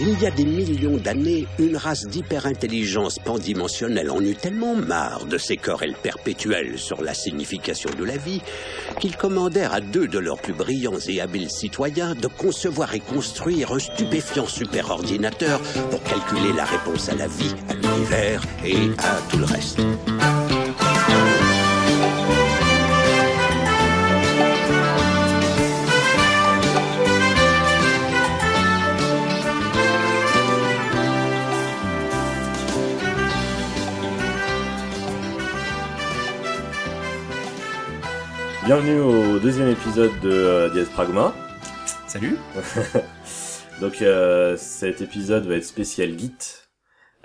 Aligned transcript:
Il 0.00 0.20
y 0.20 0.26
a 0.26 0.30
des 0.30 0.44
millions 0.44 0.96
d'années, 0.96 1.46
une 1.58 1.76
race 1.76 2.06
d'hyperintelligence 2.06 3.18
pandimensionnelle 3.18 4.12
en 4.12 4.20
eut 4.20 4.36
tellement 4.36 4.76
marre 4.76 5.26
de 5.26 5.38
ces 5.38 5.56
querelles 5.56 5.96
perpétuelles 6.00 6.78
sur 6.78 7.02
la 7.02 7.14
signification 7.14 7.90
de 7.98 8.04
la 8.04 8.16
vie 8.16 8.40
qu'ils 9.00 9.16
commandèrent 9.16 9.74
à 9.74 9.80
deux 9.80 10.06
de 10.06 10.20
leurs 10.20 10.38
plus 10.38 10.52
brillants 10.52 11.00
et 11.08 11.20
habiles 11.20 11.50
citoyens 11.50 12.14
de 12.14 12.28
concevoir 12.28 12.94
et 12.94 13.00
construire 13.00 13.72
un 13.72 13.80
stupéfiant 13.80 14.46
superordinateur 14.46 15.60
pour 15.90 16.02
calculer 16.04 16.52
la 16.56 16.64
réponse 16.64 17.08
à 17.08 17.16
la 17.16 17.26
vie, 17.26 17.54
à 17.68 17.74
l'univers 17.74 18.44
et 18.64 18.76
à 18.98 19.20
tout 19.28 19.38
le 19.38 19.46
reste. 19.46 19.80
Bienvenue 38.68 39.00
au 39.00 39.38
deuxième 39.38 39.70
épisode 39.70 40.12
de 40.20 40.30
euh, 40.30 40.68
Diaz 40.68 40.90
Pragma. 40.90 41.34
Salut 42.06 42.36
Donc 43.80 44.02
euh, 44.02 44.58
cet 44.58 45.00
épisode 45.00 45.46
va 45.46 45.54
être 45.54 45.64
spécial 45.64 46.18
Git. 46.18 46.36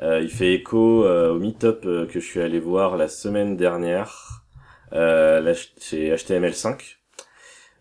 Euh, 0.02 0.22
il 0.22 0.30
fait 0.30 0.54
écho 0.54 1.04
euh, 1.04 1.34
au 1.34 1.40
meet-up 1.40 1.82
euh, 1.84 2.06
que 2.06 2.22
je 2.22 2.26
suis 2.26 2.40
allé 2.40 2.62
voir 2.62 2.96
la 2.96 3.10
semaine 3.10 3.58
dernière 3.58 4.46
euh, 4.94 5.42
là, 5.42 5.52
chez 5.54 6.16
HTML5. 6.16 6.96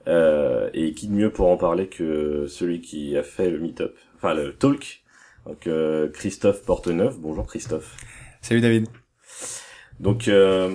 Euh, 0.09 0.69
et 0.75 0.93
qui 0.93 1.07
de 1.07 1.13
mieux 1.13 1.31
pour 1.31 1.47
en 1.47 1.57
parler 1.57 1.87
que 1.87 2.49
celui 2.49 2.81
qui 2.81 3.17
a 3.17 3.23
fait 3.23 3.49
le 3.49 3.61
meet-up, 3.61 3.97
enfin 4.17 4.35
le 4.35 4.55
talk. 4.55 5.05
Donc 5.47 5.69
euh, 5.69 6.09
Christophe 6.09 6.65
Porteneuf. 6.65 7.17
Bonjour 7.17 7.47
Christophe. 7.47 7.97
Salut 8.41 8.61
David 8.61 8.89
Donc, 10.01 10.27
euh, 10.27 10.75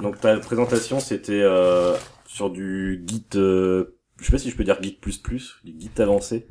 donc 0.00 0.20
ta 0.20 0.36
présentation, 0.38 1.00
c'était 1.00 1.42
euh, 1.42 1.94
sur 2.26 2.50
du 2.50 3.02
Git. 3.06 3.24
Euh, 3.36 3.96
je 4.20 4.26
sais 4.26 4.32
pas 4.32 4.38
si 4.38 4.50
je 4.50 4.56
peux 4.56 4.64
dire 4.64 4.82
Git 4.82 4.98
plus 5.00 5.18
plus, 5.18 5.56
du 5.64 5.72
Git 5.78 5.90
avancé. 6.00 6.46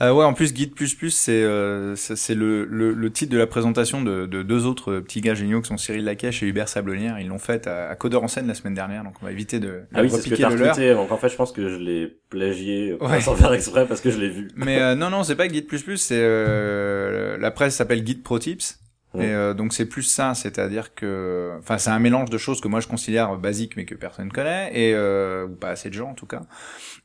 euh, 0.00 0.12
Ouais, 0.12 0.24
en 0.24 0.32
plus, 0.34 0.54
Git++, 0.54 0.70
c'est 1.10 1.32
euh, 1.42 1.96
c'est 1.96 2.16
c'est 2.16 2.34
le, 2.34 2.64
le, 2.66 2.92
le 2.92 3.10
titre 3.12 3.32
de 3.32 3.38
la 3.38 3.46
présentation 3.48 4.00
de, 4.02 4.26
de 4.26 4.42
deux 4.42 4.64
autres 4.66 5.00
petits 5.00 5.20
gars 5.20 5.34
géniaux 5.34 5.60
qui 5.60 5.68
sont 5.68 5.76
Cyril 5.76 6.04
Lacache 6.04 6.42
et 6.42 6.46
Hubert 6.46 6.68
Sablonnière. 6.68 7.18
Ils 7.18 7.28
l'ont 7.28 7.38
fait 7.38 7.66
à, 7.66 7.88
à 7.88 7.96
Codeur 7.96 8.22
en 8.22 8.28
scène 8.28 8.46
la 8.46 8.54
semaine 8.54 8.74
dernière, 8.74 9.02
donc 9.04 9.14
on 9.22 9.24
va 9.26 9.32
éviter 9.32 9.58
de, 9.58 9.66
de 9.66 9.80
Ah 9.94 10.02
oui, 10.02 10.10
c'est 10.10 10.20
ce 10.20 10.28
que 10.28 10.34
t'as 10.36 10.48
retweeté. 10.50 10.94
Donc 10.94 11.10
en 11.10 11.16
fait, 11.16 11.30
je 11.30 11.36
pense 11.36 11.50
que 11.52 11.68
je 11.68 11.76
l'ai 11.76 12.06
plagié 12.30 12.92
euh, 13.00 13.06
Ouais. 13.08 13.20
sans 13.20 13.34
faire 13.34 13.52
exprès 13.52 13.86
parce 13.86 14.00
que 14.00 14.10
je 14.10 14.18
l'ai 14.18 14.28
vu. 14.30 14.48
Mais 14.54 14.80
euh, 14.80 14.94
non, 14.94 15.10
non, 15.10 15.24
c'est 15.24 15.34
pas 15.36 15.48
Git++, 15.48 15.66
c'est 15.96 16.14
euh, 16.20 17.36
la 17.38 17.50
presse 17.50 17.74
s'appelle 17.74 18.06
Git 18.06 18.16
Pro 18.16 18.38
Tips. 18.38 18.78
Et 19.20 19.32
euh, 19.34 19.54
donc 19.54 19.72
c'est 19.72 19.86
plus 19.86 20.02
ça, 20.02 20.34
c'est-à-dire 20.34 20.94
que, 20.94 21.52
enfin 21.58 21.78
c'est 21.78 21.90
un 21.90 21.98
mélange 21.98 22.30
de 22.30 22.38
choses 22.38 22.60
que 22.60 22.68
moi 22.68 22.80
je 22.80 22.86
considère 22.88 23.36
basiques 23.36 23.76
mais 23.76 23.84
que 23.84 23.94
personne 23.94 24.30
connaît 24.32 24.70
et 24.74 24.94
euh, 24.94 25.46
ou 25.46 25.54
pas 25.56 25.70
assez 25.70 25.88
de 25.88 25.94
gens 25.94 26.10
en 26.10 26.14
tout 26.14 26.26
cas, 26.26 26.42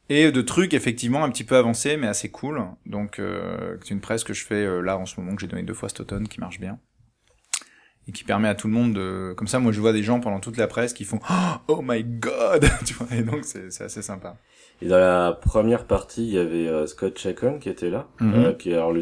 et 0.09 0.31
de 0.31 0.41
trucs 0.41 0.73
effectivement 0.73 1.23
un 1.23 1.29
petit 1.29 1.43
peu 1.43 1.55
avancés 1.55 1.97
mais 1.97 2.07
assez 2.07 2.29
cool. 2.29 2.61
Donc 2.85 3.19
euh, 3.19 3.77
c'est 3.83 3.93
une 3.93 4.01
presse 4.01 4.23
que 4.23 4.33
je 4.33 4.45
fais 4.45 4.65
euh, 4.65 4.81
là 4.81 4.97
en 4.97 5.05
ce 5.05 5.19
moment 5.19 5.35
que 5.35 5.41
j'ai 5.41 5.47
donné 5.47 5.63
deux 5.63 5.73
fois 5.73 5.89
cet 5.89 6.01
automne 6.01 6.27
qui 6.27 6.39
marche 6.39 6.59
bien 6.59 6.79
et 8.07 8.11
qui 8.11 8.25
permet 8.25 8.49
à 8.49 8.55
tout 8.55 8.67
le 8.67 8.73
monde 8.73 8.93
de, 8.93 9.33
comme 9.37 9.47
ça 9.47 9.59
moi 9.59 9.71
je 9.71 9.79
vois 9.79 9.93
des 9.93 10.03
gens 10.03 10.19
pendant 10.19 10.39
toute 10.41 10.57
la 10.57 10.67
presse 10.67 10.93
qui 10.93 11.05
font 11.05 11.19
oh 11.67 11.81
my 11.81 12.03
god, 12.03 12.67
tu 12.85 12.93
vois 12.95 13.07
et 13.15 13.23
donc 13.23 13.45
c'est 13.45 13.71
c'est 13.71 13.85
assez 13.85 14.01
sympa. 14.01 14.35
Et 14.81 14.87
dans 14.87 14.97
la 14.99 15.31
première 15.31 15.85
partie, 15.85 16.27
il 16.27 16.33
y 16.33 16.37
avait 16.37 16.67
euh, 16.67 16.85
Scott 16.87 17.17
Chacon 17.17 17.59
qui 17.59 17.69
était 17.69 17.89
là, 17.89 18.07
Mhm. 18.19 18.33
euh, 18.35 18.53
qui 18.53 18.71
est 18.71 18.73
alors 18.73 18.91
le 18.91 19.01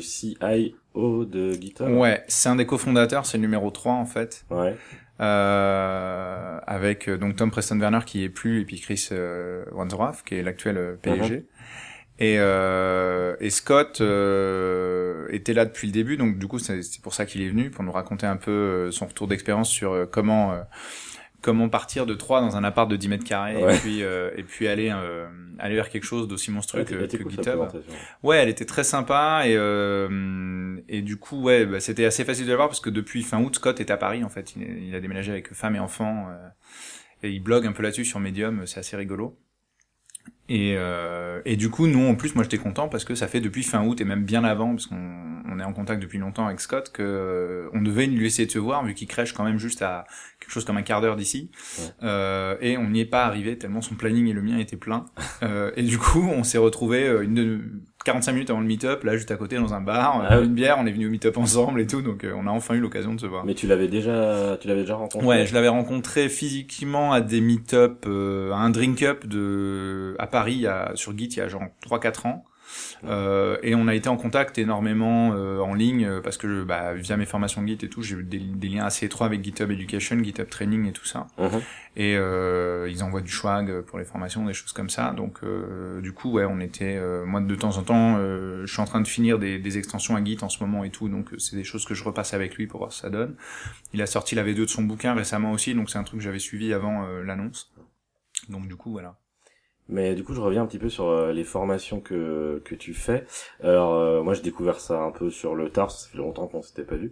CIO 0.93 1.25
de 1.25 1.51
GitHub. 1.51 1.89
Ouais, 1.89 2.23
c'est 2.27 2.49
un 2.49 2.55
des 2.55 2.65
cofondateurs, 2.65 3.25
c'est 3.25 3.37
le 3.37 3.41
numéro 3.41 3.69
3 3.71 3.93
en 3.93 4.05
fait. 4.05 4.45
Ouais. 4.49 4.75
euh, 5.19 6.59
avec 6.65 7.07
euh, 7.07 7.17
donc 7.17 7.35
Tom 7.35 7.51
Preston 7.51 7.79
Werner 7.79 7.99
qui 8.05 8.23
est 8.23 8.29
plus 8.29 8.61
et 8.61 8.65
puis 8.65 8.79
Chris 8.79 9.09
euh, 9.11 9.63
Wandsworth 9.71 10.23
qui 10.25 10.35
est 10.35 10.43
l'actuel 10.43 10.77
euh, 10.77 10.95
PDG. 11.01 11.45
Et, 12.19 12.35
euh, 12.39 13.35
et 13.39 13.49
Scott 13.49 13.99
euh, 14.01 15.27
était 15.31 15.53
là 15.53 15.65
depuis 15.65 15.87
le 15.87 15.93
début, 15.93 16.17
donc 16.17 16.37
du 16.37 16.47
coup 16.47 16.59
c'est 16.59 16.81
pour 17.01 17.15
ça 17.15 17.25
qu'il 17.25 17.41
est 17.41 17.49
venu 17.49 17.71
pour 17.71 17.83
nous 17.83 17.91
raconter 17.91 18.27
un 18.27 18.35
peu 18.35 18.51
euh, 18.51 18.91
son 18.91 19.07
retour 19.07 19.27
d'expérience 19.27 19.69
sur 19.69 20.07
comment 20.11 20.51
euh, 20.53 20.61
comment 21.41 21.69
partir 21.69 22.05
de 22.05 22.13
3 22.13 22.41
dans 22.41 22.55
un 22.55 22.63
appart 22.63 22.89
de 22.89 22.95
10 22.95 23.09
mètres 23.09 23.23
carrés 23.23 23.55
Ouais. 23.55 23.75
et 23.75 23.79
puis 23.79 24.03
euh, 24.03 24.31
et 24.35 24.43
puis 24.43 24.67
aller 24.67 24.91
euh, 24.93 25.27
aller 25.59 25.75
vers 25.75 25.89
quelque 25.89 26.03
chose 26.03 26.27
d'aussi 26.27 26.51
monstrueux 26.51 26.81
Ouais, 26.81 26.85
que, 26.85 27.17
cool, 27.17 27.31
GitHub. 27.31 27.59
Ouais, 28.23 28.37
elle 28.37 28.49
était 28.49 28.65
très 28.65 28.83
sympa 28.83 29.43
et 29.45 29.55
euh, 29.55 30.77
et 30.87 31.01
du 31.01 31.17
coup 31.17 31.41
ouais, 31.41 31.65
bah, 31.65 31.79
c'était 31.79 32.05
assez 32.05 32.23
facile 32.25 32.45
de 32.45 32.51
le 32.51 32.55
voir 32.57 32.67
parce 32.67 32.79
que 32.79 32.89
depuis 32.89 33.23
fin 33.23 33.41
août, 33.41 33.55
Scott 33.55 33.79
est 33.79 33.91
à 33.91 33.97
Paris 33.97 34.23
en 34.23 34.29
fait. 34.29 34.55
Il, 34.55 34.93
a 34.95 34.99
déménagé 34.99 35.31
avec 35.31 35.53
femme 35.53 35.75
et 35.75 35.79
enfant 35.79 36.27
euh, 36.29 36.47
et 37.23 37.31
il 37.31 37.39
blogue 37.41 37.65
un 37.65 37.71
peu 37.71 37.83
là-dessus 37.83 38.05
sur 38.05 38.19
Medium. 38.19 38.65
C'est 38.65 38.79
assez 38.79 38.95
rigolo. 38.95 39.37
Et 40.49 40.75
euh, 40.77 41.41
et 41.45 41.55
du 41.55 41.69
coup, 41.69 41.87
nous 41.87 42.07
en 42.07 42.15
plus, 42.15 42.35
moi 42.35 42.43
j'étais 42.43 42.57
content 42.57 42.89
parce 42.89 43.05
que 43.05 43.15
ça 43.15 43.27
fait 43.27 43.41
depuis 43.41 43.63
fin 43.63 43.85
août 43.85 44.01
et 44.01 44.05
même 44.05 44.23
bien 44.23 44.43
avant 44.43 44.71
parce 44.71 44.87
qu'on 44.87 45.31
on 45.51 45.59
est 45.59 45.63
en 45.63 45.73
contact 45.73 46.01
depuis 46.01 46.17
longtemps 46.17 46.47
avec 46.47 46.59
Scott 46.59 46.91
que 46.91 47.03
euh, 47.03 47.69
on 47.73 47.81
devait 47.81 48.07
lui 48.07 48.23
laisser 48.23 48.47
te 48.47 48.57
voir 48.57 48.83
vu 48.85 48.93
qu'il 48.93 49.07
crèche 49.07 49.33
quand 49.33 49.43
même 49.43 49.57
juste 49.57 49.81
à 49.81 50.05
quelque 50.39 50.51
chose 50.51 50.65
comme 50.65 50.77
un 50.77 50.81
quart 50.81 51.01
d'heure 51.01 51.15
d'ici. 51.15 51.51
Ouais. 51.79 51.85
Euh, 52.03 52.55
et 52.61 52.77
on 52.77 52.89
n'y 52.89 53.01
est 53.01 53.05
pas 53.05 53.25
arrivé 53.25 53.57
tellement 53.57 53.81
son 53.81 53.95
planning 53.95 54.27
et 54.27 54.33
le 54.33 54.41
mien 54.41 54.57
étaient 54.57 54.77
pleins. 54.77 55.05
Euh, 55.43 55.71
et 55.75 55.83
du 55.83 55.97
coup, 55.97 56.21
on 56.21 56.43
s'est 56.43 56.59
retrouvé 56.59 57.07
une 57.23 57.33
de 57.33 57.61
45 58.03 58.31
minutes 58.33 58.49
avant 58.49 58.59
le 58.59 58.65
meet-up, 58.65 59.03
là 59.03 59.15
juste 59.15 59.31
à 59.31 59.35
côté 59.35 59.57
dans 59.57 59.73
un 59.73 59.81
bar, 59.81 60.25
Ah 60.27 60.37
euh, 60.37 60.43
une 60.43 60.53
bière, 60.53 60.77
on 60.79 60.85
est 60.85 60.91
venu 60.91 61.07
au 61.07 61.09
meet-up 61.09 61.37
ensemble 61.37 61.81
et 61.81 61.87
tout, 61.87 62.01
donc 62.01 62.23
euh, 62.23 62.33
on 62.35 62.47
a 62.47 62.51
enfin 62.51 62.75
eu 62.75 62.79
l'occasion 62.79 63.13
de 63.13 63.19
se 63.19 63.25
voir. 63.25 63.45
Mais 63.45 63.53
tu 63.53 63.67
l'avais 63.67 63.87
déjà, 63.87 64.57
tu 64.59 64.67
l'avais 64.67 64.81
déjà 64.81 64.95
rencontré? 64.95 65.27
Ouais, 65.27 65.45
je 65.45 65.53
l'avais 65.53 65.67
rencontré 65.67 66.29
physiquement 66.29 67.13
à 67.13 67.21
des 67.21 67.41
meet-up, 67.41 68.05
euh, 68.07 68.51
à 68.51 68.57
un 68.57 68.69
drink-up 68.69 69.25
de 69.27 70.15
à 70.19 70.27
Paris, 70.27 70.65
sur 70.95 71.17
Git, 71.17 71.25
il 71.25 71.37
y 71.37 71.41
a 71.41 71.47
genre 71.47 71.63
3-4 71.85 72.27
ans. 72.27 72.43
Euh, 73.03 73.57
et 73.63 73.75
on 73.75 73.87
a 73.87 73.95
été 73.95 74.09
en 74.09 74.17
contact 74.17 74.57
énormément 74.57 75.33
euh, 75.33 75.59
en 75.59 75.73
ligne 75.73 76.05
euh, 76.05 76.21
parce 76.21 76.37
que 76.37 76.63
bah, 76.63 76.93
via 76.93 77.17
mes 77.17 77.25
formations 77.25 77.65
Git 77.65 77.79
et 77.81 77.89
tout, 77.89 78.01
j'ai 78.01 78.15
eu 78.15 78.23
des, 78.23 78.39
des 78.39 78.67
liens 78.67 78.85
assez 78.85 79.05
étroits 79.05 79.25
avec 79.27 79.43
GitHub 79.43 79.71
Education, 79.71 80.21
GitHub 80.23 80.49
Training 80.49 80.87
et 80.87 80.91
tout 80.91 81.05
ça. 81.05 81.27
Mhm. 81.37 81.61
Et 81.97 82.15
euh, 82.15 82.87
ils 82.89 83.03
envoient 83.03 83.21
du 83.21 83.31
swag 83.31 83.81
pour 83.81 83.99
les 83.99 84.05
formations, 84.05 84.45
des 84.45 84.53
choses 84.53 84.71
comme 84.71 84.89
ça. 84.89 85.11
Donc 85.11 85.39
euh, 85.43 85.99
du 86.01 86.13
coup, 86.13 86.31
ouais, 86.31 86.45
on 86.45 86.59
était, 86.59 86.95
euh, 86.97 87.25
moi 87.25 87.41
de 87.41 87.55
temps 87.55 87.77
en 87.77 87.83
temps, 87.83 88.15
euh, 88.17 88.65
je 88.65 88.71
suis 88.71 88.81
en 88.81 88.85
train 88.85 89.01
de 89.01 89.07
finir 89.07 89.39
des, 89.39 89.59
des 89.59 89.77
extensions 89.77 90.15
à 90.15 90.23
Git 90.23 90.37
en 90.41 90.49
ce 90.49 90.63
moment 90.63 90.83
et 90.83 90.89
tout, 90.89 91.09
donc 91.09 91.29
c'est 91.37 91.55
des 91.55 91.63
choses 91.63 91.85
que 91.85 91.93
je 91.93 92.03
repasse 92.03 92.33
avec 92.33 92.55
lui 92.55 92.67
pour 92.67 92.79
voir 92.79 92.93
ce 92.93 93.01
que 93.01 93.07
ça 93.07 93.09
donne. 93.09 93.35
Il 93.93 94.01
a 94.01 94.05
sorti 94.05 94.35
la 94.35 94.43
V2 94.43 94.55
de 94.55 94.65
son 94.67 94.83
bouquin 94.83 95.13
récemment 95.13 95.51
aussi, 95.51 95.73
donc 95.73 95.89
c'est 95.89 95.97
un 95.97 96.03
truc 96.03 96.19
que 96.19 96.23
j'avais 96.23 96.39
suivi 96.39 96.73
avant 96.73 97.05
l'annonce. 97.23 97.69
Donc 98.47 98.67
du 98.67 98.75
coup, 98.75 98.91
voilà. 98.91 99.17
Mais 99.91 100.15
du 100.15 100.23
coup, 100.23 100.33
je 100.33 100.41
reviens 100.41 100.63
un 100.63 100.65
petit 100.65 100.79
peu 100.79 100.89
sur 100.89 101.05
euh, 101.09 101.31
les 101.33 101.43
formations 101.43 101.99
que 101.99 102.61
que 102.65 102.75
tu 102.75 102.93
fais. 102.93 103.25
Alors, 103.63 103.93
euh, 103.95 104.23
moi, 104.23 104.33
j'ai 104.33 104.41
découvert 104.41 104.79
ça 104.79 104.99
un 105.01 105.11
peu 105.11 105.29
sur 105.29 105.53
le 105.53 105.69
tard, 105.69 105.91
ça 105.91 106.07
fait 106.09 106.17
longtemps 106.17 106.47
qu'on 106.47 106.61
s'était 106.61 106.83
pas 106.83 106.95
vu. 106.95 107.11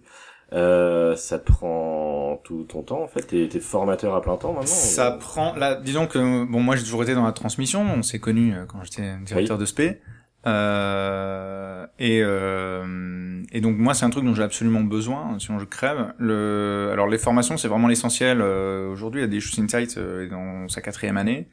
Euh, 0.52 1.16
ça 1.16 1.38
te 1.38 1.46
prend 1.52 2.42
tout 2.44 2.64
ton 2.64 2.82
temps, 2.82 3.04
en 3.04 3.08
fait. 3.08 3.22
T'es 3.22 3.48
t'es 3.50 3.60
formateur 3.60 4.16
à 4.16 4.22
plein 4.22 4.38
temps 4.38 4.54
maintenant. 4.54 4.66
Ça 4.66 5.16
ou- 5.16 5.20
prend, 5.20 5.54
là, 5.56 5.76
disons 5.76 6.08
que 6.08 6.46
bon, 6.46 6.60
moi 6.62 6.76
j'ai 6.76 6.84
toujours 6.84 7.04
été 7.04 7.14
dans 7.14 7.26
la 7.26 7.34
transmission, 7.34 7.82
on 7.82 8.02
s'est 8.02 8.20
connus 8.20 8.56
euh, 8.56 8.66
quand 8.66 8.80
j'étais 8.84 9.16
directeur 9.26 9.58
de 9.60 9.66
SP. 9.70 10.02
Euh, 10.48 11.86
et, 12.00 12.22
euh, 12.24 13.44
et 13.52 13.62
donc 13.62 13.78
moi 13.78 13.94
c'est 13.94 14.06
un 14.06 14.10
truc 14.10 14.24
dont 14.26 14.34
j'ai 14.34 14.42
absolument 14.44 14.82
besoin, 14.82 15.38
sinon 15.40 15.60
je 15.60 15.66
crève. 15.66 16.14
Le, 16.18 16.90
alors 16.94 17.08
les 17.08 17.18
formations 17.18 17.58
c'est 17.58 17.68
vraiment 17.68 17.88
l'essentiel. 17.88 18.40
Euh, 18.42 18.90
Aujourd'hui, 18.90 19.22
il 19.22 19.24
y 19.24 19.28
a 19.28 19.30
des 19.30 19.40
Shoes 19.40 19.62
Insights 19.62 19.98
euh, 19.98 20.30
dans 20.30 20.68
sa 20.70 20.82
quatrième 20.82 21.18
année. 21.18 21.48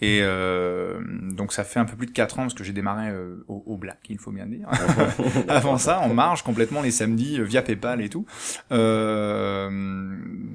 Et 0.00 0.20
euh, 0.22 1.00
donc 1.32 1.54
ça 1.54 1.64
fait 1.64 1.80
un 1.80 1.86
peu 1.86 1.96
plus 1.96 2.06
de 2.06 2.12
4 2.12 2.38
ans 2.38 2.42
parce 2.42 2.54
que 2.54 2.64
j'ai 2.64 2.74
démarré 2.74 3.08
euh, 3.08 3.44
au, 3.48 3.62
au 3.66 3.76
black, 3.78 3.98
il 4.10 4.18
faut 4.18 4.30
bien 4.30 4.44
dire. 4.46 4.68
Avant 5.48 5.78
ça, 5.78 6.00
en 6.00 6.12
marge 6.12 6.42
complètement 6.42 6.82
les 6.82 6.90
samedis 6.90 7.40
euh, 7.40 7.44
via 7.44 7.62
PayPal 7.62 8.02
et 8.02 8.10
tout. 8.10 8.26
Euh, 8.72 9.70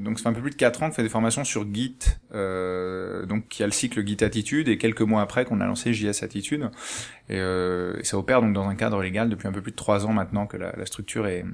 donc 0.03 0.19
ça 0.19 0.23
fait 0.23 0.29
un 0.29 0.33
peu 0.33 0.41
plus 0.41 0.51
de 0.51 0.55
4 0.55 0.83
ans 0.83 0.89
qu'on 0.89 0.95
fait 0.95 1.01
des 1.01 1.09
formations 1.09 1.43
sur 1.43 1.65
Git, 1.73 1.97
euh, 2.33 3.25
donc 3.25 3.47
qui 3.47 3.63
a 3.63 3.65
le 3.65 3.71
cycle 3.71 4.05
Git 4.05 4.23
Attitude 4.23 4.67
et 4.67 4.77
quelques 4.77 5.01
mois 5.01 5.23
après 5.23 5.43
qu'on 5.45 5.59
a 5.59 5.65
lancé 5.65 5.91
JS 5.91 6.21
Attitude. 6.23 6.69
Et, 7.27 7.37
euh, 7.39 7.97
et 7.99 8.03
ça 8.03 8.17
opère 8.19 8.41
donc 8.41 8.53
dans 8.53 8.67
un 8.67 8.75
cadre 8.75 9.01
légal 9.01 9.27
depuis 9.29 9.47
un 9.47 9.51
peu 9.51 9.61
plus 9.61 9.71
de 9.71 9.77
3 9.77 10.05
ans 10.05 10.13
maintenant 10.13 10.45
que 10.45 10.57
la, 10.57 10.71
la 10.77 10.85
structure 10.85 11.25
est, 11.25 11.45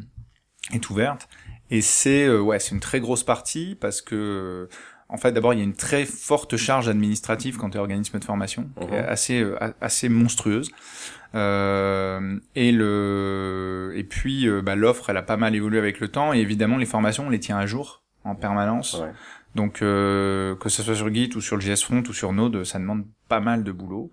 est 0.74 0.90
ouverte. 0.90 1.30
Et 1.70 1.82
c'est 1.82 2.26
euh, 2.26 2.40
ouais, 2.40 2.60
c'est 2.60 2.72
une 2.72 2.80
très 2.80 3.00
grosse 3.00 3.24
partie 3.24 3.78
parce 3.80 4.02
que 4.02 4.70
en 5.10 5.18
fait, 5.18 5.32
d'abord, 5.32 5.54
il 5.54 5.58
y 5.60 5.62
a 5.62 5.66
une 5.66 5.74
très 5.76 6.06
forte 6.06 6.58
charge 6.58 6.90
administrative 6.90 7.58
quand 7.58 7.70
tu 7.70 7.78
es 7.78 7.80
organisme 7.80 8.20
de 8.20 8.26
formation, 8.26 8.70
qui 8.80 8.88
est 8.94 9.02
Mhm. 9.02 9.06
assez 9.10 9.42
euh, 9.42 9.58
assez 9.82 10.10
monstrueuse. 10.10 10.70
Euh, 11.36 12.40
et 12.56 12.72
le 12.72 13.92
et 13.96 14.04
puis 14.04 14.48
euh, 14.48 14.62
bah, 14.62 14.76
l'offre, 14.76 15.10
elle 15.10 15.18
a 15.18 15.22
pas 15.24 15.38
mal 15.38 15.56
évolué 15.56 15.78
avec 15.78 16.00
le 16.00 16.08
temps. 16.08 16.34
Et 16.34 16.40
évidemment, 16.40 16.78
les 16.78 16.86
formations, 16.86 17.28
on 17.28 17.30
les 17.30 17.40
tient 17.40 17.58
à 17.58 17.66
jour 17.66 18.04
en 18.24 18.36
permanence. 18.36 19.00
Ouais. 19.02 19.12
Donc 19.56 19.82
euh, 19.82 20.56
que 20.56 20.70
ce 20.70 20.84
soit 20.84 20.96
sur 20.96 21.14
Git 21.14 21.32
ou 21.36 21.42
sur 21.42 21.56
le 21.58 21.62
JS 21.62 21.84
Front 21.84 22.04
ou 22.08 22.14
sur 22.14 22.34
Node, 22.34 22.64
ça 22.64 22.80
demande 22.80 23.06
pas 23.28 23.40
mal 23.40 23.64
de 23.64 23.72
boulot. 23.72 24.12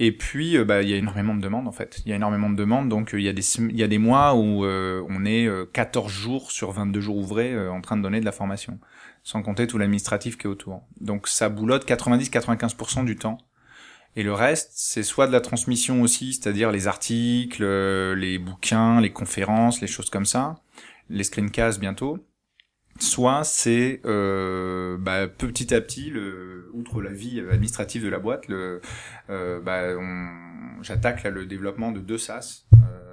Et 0.00 0.12
puis, 0.12 0.56
bah, 0.64 0.82
il 0.82 0.88
y 0.88 0.94
a 0.94 0.96
énormément 0.96 1.34
de 1.34 1.40
demandes 1.40 1.66
en 1.66 1.72
fait. 1.72 2.00
Il 2.06 2.10
y 2.10 2.12
a 2.12 2.16
énormément 2.16 2.48
de 2.50 2.54
demandes, 2.54 2.88
donc 2.88 3.10
il 3.14 3.20
y 3.22 3.28
a 3.28 3.32
des 3.32 3.42
il 3.58 3.76
y 3.76 3.82
a 3.82 3.88
des 3.88 3.98
mois 3.98 4.34
où 4.36 4.64
on 4.64 5.24
est 5.24 5.48
14 5.72 6.10
jours 6.12 6.52
sur 6.52 6.70
22 6.70 7.00
jours 7.00 7.16
ouvrés 7.16 7.68
en 7.68 7.80
train 7.80 7.96
de 7.96 8.02
donner 8.02 8.20
de 8.20 8.24
la 8.24 8.30
formation, 8.30 8.78
sans 9.28 9.42
compter 9.42 9.66
tout 9.66 9.76
l'administratif 9.76 10.38
qui 10.38 10.46
est 10.46 10.50
autour. 10.50 10.82
Donc 11.02 11.28
ça 11.28 11.50
boulotte 11.50 11.86
90-95% 11.86 13.04
du 13.04 13.16
temps. 13.16 13.36
Et 14.16 14.22
le 14.22 14.32
reste, 14.32 14.70
c'est 14.72 15.02
soit 15.02 15.26
de 15.26 15.32
la 15.32 15.42
transmission 15.42 16.00
aussi, 16.00 16.32
c'est-à-dire 16.32 16.72
les 16.72 16.86
articles, 16.86 17.62
les 18.14 18.38
bouquins, 18.38 19.02
les 19.02 19.12
conférences, 19.12 19.82
les 19.82 19.86
choses 19.86 20.08
comme 20.08 20.24
ça, 20.24 20.56
les 21.10 21.24
screencasts 21.24 21.78
bientôt 21.78 22.24
soit 22.98 23.44
c'est 23.44 24.00
euh, 24.06 24.96
bah, 24.98 25.28
petit 25.28 25.72
à 25.74 25.80
petit, 25.80 26.10
le, 26.10 26.70
outre 26.72 27.00
la 27.00 27.12
vie 27.12 27.40
administrative 27.40 28.02
de 28.02 28.08
la 28.08 28.18
boîte, 28.18 28.50
euh, 28.50 28.80
bah, 29.60 29.82
j'attaque 30.82 31.24
le 31.24 31.46
développement 31.46 31.92
de 31.92 32.00
deux 32.00 32.18
SaaS, 32.18 32.64
euh, 32.74 33.07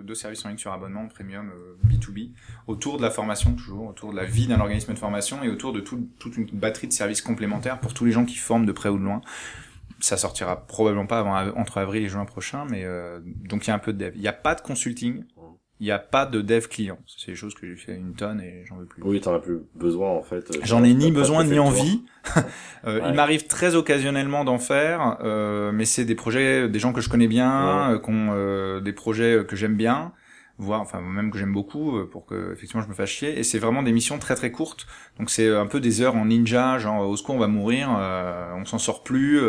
deux, 0.00 0.14
services 0.14 0.44
en 0.44 0.48
ligne 0.48 0.58
sur 0.58 0.72
abonnement 0.72 1.06
premium 1.08 1.50
B2B, 1.86 2.28
euh, 2.28 2.32
autour 2.66 2.96
de 2.96 3.02
la 3.02 3.10
formation 3.10 3.54
toujours, 3.54 3.88
autour 3.88 4.12
de 4.12 4.16
la 4.16 4.24
vie 4.24 4.46
d'un 4.46 4.60
organisme 4.60 4.92
de 4.92 4.98
formation 4.98 5.42
et 5.42 5.48
autour 5.48 5.72
de 5.72 5.80
tout, 5.80 6.08
toute 6.18 6.36
une 6.36 6.46
batterie 6.46 6.88
de 6.88 6.92
services 6.92 7.22
complémentaires 7.22 7.80
pour 7.80 7.94
tous 7.94 8.04
les 8.04 8.12
gens 8.12 8.24
qui 8.24 8.36
forment 8.36 8.66
de 8.66 8.72
près 8.72 8.88
ou 8.88 8.98
de 8.98 9.04
loin. 9.04 9.20
Ça 10.00 10.16
sortira 10.16 10.66
probablement 10.66 11.06
pas 11.06 11.20
avant 11.20 11.36
entre 11.56 11.78
avril 11.78 12.02
et 12.02 12.08
juin 12.08 12.24
prochain, 12.24 12.66
mais 12.68 12.84
euh, 12.84 13.20
donc 13.22 13.66
il 13.66 13.68
y 13.68 13.70
a 13.70 13.74
un 13.74 13.78
peu 13.78 13.92
de 13.92 13.98
dev. 13.98 14.12
Il 14.16 14.20
n'y 14.20 14.28
a 14.28 14.32
pas 14.32 14.54
de 14.54 14.60
consulting 14.60 15.24
il 15.82 15.86
n'y 15.86 15.90
a 15.90 15.98
pas 15.98 16.26
de 16.26 16.40
dev 16.42 16.68
client. 16.68 16.96
C'est 17.08 17.32
des 17.32 17.36
choses 17.36 17.56
que 17.56 17.66
j'ai 17.66 17.74
fait 17.74 17.96
une 17.96 18.14
tonne 18.14 18.40
et 18.40 18.64
j'en 18.66 18.76
veux 18.76 18.86
plus. 18.86 19.02
Oui, 19.02 19.20
t'en 19.20 19.34
as 19.34 19.40
plus 19.40 19.62
besoin 19.74 20.10
en 20.10 20.22
fait. 20.22 20.56
J'en 20.62 20.84
ai 20.84 20.94
ni 20.94 21.10
besoin 21.10 21.42
ni 21.42 21.58
envie. 21.58 22.04
euh, 22.86 23.00
Il 23.08 23.14
m'arrive 23.14 23.48
très 23.48 23.74
occasionnellement 23.74 24.44
d'en 24.44 24.58
faire, 24.58 25.18
euh, 25.24 25.72
mais 25.72 25.84
c'est 25.84 26.04
des 26.04 26.14
projets, 26.14 26.68
des 26.68 26.78
gens 26.78 26.92
que 26.92 27.00
je 27.00 27.08
connais 27.08 27.26
bien, 27.26 27.90
euh, 27.90 27.98
qui 27.98 28.10
ont 28.10 28.28
euh, 28.30 28.78
des 28.78 28.92
projets 28.92 29.44
que 29.44 29.56
j'aime 29.56 29.74
bien, 29.74 30.12
voire 30.56 30.80
enfin 30.80 31.00
même 31.00 31.32
que 31.32 31.38
j'aime 31.38 31.52
beaucoup, 31.52 31.98
euh, 31.98 32.08
pour 32.08 32.26
que 32.26 32.52
effectivement 32.52 32.84
je 32.84 32.88
me 32.88 32.94
fasse 32.94 33.10
chier. 33.10 33.36
Et 33.36 33.42
c'est 33.42 33.58
vraiment 33.58 33.82
des 33.82 33.90
missions 33.90 34.20
très 34.20 34.36
très 34.36 34.52
courtes. 34.52 34.86
Donc 35.18 35.30
c'est 35.30 35.52
un 35.52 35.66
peu 35.66 35.80
des 35.80 36.00
heures 36.00 36.14
en 36.14 36.26
ninja, 36.26 36.78
genre 36.78 37.08
au 37.08 37.16
secours 37.16 37.34
on 37.34 37.40
va 37.40 37.48
mourir, 37.48 37.88
on 37.90 38.64
s'en 38.66 38.78
sort 38.78 39.02
plus. 39.02 39.40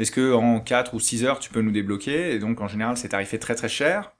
Est-ce 0.00 0.10
que 0.10 0.32
en 0.32 0.58
4 0.58 0.94
ou 0.94 0.98
6 0.98 1.24
heures 1.24 1.38
tu 1.38 1.50
peux 1.50 1.60
nous 1.60 1.70
débloquer? 1.70 2.34
Et 2.34 2.40
donc 2.40 2.60
en 2.60 2.66
général 2.66 2.96
c'est 2.96 3.10
tarifé 3.10 3.38
très 3.38 3.54
très 3.54 3.68
cher 3.68 4.10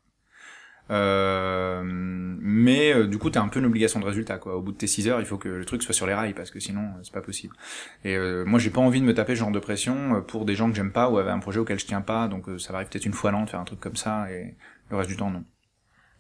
euh, 0.91 1.83
mais 1.85 2.93
euh, 2.93 3.07
du 3.07 3.19
coup, 3.19 3.31
t'as 3.31 3.43
un 3.43 3.49
peu 3.49 3.61
une 3.61 3.67
obligation 3.67 4.01
de 4.01 4.05
résultat, 4.05 4.39
quoi. 4.39 4.57
Au 4.57 4.61
bout 4.61 4.73
de 4.73 4.77
tes 4.77 4.87
6 4.87 5.09
heures, 5.09 5.21
il 5.21 5.27
faut 5.27 5.39
que 5.39 5.49
le 5.49 5.65
truc 5.65 5.83
soit 5.83 5.95
sur 5.95 6.07
les 6.07 6.15
rails, 6.15 6.35
parce 6.35 6.51
que 6.51 6.59
sinon, 6.59 6.83
euh, 6.83 7.01
c'est 7.03 7.13
pas 7.13 7.23
possible. 7.23 7.55
Et 8.05 8.19
moi, 8.45 8.59
j'ai 8.59 8.71
pas 8.71 8.81
envie 8.81 9.01
de 9.01 9.07
me 9.07 9.15
taper 9.15 9.35
ce 9.35 9.41
genre 9.41 9.53
de 9.53 9.59
pression 9.59 10.23
pour 10.27 10.45
des 10.45 10.55
gens 10.55 10.69
que 10.69 10.77
j'aime 10.77 10.93
pas 10.93 11.09
ou 11.09 11.19
avec 11.19 11.33
un 11.33 11.39
projet 11.39 11.61
auquel 11.61 11.79
je 11.79 11.87
tiens 11.87 12.01
pas, 12.01 12.29
donc 12.29 12.47
ça 12.59 12.73
va 12.73 12.79
arriver 12.79 12.91
peut-être 12.91 13.07
une 13.07 13.13
fois 13.13 13.31
l'an 13.31 13.45
de 13.45 13.51
faire 13.51 13.61
un 13.61 13.65
truc 13.65 13.81
comme 13.81 13.97
ça, 13.97 14.31
et 14.33 14.57
le 14.91 14.97
reste 14.97 15.11
du 15.11 15.17
temps, 15.17 15.31
non. 15.31 15.45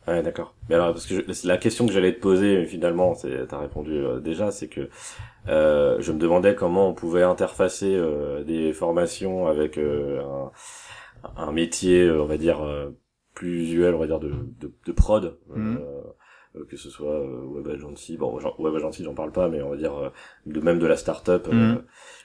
Ouais, 0.06 0.22
d'accord. 0.22 0.55
Mais 0.69 0.76
alors, 0.76 0.93
parce 0.93 1.06
que 1.06 1.25
la 1.46 1.56
question 1.58 1.87
que 1.87 1.93
j'allais 1.93 2.14
te 2.14 2.20
poser, 2.20 2.64
finalement, 2.64 3.14
c'est, 3.14 3.46
t'as 3.49 3.58
répondu 3.58 4.00
déjà, 4.23 4.50
c'est 4.50 4.69
que 4.69 4.88
euh, 5.49 6.00
je 6.00 6.12
me 6.12 6.19
demandais 6.19 6.55
comment 6.55 6.88
on 6.88 6.94
pouvait 6.94 7.23
interfacer 7.23 8.00
des 8.46 8.73
formations 8.73 9.46
avec 9.46 9.78
un, 9.78 10.50
un, 11.37 11.52
métier, 11.52 12.11
on 12.11 12.26
va 12.26 12.38
dire 12.38 12.61
plus 13.35 13.62
usuel, 13.62 13.94
on 13.94 13.99
va 13.99 14.06
dire, 14.06 14.21
de, 14.21 14.32
de, 14.61 14.73
de 14.87 14.93
prod. 14.93 15.37
Euh, 16.56 16.65
que 16.69 16.77
ce 16.77 16.91
soit 16.91 17.15
euh, 17.15 17.44
Web 17.44 17.69
Agency, 17.69 18.17
bon 18.17 18.37
Web 18.59 18.75
Agency 18.75 19.05
j'en 19.05 19.15
parle 19.15 19.31
pas, 19.31 19.49
mais 19.49 19.62
on 19.62 19.71
va 19.71 19.77
dire 19.77 19.94
euh, 19.97 20.09
de 20.47 20.59
même 20.61 20.81
de 20.81 20.87
la 20.87 20.97
startup. 20.97 21.47
up 21.47 21.49
mhm. 21.53 21.82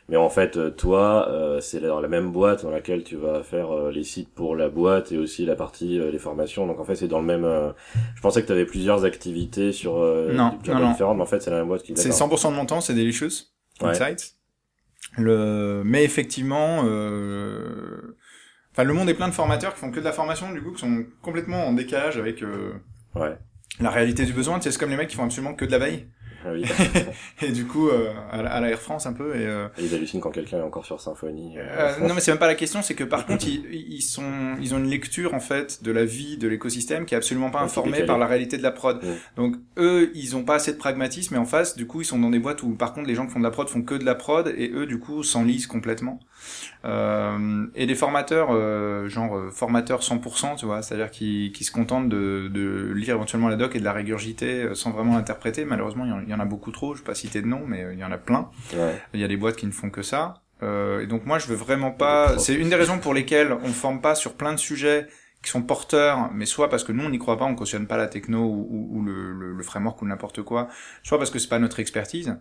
mais 0.10 0.18
en 0.18 0.30
fait, 0.30 0.76
toi, 0.76 1.58
c'est 1.62 1.80
dans 1.80 2.00
la 2.00 2.08
même 2.08 2.32
boîte 2.32 2.64
dans 2.64 2.72
laquelle 2.72 3.04
tu 3.04 3.18
vas 3.18 3.44
faire 3.44 3.92
les 3.92 4.04
sites 4.04 4.34
pour 4.34 4.56
la 4.56 4.70
boîte 4.70 5.12
et 5.12 5.18
aussi 5.18 5.46
la 5.46 5.56
partie 5.56 6.00
les 6.00 6.18
formations. 6.18 6.66
Donc 6.66 6.80
en 6.80 6.84
fait, 6.84 6.96
c'est 6.96 7.08
dans 7.08 7.20
le 7.20 7.26
même. 7.26 7.74
je 8.16 8.22
pensais 8.22 8.42
que 8.42 8.48
tu 8.48 8.54
avais 8.54 8.66
plusieurs 8.66 9.06
activités 9.06 9.72
sur 9.72 9.98
non, 9.98 10.58
non, 10.68 10.80
non. 10.80 10.90
différentes, 10.90 11.18
mais 11.18 11.24
en 11.24 11.28
fait, 11.28 11.42
c'est 11.42 11.52
la 11.52 11.58
même 11.58 11.68
boîte 11.68 11.84
qui. 11.84 11.96
C'est 11.96 12.10
100% 12.10 12.52
de 12.52 12.56
mon 12.56 12.66
temps, 12.66 12.82
c'est 12.82 12.96
Delicious 12.96 13.52
Insights. 13.82 14.36
Le, 15.18 15.84
mais 15.86 16.04
effectivement. 16.04 16.84
Euh 16.86 18.15
Enfin, 18.76 18.84
le 18.84 18.94
monde 18.94 19.10
est 19.10 19.14
plein 19.14 19.30
de 19.30 19.34
formateurs 19.34 19.74
qui 19.74 19.80
font 19.80 19.90
que 19.90 20.02
de 20.02 20.06
la 20.06 20.12
formation, 20.12 20.52
du 20.52 20.62
coup, 20.62 20.74
qui 20.74 20.82
sont 20.82 21.06
complètement 21.22 21.66
en 21.66 21.72
décalage 21.72 22.18
avec 22.18 22.44
euh, 22.44 22.74
ouais. 23.16 23.38
la 23.80 23.90
réalité 23.90 24.26
du 24.26 24.34
besoin. 24.34 24.60
Tu 24.60 24.64
sais, 24.64 24.72
c'est 24.72 24.80
comme 24.80 24.90
les 24.90 24.98
mecs 24.98 25.08
qui 25.08 25.16
font 25.16 25.24
absolument 25.24 25.54
que 25.54 25.64
de 25.64 25.72
la 25.72 25.78
veille. 25.78 26.08
Ah 26.46 26.52
oui. 26.52 26.66
et 27.42 27.52
du 27.52 27.66
coup, 27.66 27.88
euh, 27.88 28.12
à, 28.32 28.42
la 28.42 28.70
Air 28.70 28.82
France 28.82 29.06
un 29.06 29.14
peu. 29.14 29.36
Et, 29.36 29.46
euh... 29.48 29.68
et 29.78 29.86
ils 29.86 29.96
hallucinent 29.96 30.20
quand 30.20 30.32
quelqu'un 30.32 30.58
est 30.58 30.62
encore 30.64 30.86
sur 30.86 31.00
Symfony. 31.00 31.58
Euh, 31.58 32.00
non, 32.08 32.14
mais 32.14 32.20
c'est 32.20 32.32
même 32.32 32.38
pas 32.38 32.48
la 32.48 32.56
question. 32.56 32.82
C'est 32.82 32.96
que 32.96 33.04
par 33.04 33.26
contre, 33.26 33.48
ils, 33.48 33.66
ils, 33.72 34.02
sont, 34.02 34.56
ils 34.62 34.76
ont 34.76 34.78
une 34.78 34.90
lecture 34.90 35.34
en 35.34 35.40
fait 35.40 35.84
de 35.84 35.92
la 35.92 36.06
vie 36.06 36.38
de 36.38 36.48
l'écosystème 36.48 37.06
qui 37.06 37.16
est 37.16 37.18
absolument 37.18 37.50
pas 37.50 37.62
informée 37.62 38.04
par 38.04 38.18
la 38.18 38.28
réalité 38.28 38.58
de 38.58 38.64
la 38.64 38.72
prod. 38.72 39.02
Donc 39.38 39.56
eux, 39.78 40.12
ils 40.14 40.36
ont 40.36 40.44
pas 40.44 40.56
assez 40.56 40.74
de 40.74 40.78
pragmatisme. 40.78 41.36
Et 41.36 41.38
en 41.38 41.46
face, 41.46 41.76
du 41.76 41.88
coup, 41.88 42.02
ils 42.02 42.06
sont 42.06 42.20
dans 42.20 42.30
des 42.30 42.40
boîtes 42.40 42.62
où 42.62 42.76
par 42.76 42.94
contre 42.94 43.08
les 43.08 43.16
gens 43.16 43.26
qui 43.26 43.34
font 43.34 43.40
de 43.40 43.46
la 43.46 43.52
prod 43.52 43.68
font 43.68 43.82
que 43.82 43.96
de 43.96 44.06
la 44.06 44.16
prod 44.16 44.54
et 44.56 44.70
eux, 44.74 44.86
du 44.86 45.00
coup, 45.00 45.24
s'enlisent 45.24 45.68
complètement. 45.68 46.20
Euh, 46.86 47.66
et 47.76 47.86
des 47.86 47.96
formateurs, 47.96 48.50
euh, 48.52 49.08
genre 49.08 49.36
euh, 49.36 49.52
formateurs 49.52 50.02
100%, 50.02 50.58
tu 50.58 50.66
vois, 50.66 50.82
c'est-à-dire 50.82 51.12
qui, 51.12 51.52
qui 51.54 51.64
se 51.64 51.72
contentent 51.72 52.10
de, 52.10 52.50
de 52.54 52.92
lire 52.94 53.16
éventuellement 53.16 53.50
la 53.50 53.56
doc 53.56 53.76
et 53.76 53.80
de 53.80 53.84
la 53.86 53.94
régurgiter 53.94 54.74
sans 54.76 54.92
vraiment 54.92 55.16
l'interpréter. 55.16 55.66
Malheureusement, 55.66 56.06
il 56.06 56.30
y, 56.30 56.34
en, 56.34 56.40
a 56.40 56.46
beaucoup 56.46 56.72
trop. 56.72 56.94
Je 56.94 57.00
vais 57.00 57.06
pas 57.06 57.16
citer 57.16 57.42
de 57.42 57.48
nom, 57.48 57.64
mais 57.66 57.86
il 57.94 58.00
y 58.00 58.04
en 58.04 58.12
a 58.12 58.18
plein. 58.18 58.50
Il 59.14 59.20
y 59.20 59.24
a 59.24 59.28
des 59.28 59.38
boîtes 59.38 59.56
qui 59.56 59.66
ne 59.66 59.72
font 59.72 59.90
que 59.90 60.02
ça. 60.02 60.42
Euh, 60.64 61.02
et 61.02 61.08
donc 61.08 61.26
moi, 61.26 61.40
je 61.40 61.48
veux 61.48 61.56
vraiment 61.56 61.92
pas. 61.92 62.38
C'est 62.38 62.54
une 62.54 62.70
des 62.70 62.76
raisons 62.76 63.00
pour 63.00 63.14
lesquelles 63.14 63.52
on 63.52 63.68
forme 63.70 64.02
pas 64.02 64.16
sur 64.16 64.34
plein 64.34 64.54
de 64.54 64.60
sujets 64.60 65.08
qui 65.44 65.52
sont 65.52 65.62
porteurs, 65.62 66.32
mais 66.34 66.46
soit 66.46 66.70
parce 66.70 66.84
que 66.84 66.92
nous 66.92 67.04
on 67.04 67.10
n'y 67.10 67.20
croit 67.20 67.38
pas, 67.38 67.46
on 67.46 67.54
cautionne 67.54 67.86
pas 67.86 67.98
la 67.98 68.08
techno 68.08 68.40
ou, 68.40 68.90
ou 68.92 69.04
le, 69.04 69.32
le, 69.32 69.54
le, 69.54 69.64
framework 69.64 70.02
ou 70.02 70.08
n'importe 70.08 70.42
quoi, 70.42 70.70
soit 71.04 71.20
parce 71.20 71.30
que 71.30 71.38
c'est 71.38 71.50
pas 71.50 71.60
notre 71.60 71.80
expertise 71.80 72.36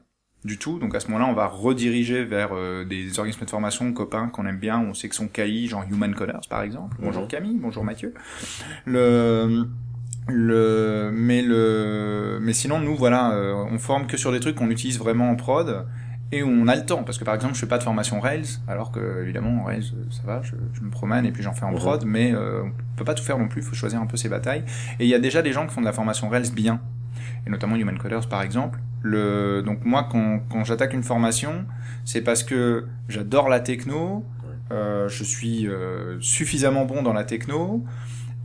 du 0.45 0.59
tout. 0.59 0.79
Donc 0.79 0.95
à 0.95 1.01
ce 1.01 1.09
moment-là, 1.09 1.31
on 1.31 1.35
va 1.35 1.47
rediriger 1.47 2.25
vers 2.25 2.51
euh, 2.53 2.85
des 2.85 3.19
organismes 3.19 3.45
de 3.45 3.51
formation 3.51 3.93
copains 3.93 4.29
qu'on 4.29 4.47
aime 4.47 4.59
bien, 4.59 4.79
on 4.79 4.95
sait 4.95 5.09
que 5.09 5.15
sont 5.15 5.29
KI, 5.29 5.69
genre 5.69 5.85
Human 5.91 6.15
Coders 6.15 6.43
par 6.49 6.63
exemple. 6.63 6.97
Bonjour 7.01 7.23
mhm. 7.23 7.29
Camille, 7.29 7.59
bonjour 7.61 7.85
Mathieu. 7.85 8.15
Le 8.85 9.67
le 10.29 11.11
mais 11.13 11.43
le 11.43 12.39
mais 12.41 12.55
sinon 12.55 12.79
nous 12.79 12.97
voilà, 12.97 13.33
euh, 13.33 13.53
on 13.71 13.79
forme 13.79 14.07
que 14.07 14.17
sur 14.17 14.33
des 14.33 14.41
trucs 14.41 14.57
qu'on 14.57 14.71
utilise 14.71 14.99
vraiment 14.99 15.31
en 15.31 15.37
prod 15.37 15.87
et 16.33 16.43
on 16.43 16.67
a 16.67 16.77
le 16.77 16.87
temps 16.87 17.05
parce 17.05 17.19
que 17.19 17.25
par 17.25 17.35
exemple 17.35 17.55
je 17.55 17.61
fais 17.61 17.67
pas 17.67 17.77
de 17.77 17.83
formation 17.83 18.21
Rails 18.21 18.59
alors 18.67 18.91
que 18.91 19.23
évidemment 19.23 19.65
Rails 19.65 19.93
ça 20.11 20.23
va 20.25 20.41
je, 20.41 20.55
je 20.73 20.81
me 20.81 20.89
promène 20.91 21.27
et 21.27 21.33
puis 21.33 21.43
j'en 21.43 21.53
fais 21.53 21.67
en 21.67 21.73
mhm. 21.73 21.79
prod 21.79 22.05
mais 22.07 22.33
euh, 22.33 22.63
on 22.65 22.97
peut 22.97 23.05
pas 23.05 23.13
tout 23.13 23.23
faire 23.23 23.39
non 23.39 23.49
plus 23.49 23.61
il 23.61 23.67
faut 23.67 23.75
choisir 23.75 24.01
un 24.01 24.07
peu 24.07 24.17
ses 24.17 24.31
batailles 24.31 24.65
et 24.99 25.05
il 25.05 25.09
y 25.09 25.15
a 25.15 25.19
déjà 25.19 25.43
des 25.43 25.53
gens 25.53 25.67
qui 25.67 25.75
font 25.75 25.83
de 25.83 25.87
la 25.87 25.93
formation 25.93 26.31
Rails 26.31 26.51
bien 26.53 26.81
et 27.47 27.51
notamment 27.51 27.77
Human 27.77 27.99
Coders 27.99 28.29
par 28.29 28.43
exemple 28.43 28.81
le, 29.05 29.63
donc 29.63 29.85
moi, 29.85 30.09
quand, 30.11 30.41
quand 30.51 30.65
j'attaque 30.65 30.95
une 30.95 31.03
formation, 31.03 31.67
c'est 32.07 32.23
parce 32.23 32.43
que 32.43 32.87
j'adore 33.09 33.51
la 33.51 33.61
techno, 33.61 34.25
euh, 34.73 35.09
je 35.09 35.23
suis 35.23 35.69
euh, 35.69 36.19
suffisamment 36.21 36.87
bon 36.87 37.03
dans 37.03 37.13
la 37.13 37.25
techno 37.25 37.85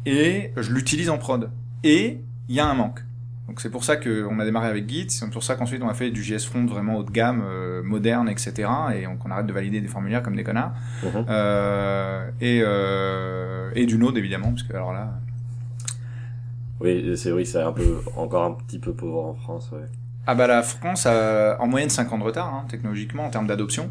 et 0.05 0.51
je 0.57 0.73
l'utilise 0.73 1.09
en 1.09 1.17
prod. 1.17 1.49
Et 1.85 2.19
il 2.49 2.55
y 2.55 2.59
a 2.59 2.67
un 2.67 2.73
manque. 2.73 3.05
Donc 3.47 3.61
c'est 3.61 3.69
pour 3.69 3.85
ça 3.85 3.95
qu'on 3.95 4.38
a 4.39 4.45
démarré 4.45 4.67
avec 4.67 4.88
Git, 4.88 5.09
c'est 5.09 5.27
pour 5.31 5.43
ça 5.43 5.55
qu'ensuite 5.55 5.81
on 5.81 5.88
a 5.88 5.93
fait 5.93 6.11
du 6.11 6.23
JS 6.23 6.45
Front 6.45 6.65
vraiment 6.65 6.97
haut 6.97 7.03
de 7.03 7.09
gamme, 7.09 7.41
euh, 7.43 7.81
moderne, 7.81 8.27
etc. 8.27 8.69
Et 8.95 9.07
on, 9.07 9.17
arrête 9.31 9.47
de 9.47 9.53
valider 9.53 9.79
des 9.79 9.88
formulaires 9.88 10.21
comme 10.21 10.35
des 10.35 10.43
connards. 10.43 10.73
Mhm. 11.03 11.25
Euh, 11.29 12.29
et, 12.41 12.61
euh, 12.63 13.71
et 13.75 13.85
du 13.85 13.97
Node 13.97 14.17
évidemment, 14.17 14.49
parce 14.49 14.63
que 14.63 14.73
alors 14.73 14.91
là... 14.91 15.19
Oui, 16.79 17.17
c'est 17.17 17.31
oui, 17.31 17.45
c'est 17.45 17.62
un 17.62 17.71
peu 17.71 18.01
encore 18.15 18.43
un 18.43 18.53
petit 18.53 18.79
peu 18.79 18.93
pauvre 18.93 19.25
en 19.25 19.33
France, 19.33 19.69
ouais. 19.74 19.88
Ah 20.27 20.36
bah 20.36 20.48
la 20.48 20.62
France 20.62 21.05
a 21.05 21.57
en 21.59 21.67
moyenne 21.67 21.89
5 21.89 22.13
ans 22.13 22.19
de 22.19 22.24
retard 22.24 22.53
hein, 22.53 22.65
technologiquement 22.69 23.25
en 23.25 23.29
termes 23.29 23.48
d'adoption. 23.48 23.89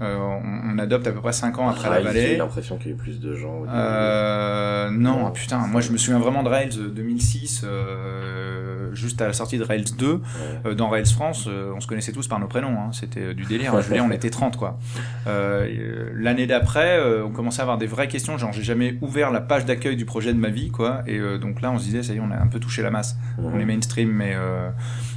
Euh, 0.00 0.16
on, 0.16 0.78
adopte 0.78 1.06
à 1.06 1.12
peu 1.12 1.20
près 1.20 1.32
5 1.32 1.58
ans 1.58 1.68
après 1.68 1.90
la 1.90 2.00
vallée. 2.00 2.20
J'ai 2.28 2.36
l'impression 2.38 2.78
qu'il 2.78 2.86
y 2.86 2.90
a 2.90 2.92
eu 2.94 2.96
plus 2.96 3.20
de 3.20 3.34
gens. 3.34 3.64
Euh, 3.68 4.88
non, 4.90 5.26
ah, 5.26 5.30
putain, 5.30 5.58
moi 5.66 5.82
je 5.82 5.92
me 5.92 5.98
souviens 5.98 6.18
vraiment 6.18 6.42
de 6.42 6.48
Rails 6.48 6.92
2006, 6.94 7.62
euh, 7.64 8.49
juste 8.92 9.20
à 9.22 9.26
la 9.26 9.32
sortie 9.32 9.58
de 9.58 9.64
Rails 9.64 9.84
2. 9.96 10.20
Euh, 10.66 10.74
dans 10.74 10.88
Rails 10.88 11.06
France, 11.06 11.46
euh, 11.48 11.72
on 11.74 11.80
se 11.80 11.86
connaissait 11.86 12.12
tous 12.12 12.28
par 12.28 12.38
nos 12.40 12.46
prénoms, 12.46 12.78
hein, 12.78 12.90
c'était 12.92 13.34
du 13.34 13.44
délire. 13.44 13.72
je 13.80 13.88
veux 13.88 13.94
dire, 13.94 14.04
on 14.04 14.10
était 14.10 14.30
30 14.30 14.56
quoi. 14.56 14.78
L'année 15.26 16.46
d'après, 16.46 17.00
on 17.22 17.30
commençait 17.30 17.60
à 17.60 17.62
avoir 17.62 17.78
des 17.78 17.86
vraies 17.86 18.08
questions, 18.08 18.38
genre 18.38 18.52
j'ai 18.52 18.62
jamais 18.62 18.96
ouvert 19.00 19.30
la 19.30 19.40
page 19.40 19.64
d'accueil 19.64 19.96
du 19.96 20.04
projet 20.04 20.32
de 20.32 20.38
ma 20.38 20.48
vie, 20.48 20.70
quoi. 20.70 21.02
Et 21.06 21.18
donc 21.38 21.60
là, 21.60 21.70
on 21.70 21.78
se 21.78 21.84
disait, 21.84 22.02
ça 22.02 22.12
y 22.12 22.16
est, 22.16 22.20
on 22.20 22.30
a 22.30 22.36
un 22.36 22.46
peu 22.46 22.58
touché 22.58 22.82
la 22.82 22.90
masse. 22.90 23.16
On 23.38 23.58
est 23.58 23.64
mainstream, 23.64 24.10
mais 24.10 24.34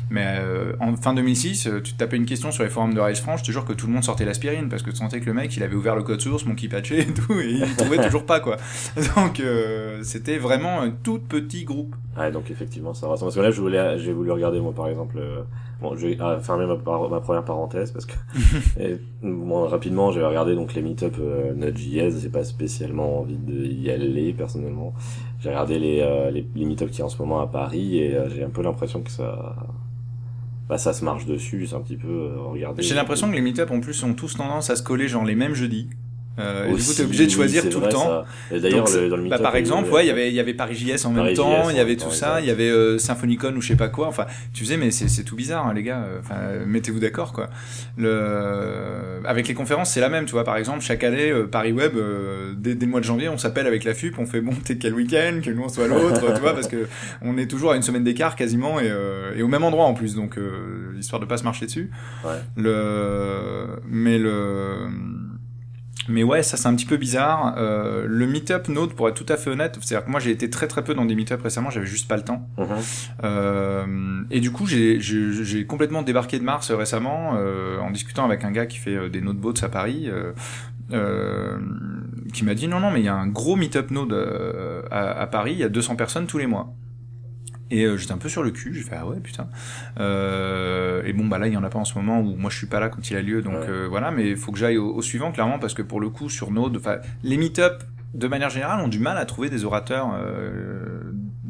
Mais 0.09 0.37
euh, 0.39 0.73
en 0.79 0.95
fin 0.95 1.13
2006, 1.13 1.67
euh, 1.67 1.81
tu 1.81 1.93
te 1.93 1.97
tapais 1.97 2.17
une 2.17 2.25
question 2.25 2.51
sur 2.51 2.63
les 2.63 2.69
forums 2.69 2.93
de 2.93 2.99
Rise 2.99 3.19
France, 3.19 3.39
je 3.39 3.45
te 3.45 3.51
jure 3.51 3.65
que 3.65 3.73
tout 3.73 3.87
le 3.87 3.93
monde 3.93 4.03
sortait 4.03 4.25
l'aspirine 4.25 4.69
parce 4.69 4.83
que 4.83 4.89
tu 4.91 4.97
sentais 4.97 5.19
que 5.19 5.25
le 5.25 5.33
mec, 5.33 5.55
il 5.57 5.63
avait 5.63 5.75
ouvert 5.75 5.95
le 5.95 6.03
code 6.03 6.21
source, 6.21 6.45
Monkey 6.45 6.67
Patché 6.67 6.99
et 7.01 7.05
tout, 7.13 7.39
et 7.39 7.51
il 7.51 7.75
trouvait 7.77 8.03
toujours 8.03 8.25
pas 8.25 8.39
quoi. 8.39 8.57
Donc 9.15 9.39
euh, 9.39 10.01
c'était 10.03 10.37
vraiment 10.37 10.81
un 10.81 10.91
tout 10.91 11.19
petit 11.19 11.63
groupe. 11.63 11.95
Ouais, 12.17 12.31
donc 12.31 12.51
effectivement, 12.51 12.93
ça 12.93 13.07
ressemble. 13.07 13.29
Parce 13.29 13.35
que 13.37 13.41
là, 13.41 13.51
je 13.51 13.59
voulais, 13.61 13.97
j'ai 13.99 14.13
voulu 14.13 14.31
regarder 14.31 14.59
moi 14.59 14.73
par 14.75 14.87
exemple. 14.87 15.17
euh, 15.17 15.41
bon, 15.81 15.95
je 15.95 16.07
vais 16.07 16.17
ah, 16.19 16.37
fermer 16.41 16.65
ma, 16.67 16.75
par- 16.75 17.09
ma 17.09 17.19
première 17.21 17.43
parenthèse 17.43 17.91
parce 17.91 18.05
que 18.05 18.13
et, 18.79 18.97
bon, 19.23 19.67
rapidement, 19.67 20.11
j'ai 20.11 20.23
regardé 20.23 20.53
donc 20.53 20.73
les 20.75 20.81
meet-up 20.83 21.15
euh, 21.19 21.53
Node.js. 21.55 22.19
J'ai 22.21 22.29
pas 22.29 22.43
spécialement 22.43 23.21
envie 23.21 23.37
d'y 23.37 23.89
aller 23.89 24.33
personnellement. 24.33 24.93
J'ai 25.43 25.49
regardé 25.49 25.77
les 25.77 25.99
euh, 25.99 26.31
les, 26.31 26.47
les 26.55 26.63
meet-up 26.63 26.89
qui 26.89 26.99
y 26.99 27.01
a 27.01 27.05
en 27.05 27.09
ce 27.09 27.17
moment 27.17 27.41
à 27.41 27.47
Paris 27.47 27.97
et 27.97 28.15
euh, 28.15 28.29
j'ai 28.29 28.45
un 28.45 28.49
peu 28.49 28.61
l'impression 28.61 29.01
que 29.01 29.11
ça 29.11 29.57
bah, 30.69 30.77
ça 30.77 30.93
se 30.93 31.03
marche 31.03 31.25
dessus, 31.25 31.67
c'est 31.67 31.75
un 31.75 31.81
petit 31.81 31.97
peu 31.97 32.07
euh, 32.07 32.39
regarder. 32.39 32.81
J'ai 32.81 32.95
l'impression 32.95 33.29
que 33.29 33.35
les 33.35 33.41
meet-up 33.41 33.69
en 33.69 33.81
plus 33.81 34.01
ont 34.03 34.13
tous 34.13 34.37
tendance 34.37 34.69
à 34.69 34.77
se 34.77 34.83
coller 34.83 35.09
genre 35.09 35.25
les 35.25 35.35
mêmes 35.35 35.53
jeudis. 35.53 35.89
Euh, 36.39 36.63
et 36.63 36.67
du 36.69 36.73
coup, 36.73 36.79
Aussi, 36.79 36.95
t'es 36.97 37.03
obligé 37.03 37.25
de 37.27 37.31
choisir 37.31 37.69
tout 37.69 37.79
vrai, 37.79 37.87
le 37.89 37.93
temps. 37.93 38.23
d'ailleurs, 38.51 38.85
Donc, 38.85 38.93
le- 38.95 39.09
dans 39.09 39.17
le 39.17 39.29
Bah, 39.29 39.37
par 39.39 39.55
exemple, 39.55 39.87
euh, 39.89 39.93
ouais, 39.93 40.03
il 40.05 40.07
y 40.07 40.11
avait, 40.11 40.29
il 40.29 40.33
y 40.33 40.39
avait 40.39 40.53
Paris 40.55 40.73
JS 40.75 41.05
en 41.05 41.11
même 41.11 41.33
temps, 41.35 41.69
il 41.69 41.77
y 41.77 41.79
avait 41.79 41.95
tout 41.95 42.09
ça, 42.11 42.41
il 42.41 42.47
y 42.47 42.51
avait 42.51 42.69
euh, 42.69 42.97
Symphonicon 42.97 43.53
ou 43.55 43.61
je 43.61 43.67
sais 43.67 43.75
pas 43.75 43.89
quoi. 43.89 44.07
Enfin, 44.07 44.25
tu 44.53 44.63
faisais, 44.63 44.77
mais 44.77 44.89
c'est 44.91 45.07
c'est 45.07 45.23
tout 45.23 45.35
bizarre, 45.35 45.67
hein, 45.67 45.73
les 45.73 45.83
gars. 45.83 46.03
Enfin, 46.19 46.35
mettez-vous 46.65 46.99
d'accord, 46.99 47.33
quoi. 47.33 47.49
Le, 47.97 49.21
avec 49.25 49.47
les 49.47 49.53
conférences, 49.53 49.91
c'est 49.91 50.01
la 50.01 50.09
même, 50.09 50.25
tu 50.25 50.31
vois. 50.31 50.43
Par 50.43 50.57
exemple, 50.57 50.81
chaque 50.81 51.03
année, 51.03 51.29
euh, 51.31 51.45
Paris 51.47 51.71
Web, 51.71 51.93
euh, 51.95 52.53
dès, 52.57 52.75
dès 52.75 52.85
le 52.85 52.91
mois 52.91 52.99
de 52.99 53.05
janvier, 53.05 53.29
on 53.29 53.37
s'appelle 53.37 53.67
avec 53.67 53.83
la 53.83 53.93
FUP, 53.93 54.17
on 54.17 54.25
fait 54.25 54.41
bon, 54.41 54.53
t'es 54.63 54.77
quel 54.77 54.93
week-end, 54.93 55.39
que 55.43 55.51
nous 55.51 55.63
on 55.63 55.69
soit 55.69 55.87
l'autre, 55.87 56.33
tu 56.33 56.41
vois, 56.41 56.53
parce 56.53 56.67
que 56.67 56.87
on 57.21 57.37
est 57.37 57.47
toujours 57.47 57.71
à 57.71 57.75
une 57.75 57.81
semaine 57.83 58.03
d'écart 58.03 58.35
quasiment 58.35 58.79
et, 58.79 58.89
euh, 58.89 59.33
et 59.35 59.43
au 59.43 59.47
même 59.47 59.63
endroit 59.63 59.85
en 59.85 59.93
plus, 59.93 60.15
donc 60.15 60.37
euh, 60.37 60.95
histoire 60.99 61.19
de 61.19 61.25
pas 61.25 61.37
se 61.37 61.43
marcher 61.43 61.65
dessus. 61.67 61.91
Ouais. 62.25 62.31
Le, 62.57 63.67
mais 63.87 64.17
le, 64.17 64.87
mais 66.09 66.23
ouais, 66.23 66.43
ça 66.43 66.57
c'est 66.57 66.67
un 66.67 66.75
petit 66.75 66.85
peu 66.85 66.97
bizarre. 66.97 67.55
Euh, 67.57 68.05
le 68.07 68.25
meet-up 68.27 68.67
Node, 68.67 68.93
pour 68.93 69.07
être 69.09 69.15
tout 69.15 69.31
à 69.31 69.37
fait 69.37 69.49
honnête, 69.49 69.77
c'est-à-dire 69.81 70.05
que 70.05 70.11
moi 70.11 70.19
j'ai 70.19 70.31
été 70.31 70.49
très 70.49 70.67
très 70.67 70.83
peu 70.83 70.93
dans 70.93 71.05
des 71.05 71.15
meet-up 71.15 71.41
récemment, 71.41 71.69
j'avais 71.69 71.85
juste 71.85 72.07
pas 72.07 72.17
le 72.17 72.23
temps. 72.23 72.47
mhm. 72.57 72.67
Euh, 73.23 74.21
et 74.31 74.39
du 74.39 74.51
coup, 74.51 74.65
j'ai- 74.67 74.99
j'ai 74.99 75.31
j'ai 75.43 75.65
complètement 75.65 76.01
débarqué 76.01 76.39
de 76.39 76.43
Mars 76.43 76.71
récemment 76.71 77.33
euh, 77.37 77.79
en 77.79 77.91
discutant 77.91 78.25
avec 78.25 78.43
un 78.43 78.51
gars 78.51 78.65
qui 78.65 78.77
fait 78.77 78.95
euh, 78.95 79.09
des 79.09 79.21
node 79.21 79.37
boats 79.37 79.53
à 79.61 79.69
Paris. 79.69 80.05
euh, 80.09 80.33
euh, 80.91 81.57
qui 82.33 82.43
m'a 82.43 82.53
dit 82.53 82.67
non 82.67 82.79
non 82.81 82.91
mais 82.91 82.99
il 82.99 83.05
y 83.05 83.09
a 83.09 83.15
un 83.15 83.27
gros 83.27 83.55
meet-up 83.55 83.89
node 83.89 84.11
euh, 84.11 84.81
à, 84.91 85.11
à 85.21 85.27
Paris 85.27 85.53
il 85.53 85.59
y 85.59 85.63
a 85.63 85.69
200 85.69 85.95
personnes 85.95 86.27
tous 86.27 86.37
les 86.37 86.45
mois 86.45 86.73
et 87.75 87.83
euh, 87.85 87.97
j'étais 87.97 88.13
un 88.13 88.17
peu 88.17 88.29
sur 88.29 88.43
le 88.43 88.51
cul 88.51 88.71
j'ai 88.73 88.81
fait 88.81 88.95
ah 88.99 89.05
ouais 89.07 89.19
putain 89.19 89.47
euh, 89.99 91.01
et 91.05 91.13
bon 91.13 91.25
bah 91.25 91.37
là 91.39 91.47
il 91.47 91.53
y 91.53 91.57
en 91.57 91.63
a 91.63 91.69
pas 91.69 91.79
en 91.79 91.85
ce 91.85 91.95
moment 91.95 92.19
où 92.21 92.35
moi 92.35 92.49
je 92.49 92.57
suis 92.57 92.67
pas 92.67 92.79
là 92.79 92.89
quand 92.89 93.09
il 93.09 93.17
a 93.17 93.21
lieu 93.21 93.41
donc 93.41 93.53
Ouais. 93.53 93.69
euh, 93.69 93.87
voilà 93.89 94.11
mais 94.11 94.29
il 94.29 94.37
faut 94.37 94.51
que 94.51 94.57
j'aille 94.59 94.77
au, 94.77 94.93
au 94.93 95.01
suivant 95.01 95.31
clairement 95.31 95.59
parce 95.59 95.73
que 95.73 95.81
pour 95.81 95.99
le 96.01 96.09
coup 96.09 96.29
sur 96.29 96.51
Node 96.51 96.77
enfin 96.77 96.97
les 97.23 97.37
meet-up 97.37 97.83
de 98.13 98.27
manière 98.27 98.49
générale 98.51 98.79
ont 98.79 98.87
du 98.87 98.99
mal 98.99 99.17
à 99.17 99.25
trouver 99.25 99.49
des 99.49 99.65
orateurs 99.65 100.09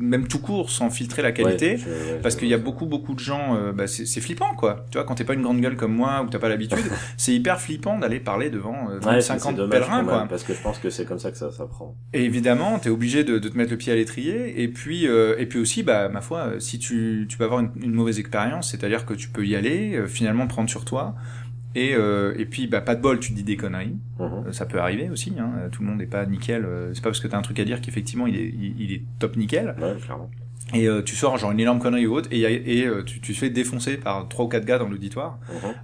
même 0.04 0.28
tout 0.28 0.40
court 0.40 0.70
sans 0.70 0.90
filtrer 0.90 1.22
la 1.22 1.32
qualité 1.32 1.72
Ouais, 1.72 1.78
je- 1.78 1.90
ouais, 1.90 2.20
parce 2.22 2.36
qu'il 2.36 2.48
y 2.48 2.54
a 2.54 2.58
beaucoup 2.58 2.86
beaucoup 2.86 3.14
de 3.14 3.20
gens 3.20 3.56
euh, 3.56 3.72
bah, 3.72 3.88
c'est 3.88 4.22
flippant 4.22 4.54
quoi 4.56 4.86
tu 4.92 4.98
vois 4.98 5.06
quand 5.06 5.16
t'es 5.16 5.24
pas 5.24 5.34
une 5.34 5.42
grande 5.42 5.62
gueule 5.62 5.76
comme 5.76 5.94
moi 5.96 6.22
ou 6.24 6.30
t'as 6.30 6.40
pas 6.40 6.50
l'habitude 6.50 6.78
c'est 7.18 7.34
hyper 7.34 7.60
flippant 7.62 7.98
d'aller 7.98 8.20
parler 8.20 8.50
devant 8.50 8.90
euh, 8.90 9.00
Ouais, 9.00 9.22
c'est- 9.22 9.28
50 9.30 9.52
c'est 9.52 9.58
dommage 9.58 9.80
pèlerins 9.80 10.04
quoi 10.04 10.20
même, 10.20 10.28
parce 10.28 10.44
que 10.44 10.54
je 10.54 10.62
pense 10.62 10.78
que 10.80 10.90
c'est 10.90 11.06
comme 11.06 11.20
ça 11.20 11.32
que 11.32 11.38
ça 11.38 11.52
s'apprend. 11.52 11.96
et 12.14 12.24
évidemment, 12.26 12.80
tu 12.80 12.88
es 12.88 12.92
obligé 12.92 13.24
de, 13.24 13.40
de 13.40 13.50
te 13.50 13.58
mettre 13.58 13.72
le 13.72 13.78
pied 13.78 13.92
à 13.92 13.96
l'étrier. 13.96 14.62
Et 14.62 14.68
puis, 14.68 15.08
euh, 15.08 15.36
et 15.38 15.46
puis 15.46 15.60
aussi, 15.60 15.84
bah, 15.84 16.10
ma 16.10 16.22
foi, 16.22 16.40
euh, 16.40 16.60
si 16.60 16.80
tu, 16.80 17.26
tu 17.30 17.38
peux 17.38 17.44
avoir 17.46 17.60
une, 17.62 17.72
une 17.82 17.94
mauvaise 17.94 18.20
expérience, 18.20 18.72
c'est-à-dire 18.72 19.06
que 19.06 19.14
tu 19.14 19.30
peux 19.30 19.46
y 19.46 19.56
aller, 19.56 19.96
euh, 19.96 20.08
finalement 20.08 20.48
prendre 20.48 20.70
sur 20.70 20.86
toi. 20.86 21.16
Et, 21.76 21.96
euh, 21.96 22.34
et 22.38 22.46
puis, 22.46 22.68
bah, 22.68 22.82
pas 22.82 22.96
de 22.96 23.02
bol, 23.02 23.20
tu 23.20 23.34
dis 23.34 23.44
des 23.44 23.58
conneries. 23.58 23.96
Mhm. 24.20 24.26
Euh, 24.48 24.52
Ça 24.52 24.66
peut 24.66 24.80
arriver 24.80 25.10
aussi. 25.10 25.34
Hein. 25.40 25.52
Tout 25.72 25.82
le 25.82 25.90
monde 25.90 25.98
n'est 26.00 26.06
pas 26.06 26.26
nickel. 26.26 26.66
euh, 26.66 26.92
C'est 26.94 27.02
pas 27.04 27.10
parce 27.10 27.20
que 27.20 27.28
tu 27.28 27.36
as 27.36 27.38
un 27.38 27.42
truc 27.42 27.60
à 27.60 27.66
dire 27.66 27.82
qu'effectivement 27.82 28.28
il 28.28 28.36
est, 28.38 28.48
il, 28.48 28.76
il 28.80 28.92
est 28.94 29.02
top 29.20 29.36
nickel. 29.38 29.76
Ouais, 29.80 29.96
clairement. 30.04 30.30
Et 30.74 30.88
euh, 30.88 31.02
tu 31.02 31.16
sors 31.16 31.38
genre 31.38 31.52
une 31.52 31.60
énorme 31.60 31.80
connerie 31.80 32.08
ou 32.08 32.16
autre, 32.16 32.30
et, 32.32 32.42
et 32.42 32.86
euh, 32.88 33.04
tu, 33.04 33.20
tu 33.20 33.34
te 33.34 33.38
fais 33.38 33.50
défoncer 33.50 33.98
par 33.98 34.28
trois 34.30 34.46
ou 34.46 34.48
quatre 34.48 34.66
gars 34.66 34.78
dans 34.80 34.88
l'auditoire. 34.88 35.38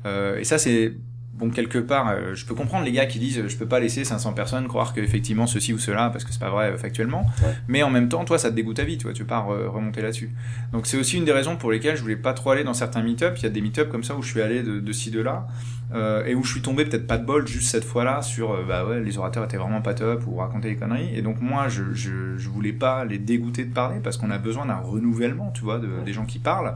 Euh, 0.06 0.38
et 0.40 0.44
ça, 0.44 0.58
c'est 0.58 0.94
bon 1.34 1.50
quelque 1.52 1.78
part. 1.80 2.10
euh, 2.10 2.34
je 2.36 2.46
peux 2.46 2.54
comprendre 2.56 2.86
les 2.86 2.92
gars 2.92 3.06
qui 3.06 3.18
disent, 3.20 3.48
je 3.48 3.58
peux 3.58 3.66
pas 3.68 3.80
laisser 3.80 4.04
500 4.04 4.34
personnes 4.34 4.68
croire 4.68 4.94
que 4.94 5.00
effectivement 5.02 5.48
ceci 5.48 5.74
ou 5.74 5.78
cela, 5.80 6.10
parce 6.10 6.24
que 6.24 6.32
c'est 6.34 6.40
pas 6.40 6.50
vrai 6.50 6.72
euh, 6.72 6.78
factuellement. 6.78 7.26
Ouais. 7.44 7.54
Mais 7.68 7.84
en 7.84 7.90
même 7.90 8.10
temps, 8.10 8.26
toi, 8.26 8.38
ça 8.40 8.50
te 8.50 8.56
dégoûte 8.56 8.80
à 8.80 8.84
vie, 8.84 8.98
tu 8.98 9.04
vois, 9.04 9.14
tu 9.14 9.22
veux 9.24 9.28
pas 9.28 9.40
re- 9.42 9.68
remonter 9.68 10.02
là-dessus. 10.02 10.32
Donc 10.74 10.86
c'est 10.88 10.98
aussi 10.98 11.18
une 11.18 11.26
des 11.26 11.32
raisons 11.34 11.56
pour 11.56 11.72
lesquelles 11.72 11.96
je 11.96 12.02
voulais 12.02 12.16
pas 12.16 12.34
trop 12.34 12.52
aller 12.52 12.64
dans 12.64 12.74
certains 12.74 13.02
meet-up. 13.04 13.36
Il 13.38 13.44
y 13.44 13.46
a 13.46 13.50
des 13.50 13.62
meet-up 13.62 13.90
comme 13.90 14.04
ça 14.04 14.16
où 14.16 14.22
je 14.22 14.30
suis 14.32 14.42
allé 14.42 14.64
de, 14.64 14.80
de 14.80 14.92
ci 14.92 15.12
de 15.12 15.22
là. 15.22 15.48
Euh, 15.92 16.24
et 16.26 16.36
où 16.36 16.44
je 16.44 16.52
suis 16.52 16.62
tombé 16.62 16.86
peut-être 16.86 17.08
pas 17.08 17.18
de 17.18 17.26
bol 17.26 17.48
juste 17.48 17.70
cette 17.70 17.84
fois-là 17.84 18.22
sur 18.22 18.52
euh, 18.52 18.64
bah 18.68 18.86
ouais 18.86 19.02
les 19.02 19.18
orateurs 19.18 19.44
étaient 19.44 19.58
vraiment 19.58 19.82
pas 19.82 19.96
top 19.96 20.24
ou 20.28 20.36
racontaient 20.36 20.70
des 20.70 20.76
conneries. 20.76 21.16
Et 21.16 21.24
donc 21.24 21.42
moi 21.42 21.68
je, 21.68 21.94
je, 21.94 22.38
je 22.38 22.50
voulais 22.50 22.74
pas 22.74 23.06
les 23.06 23.18
dégoûter 23.18 23.66
de 23.66 23.74
parler 23.74 24.00
parce 24.00 24.18
qu'on 24.18 24.30
a 24.30 24.38
besoin 24.38 24.68
d'un 24.68 24.76
renouvellement 24.76 25.50
tu 25.52 25.64
vois 25.64 25.80
de, 25.80 25.90
des 26.06 26.14
gens 26.14 26.26
qui 26.26 26.38
parlent. 26.38 26.76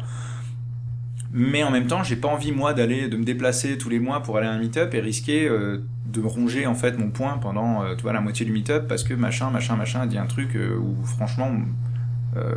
Mais 1.31 1.63
en 1.63 1.69
même 1.69 1.85
temps 1.85 2.03
j'ai 2.03 2.15
pas 2.15 2.27
envie 2.27 2.51
moi 2.51 2.73
d'aller 2.73 3.07
de 3.07 3.15
me 3.15 3.23
déplacer 3.23 3.77
tous 3.77 3.89
les 3.89 3.99
mois 3.99 4.21
pour 4.23 4.37
aller 4.37 4.47
à 4.47 4.51
un 4.51 4.57
meet-up 4.57 4.95
et 4.95 4.99
risquer 4.99 5.47
euh, 5.47 5.83
de 6.07 6.21
ronger 6.21 6.65
en 6.65 6.75
fait 6.75 6.97
mon 6.97 7.11
point 7.11 7.37
pendant 7.37 7.95
tu 7.95 8.01
vois 8.01 8.13
la 8.13 8.21
moitié 8.21 8.47
du 8.47 8.51
meet-up 8.51 8.87
parce 8.87 9.03
que 9.03 9.13
machin 9.13 9.51
machin 9.51 9.75
machin 9.75 10.01
a 10.01 10.07
dit 10.07 10.17
un 10.17 10.27
truc 10.27 10.55
où 10.55 11.03
franchement 11.05 11.51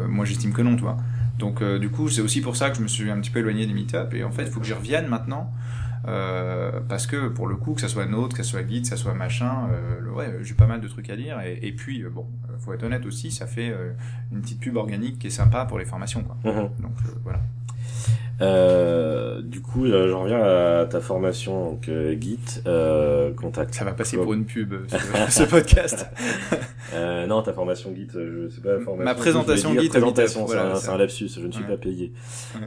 moi 0.08 0.26
j'estime 0.26 0.52
que 0.52 0.60
non 0.60 0.76
tu 0.76 0.82
vois. 0.82 0.98
Donc 1.38 1.64
du 1.64 1.88
coup 1.88 2.10
c'est 2.10 2.20
aussi 2.20 2.42
pour 2.42 2.54
ça 2.54 2.68
que 2.68 2.76
je 2.76 2.82
me 2.82 2.88
suis 2.88 3.10
un 3.10 3.18
petit 3.18 3.30
peu 3.30 3.38
éloigné 3.38 3.66
des 3.66 3.72
meet-up 3.72 4.12
et 4.12 4.24
en 4.24 4.30
fait 4.30 4.42
il 4.42 4.50
faut 4.50 4.60
que 4.60 4.66
j'y 4.66 4.74
revienne 4.74 5.06
maintenant 5.06 5.50
euh, 6.06 6.80
parce 6.88 7.06
que 7.06 7.28
pour 7.28 7.46
le 7.46 7.56
coup 7.56 7.74
que 7.74 7.80
ça 7.80 7.88
soit 7.88 8.06
Node, 8.06 8.32
que 8.32 8.42
ça 8.42 8.50
soit 8.50 8.66
Git, 8.66 8.82
que 8.82 8.88
ça 8.88 8.96
soit 8.96 9.14
machin, 9.14 9.68
euh, 9.72 10.10
ouais, 10.10 10.38
j'ai 10.42 10.54
pas 10.54 10.66
mal 10.66 10.80
de 10.80 10.88
trucs 10.88 11.10
à 11.10 11.16
dire 11.16 11.40
et, 11.40 11.58
et 11.62 11.72
puis 11.72 12.02
euh, 12.02 12.10
bon, 12.10 12.26
faut 12.58 12.72
être 12.72 12.82
honnête 12.84 13.06
aussi, 13.06 13.30
ça 13.30 13.46
fait 13.46 13.74
une 14.32 14.40
petite 14.40 14.60
pub 14.60 14.76
organique 14.76 15.18
qui 15.18 15.26
est 15.26 15.30
sympa 15.30 15.64
pour 15.64 15.78
les 15.78 15.84
formations 15.84 16.22
quoi. 16.22 16.36
Mhm. 16.44 16.70
Donc 16.80 16.92
voilà. 17.22 17.40
Euh, 18.42 19.40
du 19.40 19.62
coup, 19.62 19.84
là, 19.86 20.06
je 20.06 20.12
reviens 20.12 20.42
à 20.42 20.84
ta 20.84 21.00
formation 21.00 21.70
donc 21.70 21.88
euh, 21.88 22.14
Git, 22.20 22.38
euh, 22.66 23.32
contact. 23.32 23.74
Ça 23.74 23.84
va 23.86 23.92
passer 23.92 24.18
pour 24.18 24.34
une 24.34 24.44
pub 24.44 24.74
euh, 24.74 24.86
ce, 25.30 25.42
ce 25.42 25.48
podcast. 25.48 26.06
Euh, 26.94 27.26
non, 27.26 27.42
ta 27.42 27.52
formation 27.52 27.92
Git, 27.96 28.06
euh, 28.14 28.46
je 28.48 28.54
sais 28.54 28.60
pas 28.60 28.78
formation. 28.78 29.04
Ma 29.04 29.14
présentation 29.16 29.76
Git 29.76 29.88
présentation, 29.88 30.46
c'est 30.46 30.54
voilà, 30.54 30.74
un, 30.88 30.96
lapsus, 30.96 31.28
je 31.34 31.44
ne 31.44 31.50
suis 31.50 31.62
Ouais. 31.64 31.70
pas 31.70 31.76
payé. 31.76 32.12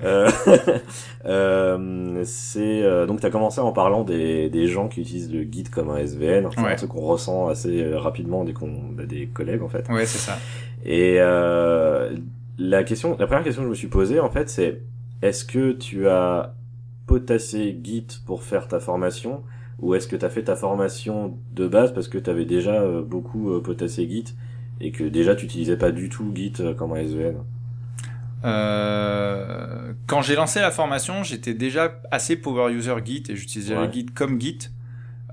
Euh, 0.03 0.29
euh, 1.25 2.21
c'est 2.25 2.83
euh, 2.83 3.05
donc 3.05 3.21
t'as 3.21 3.29
commencé 3.29 3.61
en 3.61 3.71
parlant 3.71 4.03
des, 4.03 4.49
des 4.49 4.67
gens 4.67 4.89
qui 4.89 5.01
utilisent 5.01 5.31
le 5.31 5.43
Git 5.43 5.63
comme 5.71 5.89
un 5.89 5.97
SVN, 5.97 6.49
c'est 6.53 6.61
Ouais. 6.61 6.75
truc 6.75 6.89
qu'on 6.89 6.99
ressent 7.01 7.47
assez 7.47 7.81
euh, 7.81 7.97
rapidement 7.97 8.43
dès 8.43 8.51
qu'on 8.53 8.97
a 9.01 9.05
des 9.05 9.27
collègues 9.27 9.61
en 9.63 9.69
fait. 9.69 9.87
Ouais, 9.89 10.05
c'est 10.05 10.17
ça. 10.17 10.37
Et 10.85 11.15
euh, 11.19 12.11
la 12.57 12.83
question, 12.83 13.15
la 13.19 13.25
première 13.25 13.43
question 13.43 13.61
que 13.61 13.67
je 13.67 13.71
me 13.71 13.75
suis 13.75 13.87
posée 13.87 14.19
en 14.19 14.29
fait, 14.29 14.49
c'est 14.49 14.81
est-ce 15.21 15.45
que 15.45 15.71
tu 15.73 16.07
as 16.07 16.53
potassé 17.07 17.77
Git 17.83 18.07
pour 18.25 18.43
faire 18.43 18.67
ta 18.67 18.79
formation 18.79 19.43
ou 19.79 19.95
est-ce 19.95 20.07
que 20.07 20.15
tu 20.15 20.25
as 20.25 20.29
fait 20.29 20.43
ta 20.43 20.55
formation 20.55 21.37
de 21.55 21.67
base 21.67 21.93
parce 21.93 22.07
que 22.07 22.17
tu 22.17 22.29
avais 22.29 22.45
déjà 22.45 22.81
euh, 22.81 23.01
beaucoup 23.01 23.51
euh, 23.51 23.61
potassé 23.61 24.07
Git 24.09 24.35
et 24.81 24.91
que 24.91 25.03
déjà 25.03 25.35
tu 25.35 25.45
utilisais 25.45 25.77
pas 25.77 25.91
du 25.91 26.09
tout 26.09 26.31
Git 26.35 26.53
euh, 26.59 26.73
comme 26.73 26.91
un 26.93 26.97
SVN 27.03 27.37
Euh, 28.45 29.93
quand 30.07 30.21
j'ai 30.21 30.35
lancé 30.35 30.59
la 30.59 30.71
formation, 30.71 31.23
j'étais 31.23 31.53
déjà 31.53 31.99
assez 32.11 32.35
power 32.35 32.71
user 32.73 32.95
Git 33.05 33.23
et 33.29 33.35
j'utilisais 33.35 33.75
Ouais. 33.75 33.87
le 33.87 33.91
Git 33.93 34.05
comme 34.07 34.39
Git. 34.39 34.69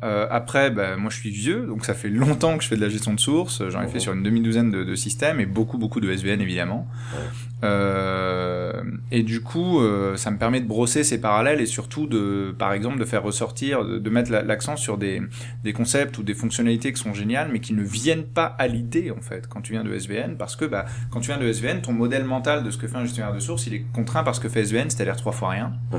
Euh, 0.03 0.27
après, 0.31 0.71
bah, 0.71 0.97
moi 0.99 1.09
je 1.11 1.17
suis 1.17 1.31
vieux, 1.31 1.67
donc 1.67 1.85
ça 1.85 1.95
fait 1.95 2.11
longtemps 2.11 2.59
que 2.59 2.63
je 2.65 2.69
fais 2.69 2.77
de 2.77 2.83
la 2.83 2.89
gestion 2.91 3.15
de 3.15 3.21
sources. 3.21 3.67
J'en 3.71 3.81
ai 3.81 3.87
Mhm. 3.87 3.91
fait 3.93 3.99
sur 4.01 4.13
une 4.13 4.23
demi-douzaine 4.23 4.71
de, 4.71 4.85
de 4.85 4.95
systèmes 4.95 5.41
et 5.41 5.47
beaucoup 5.47 5.79
beaucoup 5.79 6.01
de 6.01 6.11
SVN 6.11 6.41
évidemment. 6.41 6.87
Ouais. 7.15 7.19
Euh, 7.65 8.83
et 9.11 9.23
du 9.23 9.41
coup, 9.41 9.81
euh, 9.81 10.17
ça 10.17 10.31
me 10.31 10.39
permet 10.39 10.61
de 10.61 10.67
brosser 10.67 11.05
ces 11.05 11.21
parallèles 11.21 11.61
et 11.61 11.67
surtout 11.67 12.07
de, 12.07 12.55
par 12.59 12.73
exemple, 12.73 12.99
de 12.99 13.05
faire 13.05 13.23
ressortir, 13.23 13.85
de, 13.85 13.99
de 13.99 14.11
mettre 14.11 14.31
la- 14.31 14.43
l'accent 14.43 14.77
sur 14.77 14.99
des, 14.99 15.23
des 15.65 15.73
concepts 15.73 16.19
ou 16.19 16.23
des 16.23 16.35
fonctionnalités 16.35 16.93
qui 16.93 17.01
sont 17.03 17.15
géniales, 17.15 17.49
mais 17.53 17.61
qui 17.61 17.73
ne 17.73 17.83
viennent 17.83 18.25
pas 18.25 18.45
à 18.59 18.67
l'idée 18.67 19.11
en 19.11 19.21
fait 19.21 19.47
quand 19.49 19.61
tu 19.63 19.73
viens 19.73 19.85
de 19.85 19.93
SVN, 19.95 20.37
parce 20.37 20.57
que 20.57 20.65
bah, 20.65 20.85
quand 21.11 21.21
tu 21.21 21.29
viens 21.29 21.39
de 21.39 21.47
SVN, 21.51 21.81
ton 21.81 21.93
modèle 21.93 22.25
mental 22.25 22.63
de 22.63 22.71
ce 22.71 22.79
que 22.79 22.87
fait 22.89 22.97
un 22.97 23.05
gestionnaire 23.05 23.35
de 23.35 23.41
sources, 23.41 23.67
il 23.67 23.75
est 23.75 23.85
contraint 23.93 24.23
par 24.23 24.35
ce 24.35 24.41
que 24.41 24.49
fait 24.49 24.61
SVN, 24.61 24.91
c'est-à-dire 24.91 25.17
trois 25.17 25.33
fois 25.33 25.51
rien. 25.51 25.73
Mhm. 25.93 25.99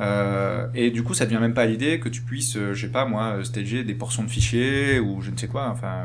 Euh, 0.00 0.66
et 0.74 0.90
du 0.90 1.02
coup, 1.02 1.14
ça 1.14 1.24
ne 1.24 1.30
vient 1.30 1.40
même 1.40 1.54
pas 1.54 1.62
à 1.62 1.66
l'idée 1.66 2.00
que 2.00 2.08
tu 2.08 2.22
puisses, 2.22 2.56
euh, 2.56 2.74
je 2.74 2.86
sais 2.86 2.92
pas 2.92 3.04
moi, 3.04 3.36
euh, 3.38 3.44
stager 3.44 3.84
des 3.84 3.94
portions 3.94 4.24
de 4.24 4.30
fichiers 4.30 4.98
ou 5.00 5.20
je 5.22 5.30
ne 5.30 5.36
sais 5.36 5.48
quoi, 5.48 5.68
enfin. 5.68 6.04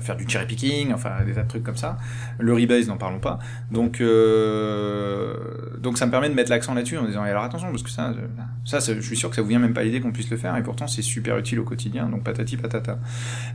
Faire 0.00 0.16
du 0.16 0.28
cherry 0.28 0.46
picking, 0.46 0.92
enfin 0.92 1.24
des 1.24 1.34
trucs 1.46 1.64
comme 1.64 1.76
ça. 1.76 1.96
Le 2.38 2.52
rebase, 2.52 2.88
n'en 2.88 2.96
parlons 2.96 3.20
pas. 3.20 3.38
Donc, 3.70 4.00
euh, 4.00 5.34
donc 5.78 5.98
ça 5.98 6.06
me 6.06 6.10
permet 6.10 6.28
de 6.28 6.34
mettre 6.34 6.50
l'accent 6.50 6.74
là-dessus 6.74 6.98
en 6.98 7.04
disant 7.04 7.22
alors 7.22 7.44
attention 7.44 7.70
parce 7.70 7.82
que 7.82 7.90
ça, 7.90 8.10
euh, 8.10 8.26
ça, 8.64 8.80
ça, 8.80 8.94
je 8.94 9.00
suis 9.00 9.16
sûr 9.16 9.30
que 9.30 9.36
ça 9.36 9.42
vous 9.42 9.48
vient 9.48 9.58
même 9.58 9.74
pas 9.74 9.82
l'idée 9.82 10.00
qu'on 10.00 10.12
puisse 10.12 10.30
le 10.30 10.36
faire 10.36 10.56
et 10.56 10.62
pourtant 10.62 10.86
c'est 10.86 11.02
super 11.02 11.38
utile 11.38 11.60
au 11.60 11.64
quotidien. 11.64 12.08
Donc 12.08 12.24
patati 12.24 12.56
patata. 12.56 12.98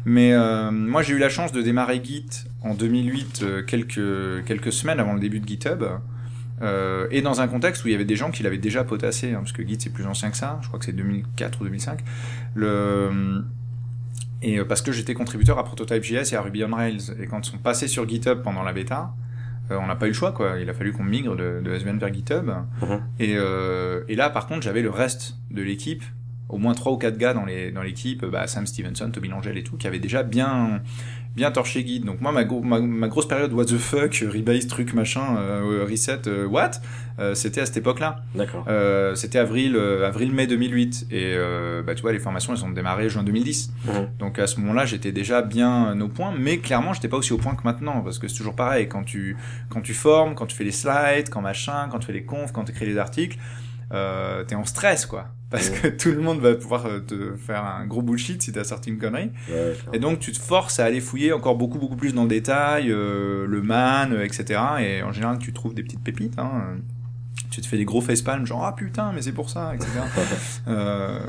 Mais 0.06 0.34
euh, 0.34 0.72
moi 0.72 1.02
j'ai 1.04 1.14
eu 1.14 1.20
la 1.20 1.30
chance 1.30 1.52
de 1.52 1.62
démarrer 1.62 2.02
Git 2.04 2.46
en 2.62 2.74
2008, 2.74 3.42
euh, 3.44 3.64
quelques 3.64 4.46
quelques 4.46 4.72
semaines 4.72 5.00
avant 5.00 5.14
le 5.14 5.20
début 5.20 5.40
de 5.40 5.48
GitHub. 5.48 5.84
Euh, 6.62 7.08
et 7.12 7.22
dans 7.22 7.42
un 7.42 7.48
contexte 7.48 7.84
où 7.84 7.88
il 7.88 7.92
y 7.92 7.96
avait 7.96 8.06
des 8.06 8.16
gens 8.16 8.32
qui 8.32 8.44
l'avaient 8.44 8.58
déjà 8.58 8.84
potassé, 8.84 9.34
hein, 9.34 9.40
parce 9.40 9.52
que 9.52 9.68
Git 9.68 9.78
c'est 9.80 9.90
plus 9.92 10.06
ancien 10.06 10.30
que 10.30 10.38
ça, 10.38 10.60
je 10.62 10.68
crois 10.68 10.80
que 10.80 10.86
c'est 10.86 10.94
2004 10.94 11.62
ou 11.62 11.64
2005. 11.66 12.00
Le 12.56 13.44
et 14.44 14.60
euh, 14.60 14.66
parce 14.66 14.82
que 14.82 14.92
j'étais 14.92 15.14
contributeur 15.14 15.58
à 15.58 15.64
Prototype.js 15.64 16.34
et 16.34 16.36
à 16.36 16.42
Ruby 16.42 16.64
on 16.64 16.76
Rails. 16.76 17.16
Et 17.20 17.28
quand 17.28 17.48
ils 17.48 17.52
sont 17.52 17.58
passés 17.58 17.88
sur 17.88 18.08
GitHub 18.08 18.42
pendant 18.44 18.62
la 18.62 18.74
bêta, 18.74 19.14
euh, 19.72 19.78
on 19.82 19.88
n'a 19.88 19.96
pas 19.96 20.06
eu 20.06 20.10
le 20.10 20.14
choix, 20.14 20.34
quoi. 20.34 20.60
Il 20.60 20.70
a 20.70 20.74
fallu 20.74 20.92
qu'on 20.92 21.04
migre 21.04 21.36
de, 21.36 21.62
de 21.64 21.74
SVN 21.74 21.98
vers 21.98 22.14
GitHub. 22.14 22.50
Mhm. 22.82 23.02
Et, 23.20 23.36
euh, 23.38 24.04
et 24.08 24.16
là, 24.16 24.30
par 24.30 24.48
contre, 24.48 24.62
j'avais 24.62 24.82
le 24.82 24.90
reste 24.90 25.38
de 25.50 25.62
l'équipe, 25.62 26.04
au 26.54 26.58
moins 26.58 26.74
trois 26.74 26.92
ou 26.94 26.98
quatre 26.98 27.18
gars 27.18 27.34
dans 27.34 27.46
les 27.46 27.72
dans 27.72 27.82
l'équipe, 27.84 28.24
bah, 28.26 28.48
Sam 28.48 28.66
Stevenson, 28.68 29.10
Toby 29.12 29.28
Langell 29.30 29.58
et 29.58 29.64
tout, 29.64 29.78
qui 29.78 29.88
avaient 29.88 30.00
déjà 30.00 30.24
bien 30.24 30.82
bien 31.36 31.50
torché 31.52 31.84
Git. 31.86 32.02
Donc 32.02 32.22
moi, 32.22 32.32
ma, 32.32 32.44
gro- 32.44 32.62
ma, 32.62 32.80
ma 32.80 33.08
grosse 33.08 33.28
période 33.28 33.52
what 33.54 33.66
the 33.66 33.78
fuck, 33.80 34.14
rebase, 34.32 34.68
truc, 34.68 34.94
machin, 34.94 35.36
euh, 35.40 35.84
reset, 35.90 36.28
euh, 36.28 36.46
what, 36.46 36.70
euh, 37.18 37.34
c'était 37.34 37.62
à 37.62 37.66
cette 37.66 37.78
époque-là. 37.78 38.18
D'accord. 38.36 38.66
Euh, 38.68 39.16
c'était 39.16 39.40
avril, 39.40 39.76
euh, 39.76 40.08
avril-mai 40.08 40.46
2008. 40.46 41.08
Et 41.10 41.34
euh, 41.36 41.82
bah, 41.82 41.96
tu 41.96 42.04
vois, 42.04 42.12
les 42.12 42.20
formations, 42.20 42.54
elles 42.54 42.64
ont 42.64 42.70
démarré 42.70 43.10
juin 43.10 43.24
2010. 43.24 43.74
Mhm. 43.86 43.94
Donc 44.20 44.38
à 44.38 44.46
ce 44.46 44.60
moment-là, 44.60 44.86
j'étais 44.86 45.12
déjà 45.12 45.42
bien 45.42 46.00
au 46.02 46.08
point, 46.08 46.32
mais 46.38 46.60
clairement, 46.60 46.94
j'étais 46.94 47.08
pas 47.10 47.18
aussi 47.18 47.34
au 47.34 47.40
point 47.40 47.56
que 47.56 47.64
maintenant, 47.64 48.02
parce 48.02 48.20
que 48.20 48.28
c'est 48.28 48.38
toujours 48.38 48.56
pareil. 48.56 48.88
Quand 48.88 49.04
tu 49.04 49.36
quand 49.70 49.82
tu 49.82 49.96
formes, 49.96 50.36
quand 50.36 50.46
tu 50.46 50.56
fais 50.56 50.64
les 50.66 50.72
slides, 50.72 51.30
quand 51.32 51.42
machin, 51.42 51.88
quand 51.92 51.98
tu 51.98 52.06
fais 52.06 52.14
les 52.14 52.26
confs, 52.26 52.52
quand 52.52 52.66
tu 52.66 52.74
écris 52.74 52.86
les 52.86 53.00
articles, 53.00 53.40
euh, 53.94 54.44
t'es 54.44 54.56
en 54.56 54.66
stress, 54.66 55.06
quoi. 55.06 55.28
Parce 55.50 55.70
Ouais. 55.70 55.78
que 55.82 55.88
tout 55.90 56.10
le 56.10 56.20
monde 56.20 56.40
va 56.40 56.56
pouvoir 56.56 56.88
euh, 56.88 57.00
te 57.00 57.36
faire 57.36 57.64
un 57.64 57.86
gros 57.86 58.02
bullshit 58.02 58.42
si 58.42 58.52
t'as 58.52 58.64
sorti 58.64 58.90
une 58.90 58.98
connerie. 58.98 59.30
Ouais, 59.50 59.76
Et 59.94 60.00
donc 60.00 60.18
tu 60.20 60.32
te 60.32 60.40
forces 60.40 60.80
à 60.80 60.86
aller 60.86 61.00
fouiller 61.00 61.32
encore 61.32 61.56
beaucoup 61.56 61.78
beaucoup 61.78 61.96
plus 61.96 62.14
dans 62.16 62.24
le 62.24 62.30
détail, 62.30 62.92
euh, 62.92 63.46
le 63.48 63.62
man, 63.62 64.14
euh, 64.14 64.24
etc. 64.26 64.60
Et 64.80 65.04
en 65.04 65.12
général, 65.12 65.38
tu 65.38 65.54
trouves 65.54 65.76
des 65.76 65.84
petites 65.84 66.04
pépites. 66.04 66.40
Hein. 66.40 66.78
Tu 67.52 67.62
te 67.62 67.68
fais 67.68 67.78
des 67.78 67.86
gros 67.86 68.02
facepalms, 68.02 68.48
genre 68.48 68.66
ah 68.66 68.74
putain, 68.76 69.12
mais 69.14 69.22
c'est 69.22 69.32
pour 69.32 69.52
ça, 69.52 69.76
etc. 69.76 69.90
Euh, 70.68 71.20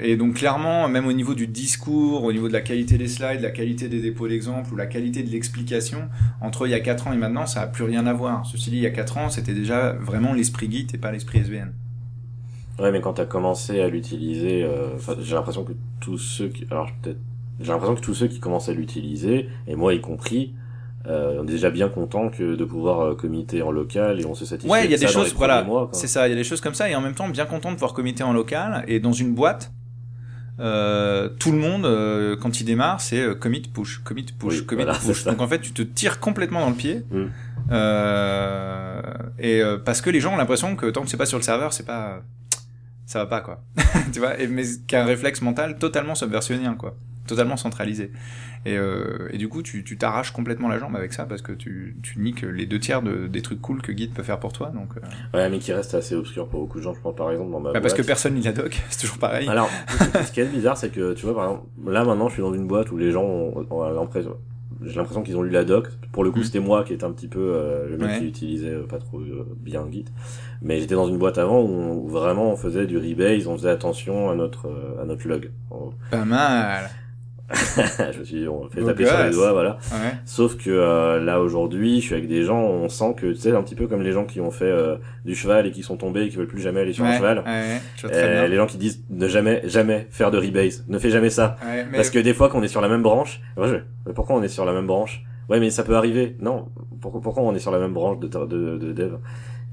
et 0.00 0.16
donc 0.16 0.34
clairement, 0.34 0.88
même 0.88 1.06
au 1.06 1.12
niveau 1.12 1.34
du 1.34 1.46
discours, 1.46 2.24
au 2.24 2.32
niveau 2.32 2.48
de 2.48 2.52
la 2.52 2.62
qualité 2.62 2.98
des 2.98 3.06
slides, 3.06 3.42
la 3.42 3.50
qualité 3.50 3.88
des 3.88 4.00
dépôts 4.00 4.26
d'exemples 4.26 4.72
ou 4.72 4.76
la 4.76 4.86
qualité 4.86 5.22
de 5.22 5.30
l'explication, 5.30 6.08
entre 6.40 6.66
il 6.66 6.70
y 6.70 6.74
a 6.74 6.80
4 6.80 7.06
ans 7.08 7.12
et 7.12 7.16
maintenant, 7.16 7.46
ça 7.46 7.60
a 7.62 7.66
plus 7.68 7.84
rien 7.84 8.06
à 8.06 8.12
voir. 8.12 8.44
Ceci 8.46 8.70
dit, 8.70 8.76
il 8.78 8.82
y 8.82 8.86
a 8.86 8.90
4 8.90 9.18
ans, 9.18 9.28
c'était 9.28 9.54
déjà 9.54 9.92
vraiment 9.92 10.32
l'esprit 10.32 10.68
Git 10.70 10.88
et 10.94 10.98
pas 10.98 11.12
l'esprit 11.12 11.40
SVN. 11.44 11.72
Ouais, 12.78 12.92
mais 12.92 13.00
quand 13.00 13.14
t'as 13.14 13.24
commencé 13.26 13.80
à 13.80 13.88
l'utiliser, 13.88 14.62
euh, 14.62 14.90
j'ai 15.20 15.34
l'impression 15.34 15.64
que 15.64 15.72
tous 16.00 16.18
ceux 16.18 16.48
qui, 16.48 16.66
alors 16.70 16.88
peut-être, 17.02 17.18
j'ai 17.60 17.72
l'impression 17.72 17.94
que 17.96 18.00
tous 18.00 18.14
ceux 18.14 18.28
qui 18.28 18.38
commencent 18.40 18.68
à 18.68 18.72
l'utiliser, 18.72 19.48
et 19.66 19.74
moi 19.74 19.94
y 19.94 20.00
compris, 20.00 20.54
euh, 21.06 21.38
on 21.40 21.44
est 21.44 21.50
déjà 21.50 21.70
bien 21.70 21.88
content 21.88 22.28
que 22.28 22.54
de 22.54 22.64
pouvoir 22.64 23.00
euh, 23.00 23.14
committer 23.14 23.62
en 23.62 23.70
local 23.72 24.20
et 24.20 24.26
on 24.26 24.34
se 24.34 24.44
satisfait. 24.44 24.70
Ouais, 24.70 24.84
il 24.84 24.90
y 24.90 24.94
a 24.94 24.96
de 24.96 25.02
des 25.02 25.08
choses, 25.08 25.34
voilà, 25.34 25.66
c'est 25.92 26.06
ça, 26.06 26.28
il 26.28 26.30
y 26.30 26.34
a 26.34 26.36
des 26.36 26.44
choses 26.44 26.60
comme 26.60 26.74
ça, 26.74 26.88
et 26.88 26.94
en 26.94 27.00
même 27.00 27.14
temps 27.14 27.28
bien 27.28 27.46
content 27.46 27.70
de 27.70 27.74
pouvoir 27.76 27.94
committer 27.94 28.22
en 28.22 28.32
local, 28.32 28.84
et 28.86 29.00
dans 29.00 29.12
une 29.12 29.34
boîte, 29.34 29.72
euh, 30.60 31.28
tout 31.38 31.50
le 31.52 31.58
monde, 31.58 31.84
euh, 31.86 32.36
quand 32.36 32.60
il 32.60 32.64
démarre, 32.64 33.00
c'est 33.00 33.20
euh, 33.20 33.34
commit 33.34 33.60
push, 33.62 33.98
commit 34.04 34.24
push, 34.38 34.60
Oui, 34.60 34.66
commit 34.66 34.82
voilà, 34.84 34.98
push. 34.98 35.24
Donc 35.24 35.40
en 35.40 35.46
fait, 35.48 35.60
tu 35.60 35.72
te 35.72 35.82
tires 35.82 36.18
complètement 36.20 36.60
dans 36.60 36.70
le 36.70 36.74
pied, 36.76 37.02
Mm. 37.10 37.24
euh, 37.72 39.02
et 39.38 39.60
euh, 39.62 39.78
parce 39.78 40.00
que 40.00 40.10
les 40.10 40.20
gens 40.20 40.34
ont 40.34 40.36
l'impression 40.36 40.76
que 40.76 40.86
tant 40.86 41.02
que 41.02 41.08
c'est 41.08 41.16
pas 41.16 41.26
sur 41.26 41.38
le 41.38 41.44
serveur, 41.44 41.72
c'est 41.72 41.86
pas, 41.86 42.22
ça 43.08 43.20
va 43.20 43.26
pas 43.26 43.40
quoi, 43.40 43.62
tu 44.12 44.20
vois, 44.20 44.38
et, 44.38 44.46
mais 44.46 44.64
qu'un 44.86 45.06
réflexe 45.06 45.40
mental 45.40 45.78
totalement 45.78 46.14
subversionnien 46.14 46.74
quoi, 46.74 46.94
totalement 47.26 47.56
centralisé. 47.56 48.12
Et, 48.66 48.76
euh, 48.76 49.28
et 49.30 49.38
du 49.38 49.48
coup, 49.48 49.62
tu 49.62 49.82
tu 49.82 49.96
t'arraches 49.96 50.32
complètement 50.32 50.68
la 50.68 50.78
jambe 50.78 50.94
avec 50.94 51.14
ça 51.14 51.24
parce 51.24 51.40
que 51.40 51.52
tu, 51.52 51.96
tu 52.02 52.18
niques 52.18 52.42
les 52.42 52.66
deux 52.66 52.78
tiers 52.78 53.00
de, 53.00 53.26
des 53.26 53.40
trucs 53.40 53.62
cool 53.62 53.80
que 53.80 53.96
Git 53.96 54.08
peut 54.08 54.22
faire 54.22 54.38
pour 54.40 54.52
toi. 54.52 54.70
Donc, 54.74 54.90
euh, 54.96 55.38
Ouais, 55.38 55.48
mais 55.48 55.58
qui 55.58 55.72
reste 55.72 55.94
assez 55.94 56.14
obscur 56.14 56.48
pour 56.48 56.60
beaucoup 56.60 56.78
de 56.78 56.82
gens. 56.82 56.92
Je 56.92 57.00
prends 57.00 57.14
par 57.14 57.30
exemple 57.30 57.50
dans 57.50 57.60
ma 57.60 57.72
bah, 57.72 57.80
parce 57.80 57.94
que 57.94 58.02
personne 58.02 58.34
n'y 58.34 58.42
la 58.42 58.52
doc, 58.52 58.78
c'est 58.90 59.00
toujours 59.00 59.18
pareil. 59.18 59.48
Alors, 59.48 59.70
ce 60.26 60.32
qui 60.32 60.40
est 60.40 60.44
bizarre, 60.44 60.76
c'est 60.76 60.90
que, 60.90 61.14
tu 61.14 61.24
vois, 61.24 61.34
par 61.34 61.44
exemple, 61.44 61.66
là, 61.86 62.04
maintenant, 62.04 62.28
je 62.28 62.34
suis 62.34 62.42
dans 62.42 62.52
une 62.52 62.66
boîte 62.66 62.90
où 62.90 62.98
les 62.98 63.10
gens 63.10 63.24
ont, 63.24 63.66
ont 63.70 63.88
l'impression, 63.88 64.36
j'ai 64.82 64.94
l'impression 64.96 65.22
qu'ils 65.22 65.36
ont 65.36 65.42
lu 65.42 65.50
la 65.50 65.64
doc. 65.64 65.88
Pour 66.12 66.24
le 66.24 66.30
coup, 66.30 66.40
Mm. 66.40 66.44
c'était 66.44 66.60
moi 66.60 66.84
qui 66.84 66.92
étais 66.94 67.04
un 67.04 67.12
petit 67.12 67.28
peu 67.28 67.40
euh, 67.54 67.88
le 67.88 67.96
mec 67.96 68.08
Ouais. 68.08 68.18
qui 68.18 68.26
utilisait 68.26 68.74
euh, 68.74 68.86
pas 68.86 68.98
trop 68.98 69.18
euh, 69.20 69.46
bien 69.60 69.86
Git. 69.90 70.04
Mais 70.62 70.80
j'étais 70.80 70.94
dans 70.94 71.08
une 71.08 71.18
boîte 71.18 71.38
avant 71.38 71.60
où, 71.62 71.66
on- 71.68 71.96
où 71.96 72.08
vraiment 72.08 72.50
on 72.52 72.56
faisait 72.56 72.86
du 72.86 72.96
rebase, 72.98 73.46
on 73.46 73.56
faisait 73.56 73.70
attention 73.70 74.30
à 74.30 74.34
notre, 74.34 74.66
euh, 74.68 75.02
à 75.02 75.04
notre 75.04 75.26
log. 75.28 75.50
Pas 76.10 76.24
mal. 76.24 76.88
je 78.12 78.18
me 78.18 78.24
suis 78.24 78.40
dit, 78.40 78.48
on 78.48 78.68
fait 78.68 78.80
taper 78.88 79.04
sur 79.06 79.16
les 79.24 79.30
doigts, 79.36 79.52
voilà. 79.52 79.78
Ouais. 79.92 80.14
Sauf 80.26 80.56
que 80.56 80.68
euh, 80.70 81.18
là 81.18 81.40
aujourd'hui, 81.40 82.00
je 82.00 82.06
suis 82.06 82.14
avec 82.14 82.28
des 82.28 82.42
gens, 82.44 82.60
on 82.60 82.88
sent 82.88 83.14
que 83.16 83.26
tu 83.28 83.36
sais 83.36 83.52
un 83.52 83.62
petit 83.62 83.74
peu 83.74 83.86
comme 83.86 84.02
les 84.02 84.12
gens 84.12 84.24
qui 84.26 84.40
ont 84.40 84.50
fait 84.50 84.66
euh, 84.66 84.96
du 85.24 85.34
cheval 85.34 85.66
et 85.66 85.70
qui 85.70 85.82
sont 85.82 85.96
tombés 85.96 86.22
et 86.24 86.28
qui 86.28 86.36
veulent 86.36 86.46
plus 86.46 86.60
jamais 86.60 86.80
aller 86.80 86.92
sur 86.92 87.04
un 87.04 87.12
cheval. 87.16 87.38
Ouais, 87.38 87.44
Euh, 88.16 88.46
les 88.48 88.56
gens 88.56 88.66
qui 88.66 88.76
disent 88.76 89.02
ne 89.10 89.26
jamais 89.28 89.62
jamais 89.64 90.06
faire 90.10 90.30
de 90.30 90.36
rebase, 90.38 90.84
ne 90.88 90.98
fais 90.98 91.10
jamais 91.10 91.30
ça. 91.30 91.56
Mais 91.90 91.96
Parce 91.96 92.10
que 92.10 92.18
des 92.18 92.34
fois 92.34 92.48
qu'on 92.50 92.62
est 92.62 92.68
sur 92.68 92.80
la 92.82 92.88
même 92.88 93.02
branche, 93.02 93.40
je- 93.56 93.76
mais 94.06 94.12
pourquoi 94.14 94.36
on 94.36 94.42
est 94.42 94.48
sur 94.48 94.64
la 94.66 94.72
même 94.72 94.86
branche? 94.86 95.24
Ouais, 95.48 95.60
mais 95.60 95.70
ça 95.70 95.82
peut 95.82 95.96
arriver. 95.96 96.36
Non, 96.40 96.66
pourquoi, 97.00 97.22
pourquoi 97.22 97.42
on 97.42 97.54
est 97.54 97.58
sur 97.58 97.70
la 97.70 97.78
même 97.78 97.94
branche 97.94 98.18
de, 98.18 98.26
de, 98.28 98.76
de 98.76 98.92
dev? 98.92 99.14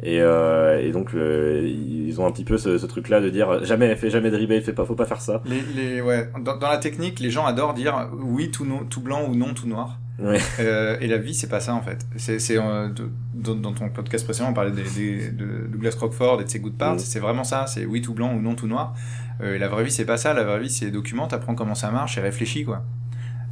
Et, 0.06 0.22
euh, 0.22 0.80
et 0.82 0.92
donc 0.92 1.14
euh, 1.16 1.62
ils 1.68 2.22
ont 2.22 2.26
un 2.28 2.32
petit 2.32 2.44
peu 2.46 2.58
ce, 2.58 2.78
ce 2.78 2.86
truc-là 2.86 3.20
de 3.22 3.30
dire 3.30 3.64
jamais, 3.66 3.96
fais 3.96 4.10
jamais 4.10 4.30
de 4.32 4.38
rebase, 4.38 4.64
fais 4.64 4.74
pas, 4.74 4.86
faut 4.86 4.96
pas 4.96 5.06
faire 5.06 5.22
ça. 5.22 5.42
les, 5.46 5.62
les, 5.76 6.02
ouais, 6.02 6.30
dans, 6.44 6.58
dans 6.58 6.70
la 6.70 6.78
technique, 6.78 7.20
les 7.20 7.32
gens 7.32 7.46
adorent 7.46 7.74
dire 7.74 8.10
oui 8.22 8.52
tout, 8.52 8.66
no- 8.66 8.86
tout 8.90 9.02
blanc 9.02 9.24
ou 9.28 9.36
non 9.36 9.54
tout 9.54 9.68
noir. 9.68 10.00
Ouais. 10.18 10.40
Euh, 10.62 10.96
et 11.02 11.08
la 11.08 11.18
vie, 11.18 11.34
c'est 11.34 11.50
pas 11.50 11.60
ça 11.60 11.74
en 11.74 11.82
fait. 11.82 12.06
C'est, 12.16 12.40
c'est 12.40 12.58
euh, 12.58 12.88
dans, 13.34 13.56
dans 13.56 13.74
ton 13.74 13.90
podcast 13.90 14.24
précédent, 14.24 14.50
on 14.52 14.54
parlait 14.54 14.72
des, 14.72 14.84
des- 14.84 15.30
de 15.32 15.68
Douglas 15.68 15.92
Crockford 15.98 16.40
et 16.40 16.46
de 16.46 16.50
ses 16.50 16.60
good 16.60 16.78
parts. 16.78 16.94
Mhm. 16.94 17.00
C'est 17.00 17.20
vraiment 17.20 17.44
ça. 17.44 17.66
C'est 17.68 17.86
oui 17.86 18.02
tout 18.02 18.14
blanc 18.14 18.34
ou 18.34 18.40
non 18.42 18.56
tout 18.56 18.68
noir. 18.68 18.94
Euh, 19.42 19.56
et 19.56 19.60
la 19.60 19.68
vraie 19.68 19.84
vie, 19.84 19.92
c'est 19.92 20.06
pas 20.06 20.16
ça. 20.18 20.34
La 20.34 20.44
vraie 20.46 20.60
vie, 20.62 20.70
c'est 20.70 20.90
documente, 20.92 21.34
apprends 21.34 21.56
comment 21.56 21.76
ça 21.76 21.92
marche 21.92 22.18
et 22.18 22.22
réfléchis 22.22 22.64
quoi. 22.64 22.84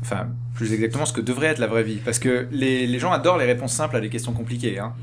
Enfin, 0.02 0.28
plus 0.56 0.72
exactement 0.74 1.06
ce 1.06 1.12
que 1.14 1.20
devrait 1.22 1.48
être 1.48 1.60
la 1.60 1.68
vraie 1.68 1.84
vie. 1.84 2.00
Parce 2.04 2.20
que 2.20 2.48
les, 2.52 2.88
les 2.88 3.00
gens 3.00 3.12
adorent 3.12 3.38
les 3.38 3.46
réponses 3.46 3.74
simples 3.74 3.96
à 3.98 4.00
des 4.00 4.10
questions 4.10 4.32
compliquées. 4.34 4.80
Hein. 4.80 4.94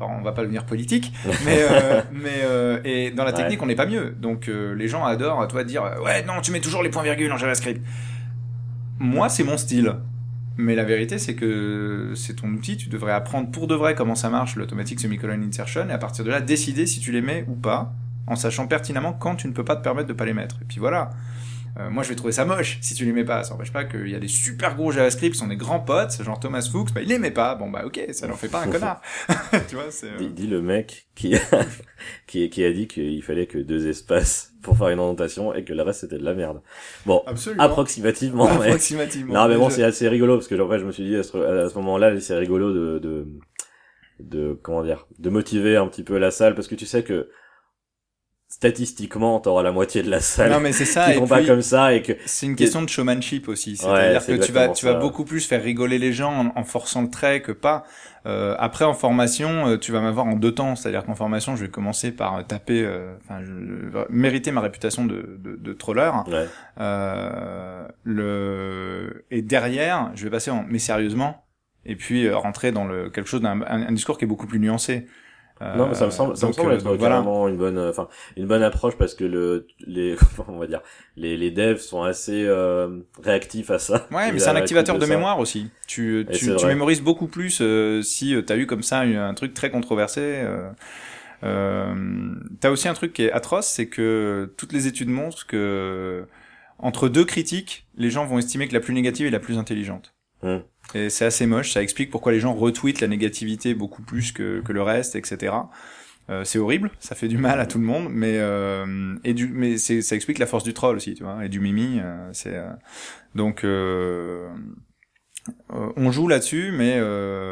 On 0.00 0.22
va 0.22 0.32
pas 0.32 0.42
devenir 0.42 0.64
politique, 0.64 1.12
mais 1.44 1.58
euh, 1.70 2.02
mais 2.12 2.40
euh, 2.44 2.78
et 2.84 3.10
dans 3.10 3.24
la 3.24 3.30
Ouais. 3.30 3.36
technique, 3.36 3.62
on 3.62 3.66
n'est 3.66 3.74
pas 3.74 3.86
mieux. 3.86 4.14
Donc 4.20 4.48
euh, 4.48 4.74
les 4.74 4.88
gens 4.88 5.04
adorent, 5.04 5.46
toi, 5.48 5.64
dire 5.64 5.82
ouais 6.04 6.22
non, 6.24 6.40
tu 6.42 6.50
mets 6.52 6.60
toujours 6.60 6.82
les 6.82 6.90
points 6.90 7.02
virgules 7.02 7.32
en 7.32 7.38
JavaScript. 7.38 7.80
Moi, 8.98 9.28
c'est 9.28 9.44
mon 9.44 9.56
style. 9.58 9.94
Mais 10.58 10.74
la 10.74 10.84
vérité, 10.84 11.18
c'est 11.18 11.34
que 11.34 12.12
c'est 12.14 12.36
ton 12.36 12.48
outil, 12.48 12.78
tu 12.78 12.88
devrais 12.88 13.12
apprendre 13.12 13.50
pour 13.50 13.66
de 13.66 13.74
vrai 13.74 13.94
comment 13.94 14.14
ça 14.14 14.30
marche, 14.30 14.56
l'automatic 14.56 14.98
semicolon 15.00 15.34
insertion, 15.46 15.86
et 15.90 15.92
à 15.92 15.98
partir 15.98 16.24
de 16.24 16.30
là, 16.30 16.40
décider 16.40 16.86
si 16.86 16.98
tu 16.98 17.12
les 17.12 17.20
mets 17.20 17.44
ou 17.46 17.54
pas, 17.54 17.92
en 18.26 18.36
sachant 18.36 18.66
pertinemment 18.66 19.12
quand 19.12 19.36
tu 19.36 19.48
ne 19.48 19.52
peux 19.52 19.64
pas 19.64 19.76
te 19.76 19.82
permettre 19.82 20.08
de 20.08 20.14
pas 20.14 20.24
les 20.24 20.32
mettre. 20.32 20.56
Et 20.62 20.64
puis 20.66 20.78
voilà. 20.80 21.10
Euh, 21.78 21.90
moi, 21.90 22.02
je 22.02 22.08
vais 22.08 22.14
trouver 22.14 22.32
ça 22.32 22.44
moche 22.46 22.78
si 22.80 22.94
tu 22.94 23.10
mets 23.12 23.24
pas. 23.24 23.44
Ça 23.44 23.52
n'empêche 23.52 23.72
pas 23.72 23.84
qu'il 23.84 24.08
y 24.08 24.14
a 24.14 24.18
des 24.18 24.28
super 24.28 24.76
gros 24.76 24.92
JavaScript 24.92 25.34
sont 25.36 25.48
des 25.48 25.56
grands 25.56 25.80
potes, 25.80 26.22
genre 26.22 26.40
Thomas 26.40 26.66
Fuchs, 26.72 26.92
bah, 26.94 27.02
il 27.02 27.18
met 27.18 27.30
pas. 27.30 27.54
Bon, 27.54 27.70
bah, 27.70 27.82
ok, 27.84 28.00
ça 28.12 28.26
n'en 28.26 28.34
fait 28.36 28.48
pas 28.48 28.62
un 28.62 28.68
connard. 28.70 29.02
tu 29.68 29.74
vois, 29.74 29.90
c'est... 29.90 30.06
euh, 30.06 30.16
Dit, 30.18 30.28
dit 30.30 30.46
le 30.46 30.62
mec 30.62 31.06
qui 31.14 31.34
a, 31.36 31.40
qui, 32.26 32.48
qui 32.48 32.64
a 32.64 32.72
dit 32.72 32.86
qu'il 32.88 33.22
fallait 33.22 33.46
que 33.46 33.58
deux 33.58 33.88
espaces 33.88 34.52
pour 34.62 34.78
faire 34.78 34.88
une 34.88 34.98
indentation 35.00 35.52
et 35.54 35.64
que 35.64 35.72
le 35.74 35.82
reste 35.82 36.00
c'était 36.00 36.18
de 36.18 36.24
la 36.24 36.32
merde. 36.34 36.62
Bon, 37.04 37.22
Absolument. 37.26 37.62
approximativement. 37.62 38.46
mais- 38.58 38.66
Approximativement. 38.66 39.34
Non 39.34 39.48
mais 39.48 39.56
bon, 39.56 39.68
Je- 39.68 39.74
c'est 39.76 39.82
assez 39.84 40.08
rigolo 40.08 40.36
parce 40.36 40.48
que 40.48 40.58
en 40.60 40.68
fait, 40.70 40.78
je 40.78 40.84
me 40.86 40.92
suis 40.92 41.04
dit 41.04 41.16
à 41.16 41.22
ce, 41.22 41.36
à 41.36 41.68
ce 41.68 41.74
moment-là, 41.74 42.18
c'est 42.20 42.36
rigolo 42.36 42.72
de, 42.72 42.98
de 42.98 43.26
de 44.18 44.58
comment 44.62 44.82
dire, 44.82 45.06
de 45.18 45.28
motiver 45.28 45.76
un 45.76 45.86
petit 45.88 46.02
peu 46.02 46.16
la 46.16 46.30
salle 46.30 46.54
parce 46.54 46.68
que 46.68 46.74
tu 46.74 46.86
sais 46.86 47.02
que 47.04 47.28
statistiquement, 48.56 49.38
t'auras 49.38 49.62
la 49.62 49.70
moitié 49.70 50.02
de 50.02 50.08
la 50.10 50.20
salle 50.20 50.50
Non, 50.50 50.60
mais 50.60 50.72
c'est 50.72 50.86
ça. 50.86 51.12
qui 51.12 51.18
et 51.18 51.26
pas 51.26 51.44
comme 51.44 51.60
ça 51.60 51.92
et 51.92 52.00
que 52.00 52.14
C'est 52.24 52.46
une 52.46 52.56
question 52.56 52.80
de 52.80 52.88
showmanship 52.88 53.48
aussi. 53.48 53.76
C'est-à-dire 53.76 54.22
c'est 54.22 54.38
que 54.38 54.42
tu 54.44 54.50
vas, 54.50 54.68
tu 54.70 54.86
vas 54.86 54.94
beaucoup 54.94 55.26
plus 55.26 55.46
faire 55.46 55.62
rigoler 55.62 55.98
les 55.98 56.14
gens 56.14 56.32
en, 56.32 56.58
en 56.58 56.64
forçant 56.64 57.02
le 57.02 57.10
trait 57.10 57.42
que 57.42 57.52
pas. 57.52 57.84
Euh, 58.24 58.56
après, 58.58 58.86
en 58.86 58.94
formation, 58.94 59.68
euh, 59.68 59.76
tu 59.76 59.92
vas 59.92 60.00
m'avoir 60.00 60.24
en 60.24 60.36
deux 60.36 60.52
temps. 60.52 60.74
C'est-à-dire 60.74 61.04
qu'en 61.04 61.14
formation, 61.14 61.54
je 61.54 61.64
vais 61.66 61.70
commencer 61.70 62.12
par 62.12 62.46
taper, 62.46 62.82
euh, 62.82 63.14
enfin, 63.22 63.40
je, 63.44 63.52
mériter 64.08 64.50
ma 64.52 64.62
réputation 64.62 65.04
de, 65.04 65.38
de, 65.38 65.56
de 65.56 65.72
troller. 65.74 66.10
ouais, 66.26 66.46
Euh, 66.80 67.86
le 68.04 69.26
et 69.30 69.42
derrière, 69.42 70.12
je 70.14 70.24
vais 70.24 70.30
passer 70.30 70.50
en 70.50 70.64
mais 70.66 70.78
sérieusement. 70.78 71.44
Et 71.84 71.94
puis 71.94 72.26
euh, 72.26 72.36
rentrer 72.36 72.72
dans 72.72 72.86
le 72.86 73.10
quelque 73.10 73.28
chose 73.28 73.42
d'un 73.42 73.60
un, 73.60 73.86
un 73.88 73.92
discours 73.92 74.16
qui 74.18 74.24
est 74.24 74.28
beaucoup 74.28 74.46
plus 74.46 74.58
nuancé. 74.60 75.06
Euh, 75.62 75.74
non 75.76 75.88
mais 75.88 75.94
ça 75.94 76.04
me 76.04 76.10
semble, 76.10 76.36
ça 76.36 76.46
me 76.46 76.52
semble 76.52 76.72
euh, 76.72 76.74
être 76.74 76.84
donc 76.84 76.98
voilà. 76.98 77.14
carrément 77.14 77.48
une 77.48 77.56
bonne, 77.56 77.78
enfin 77.78 78.08
une 78.36 78.46
bonne 78.46 78.62
approche 78.62 78.96
parce 78.98 79.14
que 79.14 79.24
le 79.24 79.66
les 79.86 80.14
on 80.48 80.58
va 80.58 80.66
dire 80.66 80.82
les 81.16 81.38
les 81.38 81.50
devs 81.50 81.78
sont 81.78 82.02
assez 82.02 82.44
euh, 82.46 82.98
réactifs 83.22 83.70
à 83.70 83.78
ça. 83.78 84.06
Ouais, 84.10 84.32
mais 84.32 84.38
c'est 84.38 84.50
un 84.50 84.56
activateur 84.56 84.98
de 84.98 85.06
mémoire 85.06 85.38
aussi. 85.38 85.70
Tu, 85.86 86.26
tu, 86.30 86.54
tu 86.56 86.66
mémorises 86.66 87.00
beaucoup 87.00 87.26
plus 87.26 87.60
euh, 87.62 88.02
si 88.02 88.34
euh, 88.34 88.42
t'as 88.42 88.56
eu 88.56 88.66
comme 88.66 88.82
ça 88.82 89.00
un, 89.00 89.28
un 89.28 89.34
truc 89.34 89.54
très 89.54 89.70
controversé. 89.70 90.20
Euh, 90.20 90.68
euh, 91.42 92.34
t'as 92.60 92.70
aussi 92.70 92.88
un 92.88 92.94
truc 92.94 93.12
qui 93.12 93.24
est 93.24 93.32
atroce, 93.32 93.66
c'est 93.66 93.88
que 93.88 94.52
toutes 94.56 94.72
les 94.72 94.86
études 94.86 95.08
montrent 95.08 95.46
que 95.46 96.26
entre 96.78 97.08
deux 97.08 97.24
critiques, 97.24 97.86
les 97.96 98.10
gens 98.10 98.26
vont 98.26 98.38
estimer 98.38 98.68
que 98.68 98.74
la 98.74 98.80
plus 98.80 98.94
négative 98.94 99.26
est 99.26 99.30
la 99.30 99.40
plus 99.40 99.58
intelligente. 99.58 100.14
Hmm. 100.42 100.58
Et 100.94 101.10
c'est 101.10 101.24
assez 101.24 101.46
moche. 101.46 101.72
Ça 101.72 101.82
explique 101.82 102.10
pourquoi 102.10 102.32
les 102.32 102.40
gens 102.40 102.54
retweetent 102.54 103.00
la 103.00 103.08
négativité 103.08 103.74
beaucoup 103.74 104.02
plus 104.02 104.32
que, 104.32 104.60
que 104.60 104.72
le 104.72 104.82
reste, 104.82 105.16
etc. 105.16 105.52
Euh, 106.28 106.42
c'est 106.44 106.58
horrible, 106.58 106.90
ça 106.98 107.14
fait 107.14 107.28
du 107.28 107.38
mal 107.38 107.60
à 107.60 107.66
tout 107.66 107.78
le 107.78 107.84
monde, 107.84 108.08
mais 108.10 108.38
euh, 108.38 109.14
et 109.22 109.32
du 109.32 109.46
mais 109.46 109.78
ça 109.78 110.16
explique 110.16 110.38
la 110.38 110.46
force 110.46 110.64
du 110.64 110.74
troll 110.74 110.96
aussi, 110.96 111.14
tu 111.14 111.22
vois, 111.22 111.44
et 111.44 111.48
du 111.48 111.60
mimi. 111.60 112.00
Euh, 112.00 112.28
c'est 112.32 112.56
euh, 112.56 112.68
donc 113.36 113.62
euh, 113.64 114.48
euh, 115.72 115.92
on 115.96 116.10
joue 116.10 116.26
là-dessus, 116.26 116.72
mais 116.72 116.98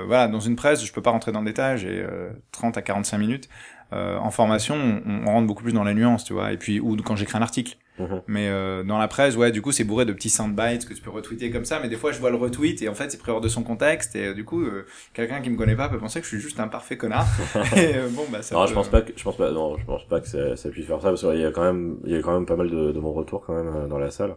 voilà, 0.06 0.26
dans 0.26 0.40
une 0.40 0.56
presse, 0.56 0.84
je 0.84 0.92
peux 0.92 1.02
pas 1.02 1.10
rentrer 1.10 1.30
dans 1.30 1.40
le 1.40 1.46
détail, 1.46 1.78
j'ai 1.78 2.04
30 2.52 2.76
à 2.76 2.82
45 2.82 3.18
minutes. 3.18 3.48
en 3.92 4.30
formation, 4.32 4.74
on, 4.74 5.22
on, 5.22 5.26
rentre 5.26 5.46
beaucoup 5.46 5.62
plus 5.62 5.72
dans 5.72 5.84
la 5.84 5.94
nuance, 5.94 6.24
tu 6.24 6.32
vois, 6.32 6.52
et 6.52 6.56
puis 6.56 6.80
ou 6.80 6.96
quand 6.96 7.14
j'écris 7.16 7.38
un 7.38 7.42
article. 7.42 7.76
Mhm. 7.98 8.22
Mais 8.26 8.48
euh, 8.48 8.82
dans 8.82 8.98
la 8.98 9.08
presse, 9.08 9.36
ouais, 9.36 9.52
du 9.52 9.62
coup, 9.62 9.72
c'est 9.72 9.84
bourré 9.84 10.04
de 10.04 10.12
petits 10.12 10.30
soundbites 10.30 10.86
que 10.86 10.94
tu 10.94 11.00
peux 11.00 11.10
retweeter 11.10 11.50
comme 11.50 11.64
ça. 11.64 11.78
Mais 11.80 11.88
des 11.88 11.96
fois, 11.96 12.12
je 12.12 12.18
vois 12.18 12.30
le 12.30 12.36
retweet 12.36 12.82
et 12.82 12.88
en 12.88 12.94
fait, 12.94 13.10
c'est 13.10 13.18
pris 13.18 13.30
hors 13.30 13.40
de 13.40 13.48
son 13.48 13.62
contexte. 13.62 14.16
Et 14.16 14.26
euh, 14.26 14.34
du 14.34 14.44
coup, 14.44 14.62
euh, 14.62 14.86
quelqu'un 15.12 15.40
qui 15.40 15.50
me 15.50 15.56
connaît 15.56 15.76
pas 15.76 15.88
peut 15.88 15.98
penser 15.98 16.20
que 16.20 16.24
je 16.24 16.30
suis 16.30 16.40
juste 16.40 16.58
un 16.60 16.68
parfait 16.68 16.96
connard. 16.96 17.26
et 17.76 17.94
bon, 18.10 18.24
bah 18.30 18.42
ça. 18.42 18.54
Non, 18.54 18.66
je 18.66 18.74
pense 18.74 18.88
pas 18.88 19.02
que 19.02 19.12
je 19.16 19.22
pense 19.22 19.36
pas. 19.36 19.50
Non, 19.52 19.76
je 19.78 19.84
pense 19.84 20.04
pas 20.06 20.20
que 20.20 20.28
ça, 20.28 20.56
ça 20.56 20.68
puisse 20.70 20.86
faire 20.86 21.00
ça 21.00 21.08
parce 21.08 21.20
qu'il 21.20 21.40
y 21.40 21.44
a 21.44 21.50
quand 21.50 21.64
même, 21.64 21.98
il 22.04 22.12
y 22.12 22.16
a 22.16 22.20
quand 22.20 22.34
même 22.34 22.46
pas 22.46 22.56
mal 22.56 22.70
de, 22.70 22.92
de 22.92 23.00
mon 23.00 23.12
retour 23.12 23.44
quand 23.46 23.54
même 23.54 23.88
dans 23.88 23.98
la 23.98 24.10
salle. 24.10 24.36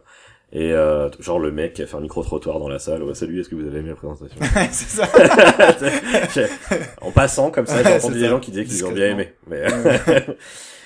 Et 0.50 0.72
euh, 0.72 1.10
genre 1.20 1.38
le 1.38 1.52
mec 1.52 1.74
qui 1.74 1.82
a 1.82 1.86
fait 1.86 1.96
un 1.96 2.00
micro 2.00 2.22
trottoir 2.22 2.58
dans 2.58 2.68
la 2.68 2.78
salle. 2.78 3.02
Ouais, 3.02 3.14
salut, 3.14 3.40
est-ce 3.40 3.50
que 3.50 3.54
vous 3.54 3.66
avez 3.66 3.80
aimé 3.80 3.90
la 3.90 3.96
présentation? 3.96 4.38
C'est 4.70 4.88
ça. 4.88 5.06
en 7.02 7.10
passant 7.10 7.50
comme 7.50 7.66
ça, 7.66 7.82
j'ai 7.82 7.96
entendu 7.96 8.20
des 8.20 8.28
gens 8.28 8.40
qui 8.40 8.50
disaient 8.50 8.64
qu'ils 8.64 8.86
ont 8.86 8.92
bien 8.92 9.10
aimé. 9.10 9.34
Mais 9.46 9.64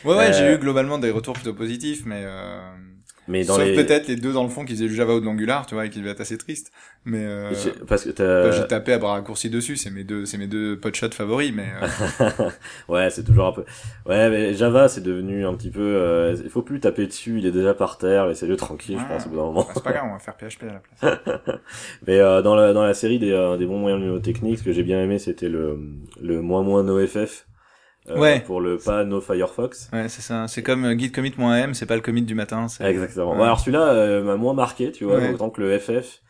Ouais, 0.04 0.16
ouais, 0.16 0.32
j'ai 0.32 0.52
eu 0.52 0.58
globalement 0.58 0.98
des 0.98 1.10
retours 1.10 1.34
plutôt 1.34 1.54
positifs, 1.54 2.04
mais 2.04 2.22
euh... 2.24 2.58
Mais 3.28 3.44
dans 3.44 3.54
Sauf 3.54 3.64
peut-être 3.64 4.08
les 4.08 4.16
deux 4.16 4.32
dans 4.32 4.42
le 4.42 4.48
fond 4.48 4.64
qui 4.64 4.72
faisaient 4.72 4.88
du 4.88 4.96
Java 4.96 5.14
ou 5.14 5.20
de 5.20 5.24
l'Angular, 5.24 5.64
tu 5.66 5.74
vois, 5.74 5.86
et 5.86 5.90
qui 5.90 6.00
devaient 6.00 6.10
être 6.10 6.20
assez 6.20 6.36
tristes. 6.36 6.72
Mais 7.04 7.24
euh, 7.24 7.52
parce 7.86 8.04
que 8.04 8.10
t'as... 8.10 8.50
j'ai 8.50 8.66
tapé 8.66 8.92
à 8.92 8.98
bras 8.98 9.12
raccourcis 9.12 9.48
dessus, 9.48 9.76
c'est 9.76 9.90
mes 9.90 10.02
deux, 10.02 10.26
c'est 10.26 10.38
mes 10.38 10.48
deux 10.48 10.76
potshots 10.76 11.12
favoris, 11.12 11.52
mais. 11.54 11.68
Euh... 12.20 12.50
ouais, 12.88 13.10
c'est 13.10 13.22
toujours 13.22 13.46
un 13.46 13.52
peu. 13.52 13.64
Ouais, 14.06 14.28
mais 14.28 14.54
Java, 14.54 14.88
c'est 14.88 15.02
devenu 15.02 15.46
un 15.46 15.54
petit 15.54 15.70
peu. 15.70 15.80
Euh... 15.80 16.36
Il 16.42 16.50
faut 16.50 16.62
plus 16.62 16.80
taper 16.80 17.06
dessus, 17.06 17.38
il 17.38 17.46
est 17.46 17.52
déjà 17.52 17.74
par 17.74 17.96
terre, 17.96 18.26
laissez-le 18.26 18.56
tranquille, 18.56 18.98
je 18.98 19.06
pense 19.06 19.26
au 19.26 19.28
bout 19.28 19.36
d'un 19.36 19.42
moment. 19.42 19.68
c'est 19.72 19.84
pas 19.84 19.92
grave, 19.92 20.08
on 20.10 20.14
va 20.14 20.18
faire 20.18 20.36
PHP 20.36 20.64
à 20.64 20.72
la 20.72 20.80
place. 20.80 21.18
mais 22.06 22.18
euh, 22.18 22.42
dans 22.42 22.56
la 22.56 22.72
dans 22.72 22.82
la 22.82 22.94
série 22.94 23.20
des 23.20 23.30
euh, 23.30 23.56
des 23.56 23.66
bons 23.66 23.78
moyens 23.78 24.02
mnémotechniques, 24.02 24.58
ce 24.58 24.64
que 24.64 24.72
j'ai 24.72 24.82
bien 24.82 25.00
aimé, 25.00 25.20
c'était 25.20 25.48
le 25.48 25.78
le 26.20 26.42
moins 26.42 26.62
moins 26.62 26.82
NoFF 26.82 27.46
euh, 28.08 28.18
ouais. 28.18 28.40
pour 28.40 28.60
le 28.60 28.78
pas 28.78 29.04
no 29.04 29.20
Firefox. 29.20 29.90
Ouais, 29.92 30.08
c'est 30.08 30.22
ça. 30.22 30.48
C'est 30.48 30.62
comme 30.62 30.84
euh, 30.84 30.98
git 30.98 31.12
commit-m, 31.12 31.74
c'est 31.74 31.86
pas 31.86 31.94
le 31.94 32.00
commit 32.00 32.22
du 32.22 32.34
matin. 32.34 32.66
Exactement. 32.80 33.40
alors 33.42 33.60
celui-là 33.60 33.92
euh, 33.92 34.22
m'a 34.22 34.36
moins 34.36 34.54
marqué, 34.54 34.92
tu 34.92 35.04
vois, 35.04 35.20
autant 35.32 35.50
que 35.50 35.60
le 35.60 35.78
FF. 35.78 36.20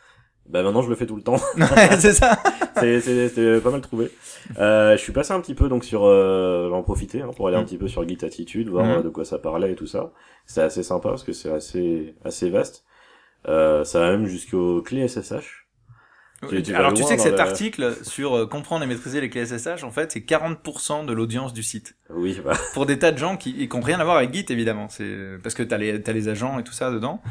Bah 0.49 0.63
maintenant 0.63 0.83
je 0.83 0.89
le 0.89 0.97
fais 0.97 1.07
tout 1.07 1.17
le 1.17 1.23
temps. 1.23 1.39
c'est 1.99 2.13
ça. 2.13 2.37
c'est 2.81 3.01
c'est 3.01 3.61
pas 3.61 3.71
mal 3.71 3.81
trouvé. 3.81 4.11
Euh, 4.59 4.97
je 4.97 5.01
suis 5.01 5.13
passé 5.13 5.33
un 5.33 5.41
petit 5.41 5.55
peu 5.55 5.69
donc 5.69 5.85
sur 5.85 6.05
euh, 6.05 6.69
j'en 6.69 6.83
profiter 6.83 7.23
hein, 7.23 7.31
pour 7.37 7.47
aller 7.49 7.57
un 7.57 7.63
mm. 7.63 7.67
petit 7.67 7.79
peu 7.79 7.89
sur 7.89 8.07
Git 8.07 8.19
Attitude, 8.23 8.69
voir 8.69 8.99
mm. 8.99 9.03
de 9.03 9.09
quoi 9.09 9.25
ça 9.25 9.39
parlait 9.39 9.73
et 9.73 9.75
tout 9.77 9.87
ça. 9.87 10.13
C'est 10.45 10.63
assez 10.63 10.83
sympa 10.83 11.11
parce 11.11 11.23
que 11.23 11.33
c'est 11.33 11.51
assez 11.51 12.17
assez 12.25 12.51
vaste. 12.51 12.85
Euh, 13.49 13.85
ça 13.85 14.01
va 14.01 14.11
même 14.11 14.27
jusqu'aux 14.27 14.83
clés 14.83 15.07
SSH. 15.07 15.62
Alors 16.75 16.95
tu 16.95 17.03
sais 17.05 17.17
que 17.17 17.23
cet 17.23 17.41
article 17.41 17.97
sur 18.03 18.37
euh, 18.37 18.47
comprendre 18.47 18.85
et 18.85 18.87
maîtriser 18.87 19.21
les 19.21 19.31
clés 19.31 19.47
SSH, 19.47 19.85
en 19.85 19.91
fait, 19.91 20.13
c'est 20.13 20.21
40% 20.21 21.07
de 21.07 21.13
l'audience 21.13 21.53
du 21.53 21.63
site. 21.63 21.97
Oui. 22.11 22.41
Bah. 22.45 22.55
Pour 22.75 22.87
des 22.87 22.99
tas 22.99 23.13
de 23.13 23.19
gens 23.19 23.37
qui 23.37 23.69
n'ont 23.73 23.81
rien 23.81 24.01
à 24.01 24.05
voir 24.05 24.17
avec 24.17 24.33
Git, 24.33 24.47
évidemment. 24.49 24.89
C'est 24.89 25.39
parce 25.43 25.55
que 25.55 25.63
t'as 25.63 25.79
les 25.79 26.03
as 26.05 26.13
les 26.13 26.29
agents 26.29 26.59
et 26.59 26.65
tout 26.65 26.73
ça 26.73 26.91
dedans. 26.91 27.23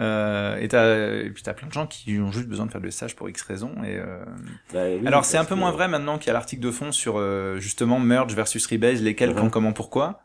Euh, 0.00 0.56
et, 0.58 0.68
t'as, 0.68 0.96
et 0.96 1.30
puis 1.30 1.42
t'as 1.42 1.52
plein 1.52 1.68
de 1.68 1.72
gens 1.72 1.86
qui 1.86 2.18
ont 2.18 2.32
juste 2.32 2.48
besoin 2.48 2.66
de 2.66 2.70
faire 2.70 2.80
du 2.80 2.90
SSH 2.90 3.14
pour 3.14 3.28
X 3.28 3.42
raisons. 3.42 3.74
Et 3.84 3.98
euh... 3.98 4.24
bah, 4.72 4.84
Alors 5.06 5.24
c'est 5.24 5.36
un 5.36 5.44
peu 5.44 5.54
moins 5.54 5.72
vrai 5.72 5.88
maintenant 5.88 6.18
qu'il 6.18 6.28
y 6.28 6.30
a 6.30 6.32
l'article 6.32 6.62
de 6.62 6.70
fond 6.70 6.92
sur 6.92 7.18
euh, 7.18 7.58
justement 7.58 7.98
merge 7.98 8.34
versus 8.34 8.66
rebase, 8.66 9.02
lesquels, 9.02 9.34
quand, 9.34 9.44
mhm. 9.44 9.50
comment, 9.50 9.72
pourquoi. 9.72 10.22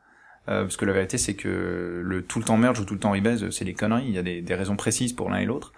Euh, 0.48 0.62
parce 0.62 0.78
que 0.78 0.86
la 0.86 0.94
vérité 0.94 1.18
c'est 1.18 1.34
que 1.34 2.02
le 2.04 2.24
tout 2.24 2.38
le 2.38 2.46
temps 2.46 2.58
merge 2.58 2.80
ou 2.80 2.86
tout 2.86 2.94
le 2.94 3.00
temps 3.00 3.12
rebase, 3.12 3.50
c'est 3.50 3.66
des 3.66 3.74
conneries. 3.74 4.06
Il 4.08 4.14
y 4.14 4.20
a 4.20 4.24
des, 4.24 4.42
des 4.42 4.56
raisons 4.56 4.76
précises 4.76 5.12
pour 5.12 5.30
l'un 5.30 5.38
et 5.38 5.46
l'autre. 5.46 5.74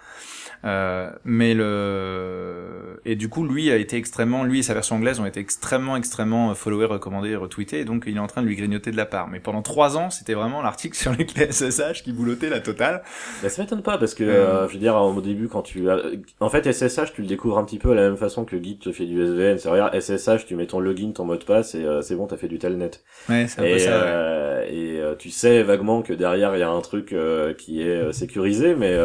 Euh, 0.65 1.11
mais 1.23 1.53
le 1.53 2.99
et 3.05 3.15
du 3.15 3.29
coup 3.29 3.45
lui 3.45 3.69
a 3.69 3.75
été 3.75 3.95
extrêmement 3.95 4.43
lui 4.43 4.59
et 4.59 4.63
sa 4.63 4.73
version 4.73 4.95
anglaise 4.95 5.19
ont 5.19 5.25
été 5.25 5.39
extrêmement 5.39 5.95
extrêmement 5.95 6.55
followés, 6.55 6.85
recommandés, 6.85 7.35
retweetés 7.35 7.81
et 7.81 7.85
donc 7.85 8.05
il 8.07 8.17
est 8.17 8.19
en 8.19 8.27
train 8.27 8.41
de 8.41 8.47
lui 8.47 8.55
grignoter 8.55 8.89
de 8.89 8.97
la 8.97 9.05
part. 9.05 9.27
Mais 9.27 9.39
pendant 9.39 9.61
trois 9.61 9.97
ans 9.97 10.09
c'était 10.09 10.33
vraiment 10.33 10.63
l'article 10.63 10.97
sur 10.97 11.13
les 11.13 11.25
clés 11.25 11.51
SSH 11.51 12.03
qui 12.03 12.11
boulottait 12.11 12.49
la 12.49 12.59
totale. 12.59 13.03
Bah, 13.43 13.49
ça 13.49 13.61
m'étonne 13.61 13.83
pas 13.83 13.97
parce 13.99 14.15
que 14.15 14.23
euh, 14.23 14.67
je 14.67 14.73
veux 14.73 14.79
dire 14.79 14.95
au 14.95 15.21
début 15.21 15.47
quand 15.47 15.61
tu 15.61 15.89
as... 15.89 15.99
en 16.39 16.49
fait 16.49 16.71
SSH 16.71 17.13
tu 17.13 17.21
le 17.21 17.27
découvres 17.27 17.59
un 17.59 17.63
petit 17.63 17.79
peu 17.79 17.91
à 17.91 17.95
la 17.95 18.01
même 18.01 18.17
façon 18.17 18.43
que 18.43 18.61
Git 18.61 18.79
te 18.79 18.91
fait 18.91 19.05
du 19.05 19.21
SVN. 19.21 19.59
C'est 19.59 19.69
regarde 19.69 19.97
SSH 19.99 20.47
tu 20.47 20.55
mets 20.55 20.67
ton 20.67 20.79
login 20.79 21.11
ton 21.11 21.25
mot 21.25 21.35
de 21.35 21.43
passe 21.43 21.75
et 21.75 21.85
euh, 21.85 22.01
c'est 22.01 22.15
bon 22.15 22.25
t'as 22.25 22.37
fait 22.37 22.47
du 22.47 22.57
telnet. 22.57 22.91
Ouais 23.29 23.45
c'est 23.47 23.61
un 23.61 23.63
et, 23.63 23.73
peu 23.73 23.79
ça. 23.79 24.65
Et 24.69 25.01
tu 25.19 25.29
sais 25.29 25.61
vaguement 25.61 26.01
que 26.01 26.13
derrière 26.13 26.55
il 26.55 26.59
y 26.59 26.63
a 26.63 26.69
un 26.69 26.81
truc 26.81 27.15
qui 27.57 27.81
est 27.81 28.11
sécurisé 28.11 28.75
mais 28.75 28.97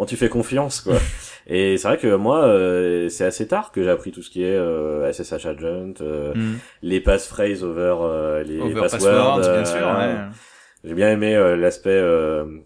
bon 0.00 0.06
tu 0.06 0.16
fais 0.16 0.30
confiance 0.30 0.80
quoi. 0.80 0.94
Et 1.46 1.76
c'est 1.76 1.88
vrai 1.88 1.98
que 1.98 2.14
moi 2.14 2.44
euh, 2.44 3.08
c'est 3.08 3.24
assez 3.24 3.46
tard 3.46 3.70
que 3.70 3.82
j'ai 3.82 3.90
appris 3.90 4.12
tout 4.12 4.22
ce 4.22 4.30
qui 4.30 4.42
est 4.42 4.56
euh, 4.56 5.12
SSH 5.12 5.46
agent, 5.46 5.94
euh, 6.00 6.34
mm. 6.34 6.58
les 6.82 7.00
passphrases 7.00 7.62
over 7.62 7.96
euh, 8.00 8.42
les 8.42 8.60
over 8.60 8.80
passwords, 8.80 9.40
bien 9.40 9.64
sûr. 9.64 9.86
Ouais. 9.86 10.14
J'ai 10.82 10.94
bien 10.94 11.10
aimé 11.10 11.34
l'aspect. 11.58 12.02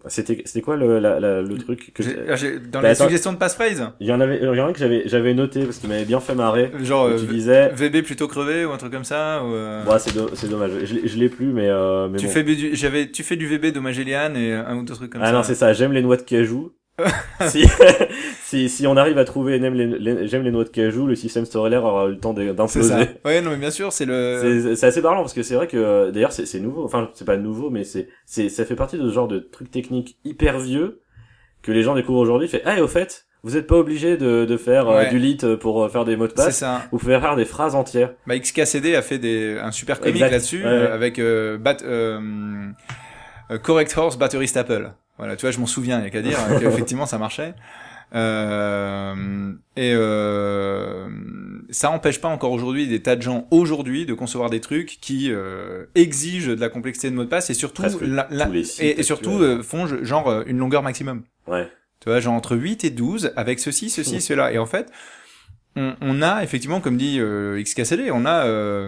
c'était 0.07 0.41
c'était 0.45 0.61
quoi 0.61 0.77
le 0.77 0.99
la, 0.99 1.19
le 1.19 1.57
truc 1.57 1.91
que 1.93 2.57
dans 2.69 2.79
bah, 2.79 2.89
les 2.89 2.95
suggestions 2.95 3.33
de 3.33 3.37
passphrase 3.37 3.89
Il 3.99 4.07
y 4.07 4.13
en 4.13 4.21
avait 4.21 4.37
il 4.37 4.43
y 4.45 4.61
en 4.61 4.67
a 4.67 4.71
que 4.71 4.79
j'avais 4.79 5.05
j'avais 5.05 5.33
noté 5.33 5.65
parce 5.65 5.79
qu'il 5.79 5.89
m'avait 5.89 6.05
bien 6.05 6.21
fait 6.21 6.35
marrer. 6.35 6.71
Genre 6.79 7.09
tu 7.17 7.25
disais 7.25 7.73
VB 7.75 8.03
plutôt 8.03 8.29
crevé 8.29 8.63
ou 8.63 8.71
un 8.71 8.77
truc 8.77 8.93
comme 8.93 9.03
ça 9.03 9.43
ou 9.43 9.51
ouais, 9.51 9.99
c'est 9.99 10.13
c'est 10.35 10.47
dommage. 10.47 10.71
Je, 10.85 11.05
je 11.05 11.17
l'ai 11.17 11.27
plus 11.27 11.47
mais 11.47 11.69
mais 12.09 12.17
tu 12.17 12.27
fais 12.27 12.45
j'avais 12.73 13.11
tu 13.11 13.23
fais 13.23 13.35
du 13.35 13.47
VB 13.47 13.73
dommage 13.73 13.99
Eliane 13.99 14.37
et 14.37 14.53
un 14.53 14.77
ou 14.77 14.83
deux 14.83 14.93
trucs 14.93 15.11
comme 15.11 15.21
ah 15.21 15.25
ça. 15.25 15.31
Ah 15.31 15.33
non, 15.33 15.43
c'est 15.43 15.55
ça, 15.55 15.73
j'aime 15.73 15.91
les 15.91 16.01
noix 16.01 16.15
de 16.15 16.21
cajou 16.21 16.71
si, 17.47 17.65
si, 18.43 18.69
si 18.69 18.87
on 18.87 18.95
arrive 18.95 19.17
à 19.17 19.25
trouver 19.25 19.59
j'aime 19.59 19.73
les, 19.73 20.27
les 20.27 20.51
noix 20.51 20.63
de 20.63 20.69
cajou, 20.69 21.07
le 21.07 21.15
système 21.15 21.45
stellaire 21.45 21.83
aura 21.83 22.07
eu 22.07 22.11
le 22.11 22.19
temps 22.19 22.33
d'imploser. 22.33 22.93
Ouais, 23.25 23.41
non, 23.41 23.51
mais 23.51 23.57
bien 23.57 23.71
sûr, 23.71 23.91
c'est 23.91 24.05
le. 24.05 24.73
C'est 24.75 24.87
assez 24.87 25.01
parlant 25.01 25.21
parce 25.21 25.33
que 25.33 25.43
c'est 25.43 25.55
vrai 25.55 25.67
que 25.67 26.11
d'ailleurs 26.11 26.31
c'est 26.31 26.59
nouveau. 26.59 26.85
Enfin, 26.85 27.09
c'est 27.13 27.25
pas 27.25 27.37
nouveau, 27.37 27.69
mais 27.69 27.83
c'est 27.83 28.07
c'est 28.25 28.49
ça 28.49 28.65
fait 28.65 28.75
partie 28.75 28.97
de 28.97 29.07
ce 29.07 29.13
genre 29.13 29.27
de 29.27 29.39
truc 29.39 29.71
technique 29.71 30.17
hyper 30.23 30.59
vieux 30.59 31.01
que 31.61 31.71
les 31.71 31.81
gens 31.81 31.95
découvrent 31.95 32.19
aujourd'hui. 32.19 32.47
Fait, 32.47 32.61
ah, 32.65 32.77
et 32.77 32.81
au 32.81 32.87
fait, 32.87 33.25
vous 33.43 33.57
êtes 33.57 33.67
pas 33.67 33.75
obligé 33.75 34.17
de, 34.17 34.45
de 34.45 34.57
faire 34.57 34.87
euh, 34.89 35.05
du 35.05 35.19
lit 35.19 35.37
pour 35.59 35.83
euh, 35.83 35.89
faire 35.89 36.05
des 36.05 36.15
mots 36.15 36.27
de 36.27 36.33
passe. 36.33 36.57
Ça. 36.57 36.81
Vous 36.91 36.97
pouvez 36.97 37.19
faire 37.19 37.35
des 37.35 37.45
phrases 37.45 37.75
entières. 37.75 38.13
Bah, 38.25 38.37
XKCD 38.39 38.95
a 38.95 39.01
fait 39.01 39.19
des, 39.19 39.57
un 39.61 39.71
super 39.71 39.99
comic 39.99 40.19
là-dessus, 40.19 40.63
euh, 40.65 40.93
avec 40.93 41.19
bat, 41.19 41.77
Correct 43.61 43.93
Horse 43.95 44.17
Battery 44.17 44.47
Staple. 44.47 44.93
Voilà, 45.17 45.35
tu 45.35 45.41
vois, 45.41 45.51
je 45.51 45.59
m'en 45.59 45.65
souviens, 45.65 45.99
il 45.99 46.03
y 46.03 46.07
a 46.07 46.09
qu'à 46.09 46.21
dire 46.21 46.37
qu'effectivement 46.59 47.05
ça 47.05 47.17
marchait. 47.17 47.53
Euh, 48.13 49.53
et 49.75 49.93
euh, 49.93 51.09
ça 51.69 51.89
empêche 51.89 52.21
pas 52.21 52.27
encore 52.27 52.51
aujourd'hui 52.51 52.87
des 52.87 53.01
tas 53.01 53.15
de 53.15 53.21
gens 53.21 53.47
aujourd'hui 53.51 54.05
de 54.05 54.13
concevoir 54.13 54.49
des 54.49 54.61
trucs 54.61 54.99
qui 55.01 55.31
euh, 55.31 55.85
exigent 55.95 56.55
de 56.55 56.61
la 56.61 56.69
complexité 56.69 57.09
de 57.09 57.15
mot 57.15 57.23
de 57.23 57.29
passe 57.29 57.49
et 57.49 57.53
surtout 57.53 57.83
la, 58.01 58.27
et, 58.79 59.03
surtout 59.03 59.39
euh, 59.41 59.63
font 59.63 59.87
genre 60.03 60.29
euh, 60.29 60.43
une 60.45 60.57
longueur 60.59 60.83
maximum. 60.83 61.23
Ouais. 61.47 61.67
Tu 61.99 62.09
vois, 62.09 62.19
genre 62.19 62.35
entre 62.35 62.55
8 62.55 62.83
et 62.83 62.89
12 62.91 63.33
avec 63.35 63.59
ceci, 63.59 63.89
ceci, 63.89 64.21
cela. 64.21 64.51
Et 64.51 64.59
en 64.59 64.65
fait, 64.65 64.91
on, 65.75 65.95
on, 66.01 66.21
a 66.21 66.43
effectivement, 66.43 66.81
comme 66.81 66.97
dit 66.97 67.17
euh, 67.19 67.61
XKCD, 67.61 68.11
on 68.11 68.25
a 68.25 68.87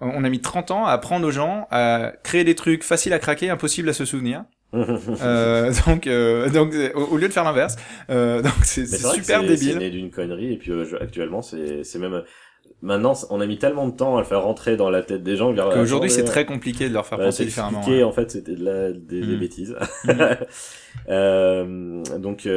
on 0.00 0.22
a 0.22 0.28
mis 0.28 0.40
30 0.40 0.70
ans 0.70 0.86
à 0.86 0.92
apprendre 0.92 1.26
aux 1.26 1.32
gens 1.32 1.66
à 1.72 2.12
créer 2.22 2.44
des 2.44 2.54
trucs 2.54 2.84
faciles 2.84 3.12
à 3.12 3.18
craquer, 3.18 3.50
impossibles 3.50 3.88
à 3.88 3.92
se 3.92 4.04
souvenir 4.04 4.44
euh, 4.74 5.72
donc, 5.86 6.06
euh, 6.06 6.50
donc 6.50 6.74
au, 6.94 7.16
lieu 7.16 7.28
de 7.28 7.32
faire 7.32 7.44
l'inverse, 7.44 7.76
euh, 8.10 8.42
donc 8.42 8.52
c'est 8.62 8.86
super 8.86 9.42
débile. 9.42 9.72
C'est 9.72 9.78
né 9.78 9.90
d'une 9.90 10.10
connerie 10.10 10.52
et 10.52 10.56
puis 10.56 10.70
euh, 10.70 10.84
actuellement 11.00 11.42
c'est 11.42 11.84
c'est 11.84 11.98
même 11.98 12.22
maintenant 12.82 13.14
on 13.30 13.40
a 13.40 13.46
mis 13.46 13.58
tellement 13.58 13.88
de 13.88 13.96
temps 13.96 14.16
à 14.16 14.20
le 14.20 14.26
faire 14.26 14.42
rentrer 14.42 14.76
dans 14.76 14.90
la 14.90 15.02
tête 15.02 15.22
des 15.22 15.36
gens 15.36 15.54
qu'aujourd'hui 15.54 16.10
c'est 16.10 16.24
très 16.24 16.44
compliqué 16.44 16.88
de 16.88 16.94
leur 16.94 17.06
faire 17.06 17.18
penser 17.18 17.44
différemment. 17.44 17.84
Ouais. 17.86 18.02
en 18.02 18.12
fait 18.12 18.30
c'était 18.30 18.54
de 18.54 18.64
la 18.64 18.92
des, 18.92 19.20
des 19.20 19.36
mm. 19.36 19.40
bêtises. 19.40 19.76
Mm. 21.06 22.02
donc 22.18 22.48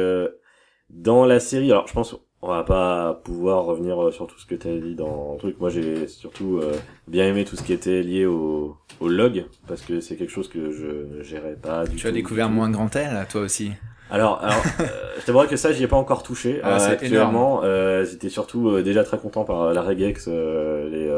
dans 0.90 1.24
la 1.24 1.40
série, 1.40 1.70
alors 1.72 1.86
je 1.86 1.94
pense 1.94 2.16
on 2.42 2.48
va 2.48 2.64
pas 2.64 3.20
pouvoir 3.24 3.64
revenir 3.64 4.02
euh, 4.02 4.10
sur 4.10 4.26
tout 4.26 4.38
ce 4.38 4.46
que 4.46 4.54
tu 4.54 4.68
as 4.68 4.76
dit 4.76 4.94
dans 4.94 5.32
le 5.34 5.38
truc. 5.38 5.60
Moi, 5.60 5.70
j'ai 5.70 6.08
surtout 6.08 6.58
euh, 6.58 6.74
bien 7.08 7.26
aimé 7.26 7.44
tout 7.44 7.56
ce 7.56 7.62
qui 7.62 7.72
était 7.72 8.02
lié 8.02 8.26
au, 8.26 8.76
au 9.00 9.08
log, 9.08 9.46
parce 9.66 9.82
que 9.82 10.00
c'est 10.00 10.16
quelque 10.16 10.32
chose 10.32 10.48
que 10.48 10.70
je 10.70 11.22
gérais 11.22 11.54
pas 11.54 11.86
du 11.86 11.96
Tu 11.96 12.06
as 12.06 12.12
découvert 12.12 12.50
moins 12.50 12.70
grand 12.70 12.94
L, 12.96 13.26
toi 13.30 13.40
aussi 13.42 13.72
alors, 14.12 14.44
alors 14.44 14.62
euh, 14.80 14.84
je 15.18 15.24
t'avouerais 15.24 15.48
que 15.48 15.56
ça, 15.56 15.72
j'y 15.72 15.82
ai 15.82 15.88
pas 15.88 15.96
encore 15.96 16.22
touché. 16.22 16.60
Ah, 16.62 16.78
euh, 16.78 16.92
actuellement, 16.92 17.62
euh, 17.64 18.04
j'étais 18.04 18.28
surtout 18.28 18.82
déjà 18.82 19.04
très 19.04 19.18
content 19.18 19.44
par 19.44 19.72
la 19.72 19.80
regex, 19.80 20.28
les 20.28 21.10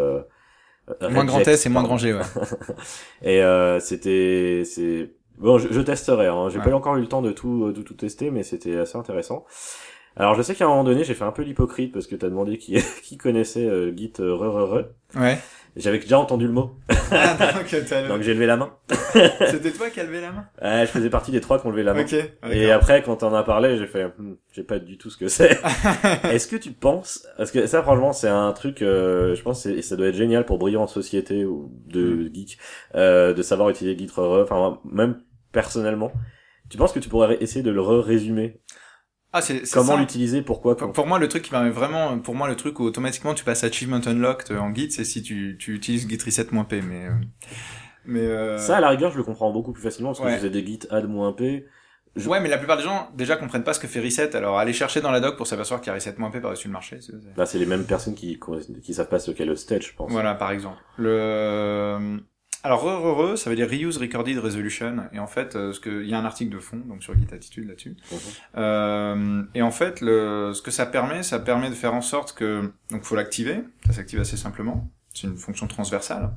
moins 1.10 1.24
grand 1.24 1.40
S 1.40 1.66
et 1.66 1.68
moins 1.68 1.82
grand 1.82 1.98
G, 1.98 2.14
ouais. 2.14 2.20
et 3.22 3.42
c'était, 3.80 4.62
c'est 4.64 5.10
bon, 5.38 5.58
je, 5.58 5.72
je 5.72 5.80
testerai. 5.80 6.28
Hein. 6.28 6.48
J'ai 6.50 6.60
pas 6.60 6.72
encore 6.72 6.96
eu 6.96 7.00
le 7.00 7.08
temps 7.08 7.20
de 7.20 7.32
tout, 7.32 7.72
de 7.72 7.82
tout 7.82 7.94
tester, 7.94 8.30
mais 8.30 8.44
c'était 8.44 8.76
assez 8.76 8.96
intéressant. 8.96 9.44
Alors 10.16 10.34
je 10.34 10.42
sais 10.42 10.54
qu'à 10.54 10.64
un 10.66 10.68
moment 10.68 10.84
donné, 10.84 11.02
j'ai 11.04 11.14
fait 11.14 11.24
un 11.24 11.32
peu 11.32 11.42
l'hypocrite 11.42 11.92
parce 11.92 12.06
que 12.06 12.14
t'as 12.16 12.28
demandé 12.28 12.56
qui, 12.58 12.76
qui 13.02 13.16
connaissait 13.16 13.66
euh, 13.66 13.94
Git 13.96 14.12
euh, 14.20 14.34
re, 14.34 14.52
re, 14.54 14.72
re. 15.16 15.20
Ouais. 15.20 15.38
J'avais 15.76 15.98
déjà 15.98 16.20
entendu 16.20 16.46
le 16.46 16.52
mot. 16.52 16.76
Ah, 17.10 17.34
donc, 17.56 17.72
le- 17.72 18.08
Donc 18.08 18.22
j'ai 18.22 18.32
levé 18.32 18.46
la 18.46 18.56
main. 18.56 18.74
C'était 19.50 19.72
toi 19.72 19.90
qui 19.90 19.98
as 19.98 20.04
levé 20.04 20.20
la 20.20 20.30
main? 20.30 20.46
Ouais, 20.62 20.86
je 20.86 20.90
faisais 20.92 21.10
partie 21.10 21.32
des 21.32 21.40
trois 21.40 21.58
qui 21.60 21.66
ont 21.66 21.70
levé 21.70 21.82
la 21.82 21.94
main. 21.94 22.02
Ok. 22.02 22.14
Et 22.52 22.70
après, 22.70 23.02
quand 23.02 23.24
on 23.24 23.26
en 23.26 23.34
a 23.34 23.42
parlé, 23.42 23.76
j'ai 23.76 23.88
fait, 23.88 24.04
Hmm, 24.16 24.34
j'ai 24.52 24.62
pas 24.62 24.78
du 24.78 24.98
tout 24.98 25.10
ce 25.10 25.16
que 25.16 25.26
c'est. 25.26 25.58
Est-ce 26.30 26.46
que 26.46 26.54
tu 26.54 26.70
penses, 26.70 27.26
parce 27.36 27.50
que 27.50 27.66
ça, 27.66 27.82
franchement, 27.82 28.12
c'est 28.12 28.28
un 28.28 28.52
truc, 28.52 28.82
euh, 28.82 29.34
je 29.34 29.42
pense, 29.42 29.64
que 29.64 29.74
c'est- 29.74 29.82
ça 29.82 29.96
doit 29.96 30.06
être 30.06 30.14
génial 30.14 30.44
pour 30.46 30.58
briller 30.58 30.76
en 30.76 30.86
société 30.86 31.44
ou 31.44 31.72
de 31.88 32.30
geek, 32.32 32.56
euh, 32.94 33.34
de 33.34 33.42
savoir 33.42 33.68
utiliser 33.68 33.98
Git 33.98 34.10
re, 34.16 34.42
enfin, 34.44 34.78
même 34.84 35.22
personnellement. 35.50 36.12
Tu 36.70 36.78
penses 36.78 36.92
que 36.92 36.98
tu 37.00 37.08
pourrais 37.08 37.36
essayer 37.42 37.62
de 37.64 37.70
le 37.72 37.80
re-résumer 37.80 38.60
Ah, 39.36 39.40
c'est 39.42 39.66
c'est 39.66 39.74
Comment 39.74 39.94
ça. 39.94 40.00
l'utiliser 40.00 40.42
Pourquoi 40.42 40.76
Pour, 40.76 40.92
pour... 40.92 41.06
moi, 41.08 41.18
le 41.18 41.26
truc 41.28 41.42
qui 41.42 41.50
permet 41.50 41.70
vraiment, 41.70 42.16
pour 42.20 42.34
moi, 42.36 42.46
le 42.48 42.54
truc 42.54 42.78
où 42.78 42.84
automatiquement 42.84 43.34
tu 43.34 43.42
passes 43.44 43.64
Achievement 43.64 44.00
Unlocked 44.06 44.56
en 44.56 44.72
Git, 44.72 44.92
c'est 44.92 45.04
si 45.04 45.22
tu, 45.22 45.56
tu 45.58 45.74
utilises 45.74 46.08
Git 46.08 46.18
reset-p, 46.24 46.80
mais, 46.82 47.06
euh, 47.06 47.10
mais, 48.06 48.20
euh, 48.20 48.58
Ça, 48.58 48.76
à 48.76 48.80
la 48.80 48.90
rigueur, 48.90 49.10
je 49.10 49.16
le 49.16 49.24
comprends 49.24 49.50
beaucoup 49.52 49.72
plus 49.72 49.82
facilement 49.82 50.10
parce 50.10 50.20
que 50.20 50.24
Ouais. 50.26 50.32
je 50.32 50.36
faisais 50.38 50.50
des 50.50 50.64
git 50.64 50.78
add-p. 50.88 51.66
je- 52.16 52.28
Ouais, 52.28 52.38
mais 52.38 52.48
la 52.48 52.58
plupart 52.58 52.76
des 52.76 52.84
gens, 52.84 53.08
déjà, 53.16 53.34
comprennent 53.36 53.64
pas 53.64 53.72
ce 53.74 53.80
que 53.80 53.88
fait 53.88 53.98
reset, 54.00 54.36
alors 54.36 54.56
aller 54.56 54.72
chercher 54.72 55.00
dans 55.00 55.10
la 55.10 55.18
doc 55.18 55.36
pour 55.36 55.48
s'apercevoir 55.48 55.80
qu'il 55.80 55.88
y 55.88 55.90
a 55.90 55.94
reset-p 55.94 56.40
par-dessus 56.40 56.68
le 56.68 56.72
marché, 56.72 57.00
c'est 57.00 57.58
les 57.58 57.66
mêmes 57.66 57.84
personnes 57.86 58.14
qui, 58.14 58.38
qui 58.84 58.94
savent 58.94 59.08
pas 59.08 59.18
ce 59.18 59.32
qu'est 59.32 59.44
le 59.44 59.56
stage, 59.56 59.88
je 59.90 59.94
pense. 59.96 60.12
Voilà, 60.12 60.34
par 60.36 60.52
exemple. 60.52 60.78
Le... 60.96 62.20
Alors, 62.64 62.82
re, 62.82 62.86
re, 62.86 63.32
re, 63.34 63.38
ça 63.38 63.50
veut 63.50 63.56
dire 63.56 63.68
Reuse 63.68 63.98
Recorded 63.98 64.38
Resolution. 64.38 65.04
Et 65.12 65.18
en 65.18 65.26
fait, 65.26 65.54
euh, 65.54 65.72
ce 65.72 65.80
que... 65.80 66.02
il 66.02 66.08
y 66.08 66.14
a 66.14 66.18
un 66.18 66.24
article 66.24 66.50
de 66.50 66.58
fond, 66.58 66.78
donc 66.78 67.02
sur 67.02 67.16
Git 67.16 67.26
Attitude 67.32 67.68
là-dessus. 67.68 67.96
Mhm. 68.10 68.18
Euh, 68.56 69.42
et 69.54 69.62
en 69.62 69.70
fait, 69.70 70.00
le... 70.00 70.52
ce 70.54 70.62
que 70.62 70.70
ça 70.70 70.86
permet, 70.86 71.22
ça 71.22 71.38
permet 71.38 71.68
de 71.68 71.74
faire 71.74 71.94
en 71.94 72.00
sorte 72.00 72.32
que... 72.34 72.72
Donc, 72.90 73.04
faut 73.04 73.16
l'activer. 73.16 73.60
Ça 73.86 73.92
s'active 73.92 74.18
assez 74.18 74.36
simplement. 74.38 74.90
C'est 75.12 75.26
une 75.26 75.36
fonction 75.36 75.66
transversale. 75.66 76.32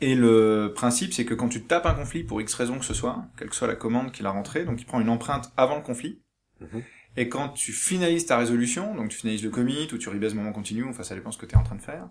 Et 0.00 0.14
le 0.14 0.72
principe, 0.74 1.12
c'est 1.12 1.24
que 1.26 1.34
quand 1.34 1.48
tu 1.48 1.62
tapes 1.64 1.86
un 1.86 1.94
conflit 1.94 2.24
pour 2.24 2.40
X 2.40 2.54
raison 2.54 2.78
que 2.78 2.84
ce 2.86 2.94
soit, 2.94 3.24
quelle 3.36 3.50
que 3.50 3.56
soit 3.56 3.68
la 3.68 3.74
commande 3.76 4.12
qu'il 4.12 4.24
a 4.26 4.30
rentrée, 4.30 4.64
donc 4.64 4.80
il 4.80 4.86
prend 4.86 5.00
une 5.00 5.10
empreinte 5.10 5.52
avant 5.56 5.76
le 5.76 5.82
conflit, 5.82 6.22
Mhm. 6.60 6.82
et 7.16 7.28
quand 7.28 7.48
tu 7.50 7.72
finalises 7.72 8.26
ta 8.26 8.38
résolution, 8.38 8.94
donc 8.94 9.08
tu 9.10 9.16
finalises 9.18 9.42
le 9.42 9.50
commit 9.50 9.88
ou 9.92 9.98
tu 9.98 10.08
rebaises 10.08 10.34
moment 10.34 10.52
continu, 10.52 10.84
enfin 10.84 11.02
ça 11.02 11.14
dépend 11.14 11.32
ce 11.32 11.38
que 11.38 11.46
tu 11.46 11.54
es 11.54 11.58
en 11.58 11.62
train 11.62 11.76
de 11.76 11.82
faire, 11.82 12.08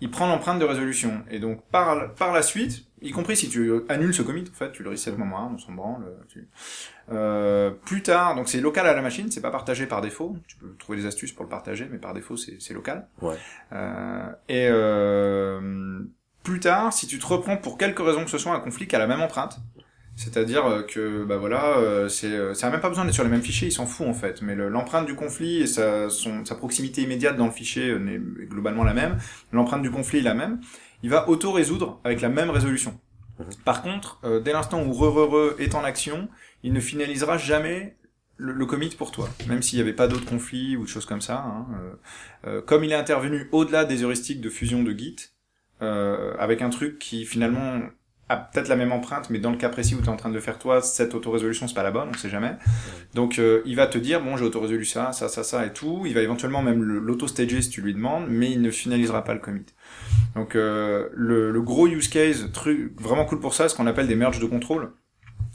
il 0.00 0.10
prend 0.10 0.26
l'empreinte 0.26 0.58
de 0.58 0.64
résolution. 0.64 1.24
Et 1.30 1.38
donc 1.38 1.62
par, 1.70 2.14
par 2.14 2.32
la 2.32 2.42
suite, 2.42 2.84
y 3.00 3.10
compris 3.10 3.36
si 3.36 3.48
tu 3.48 3.72
annules 3.88 4.14
ce 4.14 4.22
commit, 4.22 4.44
en 4.50 4.54
fait, 4.54 4.72
tu 4.72 4.82
le 4.82 4.90
reset 4.90 5.12
moment 5.12 5.40
1, 5.40 5.54
on 5.54 5.58
s'en 5.58 5.72
branle. 5.72 6.04
Tu... 6.28 6.48
Euh, 7.12 7.70
plus 7.70 8.02
tard, 8.02 8.34
donc 8.34 8.48
c'est 8.48 8.60
local 8.60 8.86
à 8.86 8.94
la 8.94 9.02
machine, 9.02 9.30
c'est 9.30 9.40
pas 9.40 9.50
partagé 9.50 9.86
par 9.86 10.02
défaut. 10.02 10.36
Tu 10.46 10.56
peux 10.56 10.74
trouver 10.78 10.98
des 10.98 11.06
astuces 11.06 11.32
pour 11.32 11.44
le 11.44 11.50
partager, 11.50 11.88
mais 11.90 11.98
par 11.98 12.14
défaut 12.14 12.36
c'est 12.36 12.56
c'est 12.60 12.74
local. 12.74 13.08
Ouais. 13.22 13.36
Euh, 13.72 14.28
et 14.48 14.68
euh, 14.68 16.00
plus 16.42 16.60
tard, 16.60 16.92
si 16.92 17.06
tu 17.06 17.18
te 17.18 17.26
reprends 17.26 17.56
pour 17.56 17.78
quelque 17.78 18.02
raison 18.02 18.24
que 18.24 18.30
ce 18.30 18.38
soit 18.38 18.52
un 18.52 18.60
conflit 18.60 18.86
qui 18.86 18.96
a 18.96 18.98
la 18.98 19.06
même 19.06 19.20
empreinte, 19.20 19.58
c'est-à-dire 20.16 20.66
euh, 20.66 20.82
que 20.82 21.24
bah 21.24 21.36
voilà, 21.36 21.76
euh, 21.78 22.08
c'est 22.08 22.32
euh, 22.32 22.54
ça 22.54 22.68
a 22.68 22.70
même 22.70 22.80
pas 22.80 22.88
besoin 22.88 23.04
d'être 23.04 23.14
sur 23.14 23.24
les 23.24 23.30
mêmes 23.30 23.42
fichiers, 23.42 23.68
il 23.68 23.72
s'en 23.72 23.86
fout 23.86 24.06
en 24.08 24.14
fait. 24.14 24.42
Mais 24.42 24.54
le- 24.54 24.68
l'empreinte 24.68 25.06
du 25.06 25.14
conflit 25.14 25.58
et 25.62 25.66
sa, 25.66 26.10
son, 26.10 26.44
sa 26.44 26.54
proximité 26.54 27.02
immédiate 27.02 27.36
dans 27.36 27.46
le 27.46 27.52
fichier 27.52 27.98
n'est 27.98 28.18
globalement 28.46 28.84
la 28.84 28.94
même. 28.94 29.18
L'empreinte 29.52 29.82
du 29.82 29.90
conflit 29.90 30.18
est 30.20 30.22
la 30.22 30.34
même. 30.34 30.60
Il 31.02 31.10
va 31.10 31.28
auto 31.28 31.52
résoudre 31.52 32.00
avec 32.04 32.20
la 32.22 32.28
même 32.30 32.50
résolution. 32.50 32.98
Mhm. 33.38 33.46
Par 33.64 33.82
contre, 33.82 34.18
euh, 34.24 34.40
dès 34.40 34.52
l'instant 34.52 34.82
où 34.82 34.92
re, 34.92 35.12
re, 35.14 35.28
re 35.54 35.60
est 35.60 35.74
en 35.74 35.84
action, 35.84 36.28
il 36.62 36.72
ne 36.72 36.80
finalisera 36.80 37.36
jamais 37.38 37.96
le, 38.38 38.52
le 38.52 38.66
commit 38.66 38.88
pour 38.90 39.12
toi, 39.12 39.28
même 39.48 39.62
s'il 39.62 39.78
n'y 39.78 39.82
avait 39.82 39.92
pas 39.94 40.08
d'autres 40.08 40.24
conflits 40.26 40.76
ou 40.76 40.84
de 40.84 40.88
choses 40.88 41.06
comme 41.06 41.20
ça. 41.20 41.38
hein, 41.44 41.66
euh, 41.80 41.94
euh, 42.58 42.62
comme 42.62 42.84
il 42.84 42.92
est 42.92 42.94
intervenu 42.96 43.48
au-delà 43.52 43.84
des 43.84 44.02
heuristiques 44.02 44.40
de 44.40 44.48
fusion 44.50 44.82
de 44.82 44.92
Git, 44.96 45.16
euh, 45.82 46.34
avec 46.38 46.62
un 46.62 46.70
truc 46.70 46.98
qui 46.98 47.26
finalement 47.26 47.80
a 48.28 48.36
peut-être 48.36 48.68
la 48.68 48.76
même 48.76 48.92
empreinte, 48.92 49.30
mais 49.30 49.38
dans 49.38 49.50
le 49.50 49.56
cas 49.56 49.68
précis 49.68 49.94
où 49.94 49.98
tu 49.98 50.06
es 50.06 50.08
en 50.08 50.16
train 50.16 50.30
de 50.30 50.40
faire 50.40 50.58
toi, 50.58 50.82
cette 50.82 51.14
autorésolution 51.14 51.68
c'est 51.68 51.74
pas 51.74 51.82
la 51.82 51.90
bonne, 51.90 52.08
on 52.10 52.18
sait 52.18 52.28
jamais. 52.28 52.56
Donc 53.14 53.38
euh, 53.38 53.62
il 53.66 53.76
va 53.76 53.86
te 53.86 53.98
dire 53.98 54.22
bon 54.22 54.36
j'ai 54.36 54.44
autorésolu 54.44 54.84
ça, 54.84 55.12
ça, 55.12 55.28
ça, 55.28 55.44
ça 55.44 55.64
et 55.64 55.72
tout. 55.72 56.02
Il 56.06 56.14
va 56.14 56.22
éventuellement 56.22 56.62
même 56.62 56.82
l'auto-stager 56.82 57.62
si 57.62 57.70
tu 57.70 57.82
lui 57.82 57.94
demandes, 57.94 58.26
mais 58.28 58.50
il 58.50 58.62
ne 58.62 58.70
finalisera 58.70 59.22
pas 59.24 59.34
le 59.34 59.40
commit. 59.40 59.66
Donc 60.34 60.56
euh, 60.56 61.08
le, 61.12 61.50
le 61.52 61.62
gros 61.62 61.86
use 61.86 62.08
case, 62.08 62.50
truc 62.52 63.00
vraiment 63.00 63.24
cool 63.24 63.40
pour 63.40 63.54
ça, 63.54 63.68
ce 63.68 63.74
qu'on 63.74 63.86
appelle 63.86 64.08
des 64.08 64.16
merges 64.16 64.40
de 64.40 64.46
contrôle. 64.46 64.92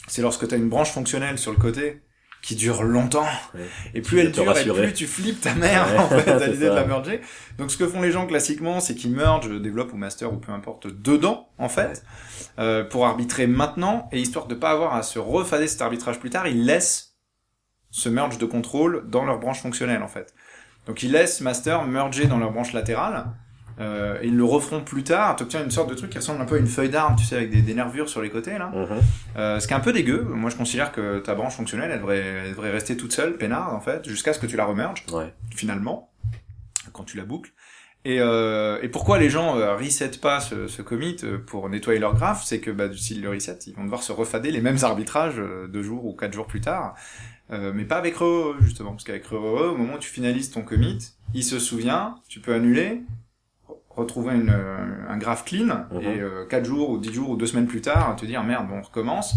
C'est 0.07 0.21
lorsque 0.21 0.47
tu 0.47 0.53
as 0.55 0.57
une 0.57 0.69
branche 0.69 0.91
fonctionnelle 0.91 1.37
sur 1.37 1.51
le 1.51 1.57
côté 1.57 2.01
qui 2.41 2.55
dure 2.55 2.83
longtemps. 2.83 3.27
Ouais. 3.53 3.67
Et 3.93 4.01
plus 4.01 4.19
elle 4.19 4.31
dure, 4.31 4.57
et 4.57 4.63
plus 4.63 4.93
tu 4.93 5.07
flippes 5.07 5.41
ta 5.41 5.53
mère, 5.53 5.87
Ouais, 5.91 5.99
en 5.99 6.09
fait, 6.09 6.29
à 6.29 6.47
l'idée 6.47 6.65
de 6.65 6.71
la 6.71 6.85
merger. 6.87 7.21
Donc, 7.57 7.71
ce 7.71 7.77
que 7.77 7.87
font 7.87 8.01
les 8.01 8.11
gens 8.11 8.25
classiquement, 8.25 8.79
c'est 8.79 8.95
qu'ils 8.95 9.11
mergent, 9.11 9.49
développent 9.49 9.93
ou 9.93 9.97
master 9.97 10.33
ou 10.33 10.37
peu 10.37 10.51
importe 10.51 10.87
dedans, 10.87 11.49
en 11.59 11.69
fait, 11.69 12.03
euh, 12.59 12.83
pour 12.83 13.05
arbitrer 13.05 13.45
maintenant, 13.45 14.09
et 14.11 14.19
histoire 14.19 14.47
de 14.47 14.55
pas 14.55 14.71
avoir 14.71 14.95
à 14.95 15.03
se 15.03 15.19
refader 15.19 15.67
cet 15.67 15.81
arbitrage 15.81 16.19
plus 16.19 16.31
tard, 16.31 16.47
ils 16.47 16.65
laissent 16.65 17.15
ce 17.91 18.09
merge 18.09 18.37
de 18.37 18.45
contrôle 18.45 19.07
dans 19.07 19.25
leur 19.25 19.39
branche 19.39 19.61
fonctionnelle, 19.61 20.01
en 20.01 20.07
fait. 20.07 20.33
Donc, 20.87 21.03
ils 21.03 21.11
laissent 21.11 21.41
master 21.41 21.85
merger 21.85 22.25
dans 22.25 22.39
leur 22.39 22.51
branche 22.51 22.73
latérale, 22.73 23.27
euh, 23.81 24.17
et 24.21 24.27
ils 24.27 24.37
le 24.37 24.43
referont 24.45 24.81
plus 24.81 25.03
tard, 25.03 25.35
t'obtiens 25.35 25.63
une 25.63 25.71
sorte 25.71 25.89
de 25.89 25.95
truc 25.95 26.09
qui 26.11 26.17
ressemble 26.19 26.39
un 26.41 26.45
peu 26.45 26.55
à 26.55 26.59
une 26.59 26.67
feuille 26.67 26.89
d'arme, 26.89 27.15
tu 27.17 27.25
sais, 27.25 27.35
avec 27.35 27.49
des, 27.49 27.61
des 27.61 27.73
nervures 27.73 28.07
sur 28.07 28.21
les 28.21 28.29
côtés, 28.29 28.57
là. 28.57 28.71
Mhm. 28.73 28.99
Euh, 29.37 29.59
ce 29.59 29.67
qui 29.67 29.73
est 29.73 29.75
un 29.75 29.79
peu 29.81 29.91
dégueu. 29.91 30.21
Moi, 30.21 30.49
je 30.49 30.55
considère 30.55 30.91
que 30.91 31.19
ta 31.19 31.35
branche 31.35 31.55
fonctionnelle, 31.55 31.89
elle 31.91 31.99
devrait, 31.99 32.19
elle 32.19 32.51
devrait 32.51 32.71
rester 32.71 32.95
toute 32.95 33.11
seule, 33.11 33.37
peinarde, 33.37 33.73
en 33.75 33.79
fait, 33.81 34.07
jusqu'à 34.07 34.33
ce 34.33 34.39
que 34.39 34.45
tu 34.45 34.55
la 34.55 34.65
remerges, 34.65 35.03
Ouais. 35.11 35.33
finalement, 35.55 36.09
quand 36.93 37.03
tu 37.03 37.17
la 37.17 37.25
boucles. 37.25 37.51
Et, 38.03 38.19
euh, 38.19 38.79
et 38.81 38.89
pourquoi 38.89 39.19
les 39.19 39.29
gens 39.29 39.57
euh, 39.59 39.75
reset 39.77 40.09
pas 40.19 40.39
ce, 40.39 40.67
ce 40.67 40.81
commit 40.81 41.17
euh, 41.23 41.37
pour 41.37 41.69
nettoyer 41.69 41.99
leur 41.99 42.15
graphe, 42.15 42.43
c'est 42.43 42.59
que 42.59 42.71
bah, 42.71 42.85
s'ils 42.95 43.21
le 43.21 43.29
reset, 43.29 43.59
ils 43.67 43.75
vont 43.75 43.83
devoir 43.83 44.01
se 44.01 44.11
refader 44.11 44.49
les 44.49 44.59
mêmes 44.59 44.79
arbitrages 44.81 45.35
euh, 45.37 45.67
deux 45.67 45.83
jours 45.83 46.05
ou 46.05 46.13
quatre 46.13 46.33
jours 46.33 46.47
plus 46.47 46.61
tard, 46.61 46.95
euh, 47.51 47.71
mais 47.75 47.83
pas 47.85 47.97
avec 47.97 48.15
re, 48.17 48.55
justement, 48.59 48.91
parce 48.93 49.03
qu'avec 49.03 49.23
re, 49.27 49.33
au 49.35 49.77
moment 49.77 49.93
où 49.95 49.99
tu 49.99 50.09
finalises 50.09 50.49
ton 50.49 50.63
commit, 50.63 50.97
il 51.35 51.43
se 51.43 51.59
souvient, 51.59 52.15
tu 52.27 52.39
peux 52.39 52.55
annuler, 52.55 53.01
retrouver 53.95 54.35
une, 54.35 54.49
euh, 54.49 54.77
un 55.09 55.17
graphe 55.17 55.45
clean, 55.45 55.85
Mhm. 55.91 56.01
et 56.01 56.19
euh, 56.21 56.45
quatre 56.45 56.65
jours 56.65 56.89
ou 56.89 56.97
dix 56.97 57.13
jours 57.13 57.29
ou 57.31 57.35
deux 57.37 57.47
semaines 57.47 57.67
plus 57.67 57.81
tard, 57.81 58.15
te 58.15 58.25
dire 58.25 58.43
merde, 58.43 58.67
bon, 58.67 58.77
on 58.79 58.81
recommence. 58.81 59.35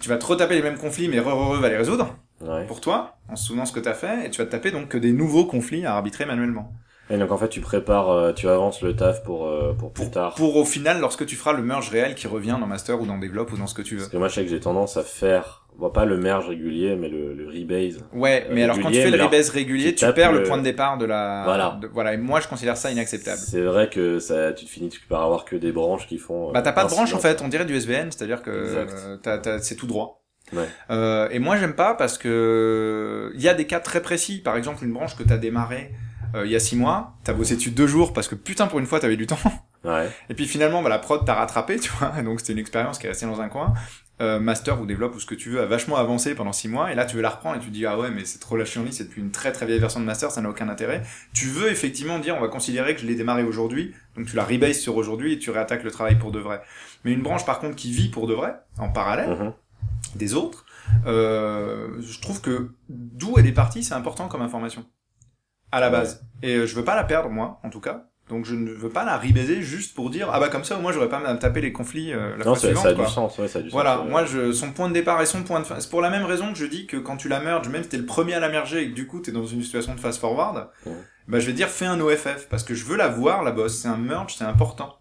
Tu 0.00 0.08
vas 0.08 0.16
te 0.16 0.26
retaper 0.26 0.54
les 0.54 0.62
mêmes 0.62 0.78
conflits, 0.78 1.08
mais 1.08 1.18
re, 1.18 1.26
re, 1.26 1.50
re 1.56 1.60
va 1.60 1.68
les 1.68 1.76
résoudre 1.76 2.16
Ouais. 2.40 2.64
pour 2.66 2.80
toi, 2.80 3.16
en 3.28 3.34
se 3.34 3.46
souvenant 3.46 3.66
ce 3.66 3.72
que 3.72 3.80
t'as 3.80 3.94
fait, 3.94 4.26
et 4.26 4.30
tu 4.30 4.38
vas 4.40 4.46
te 4.46 4.52
taper 4.52 4.70
donc 4.70 4.88
que 4.88 4.98
des 4.98 5.12
nouveaux 5.12 5.44
conflits 5.44 5.84
à 5.84 5.94
arbitrer 5.96 6.24
manuellement. 6.24 6.72
Et 7.10 7.16
donc 7.18 7.32
en 7.32 7.38
fait, 7.38 7.48
tu 7.48 7.60
prépares, 7.60 8.10
euh, 8.10 8.32
tu 8.32 8.48
avances 8.48 8.82
le 8.82 8.94
taf 8.94 9.24
pour 9.24 9.46
euh, 9.48 9.72
pour 9.72 9.92
plus 9.92 10.10
tard. 10.10 10.34
Pour 10.34 10.54
au 10.56 10.64
final, 10.64 11.00
lorsque 11.00 11.24
tu 11.26 11.34
feras 11.36 11.52
le 11.54 11.62
merge 11.62 11.88
réel 11.90 12.14
qui 12.14 12.28
revient 12.28 12.56
dans 12.60 12.66
Master 12.66 13.00
ou 13.00 13.06
dans 13.06 13.18
Develop 13.18 13.46
ou 13.52 13.56
dans 13.56 13.66
ce 13.66 13.74
que 13.74 13.82
tu 13.82 13.94
veux. 13.94 14.02
Parce 14.02 14.12
que 14.12 14.16
moi, 14.18 14.28
je 14.28 14.34
sais 14.34 14.44
que 14.44 14.50
j'ai 14.50 14.60
tendance 14.60 14.96
à 14.98 15.02
faire, 15.02 15.57
bon, 15.76 15.90
pas 15.90 16.04
le 16.04 16.16
merge 16.16 16.48
régulier, 16.48 16.96
mais 16.96 17.08
le, 17.08 17.34
le 17.34 17.46
rebase. 17.48 18.04
Ouais, 18.12 18.46
mais 18.50 18.62
alors 18.62 18.78
quand 18.80 18.90
tu 18.90 19.00
fais 19.00 19.10
le 19.10 19.22
rebase 19.22 19.50
régulier, 19.50 19.94
tu 19.94 20.04
perds 20.12 20.32
le... 20.32 20.38
le- 20.38 20.44
point 20.44 20.58
de 20.58 20.62
départ 20.62 20.98
de 20.98 21.04
la... 21.04 21.42
Voilà. 21.44 21.78
de- 21.80 21.86
voilà, 21.88 22.14
et 22.14 22.16
moi 22.16 22.40
je 22.40 22.48
considère 22.48 22.76
ça 22.76 22.90
inacceptable. 22.90 23.38
C'est 23.38 23.62
vrai 23.62 23.88
que 23.90 24.18
ça, 24.18 24.52
tu 24.52 24.64
te 24.64 24.70
finis 24.70 24.90
par 25.08 25.22
avoir 25.22 25.44
que 25.44 25.56
des 25.56 25.72
branches 25.72 26.06
qui 26.06 26.18
font. 26.18 26.48
euh, 26.50 26.52
Bah 26.52 26.62
t'as 26.62 26.72
pas 26.72 26.84
de 26.84 26.90
branche 26.90 27.12
en 27.14 27.18
fait, 27.18 27.42
on 27.42 27.48
dirait 27.48 27.64
du 27.66 27.74
SVN, 27.74 28.10
c'est-à-dire 28.10 28.42
que 28.42 28.50
euh, 28.50 29.58
c'est 29.60 29.76
tout 29.76 29.86
droit. 29.86 30.24
Ouais. 30.52 30.64
Euh, 30.90 31.28
et 31.30 31.38
moi 31.40 31.56
j'aime 31.58 31.74
pas 31.74 31.94
parce 31.94 32.16
que 32.16 33.30
il 33.34 33.40
y 33.42 33.48
a 33.48 33.54
des 33.54 33.66
cas 33.66 33.80
très 33.80 34.00
précis, 34.00 34.38
par 34.40 34.56
exemple 34.56 34.82
une 34.84 34.92
branche 34.94 35.14
que 35.16 35.22
t'as 35.22 35.36
démarré 35.36 35.90
euh, 36.34 36.44
il 36.46 36.50
y 36.52 36.56
a 36.56 36.60
six 36.60 36.76
mois, 36.76 37.14
t'as 37.24 37.32
bossé 37.34 37.56
dessus 37.56 37.70
deux 37.70 37.86
jours 37.86 38.12
parce 38.12 38.28
que 38.28 38.34
putain 38.34 38.66
pour 38.66 38.78
une 38.78 38.86
fois 38.86 39.00
t'avais 39.00 39.16
du 39.16 39.26
temps. 39.26 39.38
Ouais. 39.84 40.08
Et 40.28 40.34
puis 40.34 40.46
finalement, 40.46 40.82
bah, 40.82 40.88
la 40.88 40.98
prod 40.98 41.24
t'a 41.24 41.34
rattrapé, 41.34 41.78
tu 41.78 41.88
vois. 41.92 42.08
Donc 42.24 42.40
c'était 42.40 42.52
une 42.52 42.58
expérience 42.58 42.98
qui 42.98 43.06
est 43.06 43.10
restée 43.10 43.26
dans 43.26 43.40
un 43.40 43.48
coin. 43.48 43.72
Euh, 44.20 44.40
master 44.40 44.80
ou 44.80 44.84
développe 44.84 45.14
ou 45.14 45.20
ce 45.20 45.26
que 45.26 45.36
tu 45.36 45.48
veux 45.50 45.60
a 45.60 45.66
vachement 45.66 45.94
avancé 45.94 46.34
pendant 46.34 46.52
six 46.52 46.66
mois. 46.66 46.90
Et 46.90 46.96
là, 46.96 47.04
tu 47.06 47.14
veux 47.14 47.22
la 47.22 47.30
reprendre 47.30 47.54
et 47.56 47.60
tu 47.60 47.66
te 47.66 47.72
dis, 47.72 47.86
ah 47.86 47.96
ouais, 47.96 48.10
mais 48.10 48.24
c'est 48.24 48.40
trop 48.40 48.56
la 48.56 48.64
chienlit, 48.64 48.92
c'est 48.92 49.04
depuis 49.04 49.20
une 49.22 49.30
très 49.30 49.52
très 49.52 49.64
vieille 49.64 49.78
version 49.78 50.00
de 50.00 50.04
master, 50.04 50.32
ça 50.32 50.40
n'a 50.40 50.50
aucun 50.50 50.68
intérêt. 50.68 51.04
Tu 51.32 51.46
veux 51.46 51.70
effectivement 51.70 52.18
dire, 52.18 52.34
on 52.36 52.40
va 52.40 52.48
considérer 52.48 52.96
que 52.96 53.00
je 53.00 53.06
l'ai 53.06 53.14
démarré 53.14 53.44
aujourd'hui. 53.44 53.94
Donc 54.16 54.26
tu 54.26 54.34
la 54.34 54.42
rebase 54.44 54.78
sur 54.80 54.96
aujourd'hui 54.96 55.34
et 55.34 55.38
tu 55.38 55.50
réattaques 55.52 55.84
le 55.84 55.92
travail 55.92 56.18
pour 56.18 56.32
de 56.32 56.40
vrai. 56.40 56.62
Mais 57.04 57.12
une 57.12 57.22
branche 57.22 57.46
par 57.46 57.60
contre 57.60 57.76
qui 57.76 57.92
vit 57.92 58.08
pour 58.08 58.26
de 58.26 58.34
vrai, 58.34 58.56
en 58.78 58.88
parallèle 58.88 59.30
Mhm. 59.38 59.52
des 60.16 60.34
autres, 60.34 60.64
euh, 61.06 61.88
je 62.00 62.20
trouve 62.20 62.40
que 62.40 62.72
d'où 62.88 63.34
elle 63.38 63.46
est 63.46 63.52
partie, 63.52 63.84
c'est 63.84 63.94
important 63.94 64.26
comme 64.26 64.42
information. 64.42 64.84
À 65.70 65.78
la 65.78 65.90
base. 65.90 66.24
Et 66.42 66.56
euh, 66.56 66.66
je 66.66 66.74
veux 66.74 66.84
pas 66.84 66.96
la 66.96 67.04
perdre, 67.04 67.30
moi, 67.30 67.60
en 67.62 67.70
tout 67.70 67.80
cas. 67.80 68.06
Donc 68.28 68.44
je 68.44 68.54
ne 68.54 68.70
veux 68.72 68.90
pas 68.90 69.04
la 69.04 69.16
rebaiser 69.16 69.62
juste 69.62 69.94
pour 69.94 70.10
dire 70.10 70.28
ah 70.32 70.38
bah 70.38 70.48
comme 70.50 70.64
ça 70.64 70.76
au 70.76 70.80
moins 70.80 70.92
j'aurais 70.92 71.08
pas 71.08 71.16
à 71.18 71.32
me 71.32 71.38
taper 71.38 71.60
les 71.62 71.72
conflits 71.72 72.12
euh, 72.12 72.32
la 72.36 72.44
Non, 72.44 72.54
fois 72.54 72.56
ça, 72.56 72.66
suivante 72.66 72.82
ça 72.82 72.88
a 72.90 72.94
quoi. 72.94 73.04
du 73.06 73.10
sens, 73.10 73.38
ouais, 73.38 73.48
ça 73.48 73.60
a 73.60 73.62
du 73.62 73.70
Voilà, 73.70 73.94
sens. 73.96 74.04
ouais. 74.04 74.10
moi 74.10 74.24
je 74.26 74.52
son 74.52 74.72
point 74.72 74.88
de 74.88 74.92
départ 74.94 75.20
et 75.22 75.26
son 75.26 75.42
point 75.44 75.60
de 75.60 75.64
fin. 75.64 75.80
C'est 75.80 75.88
pour 75.88 76.02
la 76.02 76.10
même 76.10 76.24
raison 76.24 76.52
que 76.52 76.58
je 76.58 76.66
dis 76.66 76.86
que 76.86 76.98
quand 76.98 77.16
tu 77.16 77.28
la 77.28 77.40
merges, 77.40 77.68
même 77.68 77.82
si 77.82 77.88
t'es 77.88 77.96
le 77.96 78.04
premier 78.06 78.34
à 78.34 78.40
la 78.40 78.48
merger 78.50 78.82
et 78.82 78.90
que 78.90 78.94
du 78.94 79.06
coup 79.06 79.20
t'es 79.20 79.32
dans 79.32 79.46
une 79.46 79.62
situation 79.62 79.94
de 79.94 80.00
fast 80.00 80.20
forward, 80.20 80.68
Ouais. 80.86 80.92
bah 81.26 81.40
je 81.40 81.46
vais 81.46 81.54
dire 81.54 81.68
fais 81.68 81.86
un 81.86 81.98
OFF 82.00 82.48
parce 82.50 82.64
que 82.64 82.74
je 82.74 82.84
veux 82.84 82.96
la 82.96 83.08
voir 83.08 83.42
la 83.42 83.50
boss. 83.50 83.78
C'est 83.80 83.88
un 83.88 83.96
merge, 83.96 84.34
c'est 84.36 84.44
important. 84.44 84.94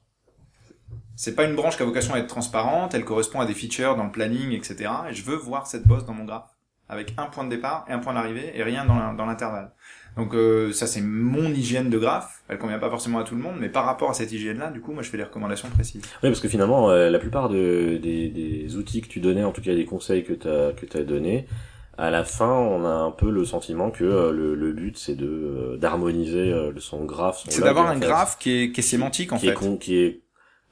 C'est 1.15 1.35
pas 1.35 1.43
une 1.45 1.55
branche 1.55 1.75
qui 1.77 1.81
a 1.83 1.85
vocation 1.85 2.13
à 2.13 2.19
être 2.19 2.27
transparente, 2.27 2.93
elle 2.93 3.03
correspond 3.03 3.39
à 3.39 3.45
des 3.45 3.55
features 3.55 3.95
dans 3.95 4.03
le 4.05 4.11
planning, 4.11 4.51
etc. 4.51 4.89
Et 5.09 5.13
je 5.13 5.23
veux 5.23 5.35
voir 5.35 5.65
cette 5.67 5.87
boss 5.87 6.05
dans 6.05 6.13
mon 6.13 6.25
graphe 6.25 6.51
avec 6.89 7.13
un 7.17 7.25
point 7.25 7.43
de 7.43 7.49
départ 7.49 7.85
et 7.89 7.91
un 7.91 7.99
point 7.99 8.13
d'arrivée 8.13 8.51
et 8.55 8.63
rien 8.63 8.85
dans 8.85 9.25
l'intervalle. 9.25 9.73
Donc 10.17 10.33
euh, 10.33 10.71
ça 10.71 10.87
c'est 10.87 11.01
mon 11.01 11.47
hygiène 11.49 11.89
de 11.89 11.99
graphe, 11.99 12.41
elle 12.49 12.57
convient 12.57 12.79
pas 12.79 12.89
forcément 12.89 13.19
à 13.19 13.23
tout 13.23 13.35
le 13.35 13.41
monde, 13.41 13.55
mais 13.59 13.69
par 13.69 13.85
rapport 13.85 14.09
à 14.09 14.13
cette 14.13 14.31
hygiène-là, 14.31 14.71
du 14.71 14.81
coup, 14.81 14.91
moi 14.91 15.03
je 15.03 15.09
fais 15.09 15.17
des 15.17 15.23
recommandations 15.23 15.69
précises. 15.69 16.01
Oui, 16.23 16.29
parce 16.29 16.39
que 16.39 16.47
finalement, 16.47 16.89
euh, 16.89 17.09
la 17.09 17.19
plupart 17.19 17.49
de, 17.49 17.99
des, 18.01 18.29
des 18.29 18.75
outils 18.75 19.01
que 19.01 19.07
tu 19.07 19.19
donnais, 19.19 19.43
en 19.43 19.51
tout 19.51 19.61
cas 19.61 19.75
des 19.75 19.85
conseils 19.85 20.23
que 20.23 20.33
tu 20.33 20.47
as, 20.47 20.73
que 20.73 20.97
as 20.97 21.03
donnés, 21.03 21.45
à 21.99 22.09
la 22.09 22.23
fin, 22.23 22.51
on 22.51 22.85
a 22.85 22.89
un 22.89 23.11
peu 23.11 23.29
le 23.29 23.45
sentiment 23.45 23.91
que 23.91 24.03
euh, 24.03 24.31
le, 24.31 24.55
le, 24.55 24.71
but 24.73 24.97
c'est 24.97 25.15
de 25.15 25.77
d'harmoniser 25.79 26.53
son 26.79 27.05
graphe. 27.05 27.43
C'est 27.47 27.63
d'avoir 27.63 27.87
un 27.87 27.97
graphe 27.97 28.37
qui 28.39 28.63
est, 28.63 28.71
qui 28.71 28.81
est 28.81 28.83
sémantique 28.83 29.31
en 29.33 29.37
qui 29.37 29.47
fait. 29.47 29.53
Est 29.53 29.79
qui 29.79 29.97
est 29.97 30.21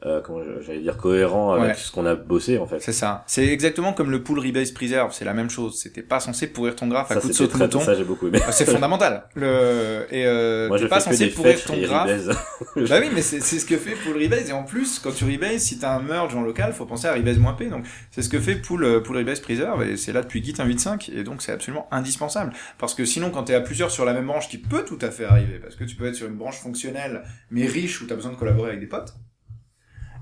euh, 0.05 0.19
comment 0.21 0.41
j'allais 0.59 0.81
dire 0.81 0.97
cohérent 0.97 1.53
avec 1.53 1.77
ce 1.77 1.89
qu'on 1.89 2.05
a 2.05 2.15
bossé 2.15 2.57
en 2.57 2.67
fait. 2.67 2.79
C'est 2.79 2.91
ça. 2.91 3.23
C'est 3.27 3.47
exactement 3.47 3.93
comme 3.93 4.11
le 4.11 4.21
pool 4.21 4.39
rebase 4.39 4.71
preserve, 4.71 5.13
c'est 5.13 5.23
la 5.23 5.33
même 5.33 5.49
chose. 5.49 5.79
C'était 5.79 6.01
pas 6.01 6.19
censé 6.19 6.47
pourrir 6.47 6.75
ton 6.75 6.87
graphe 6.87 7.11
à 7.11 7.15
coup 7.15 7.29
de 7.29 7.33
saut 7.33 7.47
de 7.47 7.57
mouton. 7.57 7.79
Ça 7.79 7.95
j'ai 7.95 8.03
beaucoup 8.03 8.27
aimé. 8.27 8.39
Ah, 8.45 8.51
c'est 8.51 8.65
fondamental. 8.65 9.23
Le 9.35 10.05
et 10.11 10.25
euh, 10.25 10.77
t'es 10.77 10.89
pas 10.89 10.99
censé 10.99 11.29
pourrir 11.29 11.63
ton 11.63 11.77
graphe. 11.81 12.11
bah 12.75 12.97
oui, 12.99 13.09
mais 13.13 13.21
c'est 13.21 13.39
c'est 13.39 13.57
ce 13.57 13.65
que 13.65 13.77
fait 13.77 13.95
pool 13.95 14.21
rebase 14.21 14.49
et 14.49 14.53
en 14.53 14.63
plus 14.63 14.99
quand 14.99 15.11
tu 15.11 15.23
rebase, 15.23 15.61
si 15.61 15.79
t'as 15.79 15.95
un 15.95 16.01
merge 16.01 16.35
en 16.35 16.41
local, 16.41 16.73
faut 16.73 16.85
penser 16.85 17.07
à 17.07 17.13
rebase 17.13 17.39
-p. 17.39 17.69
Donc 17.69 17.85
c'est 18.11 18.21
ce 18.21 18.29
que 18.29 18.39
fait 18.41 18.55
pool 18.55 18.83
euh, 18.83 18.99
pool 18.99 19.17
rebase 19.17 19.39
preserve 19.39 19.81
et 19.83 19.95
c'est 19.95 20.11
là 20.11 20.21
depuis 20.21 20.43
Git 20.43 20.53
1.8.5 20.53 21.17
et 21.17 21.23
donc 21.23 21.41
c'est 21.41 21.53
absolument 21.53 21.87
indispensable 21.91 22.51
parce 22.77 22.93
que 22.95 23.05
sinon 23.05 23.29
quand 23.29 23.43
t'es 23.43 23.55
à 23.55 23.61
plusieurs 23.61 23.91
sur 23.91 24.03
la 24.03 24.13
même 24.13 24.27
branche, 24.27 24.49
qui 24.49 24.57
peut 24.57 24.83
tout 24.83 24.99
à 25.01 25.09
fait 25.09 25.23
arriver 25.23 25.57
parce 25.59 25.75
que 25.75 25.85
tu 25.85 25.95
peux 25.95 26.05
être 26.05 26.15
sur 26.15 26.27
une 26.27 26.35
branche 26.35 26.59
fonctionnelle 26.59 27.23
mais 27.49 27.65
riche 27.65 28.01
où 28.01 28.05
t'as 28.05 28.15
besoin 28.15 28.31
de 28.33 28.37
collaborer 28.37 28.71
avec 28.71 28.81
des 28.81 28.87
potes 28.87 29.13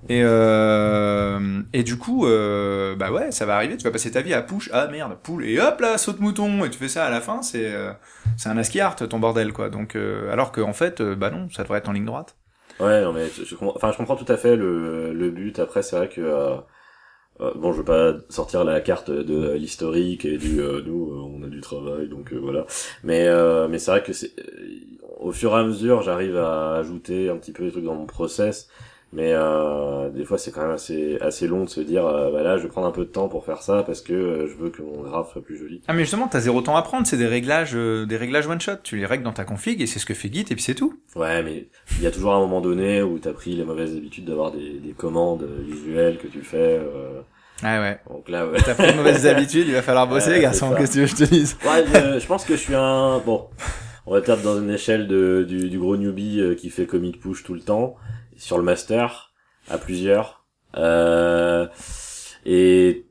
et, 0.10 0.22
euh, 0.24 1.62
et 1.72 1.84
du 1.84 1.98
coup, 1.98 2.26
euh, 2.26 2.96
bah 2.96 3.12
ouais, 3.12 3.32
ça 3.32 3.46
va 3.46 3.56
arriver, 3.56 3.78
tu 3.78 3.84
vas 3.86 3.92
passer 3.92 4.12
ta 4.12 4.22
vie 4.22 4.34
à 4.34 4.42
push, 4.42 4.70
ah 4.74 4.88
merde, 4.88 5.18
poule, 5.24 5.46
et 5.46 5.60
hop 5.60 5.80
là, 5.80 5.98
saute 5.98 6.20
mouton, 6.20 6.66
et 6.66 6.70
tu 6.70 6.78
fais 6.78 6.90
ça 6.90 7.06
à 7.06 7.10
la 7.10 7.22
fin, 7.22 7.42
c'est 7.42 7.74
euh, 7.74 7.92
c'est 8.38 8.50
un 8.50 8.58
ASCII 8.58 8.82
art, 8.82 8.96
ton 8.96 9.20
bordel, 9.20 9.54
quoi. 9.54 9.70
Donc, 9.70 9.96
euh, 9.96 10.32
alors 10.32 10.52
qu'en 10.52 10.70
en 10.70 10.74
fait, 10.74 11.02
euh, 11.02 11.16
bah 11.16 11.30
non, 11.30 11.50
ça 11.50 11.64
devrait 11.64 11.80
être 11.80 11.90
en 11.90 11.94
ligne 11.94 12.06
droite. 12.06 12.36
Ouais, 12.80 13.02
non, 13.02 13.14
mais 13.14 13.28
je, 13.28 13.56
enfin, 13.62 13.92
je 13.92 13.98
comprends 13.98 14.16
tout 14.16 14.32
à 14.32 14.38
fait 14.38 14.56
le, 14.56 15.14
le 15.14 15.30
but. 15.30 15.60
Après, 15.60 15.84
c'est 15.84 15.96
vrai 15.96 16.10
que, 16.10 16.22
euh, 16.22 16.58
bon, 17.56 17.72
je 17.72 17.78
veux 17.78 17.86
pas 17.86 18.14
sortir 18.30 18.64
la 18.64 18.82
carte 18.82 19.12
de 19.12 19.54
l'historique 19.54 20.26
et 20.26 20.38
du, 20.38 20.56
nous, 20.56 21.30
on 21.32 21.44
a 21.44 21.48
du 21.48 21.62
travail, 21.62 22.10
donc 22.10 22.34
voilà. 22.34 22.66
Mais, 23.04 23.28
mais 23.70 23.78
c'est 23.80 23.92
vrai 23.92 24.04
que 24.04 24.12
c'est, 24.14 24.32
au 25.20 25.32
fur 25.32 25.52
et 25.52 25.60
à 25.60 25.64
mesure, 25.64 26.02
j'arrive 26.02 26.36
à 26.38 26.76
ajouter 26.76 27.30
un 27.30 27.38
petit 27.38 27.54
peu 27.54 27.64
des 27.64 27.72
trucs 27.72 27.86
dans 27.86 27.96
mon 27.96 28.06
process 28.08 28.70
mais 29.14 29.32
euh, 29.34 30.10
des 30.10 30.26
fois 30.26 30.38
c'est 30.38 30.52
quand 30.52 30.62
même 30.62 30.72
assez 30.72 31.18
assez 31.22 31.48
long 31.48 31.64
de 31.66 31.70
se 31.70 31.82
dire 31.82 32.06
euh, 32.06 32.32
bah 32.32 32.42
là 32.42 32.58
je 32.58 32.64
vais 32.64 32.70
prendre 32.70 32.88
un 32.88 32.92
peu 32.92 33.06
de 33.06 33.10
temps 33.10 33.30
pour 33.30 33.46
faire 33.46 33.62
ça 33.62 33.84
parce 33.84 34.02
que 34.02 34.14
euh, 34.14 34.48
je 34.48 34.56
veux 34.56 34.70
que 34.72 34.82
mon 34.82 35.04
graphe 35.04 35.32
soit 35.32 35.44
plus 35.44 35.58
joli. 35.58 35.82
Ah 35.88 35.94
mais 35.94 36.02
justement 36.02 36.28
t'as 36.28 36.40
zéro 36.40 36.62
temps 36.62 36.76
à 36.76 36.82
prendre, 36.82 37.06
c'est 37.06 37.18
des 37.18 37.28
réglages 37.28 37.76
euh, 37.76 38.06
des 38.06 38.18
réglages 38.18 38.48
one 38.48 38.60
shot, 38.60 38.78
tu 38.84 38.98
les 38.98 39.06
règles 39.06 39.24
dans 39.24 39.34
ta 39.34 39.46
config 39.46 39.82
et 39.82 39.86
c'est 39.86 40.00
ce 40.00 40.06
que 40.06 40.16
fait 40.16 40.34
Git 40.34 40.42
et 40.50 40.56
puis 40.56 40.64
c'est 40.64 40.74
tout. 40.74 41.00
Ouais 41.16 41.44
mais 41.44 41.68
il 41.98 42.04
y 42.04 42.08
a 42.08 42.12
toujours 42.12 42.34
un 42.34 42.40
moment 42.40 42.60
donné 42.60 43.04
où 43.04 43.20
t'as 43.20 43.34
pris 43.34 43.56
les 43.56 43.64
mauvaises 43.64 43.96
habitudes 43.96 44.26
d'avoir 44.26 44.52
des, 44.52 44.80
des 44.80 44.94
commandes 44.94 45.48
visuelles 45.60 46.18
que 46.18 46.28
tu 46.28 46.42
fais. 46.42 46.82
Ah 47.62 47.80
ouais. 47.80 48.00
Donc 48.10 48.28
là, 48.28 48.46
ouais. 48.46 48.58
T'as 48.66 48.74
pris 48.74 48.92
de 48.92 48.98
mauvaises 48.98 49.26
habitudes, 49.28 49.68
il 49.68 49.74
va 49.74 49.82
falloir 49.82 50.08
bosser, 50.08 50.42
garçon. 50.42 50.74
Qu'est-ce 50.76 50.92
que 50.92 50.94
tu 50.94 51.00
veux 51.00 51.06
que 51.06 51.12
je 51.12 51.16
te 51.16 51.30
dise 51.30 51.58
Ouais, 51.64 51.86
je, 51.86 52.20
je, 52.20 52.28
pense 52.28 52.44
que 52.44 52.56
je 52.58 52.62
suis 52.62 52.76
un 52.76 53.20
bon. 53.20 53.46
On 54.06 54.12
va 54.12 54.18
être 54.20 54.42
dans 54.42 54.60
une 54.60 54.72
échelle 54.72 55.08
de, 55.08 55.46
du, 55.48 55.70
du 55.70 55.80
gros 55.80 55.96
newbie 55.96 56.56
qui 56.58 56.70
fait 56.70 56.86
commit 56.86 57.14
push 57.14 57.44
tout 57.44 57.54
le 57.54 57.62
temps 57.62 57.96
sur 58.38 58.58
le 58.58 58.64
master 58.64 59.34
à 59.70 59.78
plusieurs. 59.78 60.46
Euh, 60.76 61.68
et 62.46 63.06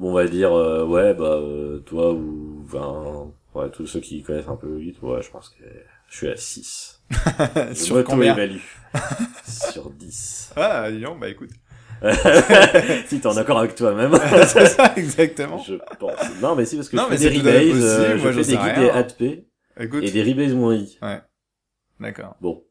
on 0.00 0.12
va 0.12 0.26
dire 0.26 0.52
euh, 0.52 0.84
ouais 0.84 1.14
bah 1.14 1.36
euh, 1.36 1.78
toi 1.80 2.12
ou 2.12 2.62
enfin 2.64 3.30
ouais 3.54 3.70
tous 3.70 3.86
ceux 3.86 4.00
qui 4.00 4.22
connaissent 4.22 4.48
un 4.48 4.56
peu 4.56 4.74
vite 4.76 5.00
ouais 5.02 5.22
je 5.22 5.30
pense 5.30 5.50
que 5.50 5.64
je 6.08 6.16
suis 6.16 6.28
à 6.28 6.36
6 6.36 7.02
sur 7.74 8.02
combien 8.04 8.34
sur 9.46 9.90
10 9.90 10.52
ah 10.56 10.90
disons 10.90 11.16
bah 11.16 11.28
écoute. 11.28 11.50
Si 13.06 13.20
t'es 13.20 13.26
en 13.26 13.36
accord 13.36 13.58
avec 13.58 13.74
toi-même 13.76 14.18
c'est 14.46 14.66
ça 14.66 14.92
exactement. 14.96 15.58
Je 15.58 15.76
pense. 15.98 16.40
Non 16.42 16.54
mais 16.54 16.66
si 16.66 16.76
parce 16.76 16.88
que 16.88 16.96
non, 16.96 17.06
je 17.10 17.16
fais 17.16 17.30
des 17.30 17.38
rebases 17.38 17.84
euh, 17.84 18.18
je 18.18 18.42
fais 18.42 18.50
des 18.50 18.56
guides 18.56 18.78
des 18.78 18.90
ADP 18.90 19.22
et 20.02 20.10
des 20.10 20.22
rebases 20.22 20.54
moins 20.54 20.74
i. 20.74 20.98
Ouais. 21.00 21.22
D'accord. 22.00 22.36
Bon 22.40 22.62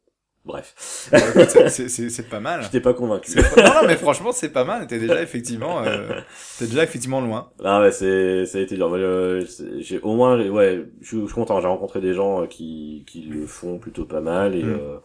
Bref. 0.46 0.74
c'est 1.08 2.30
pas 2.30 2.42
mal. 2.42 2.62
Je 2.64 2.70
t'ai 2.70 2.82
pas 2.82 2.94
convaincu. 2.94 3.32
Non, 3.58 3.64
non, 3.64 3.88
mais 3.88 3.96
franchement, 3.96 4.34
c'est 4.34 4.50
pas 4.50 4.66
mal. 4.66 4.88
T'es 4.88 5.00
déjà 5.00 5.22
effectivement, 5.22 5.82
euh, 5.84 6.20
t'es 6.60 6.66
déjà 6.66 6.84
effectivement 6.84 7.22
loin. 7.22 7.52
Ah 7.64 7.80
ouais, 7.80 7.92
c'est, 7.92 8.46
ça 8.46 8.58
a 8.58 8.62
été 8.62 8.76
dur. 8.76 8.94
Euh, 8.94 9.46
j'ai 9.80 10.00
au 10.00 10.16
moins, 10.16 10.38
ouais, 10.50 10.86
je 11.02 11.08
suis, 11.08 11.34
content. 11.34 11.62
J'ai 11.62 11.68
rencontré 11.68 12.02
des 12.02 12.14
gens 12.14 12.42
euh, 12.42 12.46
qui, 12.48 13.06
qui 13.08 13.22
le 13.22 13.46
font 13.46 13.80
plutôt 13.80 14.04
pas 14.04 14.20
mal 14.20 14.56
et, 14.56 14.64
mm. 14.64 14.70
euh, 14.70 14.98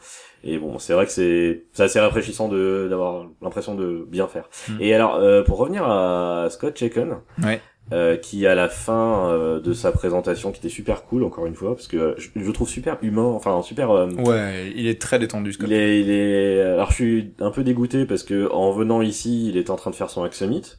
et 0.43 0.59
bon, 0.59 0.79
c'est 0.79 0.93
vrai 0.93 1.07
que 1.07 1.13
c'est, 1.13 1.67
c'est 1.73 1.85
assez 1.85 2.01
rafraîchissant 2.01 2.49
de, 2.49 2.89
d'avoir 2.91 3.27
l'impression 3.41 3.75
de 3.75 4.05
bien 4.09 4.27
faire. 4.27 4.49
Mm. 4.69 4.77
Et 4.81 4.95
alors, 4.95 5.17
euh, 5.17 5.43
pour 5.43 5.59
revenir 5.59 5.89
à 5.89 6.49
Scott 6.51 6.77
Chacon. 6.77 7.19
Ouais. 7.43 7.61
Euh, 7.91 8.19
qui 8.19 8.47
à 8.47 8.55
la 8.55 8.69
fin 8.69 9.31
euh, 9.31 9.61
de 9.61 9.73
sa 9.73 9.93
présentation 9.93 10.53
qui 10.53 10.59
était 10.59 10.69
super 10.69 11.05
cool 11.05 11.25
encore 11.25 11.47
une 11.47 11.55
fois 11.55 11.75
parce 11.75 11.89
que 11.89 12.17
je, 12.19 12.29
je 12.37 12.51
trouve 12.51 12.69
super 12.69 12.99
humain 13.01 13.23
enfin 13.23 13.63
super 13.63 13.91
euh, 13.91 14.11
ouais 14.11 14.71
il 14.77 14.87
est 14.87 15.01
très 15.01 15.19
détendu 15.19 15.55
ce 15.55 15.63
il 15.63 15.73
est 15.73 16.01
il 16.03 16.11
est 16.11 16.61
alors 16.61 16.91
je 16.91 16.95
suis 16.97 17.35
un 17.41 17.51
peu 17.51 17.65
dégoûté 17.65 18.05
parce 18.05 18.25
que 18.25 18.53
en 18.53 18.73
venant 18.73 19.01
ici 19.01 19.49
il 19.49 19.57
était 19.57 19.71
en 19.71 19.77
train 19.77 19.91
de 19.91 19.95
faire 19.95 20.11
son 20.11 20.23
Hack 20.23 20.35
Summit 20.35 20.75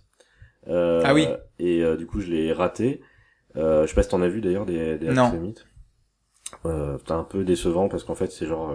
ah 0.68 1.12
oui. 1.16 1.26
et 1.58 1.84
du 1.98 2.06
coup 2.06 2.22
je 2.22 2.28
l'ai 2.28 2.54
raté. 2.54 3.02
Je 3.56 3.86
sais 3.88 3.96
pas 3.96 4.04
si 4.04 4.10
t'en 4.10 4.22
as 4.22 4.28
vu 4.28 4.40
d'ailleurs 4.40 4.68
des, 4.68 5.00
des 5.00 5.08
Hack 5.10 5.32
Summit 5.32 5.56
c'était 7.00 7.12
un 7.12 7.24
peu 7.24 7.44
décevant 7.44 7.90
parce 7.90 8.04
qu'en 8.04 8.14
fait 8.14 8.32
c'est 8.32 8.46
genre 8.46 8.72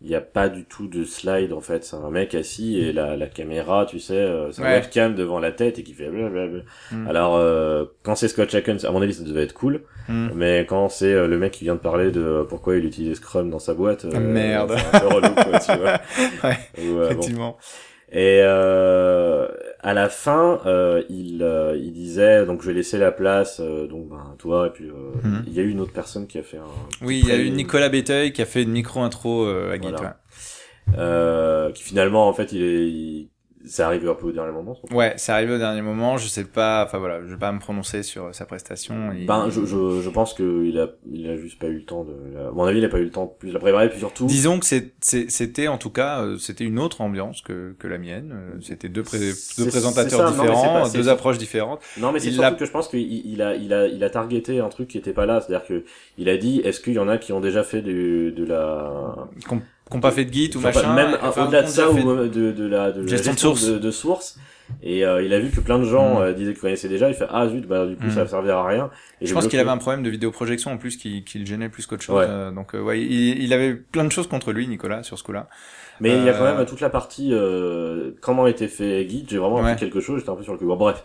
il 0.00 0.08
y 0.08 0.14
a 0.14 0.20
pas 0.20 0.48
du 0.48 0.64
tout 0.64 0.86
de 0.86 1.04
slide 1.04 1.52
en 1.52 1.60
fait. 1.60 1.84
C'est 1.84 1.96
un 1.96 2.10
mec 2.10 2.34
assis 2.34 2.78
et 2.78 2.92
la, 2.92 3.16
la 3.16 3.26
caméra 3.26 3.84
tu 3.84 3.98
sais 3.98 4.14
euh, 4.14 4.52
c'est 4.52 4.62
un 4.62 4.70
webcam 4.70 5.14
devant 5.14 5.40
la 5.40 5.50
tête 5.50 5.78
et 5.78 5.82
qui 5.82 5.92
fait 5.92 6.08
blablabla. 6.08 6.62
Mm. 6.92 7.08
alors 7.08 7.36
euh, 7.36 7.84
quand 8.02 8.14
c'est 8.14 8.28
Scott 8.28 8.48
Chakens 8.48 8.84
à 8.84 8.90
mon 8.92 9.02
avis 9.02 9.14
ça 9.14 9.24
devait 9.24 9.42
être 9.42 9.54
cool. 9.54 9.82
Mm. 10.08 10.28
mais 10.34 10.66
quand 10.68 10.88
c'est 10.88 11.12
euh, 11.12 11.26
le 11.26 11.38
mec 11.38 11.52
qui 11.52 11.64
vient 11.64 11.74
de 11.74 11.80
parler 11.80 12.10
de 12.12 12.46
pourquoi 12.48 12.76
il 12.76 12.84
utilisait 12.84 13.16
Scrum 13.16 13.50
dans 13.50 13.58
sa 13.58 13.74
boîte 13.74 14.06
ah, 14.14 14.20
merde. 14.20 14.76
c'est 14.76 14.96
un 14.96 15.00
peu 15.00 15.06
relou 15.08 15.34
quoi, 15.34 15.58
tu 15.58 15.76
vois. 15.76 16.00
Ouais, 16.48 16.58
effectivement. 17.02 17.58
Et 18.10 18.40
euh, 18.42 19.48
à 19.80 19.94
la 19.94 20.08
fin, 20.08 20.60
euh, 20.66 21.02
il, 21.08 21.42
euh, 21.42 21.76
il 21.76 21.92
disait 21.92 22.44
donc 22.46 22.62
je 22.62 22.68
vais 22.68 22.74
laisser 22.74 22.98
la 22.98 23.12
place 23.12 23.60
euh, 23.60 23.86
donc 23.86 24.08
ben 24.08 24.34
toi 24.38 24.66
et 24.66 24.70
puis 24.70 24.88
euh, 24.88 24.92
mhm. 25.22 25.44
il 25.46 25.52
y 25.52 25.60
a 25.60 25.62
eu 25.62 25.70
une 25.70 25.80
autre 25.80 25.92
personne 25.92 26.26
qui 26.26 26.38
a 26.38 26.42
fait 26.42 26.58
un. 26.58 27.04
Oui, 27.06 27.20
il 27.22 27.28
y 27.28 27.32
a 27.32 27.36
eu 27.36 27.50
Nicolas 27.50 27.88
Béteuil 27.88 28.32
qui 28.32 28.42
a 28.42 28.46
fait 28.46 28.62
une 28.62 28.72
micro 28.72 29.00
intro 29.00 29.46
à 29.46 29.76
Git. 29.80 29.94
qui 31.74 31.82
finalement 31.82 32.28
en 32.28 32.32
fait 32.32 32.52
il 32.52 32.62
est 32.62 33.28
c'est 33.64 33.82
arrivé 33.82 34.08
un 34.08 34.14
peu 34.14 34.26
au 34.26 34.32
dernier 34.32 34.52
moment. 34.52 34.76
Ouais, 34.90 35.14
c'est 35.16 35.32
arrivé 35.32 35.54
au 35.54 35.58
dernier 35.58 35.82
moment. 35.82 36.16
Je 36.16 36.28
sais 36.28 36.44
pas, 36.44 36.84
enfin 36.84 36.98
voilà, 36.98 37.20
je 37.20 37.32
vais 37.32 37.38
pas 37.38 37.52
me 37.52 37.58
prononcer 37.58 38.02
sur 38.02 38.34
sa 38.34 38.46
prestation. 38.46 39.10
Ben, 39.26 39.50
je, 39.50 39.64
je, 39.64 40.00
je 40.00 40.10
pense 40.10 40.34
qu'il 40.34 40.78
a, 40.78 40.88
il 41.10 41.28
a 41.28 41.36
juste 41.36 41.58
pas 41.58 41.66
eu 41.66 41.78
le 41.78 41.84
temps 41.84 42.04
de. 42.04 42.38
À 42.38 42.50
mon 42.52 42.64
avis, 42.64 42.78
il 42.78 42.84
a 42.84 42.88
pas 42.88 42.98
eu 42.98 43.04
le 43.04 43.10
temps 43.10 43.26
de 43.26 43.30
plus 43.38 43.52
la 43.52 43.58
préparer, 43.60 43.88
puis 43.88 43.98
surtout. 43.98 44.26
Disons 44.26 44.58
que 44.60 44.66
c'était 44.66 45.68
en 45.68 45.78
tout 45.78 45.90
cas, 45.90 46.22
euh, 46.22 46.38
c'était 46.38 46.64
une 46.64 46.78
autre 46.78 47.00
ambiance 47.00 47.42
que 47.42 47.74
que 47.78 47.88
la 47.88 47.98
mienne. 47.98 48.32
Euh, 48.32 48.58
c'était 48.60 48.88
deux, 48.88 49.02
deux 49.02 49.66
présentateurs 49.66 50.30
différents, 50.30 50.88
deux 50.88 51.08
approches 51.08 51.38
différentes. 51.38 51.80
Non, 51.98 52.12
mais 52.12 52.20
c'est 52.20 52.30
surtout 52.30 52.56
que 52.56 52.64
je 52.64 52.70
pense 52.70 52.88
qu'il 52.88 53.00
il 53.00 53.42
a, 53.42 53.54
il 53.54 53.72
a, 53.72 53.86
il 53.86 54.02
a 54.04 54.10
targeté 54.10 54.60
un 54.60 54.68
truc 54.68 54.88
qui 54.88 54.98
était 54.98 55.12
pas 55.12 55.26
là. 55.26 55.40
C'est-à-dire 55.40 55.66
que 55.66 55.84
il 56.16 56.28
a 56.28 56.36
dit, 56.36 56.60
est-ce 56.64 56.80
qu'il 56.80 56.94
y 56.94 56.98
en 56.98 57.08
a 57.08 57.18
qui 57.18 57.32
ont 57.32 57.40
déjà 57.40 57.62
fait 57.62 57.82
du, 57.82 58.32
de 58.32 58.44
la 58.44 59.28
qu'on 59.90 60.00
pas 60.00 60.10
fait 60.10 60.24
de 60.24 60.32
Git 60.32 60.50
ou 60.56 60.60
machin. 60.60 60.94
Même 60.94 61.16
au-delà 61.36 61.62
de 61.62 61.68
ça, 61.68 61.90
ou 61.90 61.96
de, 61.96 62.52
de 62.52 62.66
la 62.66 62.92
de 62.92 63.06
gestion, 63.06 63.32
de 63.32 63.38
source. 63.38 63.66
De, 63.66 63.90
source. 63.90 64.38
Et 64.82 65.04
euh, 65.04 65.22
il 65.22 65.32
a 65.32 65.40
vu 65.40 65.50
que 65.50 65.60
plein 65.60 65.78
de 65.78 65.84
gens 65.84 66.20
mm. 66.20 66.22
euh, 66.22 66.32
disaient 66.32 66.52
qu'ils 66.52 66.60
connaissaient 66.60 66.88
déjà. 66.88 67.08
Il 67.08 67.14
fait 67.14 67.26
ah 67.30 67.48
zut, 67.48 67.66
bah 67.66 67.86
du 67.86 67.96
coup 67.96 68.06
mm. 68.06 68.10
ça 68.10 68.24
va 68.24 68.28
servir 68.28 68.56
à 68.56 68.66
rien. 68.66 68.90
Et 69.20 69.26
je 69.26 69.32
pense 69.32 69.48
qu'il 69.48 69.58
avait 69.58 69.70
un 69.70 69.78
problème 69.78 70.02
de 70.02 70.10
vidéoprojection 70.10 70.72
en 70.72 70.76
plus 70.76 70.96
qui, 70.96 71.24
qui 71.24 71.38
le 71.38 71.46
gênait 71.46 71.68
plus 71.68 71.86
qu'autre 71.86 72.02
chose. 72.02 72.26
Euh, 72.28 72.50
donc 72.50 72.74
ouais, 72.74 73.00
il, 73.00 73.42
il, 73.42 73.52
avait 73.52 73.74
plein 73.74 74.04
de 74.04 74.12
choses 74.12 74.26
contre 74.26 74.52
lui, 74.52 74.68
Nicolas, 74.68 75.02
sur 75.02 75.18
ce 75.18 75.24
coup-là. 75.24 75.48
Mais 76.00 76.16
il 76.16 76.24
y 76.24 76.28
a 76.28 76.34
quand 76.34 76.44
même 76.44 76.64
toute 76.66 76.80
la 76.80 76.90
partie 76.90 77.32
comment 78.20 78.46
était 78.46 78.68
fait 78.68 79.08
Git. 79.08 79.26
J'ai 79.28 79.38
vraiment 79.38 79.58
appris 79.58 79.76
quelque 79.76 80.00
chose. 80.00 80.20
J'étais 80.20 80.30
un 80.30 80.36
peu 80.36 80.42
sur 80.42 80.52
le 80.52 80.58
cul. 80.58 80.66
Bon 80.66 80.76
bref. 80.76 81.04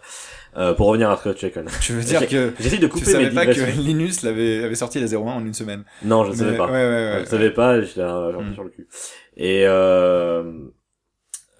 Euh, 0.55 0.73
pour 0.73 0.87
revenir 0.87 1.09
à 1.09 1.17
Scott 1.17 1.39
Chacon. 1.39 1.65
Tu 1.81 1.93
veux 1.93 2.03
dire 2.03 2.27
que 2.27 2.53
j'essaie 2.59 2.77
de 2.77 2.85
couper 2.85 3.05
tu 3.05 3.11
savais 3.11 3.31
pas 3.31 3.47
que 3.47 3.59
Linus 3.81 4.21
l'avait 4.21 4.63
avait 4.63 4.75
sorti 4.75 4.99
la 4.99 5.07
01 5.07 5.17
en 5.17 5.45
une 5.45 5.53
semaine. 5.53 5.83
Non, 6.03 6.25
je 6.25 6.31
ne 6.31 6.35
savais 6.35 6.57
pas. 6.57 6.67
Ouais, 6.67 6.71
ouais, 6.71 7.13
ouais, 7.13 7.21
je 7.21 7.29
savais 7.29 7.49
pas, 7.49 7.81
j'étais 7.81 8.01
un 8.01 8.31
peu 8.31 8.43
mm. 8.43 8.53
sur 8.53 8.63
le 8.63 8.69
cul. 8.69 8.87
Et 9.35 9.63
euh, 9.65 10.43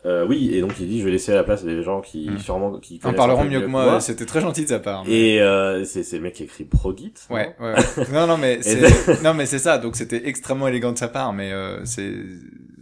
euh, 0.06 0.26
oui, 0.28 0.52
et 0.54 0.60
donc 0.60 0.74
il 0.80 0.88
dit 0.88 1.00
je 1.00 1.06
vais 1.06 1.12
laisser 1.12 1.34
la 1.34 1.44
place 1.44 1.64
à 1.64 1.66
des 1.66 1.82
gens 1.82 2.02
qui 2.02 2.30
mm. 2.30 2.38
sûrement 2.38 2.78
qui 2.80 3.00
en 3.04 3.14
parleront 3.14 3.46
mieux 3.46 3.62
que 3.62 3.68
moi. 3.68 4.02
C'était 4.02 4.26
très 4.26 4.42
gentil 4.42 4.64
de 4.64 4.70
sa 4.70 4.80
part. 4.80 5.06
Et 5.08 5.42
euh, 5.42 5.86
c'est 5.86 6.04
c'est 6.04 6.18
le 6.18 6.24
mec 6.24 6.34
qui 6.34 6.44
écrit 6.44 6.66
ProGit. 6.66 7.14
Ouais, 7.30 7.56
ouais. 7.60 7.74
non 8.12 8.28
non 8.28 8.38
mais 8.38 8.62
c'est 8.62 9.24
non 9.24 9.34
mais 9.34 9.46
c'est 9.46 9.60
ça. 9.60 9.78
Donc 9.78 9.96
c'était 9.96 10.28
extrêmement 10.28 10.68
élégant 10.68 10.92
de 10.92 10.98
sa 10.98 11.08
part, 11.08 11.32
mais 11.32 11.54
euh, 11.54 11.84
c'est 11.86 12.14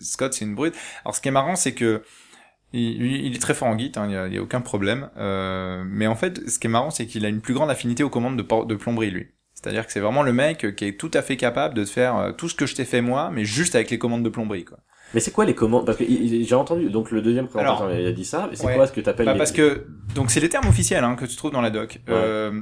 Scott 0.02 0.34
c'est 0.34 0.45
une 0.45 0.56
brute. 0.56 0.76
Alors 1.04 1.16
ce 1.16 1.22
qui 1.22 1.28
est 1.28 1.32
marrant 1.32 1.56
c'est 1.56 1.74
que 1.74 2.02
Il, 2.74 3.02
il 3.04 3.36
est 3.36 3.39
très 3.39 3.54
fort 3.54 3.68
en 3.68 3.78
Git, 3.78 3.91
hein, 3.95 4.06
il 4.06 4.30
n'y 4.30 4.38
a, 4.38 4.39
a, 4.39 4.43
aucun 4.43 4.62
problème. 4.62 5.10
Euh, 5.18 5.84
mais 5.86 6.08
en 6.08 6.16
fait, 6.16 6.49
ce 6.49 6.58
qui 6.58 6.68
est 6.68 6.70
marrant, 6.70 6.89
c'est 6.89 7.06
qu'il 7.06 7.26
a 7.26 7.28
une 7.28 7.41
plus 7.41 7.54
grande 7.54 7.70
affinité 7.70 8.02
aux 8.02 8.10
commandes 8.10 8.38
de, 8.38 8.66
de 8.66 8.76
plomberie, 8.76 9.12
lui. 9.12 9.28
C'est-à-dire 9.54 9.86
que 9.86 9.91
c'est 9.91 9.99
vraiment 9.99 10.24
le 10.24 10.32
mec 10.32 10.76
qui 10.78 10.86
est 10.86 10.97
tout 10.97 11.12
à 11.14 11.22
fait 11.22 11.36
capable 11.36 11.74
de 11.76 11.84
faire 11.84 12.16
euh, 12.16 12.32
tout 12.32 12.47
ce 12.47 12.56
que 12.56 12.66
je 12.66 12.74
t'ai 12.76 12.86
fait 12.86 13.02
moi, 13.02 13.30
mais 13.30 13.43
juste 13.43 13.76
avec 13.76 13.91
les 13.91 13.99
commandes 13.99 14.24
de 14.24 14.30
plomberie, 14.30 14.64
quoi. 14.64 14.78
Mais 15.14 15.20
c'est 15.20 15.32
quoi 15.32 15.45
les 15.45 15.56
commandes? 15.56 15.86
Parce 15.86 15.97
que 15.97 16.06
j'ai 16.08 16.56
entendu, 16.56 16.89
donc 16.89 17.12
le 17.12 17.22
deuxième 17.22 17.47
présentateur 17.47 17.93
il 17.93 18.06
a 18.06 18.12
dit 18.12 18.26
ça, 18.26 18.47
mais 18.49 18.56
c'est 18.56 18.74
quoi 18.74 18.88
ce 18.88 18.93
que 18.93 19.02
tu 19.02 19.10
appelles 19.10 19.26
bah, 19.26 19.36
Parce 19.36 19.52
que, 19.52 19.86
donc 20.16 20.32
c'est 20.32 20.39
les 20.39 20.49
termes 20.49 20.68
officiels 20.68 21.04
hein, 21.04 21.16
que 21.16 21.26
tu 21.26 21.36
trouves 21.36 21.52
dans 21.52 21.62
la 21.62 21.70
doc. 21.70 21.99
Euh, 22.10 22.62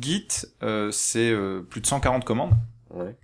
Git, 0.00 0.28
euh, 0.62 0.90
c'est 0.90 1.30
euh, 1.30 1.60
plus 1.60 1.80
de 1.80 1.86
140 1.86 2.24
commandes. 2.24 2.54
Ouais. 2.90 3.16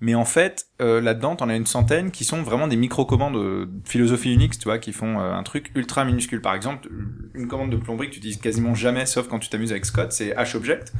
Mais 0.00 0.14
en 0.14 0.24
fait, 0.24 0.66
euh, 0.80 1.00
là-dedans, 1.00 1.36
t'en 1.36 1.48
as 1.48 1.56
une 1.56 1.66
centaine 1.66 2.10
qui 2.10 2.24
sont 2.24 2.42
vraiment 2.42 2.68
des 2.68 2.76
micro-commandes 2.76 3.34
de 3.34 3.68
philosophie 3.84 4.32
Unix, 4.32 4.58
tu 4.58 4.64
vois, 4.64 4.78
qui 4.78 4.92
font 4.92 5.18
un 5.18 5.42
truc 5.42 5.72
ultra 5.74 6.04
minuscule. 6.04 6.40
Par 6.40 6.54
exemple, 6.54 6.88
une 7.34 7.48
commande 7.48 7.70
de 7.70 7.76
plomberie 7.76 8.08
que 8.08 8.12
tu 8.12 8.18
utilises 8.18 8.38
quasiment 8.38 8.74
jamais, 8.74 9.06
sauf 9.06 9.28
quand 9.28 9.38
tu 9.38 9.48
t'amuses 9.48 9.72
avec 9.72 9.84
Scott, 9.84 10.12
c'est 10.12 10.34
hobject 10.54 10.92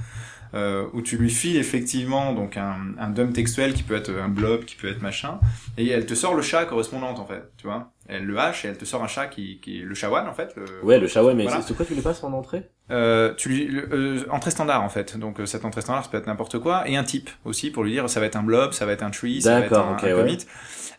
euh, 0.55 0.87
où 0.93 1.03
tu 1.03 1.17
lui 1.17 1.31
files 1.31 1.57
effectivement 1.57 2.33
donc 2.33 2.57
un, 2.57 2.93
un 2.99 3.11
dump 3.11 3.33
textuel 3.33 3.75
qui 3.75 3.83
peut 3.83 3.97
être 3.97 4.11
un 4.11 4.29
blob, 4.29 4.65
qui 4.65 4.77
peut 4.77 4.89
être 4.89 5.03
machin, 5.03 5.39
et 5.77 5.89
elle 5.89 6.07
te 6.07 6.15
sort 6.15 6.35
le 6.35 6.43
chat 6.43 6.65
correspondant 6.65 7.11
en 7.11 7.27
fait, 7.27 7.53
tu 7.57 7.67
vois. 7.67 7.93
Elle 8.07 8.25
le 8.25 8.39
hache 8.39 8.65
et 8.65 8.69
elle 8.69 8.79
te 8.79 8.85
sort 8.85 9.03
un 9.03 9.09
chat 9.09 9.27
qui, 9.27 9.61
qui 9.61 9.81
est 9.81 9.85
le 9.85 9.95
shawan 9.95 10.27
en 10.27 10.33
fait. 10.33 10.55
Le... 10.57 10.85
Ouais, 10.85 10.99
le 10.99 11.07
shawan, 11.07 11.37
mais 11.37 11.47
c'est 11.63 11.77
quoi 11.77 11.85
tu 11.85 11.95
lui 11.95 12.03
passes 12.03 12.23
en 12.25 12.33
entrée 12.33 12.71
euh, 12.91 13.35
tu 13.35 13.49
lui 13.49 13.81
euh, 13.93 14.25
entrée 14.31 14.51
standard 14.51 14.83
en 14.83 14.89
fait. 14.89 15.17
Donc 15.17 15.41
euh, 15.41 15.47
cette 15.47 15.65
entrée 15.65 15.83
standard 15.83 16.05
ça 16.05 16.11
peut 16.11 16.19
être 16.19 16.27
n'importe 16.27 16.59
quoi 16.59 16.89
et 16.89 16.97
un 16.97 17.05
type 17.05 17.31
aussi 17.45 17.71
pour 17.71 17.85
lui 17.85 17.93
dire 17.93 18.09
ça 18.09 18.21
va 18.21 18.27
être 18.27 18.37
un 18.37 18.43
blob, 18.43 18.73
ça 18.73 18.87
va 18.87 18.93
être 18.93 19.03
un 19.03 19.11
tree, 19.11 19.43
ça 19.43 19.61
va 19.61 19.67
être 19.67 19.79
un, 19.79 19.95
okay, 19.95 20.11
un 20.11 20.17
commit. 20.17 20.47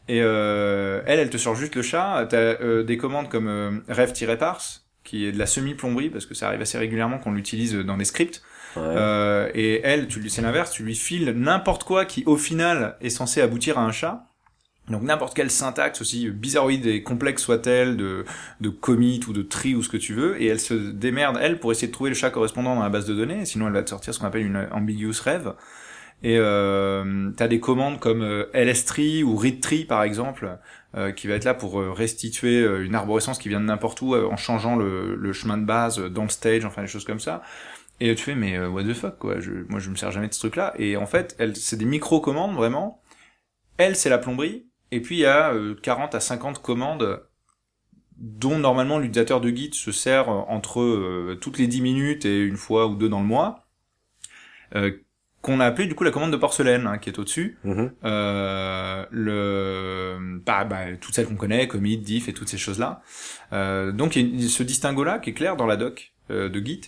Et 0.09 0.21
euh, 0.23 1.01
elle, 1.05 1.19
elle 1.19 1.29
te 1.29 1.37
sort 1.37 1.55
juste 1.55 1.75
le 1.75 1.83
chat. 1.83 2.25
T'as 2.29 2.37
euh, 2.37 2.83
des 2.83 2.97
commandes 2.97 3.29
comme 3.29 3.47
euh, 3.47 3.71
ref-parse 3.87 4.87
qui 5.03 5.25
est 5.25 5.31
de 5.31 5.39
la 5.39 5.45
semi-plomberie 5.45 6.09
parce 6.09 6.25
que 6.25 6.33
ça 6.33 6.47
arrive 6.47 6.61
assez 6.61 6.77
régulièrement 6.77 7.19
qu'on 7.19 7.31
l'utilise 7.31 7.75
dans 7.75 7.95
des 7.95 8.05
scripts. 8.05 8.41
Ouais. 8.75 8.83
Euh, 8.83 9.49
et 9.53 9.81
elle, 9.83 10.07
tu 10.07 10.27
c'est 10.29 10.41
l'inverse, 10.41 10.71
tu 10.71 10.83
lui 10.83 10.95
files 10.95 11.31
n'importe 11.31 11.83
quoi 11.83 12.05
qui 12.05 12.23
au 12.25 12.37
final 12.37 12.97
est 13.01 13.09
censé 13.09 13.41
aboutir 13.41 13.77
à 13.77 13.81
un 13.81 13.91
chat. 13.91 14.25
Donc 14.89 15.03
n'importe 15.03 15.35
quelle 15.35 15.51
syntaxe 15.51 16.01
aussi 16.01 16.29
bizarroïde 16.29 16.85
et 16.85 17.03
complexe 17.03 17.43
soit-elle 17.43 17.97
de 17.97 18.25
de 18.59 18.69
commit 18.69 19.19
ou 19.27 19.33
de 19.33 19.41
tree 19.41 19.75
ou 19.75 19.83
ce 19.83 19.89
que 19.89 19.97
tu 19.97 20.13
veux 20.13 20.41
et 20.41 20.47
elle 20.47 20.59
se 20.59 20.73
démerde 20.73 21.37
elle 21.41 21.59
pour 21.59 21.71
essayer 21.71 21.87
de 21.87 21.93
trouver 21.93 22.09
le 22.09 22.15
chat 22.15 22.29
correspondant 22.31 22.75
dans 22.75 22.83
la 22.83 22.89
base 22.89 23.05
de 23.05 23.13
données 23.13 23.45
sinon 23.45 23.67
elle 23.67 23.73
va 23.73 23.83
te 23.83 23.89
sortir 23.89 24.13
ce 24.13 24.19
qu'on 24.19 24.27
appelle 24.27 24.45
une 24.45 24.67
ambiguous 24.71 25.21
rêve 25.23 25.53
et 26.21 26.37
euh, 26.37 27.31
tu 27.37 27.43
as 27.43 27.47
des 27.47 27.59
commandes 27.59 27.99
comme 27.99 28.23
euh, 28.23 28.45
lstree 28.53 29.23
ou 29.23 29.35
readtree 29.35 29.85
par 29.85 30.03
exemple 30.03 30.57
euh, 30.97 31.11
qui 31.11 31.27
va 31.27 31.35
être 31.35 31.45
là 31.45 31.53
pour 31.53 31.79
euh, 31.79 31.91
restituer 31.91 32.61
euh, 32.61 32.83
une 32.83 32.95
arborescence 32.95 33.37
qui 33.37 33.47
vient 33.47 33.59
de 33.59 33.65
n'importe 33.65 34.01
où 34.01 34.15
en 34.15 34.37
changeant 34.37 34.75
le, 34.75 35.15
le 35.15 35.33
chemin 35.33 35.57
de 35.57 35.65
base 35.65 35.99
dans 35.99 36.23
le 36.23 36.29
stage 36.29 36.65
enfin 36.65 36.81
des 36.81 36.87
choses 36.87 37.05
comme 37.05 37.19
ça 37.19 37.43
et 38.01 38.15
tu 38.15 38.23
fais, 38.23 38.35
mais 38.35 38.57
what 38.57 38.83
the 38.83 38.93
fuck, 38.93 39.17
quoi. 39.17 39.41
Je, 39.41 39.51
moi, 39.67 39.79
je 39.79 39.89
me 39.89 39.95
sers 39.97 40.09
jamais 40.11 40.29
de 40.29 40.33
ce 40.33 40.39
truc-là. 40.39 40.73
Et 40.77 40.95
en 40.95 41.05
fait, 41.05 41.35
c'est 41.55 41.75
des 41.75 41.83
micro-commandes, 41.83 42.55
vraiment. 42.55 43.01
Elle, 43.77 43.95
c'est 43.97 44.09
la 44.09 44.17
plomberie. 44.17 44.68
Et 44.91 45.01
puis, 45.01 45.17
il 45.17 45.21
y 45.21 45.25
a 45.25 45.53
euh, 45.53 45.75
40 45.75 46.15
à 46.15 46.19
50 46.19 46.61
commandes 46.61 47.21
dont, 48.17 48.57
normalement, 48.59 48.99
l'utilisateur 48.99 49.41
de 49.41 49.49
Git 49.49 49.73
se 49.73 49.91
sert 49.91 50.29
entre 50.29 50.81
euh, 50.81 51.37
toutes 51.39 51.57
les 51.57 51.67
10 51.67 51.81
minutes 51.81 52.25
et 52.25 52.39
une 52.41 52.57
fois 52.57 52.87
ou 52.87 52.95
deux 52.95 53.09
dans 53.09 53.21
le 53.21 53.27
mois. 53.27 53.67
Euh, 54.75 54.91
qu'on 55.41 55.59
a 55.59 55.65
appelé 55.65 55.87
du 55.87 55.95
coup 55.95 56.03
la 56.03 56.11
commande 56.11 56.31
de 56.31 56.37
porcelaine 56.37 56.85
hein, 56.87 56.97
qui 56.97 57.09
est 57.09 57.17
au-dessus. 57.19 57.57
Mm 57.63 57.71
-hmm. 57.71 57.91
euh, 58.03 59.05
le 59.11 60.39
bah, 60.45 60.65
bah, 60.65 60.95
toutes 60.99 61.15
celles 61.15 61.27
qu'on 61.27 61.35
connaît, 61.35 61.67
commit, 61.67 61.97
diff 61.97 62.27
et 62.27 62.33
toutes 62.33 62.49
ces 62.49 62.57
choses-là. 62.57 63.01
Euh, 63.53 63.91
donc 63.91 64.15
il 64.15 64.41
y 64.41 64.45
a 64.45 64.49
ce 64.49 64.63
distinguo-là 64.63 65.19
qui 65.19 65.29
est 65.29 65.33
clair 65.33 65.55
dans 65.55 65.65
la 65.65 65.77
doc 65.77 66.13
euh, 66.31 66.49
de 66.49 66.59
Git. 66.65 66.81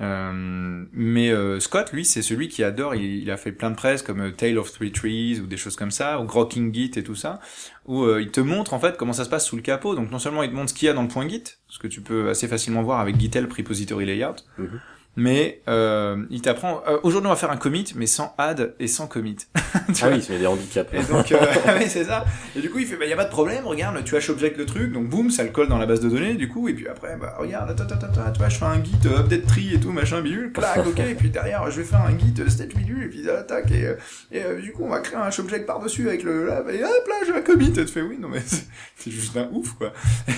Euh, 0.00 0.84
mais 0.92 1.30
euh, 1.30 1.60
Scott, 1.60 1.92
lui, 1.92 2.04
c'est 2.04 2.22
celui 2.22 2.48
qui 2.48 2.64
adore. 2.64 2.94
Il, 2.94 3.22
il, 3.22 3.30
a 3.30 3.36
fait 3.36 3.52
plein 3.52 3.70
de 3.70 3.76
presse 3.76 4.02
comme 4.02 4.20
euh, 4.20 4.30
Tale 4.30 4.58
of 4.58 4.72
Three 4.72 4.90
Trees 4.90 5.40
ou 5.40 5.46
des 5.46 5.56
choses 5.56 5.76
comme 5.76 5.90
ça, 5.90 6.20
ou 6.20 6.24
Grokking 6.24 6.74
Git 6.74 6.92
et 6.96 7.04
tout 7.04 7.14
ça, 7.14 7.40
où 7.86 8.02
euh, 8.02 8.20
il 8.20 8.30
te 8.30 8.40
montre 8.40 8.74
en 8.74 8.80
fait 8.80 8.96
comment 8.96 9.12
ça 9.12 9.24
se 9.24 9.30
passe 9.30 9.46
sous 9.46 9.56
le 9.56 9.62
capot. 9.62 9.94
Donc 9.94 10.10
non 10.10 10.18
seulement 10.18 10.42
il 10.42 10.50
te 10.50 10.54
montre 10.54 10.70
ce 10.70 10.74
qu'il 10.74 10.86
y 10.86 10.88
a 10.88 10.94
dans 10.94 11.02
le 11.02 11.08
point 11.08 11.28
Git, 11.28 11.44
ce 11.68 11.78
que 11.78 11.86
tu 11.86 12.00
peux 12.00 12.28
assez 12.28 12.48
facilement 12.48 12.82
voir 12.82 13.00
avec 13.00 13.18
Gitel 13.18 13.48
Prepository 13.48 14.06
Layout, 14.06 14.36
-hmm. 14.58 14.80
Mais 15.16 15.60
euh, 15.68 16.24
il 16.30 16.42
t'apprend. 16.42 16.82
Aujourd'hui, 17.02 17.28
on 17.28 17.30
va 17.30 17.36
faire 17.36 17.50
un 17.50 17.56
commit, 17.56 17.92
mais 17.94 18.06
sans 18.06 18.34
add 18.38 18.74
et 18.80 18.88
sans 18.88 19.06
commit. 19.06 19.36
ah 19.54 19.60
oui, 20.08 20.16
il 20.16 20.22
se 20.22 20.32
met 20.32 20.38
des 20.38 20.46
handicaps. 20.46 20.92
Et 20.92 21.02
donc, 21.04 21.32
oui, 21.78 21.84
c'est 21.88 22.04
ça. 22.04 22.24
Et 22.56 22.60
du 22.60 22.70
coup, 22.70 22.78
il 22.78 22.86
fait, 22.86 22.96
bah, 22.96 23.06
y 23.06 23.12
a 23.12 23.16
pas 23.16 23.24
de 23.24 23.30
problème. 23.30 23.66
Regarde, 23.66 24.02
tu 24.04 24.16
hash 24.16 24.30
object 24.30 24.56
le 24.56 24.66
truc, 24.66 24.92
donc 24.92 25.08
boum, 25.08 25.30
ça 25.30 25.44
le 25.44 25.50
colle 25.50 25.68
dans 25.68 25.78
la 25.78 25.86
base 25.86 26.00
de 26.00 26.08
données. 26.08 26.34
Du 26.34 26.48
coup, 26.48 26.68
et 26.68 26.74
puis 26.74 26.88
après, 26.88 27.16
bah 27.16 27.36
regarde, 27.38 27.70
attends, 27.70 27.84
attends, 27.84 28.06
attends, 28.06 28.32
tu 28.32 28.38
vois, 28.38 28.48
je 28.48 28.56
fais 28.56 28.64
un 28.64 28.82
git 28.82 28.96
update 29.06 29.46
tree 29.46 29.74
et 29.74 29.80
tout, 29.80 29.92
machin, 29.92 30.20
bidule, 30.20 30.52
clac, 30.52 30.84
ok. 30.86 30.98
et 30.98 31.14
puis 31.14 31.30
derrière, 31.30 31.70
je 31.70 31.80
vais 31.80 31.86
faire 31.86 32.02
un 32.02 32.18
git 32.18 32.50
state 32.50 32.74
bidule, 32.74 33.02
et 33.04 33.08
puis 33.08 33.24
tac, 33.46 33.70
et, 33.70 33.94
et 34.32 34.42
euh, 34.42 34.60
du 34.60 34.72
coup, 34.72 34.84
on 34.84 34.88
va 34.88 35.00
créer 35.00 35.16
un 35.16 35.22
hash 35.22 35.38
object 35.38 35.66
par 35.66 35.80
dessus 35.80 36.08
avec 36.08 36.22
le 36.22 36.46
là, 36.46 36.62
et 36.70 36.82
hop 36.82 37.08
là, 37.08 37.14
je 37.26 37.32
vais 37.32 37.42
commit. 37.42 37.68
Et 37.68 37.84
tu 37.84 37.86
fais, 37.86 38.02
oui, 38.02 38.18
non 38.18 38.28
mais 38.28 38.42
c'est 38.96 39.10
juste 39.10 39.36
un 39.36 39.48
ouf, 39.52 39.72
quoi. 39.74 39.92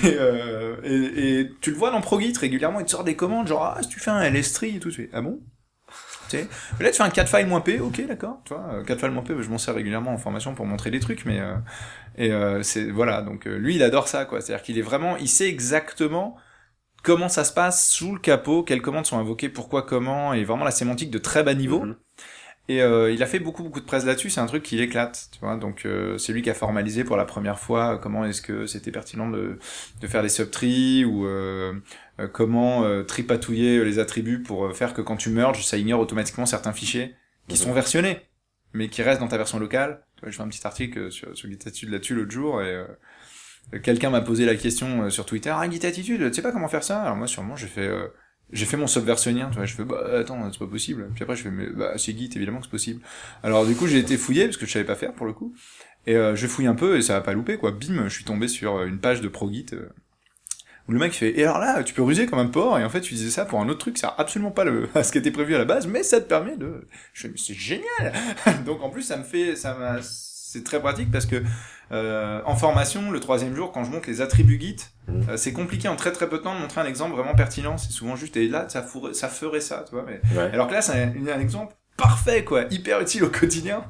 Et, 0.05 0.17
euh, 0.19 0.77
et, 0.85 1.41
et, 1.41 1.51
tu 1.61 1.71
le 1.71 1.77
vois 1.77 1.91
dans 1.91 2.01
ProGit 2.01 2.35
régulièrement, 2.39 2.81
il 2.81 2.87
te 2.87 2.91
sort 2.91 3.05
des 3.05 3.17
commandes 3.17 3.49
genre, 3.49 3.75
ah, 3.77 3.83
si 3.83 3.89
tu 3.89 4.01
fais 4.01 4.11
un 4.11 4.29
lstree 4.31 4.66
tout, 4.81 4.91
tu 4.91 5.03
fais, 5.03 5.11
ah 5.13 5.23
bon? 5.23 5.41
Tu 6.29 6.39
sais. 6.39 6.49
Là, 6.81 6.91
tu 6.91 6.97
fais 6.97 7.03
un 7.03 7.11
4 7.11 7.29
file-p, 7.29 7.81
ok, 7.81 8.07
d'accord. 8.07 8.41
Tu 8.45 8.55
vois, 8.55 8.83
4 8.85 9.01
file-p, 9.01 9.43
je 9.43 9.51
m'en 9.51 9.59
sers 9.59 9.75
régulièrement 9.75 10.13
en 10.13 10.19
formation 10.19 10.55
pour 10.55 10.67
montrer 10.67 10.91
des 10.91 11.01
trucs, 11.01 11.25
mais 11.25 11.41
euh, 11.41 11.57
et 12.17 12.33
euh, 12.33 12.63
c'est 12.63 12.91
voilà. 12.91 13.23
Donc 13.23 13.47
euh, 13.47 13.57
lui, 13.57 13.77
il 13.77 13.83
adore 13.83 14.09
ça, 14.09 14.25
quoi. 14.25 14.41
C'est-à-dire 14.41 14.65
qu'il 14.65 14.79
est 14.79 14.83
vraiment, 14.83 15.17
il 15.17 15.29
sait 15.29 15.49
exactement 15.49 16.37
comment 17.03 17.29
ça 17.29 17.45
se 17.45 17.53
passe 17.53 17.89
sous 17.91 18.15
le 18.15 18.21
capot, 18.21 18.65
quelles 18.65 18.83
commandes 18.83 19.07
sont 19.07 19.19
invoquées, 19.19 19.49
pourquoi, 19.49 19.83
comment, 19.83 20.35
et 20.35 20.45
vraiment 20.45 20.65
la 20.65 20.73
sémantique 20.73 21.11
de 21.11 21.19
très 21.19 21.43
bas 21.45 21.55
niveau. 21.55 21.81
Mm 21.85 21.93
-hmm. 21.93 21.97
Et 22.69 22.83
euh, 22.83 23.13
il 23.13 23.23
a 23.23 23.27
fait 23.27 23.39
beaucoup 23.39 23.63
beaucoup 23.63 23.81
de 23.81 23.85
presse 23.85 24.05
là-dessus. 24.05 24.29
C'est 24.29 24.41
un 24.41 24.47
truc 24.47 24.65
qui 24.65 24.77
l'éclate, 24.77 25.29
tu 25.33 25.39
vois. 25.39 25.57
Donc 25.57 25.87
euh, 25.87 26.19
c'est 26.19 26.33
lui 26.33 26.43
qui 26.43 26.51
a 26.51 26.55
formalisé 26.55 27.05
pour 27.05 27.17
la 27.17 27.25
première 27.25 27.61
fois 27.61 27.99
comment 27.99 28.25
est-ce 28.25 28.43
que 28.43 28.67
c'était 28.67 28.91
pertinent 28.91 29.31
de, 29.31 29.59
de 30.01 30.07
faire 30.09 30.23
des 30.23 30.29
subtrees 30.29 31.05
ou 31.05 31.27
euh, 31.27 31.75
comment 32.33 33.05
tripatouiller 33.05 33.85
les 33.85 33.99
attributs 34.01 34.43
pour 34.43 34.75
faire 34.75 34.95
que 34.95 35.03
quand 35.03 35.17
tu 35.17 35.31
merges, 35.31 35.65
ça 35.65 35.77
ignore 35.77 36.01
automatiquement 36.01 36.47
certains 36.47 36.73
fichiers 36.73 37.15
qui 37.47 37.57
sont 37.57 37.73
versionnés, 37.73 38.23
mais 38.73 38.89
qui 38.89 39.03
restent 39.03 39.21
dans 39.21 39.29
ta 39.29 39.37
version 39.37 39.61
locale. 39.61 40.03
Je 40.25 40.31
fais 40.31 40.43
un 40.43 40.49
petit 40.49 40.67
article 40.67 41.13
sur, 41.13 41.37
sur 41.37 41.49
Gitattitude 41.49 41.91
là-dessus 41.91 42.15
l'autre 42.17 42.33
jour 42.33 42.63
et 42.63 42.85
quelqu'un 43.83 44.11
m'a 44.11 44.23
posé 44.23 44.45
la 44.45 44.57
question 44.57 45.09
sur 45.11 45.25
Twitter. 45.25 45.53
Ah 45.55 45.71
Gitattitude, 45.71 46.31
tu 46.31 46.35
sais 46.35 46.43
pas 46.43 46.53
comment 46.53 46.69
faire 46.69 46.83
ça? 46.83 47.03
Alors 47.03 47.17
moi 47.17 47.29
sûrement 47.29 47.55
j'ai 47.55 47.69
fait 47.69 47.91
j'ai 48.53 48.67
fait 48.67 48.77
mon 48.77 48.87
subversionnien, 48.87 49.49
tu 49.51 49.57
vois, 49.57 49.67
je 49.67 49.75
fais 49.75 49.85
bah 49.85 50.01
attends, 50.19 50.51
c'est 50.53 50.59
pas 50.59 50.67
possible. 50.67 51.09
Puis 51.15 51.25
après 51.25 51.37
je 51.37 51.43
fais 51.43 51.51
bah 51.51 51.93
c'est 51.97 52.17
Git 52.17 52.31
évidemment 52.37 52.59
que 52.59 52.65
c'est 52.65 52.71
possible. 52.71 53.01
Alors 53.43 53.67
du 53.67 53.75
coup, 53.75 53.87
j'ai 53.87 53.99
été 53.99 54.17
fouillé 54.17 54.45
parce 54.45 54.57
que 54.57 54.67
je 54.67 54.73
savais 54.73 54.85
pas 54.85 54.95
faire 54.95 55.13
pour 55.13 55.27
le 55.27 55.33
coup. 55.33 55.55
Et 56.07 56.15
euh, 56.15 56.37
je 56.37 56.47
fouille 56.47 56.69
un 56.69 56.77
peu 56.77 56.97
et 56.97 57.03
ça 57.03 57.15
va 57.15 57.21
pas 57.21 57.33
louper 57.33 57.59
quoi. 57.59 57.73
Bim, 57.73 58.05
je 58.05 58.15
suis 58.15 58.25
tombé 58.25 58.47
sur 58.47 58.83
une 58.83 59.01
page 59.01 59.21
de 59.21 59.29
ProGit 59.29 59.67
euh, 59.73 59.89
où 60.89 60.93
le 60.93 61.01
mec 61.01 61.13
fait 61.13 61.37
et 61.37 61.43
alors 61.43 61.59
là, 61.59 61.83
tu 61.83 61.93
peux 61.93 62.03
ruser 62.03 62.27
comme 62.27 62.39
un 62.39 62.47
porc 62.47 62.79
et 62.79 62.85
en 62.85 62.89
fait 62.89 63.01
tu 63.01 63.15
disais 63.15 63.31
ça 63.31 63.45
pour 63.45 63.61
un 63.61 63.69
autre 63.69 63.81
truc, 63.81 63.99
ça 63.99 64.09
a 64.09 64.21
absolument 64.21 64.53
pas 64.53 64.65
le 64.65 64.89
à 64.95 65.03
ce 65.03 65.11
qui 65.11 65.19
était 65.19 65.33
prévu 65.33 65.57
à 65.57 65.59
la 65.59 65.65
base, 65.65 65.89
mais 65.89 66.05
ça 66.05 66.21
te 66.21 66.29
permet 66.29 66.57
de 66.57 66.87
je 67.13 67.27
c'est 67.37 67.55
génial. 67.55 68.13
Donc 68.65 68.83
en 68.83 68.91
plus 68.91 69.03
ça 69.03 69.17
me 69.17 69.25
fait 69.25 69.57
ça 69.57 69.75
m'a 69.75 69.99
c'est 70.03 70.63
très 70.63 70.81
pratique 70.81 71.11
parce 71.11 71.27
que 71.27 71.43
euh, 71.93 72.41
en 72.45 72.57
formation, 72.57 73.11
le 73.11 73.21
troisième 73.21 73.55
jour, 73.55 73.73
quand 73.73 73.85
je 73.85 73.91
montre 73.91 74.09
les 74.09 74.21
attributs 74.21 74.61
Git, 74.61 74.77
mmh. 75.09 75.13
euh, 75.29 75.37
c'est 75.37 75.53
compliqué 75.53 75.89
en 75.89 75.97
très 75.97 76.13
très 76.13 76.29
peu 76.29 76.39
de 76.39 76.43
temps 76.43 76.55
de 76.55 76.61
montrer 76.61 76.81
un 76.81 76.87
exemple 76.87 77.15
vraiment 77.15 77.35
pertinent. 77.35 77.79
C'est 77.79 77.93
souvent 77.93 78.17
juste, 78.17 78.37
et 78.37 78.49
là, 78.49 78.69
ça, 78.69 78.83
fourrait, 78.83 79.15
ça 79.15 79.29
ferait 79.29 79.61
ça, 79.61 79.85
tu 79.89 79.95
vois. 79.95 80.05
Mais... 80.07 80.21
Ouais. 80.37 80.51
Alors 80.53 80.67
que 80.69 80.73
là, 80.73 80.83
c'est 80.83 81.01
un, 81.01 81.27
un, 81.29 81.41
exemple 81.41 81.75
parfait, 81.97 82.45
quoi, 82.45 82.65
hyper 82.71 83.01
utile 83.01 83.25
au 83.25 83.31
quotidien, 83.31 83.85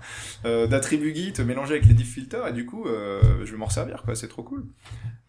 euh, 0.44 0.66
d'attributs 0.66 1.14
Git 1.14 1.34
mélangés 1.44 1.74
avec 1.74 1.86
les 1.86 1.94
diff 1.94 2.14
filters, 2.14 2.47
et 2.47 2.53
du 2.53 2.66
coup, 2.66 2.86
euh, 2.86 3.20
je 3.44 3.53
vais 3.53 3.59
m'en 3.59 3.68
servir, 3.68 4.03
quoi, 4.05 4.14
c'est 4.14 4.28
trop 4.28 4.42
cool. 4.42 4.66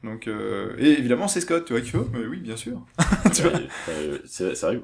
Donc, 0.03 0.28
euh, 0.28 0.76
et 0.78 0.91
évidemment, 0.91 1.28
c'est 1.28 1.41
Scott, 1.41 1.65
tu 1.65 1.74
vois, 1.74 1.82
qui 1.82 1.89
fait, 1.89 1.97
mais 2.13 2.26
oui, 2.26 2.39
bien 2.39 2.55
sûr. 2.55 2.86
tu 3.34 3.41
vois 3.41 3.59
c'est 4.26 4.53
vrai, 4.61 4.80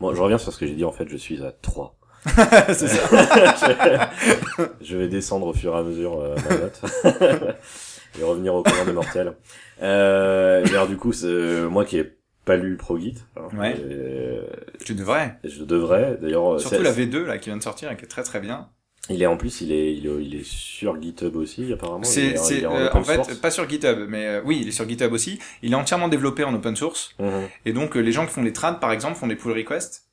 bon, 0.00 0.14
je 0.14 0.20
reviens 0.20 0.38
sur 0.38 0.52
ce 0.52 0.58
que 0.58 0.66
j'ai 0.66 0.74
dit, 0.74 0.84
en 0.84 0.92
fait, 0.92 1.08
je 1.08 1.16
suis 1.16 1.42
à 1.42 1.52
3. 1.52 1.98
c'est 2.72 2.88
ça. 2.88 4.10
je 4.80 4.96
vais 4.96 5.08
descendre 5.08 5.46
au 5.46 5.52
fur 5.52 5.74
et 5.74 5.78
à 5.78 5.82
mesure 5.82 6.20
euh, 6.20 6.36
ma 6.48 6.56
note 6.56 6.80
et 8.18 8.22
revenir 8.22 8.54
au 8.54 8.62
commandes 8.62 8.94
mortel. 8.94 9.34
Euh, 9.82 10.64
alors 10.66 10.86
du 10.86 10.96
coup, 10.96 11.12
c'est 11.12 11.62
moi 11.70 11.84
qui 11.84 11.98
ai 11.98 12.12
pas 12.44 12.56
lu 12.56 12.76
ProGit. 12.76 13.16
Ouais. 13.56 13.76
tu 14.84 14.94
devrais. 14.94 15.38
Je 15.44 15.64
devrais. 15.64 16.18
D'ailleurs. 16.20 16.60
Surtout 16.60 16.82
la 16.82 16.92
V2 16.92 17.24
là 17.24 17.38
qui 17.38 17.50
vient 17.50 17.56
de 17.58 17.62
sortir 17.62 17.90
et 17.90 17.96
qui 17.96 18.04
est 18.04 18.08
très 18.08 18.22
très 18.22 18.40
bien. 18.40 18.68
Il 19.10 19.22
est 19.22 19.26
en 19.26 19.36
plus, 19.36 19.60
il 19.60 19.70
est, 19.70 19.94
il 19.94 20.06
est, 20.06 20.24
il 20.24 20.34
est 20.34 20.44
sur 20.46 21.00
GitHub 21.00 21.36
aussi 21.36 21.70
apparemment. 21.72 22.04
C'est, 22.04 22.38
c'est, 22.38 22.64
en, 22.64 22.74
euh, 22.74 22.88
en, 22.92 23.04
fait 23.04 23.40
pas 23.40 23.50
sur 23.50 23.68
GitHub, 23.68 24.06
mais 24.08 24.26
euh, 24.26 24.42
oui, 24.44 24.60
il 24.62 24.68
est 24.68 24.72
sur 24.72 24.88
GitHub 24.88 25.12
aussi. 25.12 25.38
Il 25.62 25.72
est 25.72 25.76
entièrement 25.76 26.08
développé 26.08 26.42
en 26.42 26.54
open 26.54 26.74
source. 26.74 27.14
Mm 27.18 27.26
-hmm. 27.26 27.48
Et 27.66 27.72
donc 27.74 27.96
euh, 27.96 28.00
les 28.00 28.12
gens 28.12 28.24
qui 28.26 28.32
font 28.32 28.42
les 28.42 28.54
trades 28.54 28.80
par 28.80 28.92
exemple 28.92 29.16
font 29.16 29.26
des 29.26 29.36
pull 29.36 29.52
requests. 29.52 30.04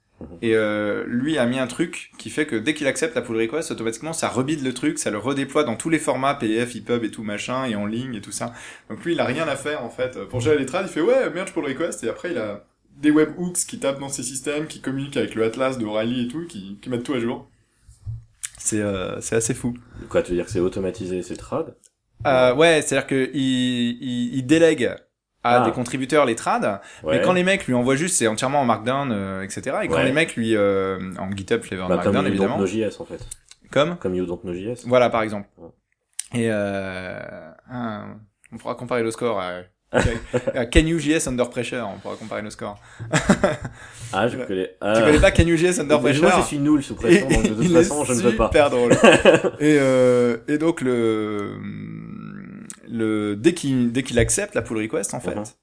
Et 0.41 0.55
euh, 0.55 1.03
lui 1.07 1.37
a 1.37 1.45
mis 1.45 1.59
un 1.59 1.67
truc 1.67 2.11
qui 2.17 2.29
fait 2.29 2.45
que 2.45 2.55
dès 2.55 2.73
qu'il 2.73 2.87
accepte 2.87 3.15
la 3.15 3.21
pull 3.21 3.37
request, 3.37 3.71
automatiquement 3.71 4.13
ça 4.13 4.29
rebide 4.29 4.63
le 4.63 4.73
truc, 4.73 4.97
ça 4.99 5.11
le 5.11 5.17
redéploie 5.17 5.63
dans 5.63 5.75
tous 5.75 5.89
les 5.89 5.99
formats 5.99 6.35
PDF, 6.35 6.75
EPUB 6.75 7.03
et 7.05 7.11
tout 7.11 7.23
machin, 7.23 7.65
et 7.65 7.75
en 7.75 7.85
ligne 7.85 8.15
et 8.15 8.21
tout 8.21 8.31
ça. 8.31 8.53
Donc 8.89 9.03
lui 9.05 9.13
il 9.13 9.19
a 9.19 9.25
rien 9.25 9.47
à 9.47 9.55
faire 9.55 9.83
en 9.83 9.89
fait. 9.89 10.17
Pour 10.25 10.39
gérer 10.39 10.57
les 10.57 10.65
trades, 10.65 10.87
il 10.87 10.91
fait 10.93 11.01
ouais 11.01 11.29
merge 11.29 11.53
pull 11.53 11.65
request 11.65 12.03
et 12.03 12.09
après 12.09 12.31
il 12.31 12.37
a 12.37 12.65
des 12.97 13.11
webhooks 13.11 13.65
qui 13.67 13.79
tapent 13.79 13.99
dans 13.99 14.09
ses 14.09 14.23
systèmes, 14.23 14.67
qui 14.67 14.81
communiquent 14.81 15.17
avec 15.17 15.35
le 15.35 15.43
Atlas 15.43 15.77
de 15.77 15.85
O'Reilly 15.85 16.25
et 16.25 16.27
tout, 16.27 16.45
qui, 16.47 16.77
qui 16.81 16.89
mettent 16.89 17.03
tout 17.03 17.13
à 17.13 17.19
jour. 17.19 17.47
C'est 18.57 18.81
euh, 18.81 19.19
c'est 19.21 19.35
assez 19.35 19.53
fou. 19.53 19.75
Quoi, 20.09 20.21
tu 20.21 20.31
veux 20.31 20.37
dire 20.37 20.45
que 20.45 20.51
c'est 20.51 20.59
automatisé 20.59 21.21
ces 21.23 21.35
trades? 21.35 21.75
Euh, 22.27 22.53
Ouais, 22.55 22.81
c'est-à-dire 22.81 23.07
que 23.07 23.29
il, 23.33 23.97
il, 24.01 24.35
il 24.35 24.45
délègue 24.45 24.95
à 25.43 25.61
ah. 25.61 25.65
des 25.65 25.71
contributeurs 25.71 26.25
les 26.25 26.35
trades, 26.35 26.79
mais 27.05 27.21
quand 27.21 27.33
les 27.33 27.43
mecs 27.43 27.65
lui 27.67 27.73
envoient 27.73 27.95
juste, 27.95 28.15
c'est 28.15 28.27
entièrement 28.27 28.61
en 28.61 28.65
Markdown, 28.65 29.11
euh, 29.11 29.43
etc. 29.43 29.77
Et 29.83 29.87
quand 29.87 30.03
les 30.03 30.11
mecs 30.11 30.35
lui 30.35 30.55
euh, 30.55 30.99
en 31.17 31.31
GitHub 31.31 31.61
Flavor 31.61 31.87
bah, 31.87 31.95
Markdown 31.95 32.15
comme 32.15 32.27
évidemment. 32.27 32.57
Comme 32.57 32.65
Node.js 32.65 32.99
en 32.99 33.05
fait. 33.05 33.25
Comme 33.71 33.97
Comme 33.97 34.15
You 34.15 34.25
Don't 34.25 34.39
Node.js. 34.43 34.83
Voilà 34.85 35.09
par 35.09 35.23
exemple. 35.23 35.47
Et 36.33 36.47
euh, 36.49 37.19
on 38.51 38.57
pourra 38.57 38.75
comparer 38.75 39.03
le 39.03 39.11
score 39.11 39.41
à 39.41 39.63
Can 40.71 40.85
you 40.85 40.99
JS 40.99 41.27
Under 41.27 41.49
Pressure 41.49 41.85
On 41.93 41.99
pourra 41.99 42.15
comparer 42.15 42.41
nos 42.41 42.49
scores. 42.49 42.79
ah, 44.13 44.27
je 44.27 44.37
connais. 44.37 44.75
Ah. 44.79 44.93
Tu 44.95 45.01
connais 45.03 45.19
pas 45.19 45.31
Can 45.31 45.43
you 45.43 45.57
JS 45.57 45.79
Under 45.79 45.99
Pressure 45.99 46.23
Moi, 46.23 46.33
je 46.37 46.45
suis 46.45 46.59
nul 46.59 46.81
sous 46.81 46.95
pression, 46.95 47.27
donc 47.27 47.43
de 47.43 47.53
toute 47.53 47.73
façon, 47.73 48.05
je 48.05 48.13
ne 48.13 48.19
veux 48.19 48.35
pas. 48.35 48.47
Super 48.47 48.69
drôle. 48.69 48.93
et, 49.59 49.77
euh, 49.79 50.37
et 50.47 50.57
donc 50.57 50.81
le 50.81 51.57
le 52.91 53.35
dès 53.35 53.53
qu'il 53.53 53.91
dès 53.91 54.03
qu'il 54.03 54.19
accepte 54.19 54.55
la 54.55 54.61
pull 54.61 54.77
request 54.77 55.13
en 55.13 55.19
fait, 55.19 55.35
uh-huh 55.35 55.53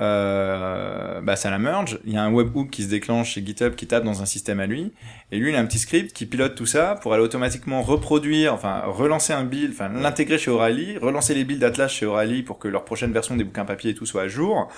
euh, 0.00 1.22
bah 1.22 1.36
ça 1.36 1.50
la 1.50 1.58
merge. 1.58 1.98
Il 2.04 2.12
y 2.12 2.16
a 2.16 2.22
un 2.22 2.30
webhook 2.30 2.70
qui 2.70 2.82
se 2.82 2.88
déclenche 2.88 3.32
chez 3.32 3.44
GitHub 3.44 3.74
qui 3.74 3.86
tape 3.86 4.04
dans 4.04 4.20
un 4.20 4.26
système 4.26 4.60
à 4.60 4.66
lui, 4.66 4.92
et 5.32 5.38
lui 5.38 5.50
il 5.50 5.56
a 5.56 5.58
un 5.58 5.64
petit 5.64 5.78
script 5.78 6.12
qui 6.12 6.26
pilote 6.26 6.54
tout 6.54 6.66
ça 6.66 6.98
pour 7.00 7.14
aller 7.14 7.22
automatiquement 7.22 7.82
reproduire, 7.82 8.52
enfin 8.52 8.82
relancer 8.86 9.32
un 9.32 9.44
build, 9.44 9.72
enfin 9.72 9.88
l'intégrer 9.88 10.38
chez 10.38 10.50
O'Reilly, 10.50 10.98
relancer 10.98 11.34
les 11.34 11.44
builds 11.44 11.60
d'Atlas 11.60 11.88
chez 11.88 12.04
O'Reilly 12.04 12.42
pour 12.42 12.58
que 12.58 12.68
leur 12.68 12.84
prochaine 12.84 13.12
version 13.12 13.36
des 13.36 13.44
bouquins 13.44 13.64
papier 13.64 13.92
et 13.92 13.94
tout 13.94 14.06
soit 14.06 14.22
à 14.22 14.28
jour, 14.28 14.68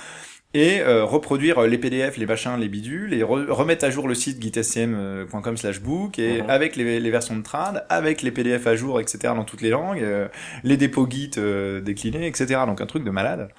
et 0.54 0.80
euh, 0.80 1.04
reproduire 1.04 1.60
les 1.62 1.76
PDF, 1.76 2.16
les 2.16 2.24
machins, 2.24 2.56
les 2.58 2.68
bidules, 2.68 3.12
et 3.12 3.22
remettre 3.22 3.84
à 3.84 3.90
jour 3.90 4.08
le 4.08 4.14
site 4.14 4.40
gitscm.com 4.40 5.56
slash 5.58 5.80
book, 5.80 6.18
et 6.18 6.42
mhm. 6.42 6.48
avec 6.50 6.74
les, 6.76 7.00
les, 7.00 7.10
versions 7.10 7.36
de 7.36 7.42
trad, 7.42 7.84
avec 7.90 8.22
les 8.22 8.30
PDF 8.30 8.66
à 8.66 8.74
jour, 8.74 8.98
etc. 8.98 9.34
dans 9.36 9.44
toutes 9.44 9.60
les 9.60 9.68
langues, 9.68 10.02
euh, 10.02 10.28
les 10.64 10.78
dépôts 10.78 11.06
Git 11.08 11.32
euh, 11.36 11.82
déclinés, 11.82 12.26
etc. 12.26 12.62
Donc 12.66 12.80
un 12.80 12.86
truc 12.86 13.04
de 13.04 13.10
malade. 13.10 13.50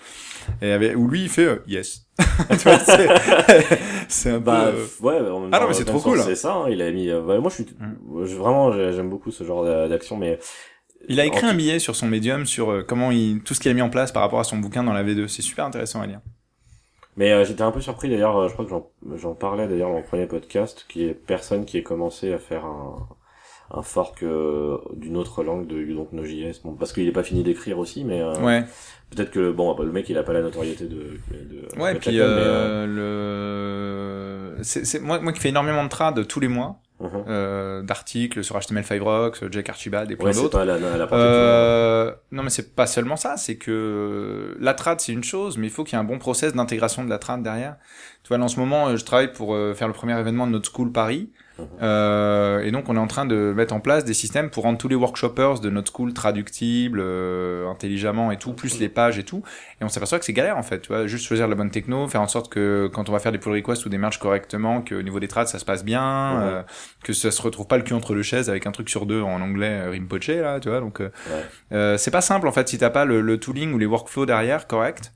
Et 0.64 0.72
avec, 0.72 0.98
où 0.98 1.08
lui 1.08 1.24
il 1.24 1.30
fait 1.30 1.62
yes. 1.68 2.08
c'est 4.08 4.32
un 4.32 4.40
bah, 4.40 4.72
peu... 4.72 5.06
ouais, 5.06 5.20
ah 5.52 5.60
non 5.60 5.68
mais 5.68 5.74
c'est 5.74 5.86
trop 5.86 6.00
cool. 6.00 6.20
C'est 6.22 6.36
ça, 6.36 6.54
hein, 6.54 6.66
il 6.70 6.82
a 6.82 6.92
mis. 6.92 7.08
moi 7.12 7.50
je 7.50 7.54
suis 7.54 7.66
mm. 7.80 8.24
vraiment 8.40 8.72
j'aime 8.72 9.10
beaucoup 9.10 9.30
ce 9.30 9.44
genre 9.44 9.64
d'action, 9.88 10.18
mais 10.18 10.40
il 11.08 11.20
a 11.20 11.26
écrit 11.26 11.46
un 11.46 11.54
billet 11.54 11.78
sur 11.78 11.96
son 11.96 12.08
médium 12.08 12.48
sur 12.48 12.84
comment 12.88 13.12
il 13.12 13.42
tout 13.44 13.54
ce 13.54 13.60
qu'il 13.60 13.70
a 13.70 13.76
mis 13.76 13.82
en 13.84 13.92
place 13.92 14.12
par 14.12 14.24
rapport 14.24 14.40
à 14.40 14.44
son 14.44 14.58
bouquin 14.58 14.84
dans 14.84 14.94
la 14.94 15.04
V2. 15.04 15.28
C'est 15.28 15.44
super 15.44 15.66
intéressant 15.66 16.02
à 16.02 16.08
lire. 16.08 16.20
Mais 17.20 17.32
euh, 17.34 17.43
j'étais 17.43 17.61
un 17.63 17.72
peu 17.72 17.82
surpris 17.82 18.09
d'ailleurs, 18.09 18.38
euh, 18.38 18.47
je 18.47 18.53
crois 18.53 18.63
que 18.65 18.72
j'en 19.17 19.34
parlais 19.36 19.67
d'ailleurs 19.67 19.89
dans 19.89 19.97
le 19.97 20.03
premier 20.03 20.26
podcast, 20.26 20.86
qui 20.88 21.03
est 21.03 21.13
personne 21.13 21.65
qui 21.65 21.78
ait 21.78 21.84
commencé 21.84 22.32
à 22.32 22.38
faire 22.38 22.63
un, 22.63 23.09
un 23.72 23.82
fork 23.82 24.24
euh, 24.24 24.78
d'une 24.93 25.17
autre 25.17 25.43
langue 25.43 25.67
de 25.67 25.78
You 25.82 25.97
Don't 25.97 26.07
Know 26.13 26.24
JS. 26.24 26.61
Bon, 26.63 26.76
parce 26.76 26.93
qu'il 26.93 27.05
est 27.05 27.11
pas 27.11 27.24
fini 27.24 27.43
d'écrire 27.43 27.78
aussi, 27.78 28.05
mais 28.05 28.24
ouais. 28.24 28.63
peut-être 29.09 29.32
que 29.32 29.51
bon, 29.51 29.78
le 29.78 29.91
mec 29.91 30.07
il 30.07 30.17
a 30.17 30.24
pas 30.24 30.32
la 30.32 30.41
notoriété 30.41 30.86
de. 30.86 31.20
de 31.30 31.67
ouais, 31.78 31.95
puis 31.95 32.15
le, 32.15 32.95
c'est 34.61 35.01
moi, 35.01 35.20
moi 35.20 35.34
qui 35.34 35.41
fais 35.41 35.49
énormément 35.49 35.84
de 35.84 35.89
trad 35.89 36.26
tous 36.26 36.39
les 36.39 36.47
mois. 36.47 36.80
Uh-huh. 37.02 37.24
euh, 37.30 37.82
d'articles 37.82 38.43
sur 38.43 38.58
HTML5 38.60 39.00
Rocks, 39.00 39.52
Jack 39.52 39.70
Archibald 39.70 40.12
et 40.12 40.18
plein 40.18 40.32
d'autres. 40.32 40.60
Euh, 41.14 42.14
non, 42.34 42.43
mais 42.43 42.50
c'est 42.50 42.76
pas 42.76 42.88
seulement 42.88 43.16
ça, 43.16 43.38
c'est 43.38 43.56
que 43.56 44.58
la 44.60 44.74
trad 44.74 45.00
c'est 45.00 45.14
une 45.14 45.24
chose, 45.24 45.58
mais 45.58 45.68
il 45.68 45.70
faut 45.70 45.86
qu'il 45.86 45.95
y 45.95 45.95
ait 45.97 46.04
un 46.04 46.08
bon 46.08 46.20
process 46.20 46.54
d'intégration 46.54 47.06
de 47.06 47.10
la 47.10 47.18
trad 47.18 47.41
derrière. 47.41 47.78
Tu 48.24 48.36
vois, 48.36 48.43
en 48.43 48.50
ce 48.50 48.60
moment, 48.60 48.93
je 48.97 49.06
travaille 49.06 49.32
pour 49.32 49.56
euh, 49.56 49.74
faire 49.74 49.88
le 49.88 49.93
premier 49.93 50.20
événement 50.20 50.45
de 50.45 50.52
notre 50.52 50.70
school 50.70 50.91
Paris. 50.91 51.30
Euh, 51.82 52.62
et 52.62 52.72
donc 52.72 52.89
on 52.89 52.95
est 52.95 52.99
en 52.99 53.07
train 53.07 53.26
de 53.26 53.53
mettre 53.55 53.74
en 53.74 53.80
place 53.80 54.05
des 54.05 54.14
systèmes 54.14 54.49
pour 54.49 54.64
rendre 54.64 54.78
tous 54.78 54.88
les 54.88 54.95
workshoppers 54.95 55.60
de 55.60 55.70
notre 55.70 55.91
school 55.91 56.14
traductibles 56.14 56.99
euh, 57.01 57.68
intelligemment 57.70 58.32
et 58.32 58.38
tout, 58.38 58.53
plus 58.53 58.80
les 58.80 58.89
pages 58.89 59.18
et 59.18 59.24
tout. 59.24 59.43
Et 59.82 59.84
on 59.84 59.89
s'aperçoit 59.89 60.20
que 60.20 60.26
c'est 60.26 60.34
galère 60.34 60.57
en 60.57 60.64
fait, 60.64 60.82
tu 60.82 60.89
vois, 60.89 61.07
juste 61.07 61.26
choisir 61.26 61.47
la 61.47 61.55
bonne 61.55 61.72
techno, 61.72 62.07
faire 62.07 62.22
en 62.22 62.28
sorte 62.28 62.51
que 62.51 62.89
quand 62.93 63.10
on 63.10 63.12
va 63.12 63.20
faire 63.20 63.32
des 63.32 63.38
pull 63.38 63.53
requests 63.53 63.86
ou 63.86 63.89
des 63.89 63.97
merges 63.97 64.20
correctement, 64.20 64.82
que 64.82 64.95
au 64.95 65.01
niveau 65.01 65.20
des 65.20 65.28
trades 65.28 65.47
ça 65.47 65.60
se 65.60 65.66
passe 65.66 65.84
bien, 65.84 66.41
euh, 66.41 66.64
que 67.03 67.14
ça 67.14 67.32
se 67.32 67.41
retrouve 67.41 67.68
pas 67.68 67.78
le 67.78 67.84
cul 67.84 67.93
entre 67.93 68.14
le 68.14 68.24
chaise 68.24 68.49
avec 68.49 68.68
un 68.68 68.72
truc 68.72 68.89
sur 68.89 69.05
deux 69.05 69.22
en 69.22 69.41
anglais 69.41 69.82
euh, 69.82 69.89
rimpoché 69.91 70.41
là, 70.41 70.60
tu 70.60 70.70
vois. 70.70 70.80
Donc 70.80 71.01
c'est 71.72 72.12
pas 72.12 72.22
simple 72.22 72.47
en 72.47 72.51
fait 72.51 72.68
si 72.68 72.78
t'as 72.78 72.89
pas 72.89 73.05
le, 73.05 73.22
le 73.22 73.39
tooling 73.39 73.74
ou 73.74 73.78
les 73.78 73.86
workflows 73.86 74.26
derrière 74.26 74.68
correct 74.68 75.14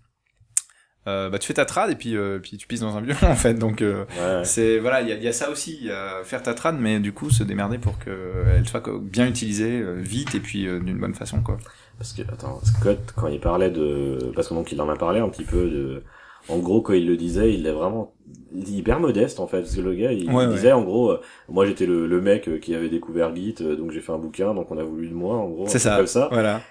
euh, 1.05 1.29
bah 1.29 1.37
tu 1.37 1.47
fais 1.47 1.53
ta 1.53 1.65
trad 1.65 1.91
et 1.91 1.95
puis 1.95 2.15
euh, 2.15 2.39
puis 2.39 2.55
tu 2.55 2.65
pisses 2.65 2.79
dans 2.79 2.95
un 2.95 3.01
violon 3.01 3.19
en 3.23 3.35
fait. 3.35 3.55
Donc 3.55 3.81
euh, 3.81 4.05
c'est 4.43 4.79
voilà 4.79 5.01
il 5.01 5.09
y 5.09 5.11
a, 5.11 5.15
y 5.15 5.27
a, 5.27 5.33
ça 5.33 5.49
aussi 5.49 5.89
faire 6.23 6.43
ta 6.43 6.53
trad 6.53 6.77
mais 6.79 6.99
du 6.99 7.11
coup 7.11 7.29
se 7.29 7.43
démerder 7.43 7.77
pour 7.77 7.99
que 7.99 8.09
elle 8.55 8.67
soit 8.67 8.83
bien 9.01 9.27
utilisée 9.27 9.81
euh, 9.81 9.95
vite 9.97 10.35
et 10.35 10.39
puis 10.39 10.63
d'une 10.63 10.99
bonne 10.99 11.15
façon 11.15 11.41
quoi. 11.41 11.57
Parce 11.97 12.13
que 12.13 12.21
attends 12.21 12.59
Scott 12.63 13.13
quand 13.15 13.27
il 13.27 13.39
parlait 13.39 13.69
de 13.69 14.31
parce 14.35 14.47
que 14.47 14.53
donc 14.53 14.71
il 14.71 14.81
en 14.81 14.89
a 14.89 14.95
parlé 14.95 15.19
un 15.19 15.29
petit 15.29 15.43
peu 15.43 15.69
de 15.69 16.03
en 16.49 16.57
gros 16.57 16.81
quand 16.81 16.93
il 16.93 17.07
le 17.07 17.17
disait 17.17 17.53
il 17.53 17.67
est 17.67 17.71
vraiment 17.71 18.13
hyper 18.53 18.99
modeste 18.99 19.39
en 19.39 19.47
fait 19.47 19.61
parce 19.61 19.75
que 19.75 19.81
le 19.81 19.93
gars 19.93 20.11
il, 20.11 20.29
disait 20.49 20.71
en 20.71 20.83
gros 20.83 21.17
moi 21.49 21.65
j'étais 21.65 21.85
le, 21.85 22.07
le 22.07 22.21
mec 22.21 22.59
qui 22.61 22.75
avait 22.75 22.89
découvert 22.89 23.35
Git 23.35 23.55
donc 23.77 23.91
j'ai 23.91 24.01
fait 24.01 24.11
un 24.11 24.17
bouquin 24.17 24.53
donc 24.53 24.71
on 24.71 24.77
a 24.77 24.83
voulu 24.83 25.07
de 25.09 25.13
moi 25.13 25.35
en 25.35 25.49
gros 25.49 25.67
c'est 25.67 25.79
ça 25.79 25.97
comme 25.97 26.07
ça. 26.07 26.29
voilà. 26.31 26.61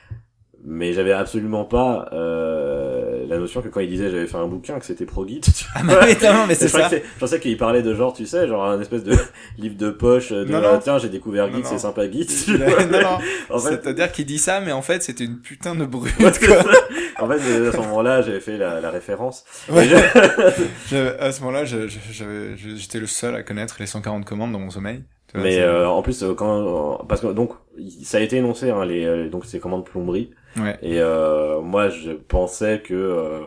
Mais 0.65 0.93
j'avais 0.93 1.13
absolument 1.13 1.65
pas 1.65 2.09
euh, 2.13 3.12
la 3.33 3.39
notion 3.39 3.63
que 3.63 3.69
quand 3.69 3.81
il 3.81 3.89
disait 3.89 4.11
j'avais 4.11 4.27
fait 4.27 4.37
un 4.37 4.47
bouquin 4.47 4.79
que 4.79 4.85
c'était 4.87 5.07
pro 5.07 5.25
guide 5.25 5.45
ah 5.75 5.83
mais 5.83 6.17
non 6.33 6.47
mais 6.47 6.55
c'est 6.55 6.69
ça. 6.69 6.89
je 6.91 6.99
pensais 7.19 7.41
qu'il 7.41 7.57
parlait 7.57 7.83
de 7.83 7.95
genre 7.95 8.13
tu 8.13 8.27
sais 8.27 8.47
genre 8.47 8.65
un 8.65 8.81
espèce 8.81 9.05
de 9.05 9.17
livre 9.59 9.77
de 9.77 9.91
poche 9.91 10.31
de 10.31 10.45
non, 10.45 10.61
non. 10.61 10.79
tiens 10.83 10.99
j'ai 10.99 11.09
découvert 11.09 11.53
Git 11.53 11.63
c'est 11.65 11.79
sympa 11.79 12.11
Git 12.11 12.29
non 12.49 13.01
non 13.01 13.19
en 13.51 13.59
fait... 13.59 13.81
c'est 13.83 13.87
à 13.89 13.93
dire 13.93 14.13
qu'il 14.13 14.27
dit 14.27 14.39
ça 14.39 14.61
mais 14.61 14.73
en 14.73 14.83
fait 14.83 15.03
c'était 15.03 15.25
une 15.25 15.39
putain 15.39 15.75
de 15.75 15.85
brute 15.85 16.13
en 17.19 17.29
fait 17.29 17.69
à 17.69 17.73
ce 17.73 17.77
moment-là 17.79 18.23
j'avais 18.23 18.41
fait 18.41 18.57
la, 18.57 18.81
la 18.81 18.91
référence. 18.91 19.45
Ouais. 19.69 19.89
je... 20.91 21.19
à 21.19 21.33
ce 21.33 21.41
moment-là 21.43 21.65
j'étais 21.65 22.99
le 22.99 23.07
seul 23.07 23.35
à 23.35 23.43
connaître 23.43 23.77
les 23.81 23.87
140 23.87 24.25
commandes 24.25 24.53
dans 24.53 24.59
mon 24.59 24.71
sommeil 24.71 25.03
mais 25.35 25.61
euh, 25.61 25.89
en 25.89 26.03
plus 26.03 26.23
euh, 26.23 26.35
quand 26.35 27.05
parce 27.09 27.21
que 27.21 27.29
donc 27.29 27.53
ça 28.03 28.19
a 28.19 28.21
été 28.21 28.37
énoncé 28.37 28.71
hein, 28.71 28.85
les 28.85 29.29
donc 29.29 29.45
ces 29.47 29.61
commandes 29.61 29.85
plomberie 29.85 30.31
Ouais. 30.57 30.79
Et 30.83 31.01
euh, 31.01 31.61
moi, 31.61 31.89
je 31.89 32.13
pensais 32.13 32.83
que 32.85 32.95
euh, 32.95 33.41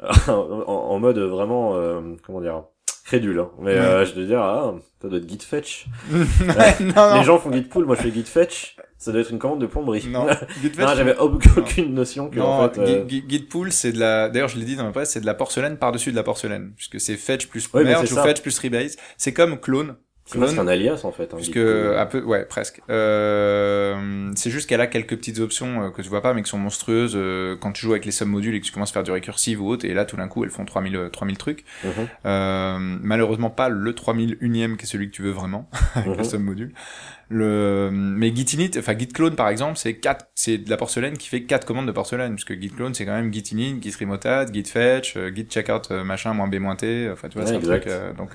en, 0.28 0.32
en, 0.32 0.98
mode 0.98 1.18
vraiment, 1.18 1.76
euh, 1.76 2.00
comment 2.24 2.40
dire, 2.40 2.64
crédule. 3.04 3.38
Hein. 3.40 3.50
Mais 3.60 3.76
euh, 3.76 4.04
je 4.04 4.12
te 4.12 4.20
dire, 4.20 4.40
ah, 4.40 4.74
ça 5.00 5.08
doit 5.08 5.18
être 5.18 5.28
git 5.28 5.38
fetch. 5.38 5.86
non, 6.10 7.14
Les 7.14 7.24
gens 7.24 7.38
font 7.38 7.52
git 7.52 7.62
pull, 7.62 7.84
moi 7.84 7.96
je 7.96 8.02
fais 8.02 8.10
git 8.10 8.24
fetch. 8.24 8.76
Ça 8.96 9.12
doit 9.12 9.22
être 9.22 9.30
une 9.30 9.38
commande 9.38 9.62
de 9.62 9.66
plomberie. 9.66 10.06
Non, 10.08 10.26
fetch. 10.28 10.74
j'avais 10.76 11.16
aucune 11.16 11.94
notion 11.94 12.28
que 12.28 12.38
non, 12.38 12.46
en 12.46 12.68
fait. 12.68 12.80
Euh... 12.80 13.08
Git, 13.08 13.46
pull, 13.48 13.72
c'est 13.72 13.92
de 13.92 13.98
la. 13.98 14.28
D'ailleurs, 14.28 14.48
je 14.48 14.58
l'ai 14.58 14.66
dit 14.66 14.76
dans 14.76 14.84
la 14.84 14.92
presse, 14.92 15.10
c'est 15.10 15.20
de 15.20 15.26
la 15.26 15.34
porcelaine 15.34 15.78
par-dessus 15.78 16.10
de 16.10 16.16
la 16.16 16.22
porcelaine, 16.22 16.72
puisque 16.76 17.00
c'est 17.00 17.16
fetch 17.16 17.46
plus 17.46 17.72
merge 17.74 18.12
ou 18.12 18.16
fetch 18.16 18.42
plus 18.42 18.58
rebase. 18.58 18.96
C'est 19.16 19.32
comme 19.32 19.58
clone. 19.58 19.96
C'est 20.30 20.58
un 20.58 20.68
alias 20.68 21.00
en 21.04 21.12
fait. 21.12 21.32
Hein, 21.32 21.36
Puisque 21.36 21.56
un 21.56 22.06
peu, 22.06 22.22
ouais, 22.22 22.44
presque. 22.44 22.80
Euh, 22.90 24.30
c'est 24.36 24.50
juste 24.50 24.68
qu'elle 24.68 24.80
a 24.80 24.86
quelques 24.86 25.16
petites 25.16 25.38
options 25.40 25.82
euh, 25.82 25.90
que 25.90 26.02
tu 26.02 26.08
vois 26.08 26.22
pas, 26.22 26.34
mais 26.34 26.42
qui 26.42 26.50
sont 26.50 26.58
monstrueuses 26.58 27.14
euh, 27.16 27.56
quand 27.60 27.72
tu 27.72 27.82
joues 27.82 27.92
avec 27.92 28.04
les 28.04 28.12
submodules 28.12 28.54
et 28.54 28.60
que 28.60 28.66
tu 28.66 28.72
commences 28.72 28.90
à 28.90 28.94
faire 28.94 29.02
du 29.02 29.10
recursive 29.10 29.62
ou 29.62 29.68
autre. 29.68 29.84
Et 29.84 29.94
là, 29.94 30.04
tout 30.04 30.16
d'un 30.16 30.28
coup, 30.28 30.44
elles 30.44 30.50
font 30.50 30.64
3000 30.64 31.10
3000 31.12 31.38
trucs. 31.38 31.64
Mhm. 31.84 31.90
euh, 32.26 32.78
malheureusement, 32.80 33.50
pas 33.50 33.68
le 33.68 33.92
3001ème 33.92 34.76
qui 34.76 34.84
est 34.84 34.88
celui 34.88 35.10
que 35.10 35.14
tu 35.14 35.22
veux 35.22 35.30
vraiment 35.30 35.68
avec 35.94 36.08
mm 36.08 36.12
-hmm. 36.12 36.18
le 36.18 36.24
submodule. 36.24 36.72
Le, 37.32 37.90
mais 37.92 38.34
Git 38.34 38.70
enfin 38.76 38.98
Git 38.98 39.06
clone 39.08 39.36
par 39.36 39.48
exemple, 39.48 39.78
c'est 39.78 39.94
quatre, 39.94 40.26
c'est 40.34 40.58
de 40.58 40.68
la 40.68 40.76
porcelaine 40.76 41.16
qui 41.16 41.28
fait 41.28 41.44
quatre 41.44 41.64
commandes 41.64 41.86
de 41.86 41.92
porcelaine, 41.92 42.34
puisque 42.34 42.60
Git 42.60 42.70
clone 42.70 42.92
c'est 42.92 43.06
quand 43.06 43.12
même 43.20 43.32
Git 43.32 43.52
init, 43.52 43.80
Git 43.80 43.94
remotate, 44.00 44.52
Git 44.52 44.64
fetch, 44.64 45.16
euh, 45.16 45.30
Git 45.32 45.46
checkout 45.48 45.90
machin 46.04 46.34
moins 46.34 46.48
b 46.48 46.56
moins 46.58 46.74
t. 46.74 47.08
Enfin 47.12 47.28
tu 47.28 47.38
vois, 47.38 47.44
ouais, 47.48 47.60
c'est 47.60 47.72
un 47.72 47.78
truc. 47.78 48.16
donc 48.16 48.32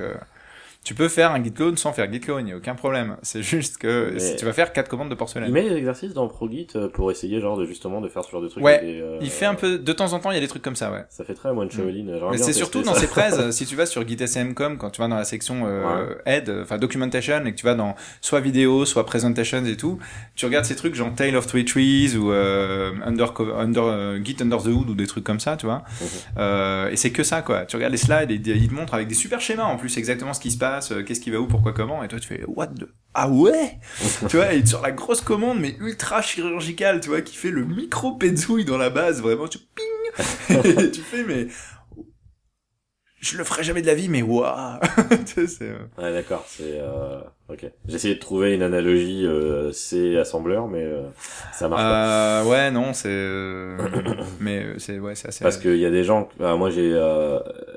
tu 0.85 0.93
peux 0.93 1.09
faire 1.09 1.31
un 1.31 1.43
git 1.43 1.51
clone 1.51 1.77
sans 1.77 1.91
faire 1.93 2.11
git 2.13 2.19
clone, 2.19 2.41
il 2.41 2.45
n'y 2.45 2.51
a 2.53 2.57
aucun 2.57 2.75
problème. 2.75 3.17
C'est 3.23 3.41
juste 3.41 3.77
que 3.79 4.19
si 4.19 4.35
tu 4.35 4.45
vas 4.45 4.53
faire 4.53 4.71
quatre 4.71 4.87
commandes 4.87 5.09
de 5.09 5.15
porcelaine. 5.15 5.49
Il 5.49 5.53
met 5.53 5.67
des 5.67 5.75
exercices 5.75 6.13
dans 6.13 6.27
ProGit 6.27 6.67
euh, 6.75 6.89
pour 6.89 7.09
essayer 7.09 7.41
genre 7.41 7.57
de 7.57 7.65
justement 7.65 8.01
de 8.01 8.07
faire 8.07 8.23
ce 8.23 8.29
genre 8.29 8.41
de 8.41 8.47
trucs. 8.47 8.63
Ouais. 8.63 8.81
euh... 8.83 9.17
Il 9.19 9.31
fait 9.31 9.47
un 9.47 9.55
peu 9.55 9.79
de 9.79 9.93
temps 9.93 10.13
en 10.13 10.19
temps, 10.19 10.29
il 10.29 10.35
y 10.35 10.37
a 10.37 10.41
des 10.41 10.47
trucs 10.47 10.61
comme 10.61 10.75
ça, 10.75 10.91
ouais. 10.91 11.03
Ça 11.09 11.23
fait 11.23 11.33
très 11.33 11.49
one 11.49 11.71
Shaolin. 11.71 12.03
Mm. 12.03 12.29
Mais 12.29 12.37
c'est 12.37 12.53
surtout 12.53 12.83
dans 12.83 12.93
ses 12.93 13.07
praises. 13.07 13.49
si 13.57 13.65
tu 13.65 13.75
vas 13.75 13.87
sur 13.87 14.07
gitsm.com 14.07 14.77
quand 14.77 14.91
tu 14.91 15.01
vas 15.01 15.07
dans 15.07 15.15
la 15.15 15.23
section 15.23 15.63
euh, 15.65 16.09
ouais. 16.09 16.17
aide, 16.27 16.55
enfin 16.61 16.77
documentation 16.77 17.43
et 17.45 17.51
que 17.51 17.57
tu 17.57 17.65
vas 17.65 17.73
dans 17.73 17.95
soit 18.21 18.39
vidéo, 18.39 18.85
soit 18.85 19.07
presentations 19.07 19.65
et 19.65 19.77
tout, 19.77 19.97
tu 20.35 20.45
regardes 20.45 20.65
ces 20.65 20.75
trucs 20.75 20.93
genre 20.93 21.11
Tale 21.15 21.35
of 21.35 21.47
Three 21.47 21.65
Trees 21.65 22.15
ou 22.15 22.31
euh, 22.31 22.91
under, 23.03 23.33
under 23.57 23.83
euh, 23.85 24.19
Git 24.23 24.37
under 24.39 24.61
the 24.61 24.67
hood 24.67 24.91
ou 24.91 24.93
des 24.93 25.07
trucs 25.07 25.23
comme 25.23 25.39
ça, 25.39 25.57
tu 25.57 25.65
vois. 25.65 25.83
Mm 25.99 26.05
-hmm. 26.05 26.91
et 26.91 26.95
c'est 26.95 27.11
que 27.11 27.23
ça 27.23 27.41
quoi. 27.41 27.65
Tu 27.65 27.75
regardes 27.75 27.93
les 27.93 27.97
slides 27.97 28.29
et 28.29 28.35
ils 28.35 28.67
te 28.67 28.73
montrent 28.73 28.93
avec 28.93 29.07
des 29.07 29.15
super 29.15 29.41
schémas 29.41 29.63
en 29.63 29.77
plus 29.77 29.97
exactement 29.97 30.33
ce 30.35 30.39
qui 30.39 30.51
se 30.51 30.59
passe 30.59 30.74
passe, 30.75 30.91
euh, 30.91 31.03
qu'est-ce 31.03 31.19
qui 31.19 31.31
va 31.31 31.39
où, 31.39 31.47
pourquoi, 31.47 31.73
comment, 31.73 32.03
et 32.03 32.07
toi 32.07 32.19
tu 32.19 32.27
fais 32.27 32.43
what 32.47 32.67
the... 32.67 32.87
Ah 33.13 33.29
ouais? 33.29 33.79
Tu 34.29 34.37
vois, 34.37 34.53
et 34.53 34.65
sur 34.65 34.81
la 34.81 34.91
grosse 34.91 35.21
commande, 35.21 35.59
mais 35.59 35.75
ultra 35.79 36.21
chirurgicale, 36.21 36.99
tu 36.99 37.09
vois, 37.09 37.21
qui 37.21 37.35
fait 37.35 37.51
le 37.51 37.63
micro 37.63 38.13
pédouille 38.13 38.65
dans 38.65 38.77
la 38.77 38.89
base, 38.89 39.21
vraiment, 39.21 39.47
tu 39.47 39.57
ping! 39.57 39.85
Et 40.63 40.91
tu 40.91 41.01
fais, 41.01 41.23
mais 41.23 41.47
je 43.25 43.37
le 43.37 43.43
ferai 43.43 43.63
jamais 43.63 43.81
de 43.81 43.87
la 43.87 43.95
vie, 43.95 44.07
mais 44.07 44.21
waouh 44.21 44.45
euh, 45.37 45.77
Ouais, 45.97 46.13
d'accord, 46.13 46.45
c'est 46.47 46.79
euh... 46.79 47.19
ok. 47.49 47.65
J'ai 47.87 47.95
essayé 47.95 48.15
de 48.15 48.19
trouver 48.19 48.53
une 48.53 48.61
analogie 48.61 49.25
euh, 49.25 49.71
C 49.71 50.17
assembleur, 50.17 50.67
mais 50.67 50.83
euh, 50.83 51.03
ça 51.51 51.67
marche 51.67 51.81
pas. 51.81 52.41
Euh, 52.41 52.45
ouais, 52.45 52.71
non, 52.71 52.93
c'est 52.93 53.09
euh, 53.09 53.77
mais 54.39 54.65
c'est 54.77 54.99
ouais, 54.99 55.15
c'est 55.15 55.29
assez. 55.29 55.43
Parce 55.43 55.57
qu'il 55.57 55.77
y 55.77 55.85
a 55.85 55.91
des 55.91 56.03
gens. 56.03 56.29
Bah, 56.39 56.55
moi, 56.55 56.69
j'ai 56.69 56.91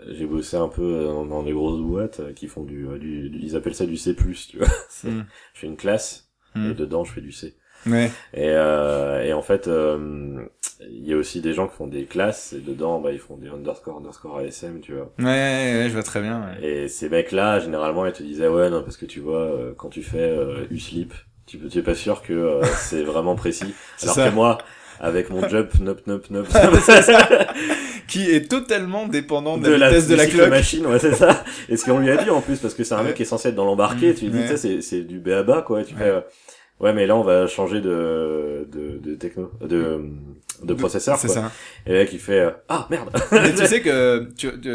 j'ai 0.08 0.26
bossé 0.26 0.56
un 0.56 0.68
peu 0.68 1.04
dans, 1.28 1.42
des 1.42 1.52
grosses 1.52 1.80
boîtes 1.80 2.34
qui 2.34 2.46
font 2.46 2.64
du, 2.64 2.86
du, 2.98 3.30
ils 3.40 3.56
appellent 3.56 3.74
ça 3.74 3.86
du 3.86 3.96
C+, 3.96 4.14
tu 4.14 4.58
vois. 4.58 4.68
Hmm. 5.04 5.22
Je 5.54 5.60
fais 5.60 5.66
une 5.68 5.76
classe 5.76 6.28
hmm. 6.56 6.72
et 6.72 6.74
dedans 6.74 7.04
je 7.04 7.12
fais 7.12 7.20
du 7.20 7.30
C. 7.30 7.54
Ouais. 7.86 8.10
Et, 8.34 8.50
euh, 8.50 9.22
et 9.22 9.32
en 9.32 9.42
fait, 9.42 9.68
euh, 9.68 10.44
il 10.80 11.06
y 11.08 11.12
a 11.12 11.16
aussi 11.16 11.40
des 11.40 11.54
gens 11.54 11.66
qui 11.66 11.74
font 11.74 11.86
des 11.86 12.04
classes 12.04 12.52
et 12.52 12.60
dedans, 12.60 13.00
bah, 13.00 13.12
ils 13.12 13.18
font 13.18 13.36
des 13.36 13.48
underscore 13.48 13.98
underscore 13.98 14.38
ASM, 14.38 14.80
tu 14.80 14.92
vois. 14.92 15.10
Ouais, 15.18 15.24
ouais, 15.24 15.86
je 15.88 15.92
vois 15.92 16.02
très 16.02 16.20
bien. 16.20 16.40
Ouais. 16.40 16.66
Et 16.66 16.88
ces 16.88 17.08
mecs-là, 17.08 17.58
généralement, 17.58 18.06
ils 18.06 18.12
te 18.12 18.22
disaient 18.22 18.48
ouais, 18.48 18.70
non, 18.70 18.82
parce 18.82 18.96
que 18.96 19.06
tu 19.06 19.20
vois, 19.20 19.40
euh, 19.40 19.72
quand 19.76 19.88
tu 19.88 20.02
fais 20.02 20.18
euh, 20.18 20.66
uslip, 20.70 21.12
tu 21.46 21.58
tu 21.58 21.78
es 21.78 21.82
pas 21.82 21.94
sûr 21.94 22.22
que 22.22 22.32
euh, 22.32 22.62
c'est 22.78 23.02
vraiment 23.02 23.34
précis. 23.34 23.74
Alors 24.02 24.14
que 24.14 24.30
moi, 24.30 24.58
avec 25.00 25.30
mon 25.30 25.48
jump, 25.48 25.74
nop, 25.80 26.06
nop, 26.06 26.30
nop, 26.30 26.46
qui 28.06 28.30
est 28.30 28.48
totalement 28.48 29.08
dépendant 29.08 29.58
de, 29.58 29.70
la 29.70 29.88
vitesse 29.88 30.08
de 30.08 30.14
la 30.14 30.26
cloque. 30.26 30.48
machine, 30.48 30.86
ouais, 30.86 31.00
c'est 31.00 31.14
ça. 31.14 31.42
Et 31.68 31.76
ce 31.76 31.84
qu'on 31.84 31.98
lui 31.98 32.10
a 32.10 32.22
dit 32.22 32.30
en 32.30 32.40
plus, 32.40 32.58
parce 32.60 32.74
que 32.74 32.84
c'est 32.84 32.94
un 32.94 33.02
mec 33.02 33.14
qui 33.14 33.22
est 33.22 33.26
censé 33.26 33.48
être 33.48 33.56
dans 33.56 33.64
l'embarqué, 33.64 34.12
mmh, 34.12 34.14
tu 34.14 34.24
lui 34.26 34.42
dis, 34.42 34.56
c'est, 34.56 34.80
c'est 34.80 35.00
du 35.00 35.18
béaba, 35.18 35.62
quoi. 35.62 35.82
Tu 35.82 35.94
fais, 35.94 36.22
Ouais, 36.80 36.92
mais 36.92 37.06
là, 37.06 37.16
on 37.16 37.22
va 37.22 37.46
changer 37.48 37.80
de, 37.80 38.68
de, 38.70 38.98
de 38.98 39.14
techno, 39.16 39.50
de, 39.60 40.00
de 40.62 40.74
processeur. 40.74 41.18
C'est 41.18 41.28
ça. 41.28 41.50
Et 41.86 41.92
là, 41.94 42.04
qui 42.04 42.18
fait, 42.18 42.40
euh, 42.40 42.50
ah, 42.68 42.86
merde. 42.90 43.10
mais 43.32 43.54
tu 43.54 43.66
sais 43.66 43.80
que 43.80 44.28